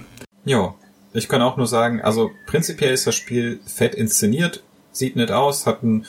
Ja, 0.45 0.75
ich 1.13 1.27
kann 1.27 1.41
auch 1.41 1.57
nur 1.57 1.67
sagen, 1.67 2.01
also 2.01 2.31
prinzipiell 2.45 2.93
ist 2.93 3.07
das 3.07 3.15
Spiel 3.15 3.59
fett 3.65 3.95
inszeniert, 3.95 4.63
sieht 4.91 5.15
nett 5.15 5.31
aus, 5.31 5.65
hat 5.65 5.83
einen 5.83 6.05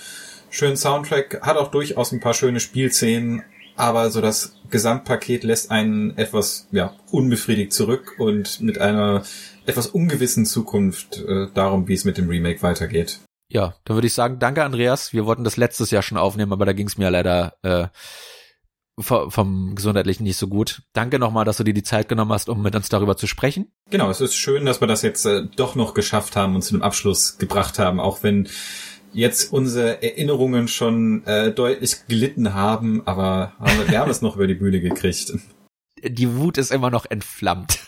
schönen 0.51 0.77
Soundtrack, 0.77 1.41
hat 1.43 1.57
auch 1.57 1.71
durchaus 1.71 2.13
ein 2.13 2.21
paar 2.21 2.35
schöne 2.35 2.61
Spielszenen, 2.61 3.43
aber 3.77 4.11
so 4.11 4.21
das 4.21 4.55
Gesamtpaket 4.71 5.45
lässt 5.45 5.71
einen 5.71 6.17
etwas 6.19 6.67
ja 6.73 6.95
unbefriedigt 7.11 7.73
zurück 7.73 8.17
und 8.19 8.61
mit 8.61 8.81
einer 8.81 9.23
etwas 9.67 9.87
ungewissen 9.87 10.47
Zukunft 10.47 11.19
äh, 11.19 11.47
darum, 11.55 11.89
wie 11.89 11.95
es 11.95 12.05
mit 12.05 12.19
dem 12.19 12.29
Remake 12.29 12.63
weitergeht. 12.63 13.21
Ja, 13.51 13.75
dann 13.85 13.97
würde 13.97 14.07
ich 14.07 14.15
sagen, 14.15 14.39
danke 14.39 14.63
Andreas. 14.63 15.13
Wir 15.13 15.25
wollten 15.25 15.45
das 15.45 15.57
letztes 15.57 15.91
Jahr 15.91 16.03
schon 16.03 16.19
aufnehmen, 16.19 16.53
aber 16.53 16.67
da 16.67 16.73
ging 16.73 16.87
es 16.87 16.99
mir 16.99 17.11
leider 17.11 17.55
äh, 17.63 17.87
vom 19.01 19.75
gesundheitlichen 19.75 20.25
nicht 20.25 20.37
so 20.37 20.49
gut. 20.49 20.83
Danke 20.93 21.19
nochmal, 21.19 21.45
dass 21.45 21.59
du 21.59 21.65
dir 21.65 21.75
die 21.75 21.83
Zeit 21.83 22.09
genommen 22.09 22.33
hast, 22.33 22.49
um 22.49 22.63
mit 22.63 22.75
uns 22.75 22.89
darüber 22.89 23.17
zu 23.17 23.27
sprechen. 23.27 23.71
Genau, 23.91 24.11
es 24.11 24.21
ist 24.21 24.35
schön, 24.35 24.65
dass 24.65 24.81
wir 24.81 24.89
das 24.89 25.03
jetzt 25.03 25.25
äh, 25.25 25.47
doch 25.57 25.75
noch 25.75 25.95
geschafft 25.95 26.37
haben 26.37 26.55
und 26.55 26.63
zu 26.63 26.75
einem 26.75 26.83
Abschluss 26.83 27.39
gebracht 27.39 27.79
haben, 27.79 28.01
auch 28.01 28.23
wenn 28.23 28.49
jetzt 29.13 29.53
unsere 29.53 30.03
Erinnerungen 30.03 30.69
schon 30.69 31.25
äh, 31.27 31.53
deutlich 31.53 32.07
gelitten 32.09 32.55
haben, 32.55 33.07
aber 33.07 33.53
haben 33.59 33.79
wir, 33.79 33.89
wir 33.89 33.99
haben 33.99 34.11
es 34.11 34.23
noch 34.23 34.37
über 34.37 34.47
die 34.47 34.55
Bühne 34.55 34.81
gekriegt. 34.81 35.33
Die 36.05 36.37
Wut 36.37 36.59
ist 36.59 36.71
immer 36.71 36.91
noch 36.91 37.07
entflammt. 37.07 37.81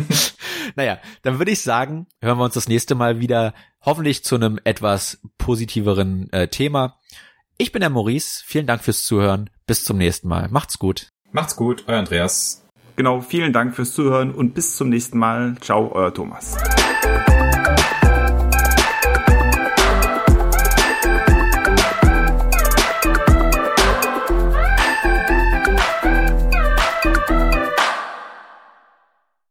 naja, 0.76 0.98
dann 1.22 1.38
würde 1.38 1.50
ich 1.50 1.62
sagen, 1.62 2.06
hören 2.20 2.38
wir 2.38 2.44
uns 2.44 2.54
das 2.54 2.68
nächste 2.68 2.94
Mal 2.94 3.20
wieder, 3.20 3.54
hoffentlich 3.80 4.22
zu 4.24 4.36
einem 4.36 4.60
etwas 4.64 5.20
positiveren 5.38 6.32
äh, 6.32 6.48
Thema. 6.48 6.98
Ich 7.58 7.72
bin 7.72 7.80
der 7.80 7.90
Maurice, 7.90 8.42
vielen 8.46 8.66
Dank 8.66 8.82
fürs 8.82 9.04
Zuhören, 9.04 9.50
bis 9.70 9.84
zum 9.84 9.98
nächsten 9.98 10.26
Mal. 10.26 10.48
Macht's 10.50 10.80
gut. 10.80 11.12
Macht's 11.30 11.54
gut, 11.54 11.84
euer 11.86 12.00
Andreas. 12.00 12.66
Genau, 12.96 13.20
vielen 13.20 13.52
Dank 13.52 13.76
fürs 13.76 13.92
Zuhören 13.92 14.34
und 14.34 14.52
bis 14.52 14.74
zum 14.74 14.88
nächsten 14.88 15.16
Mal. 15.16 15.54
Ciao, 15.60 15.92
euer 15.94 16.12
Thomas. 16.12 16.56